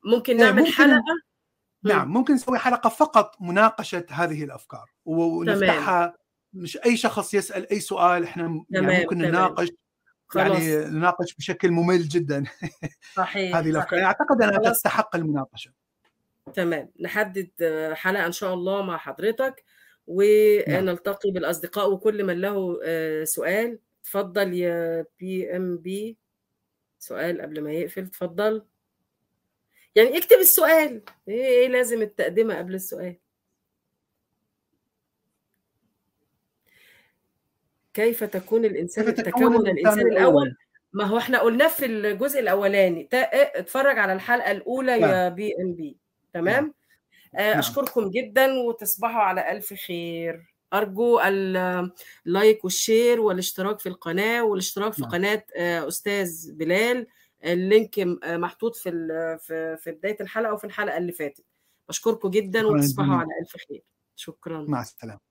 ممكن 0.06 0.38
نعمل 0.38 0.62
ممكن 0.62 0.72
حلقة؟ 0.72 1.02
نعم 1.84 2.14
ممكن 2.14 2.34
نسوي 2.34 2.58
حلقة 2.58 2.90
فقط 2.90 3.36
مناقشة 3.42 4.06
هذه 4.10 4.44
الأفكار 4.44 4.92
ونفتحها. 5.06 6.18
مش 6.54 6.78
أي 6.86 6.98
شخص 6.98 7.34
يسأل 7.34 7.72
أي 7.72 7.80
سؤال 7.80 8.24
إحنا 8.24 8.66
يعني 8.70 9.00
ممكن. 9.00 9.18
نناقش 9.18 9.70
يعني 10.36 10.76
نناقش 10.78 11.36
بشكل 11.36 11.72
ممل 11.72 12.08
جدا. 12.08 12.44
صحيح 13.16 13.56
هذه 13.56 13.70
الأفكار. 13.70 14.00
يعني 14.00 14.06
أعتقد 14.06 14.42
أنها 14.42 14.72
تستحق 14.72 15.16
المناقشة. 15.16 15.72
تمام. 16.54 16.92
نحدد 17.02 17.50
حلقة 17.94 18.26
إن 18.26 18.32
شاء 18.32 18.54
الله 18.54 18.82
مع 18.82 18.98
حضرتك 18.98 19.64
ونلتقي 20.08 21.30
نعم. 21.30 21.34
بالأصدقاء 21.34 21.92
وكل 21.92 22.24
من 22.24 22.42
له 22.42 22.80
سؤال 23.24 23.80
تفضل 24.04 24.54
يا 24.54 25.06
بي 25.20 25.56
ام 25.56 25.78
بي 25.78 26.18
سؤال 27.00 27.42
قبل 27.42 27.62
ما 27.62 27.72
يقفل 27.72 28.08
تفضل 28.08 28.66
يعني 29.96 30.18
اكتب 30.18 30.38
السؤال. 30.38 31.02
إيه, 31.28 31.46
إيه 31.46 31.68
لازم 31.68 32.02
التقدمه 32.02 32.58
قبل 32.58 32.76
السؤال؟ 32.76 33.16
كيف 37.94 38.24
تكون 38.24 38.66
الإنسان 38.66 39.12
كيف 39.12 39.22
تكون 39.22 39.68
الإنسان 39.68 40.08
الأول. 40.08 40.56
ما 40.94 41.06
هو 41.06 41.18
إحنا 41.18 41.40
قلناه 41.40 41.68
في 41.68 41.86
الجزء 41.86 42.40
الأولاني. 42.40 43.10
اتفرج 43.14 43.98
على 43.98 44.14
الحلقة 44.14 44.52
الأولى 44.52 45.00
نعم. 45.00 45.10
يا 45.10 45.30
بي 45.30 45.56
ام 45.62 45.74
بي 45.74 45.98
تمام؟ 46.34 46.74
نعم. 47.34 47.58
أشكركم 47.58 48.10
جدا 48.10 48.54
وتصبحوا 48.54 49.22
على 49.22 49.52
ألف 49.52 49.74
خير. 49.74 50.51
أرجو 50.74 51.20
ال 51.20 51.49
like 51.49 52.64
وال 52.64 52.81
share 52.81 53.22
والاشتراك 53.22 53.80
في 53.80 53.90
القناة 53.90 54.44
والاشتراك 54.44 54.94
في 54.94 55.02
نعم. 55.02 55.12
قناة 55.12 55.44
أستاذ 55.88 56.52
بلال. 56.54 57.08
ال 57.46 57.57
link 57.57 58.00
محطوط 58.26 58.76
في 58.76 58.90
في 59.42 59.78
في 59.78 59.92
بداية 59.92 60.18
الحلقة 60.22 60.54
وفي 60.54 60.64
الحلقة 60.64 60.98
اللي 60.98 61.12
فاتت. 61.12 61.46
بشكركم 61.90 62.30
جدا 62.30 62.68
وتصبحوا 62.68 63.16
على 63.16 63.30
ألف 63.42 63.58
خير. 63.68 63.84
شكرا. 64.16 64.66
مع 64.68 64.82
السلامة. 64.82 65.31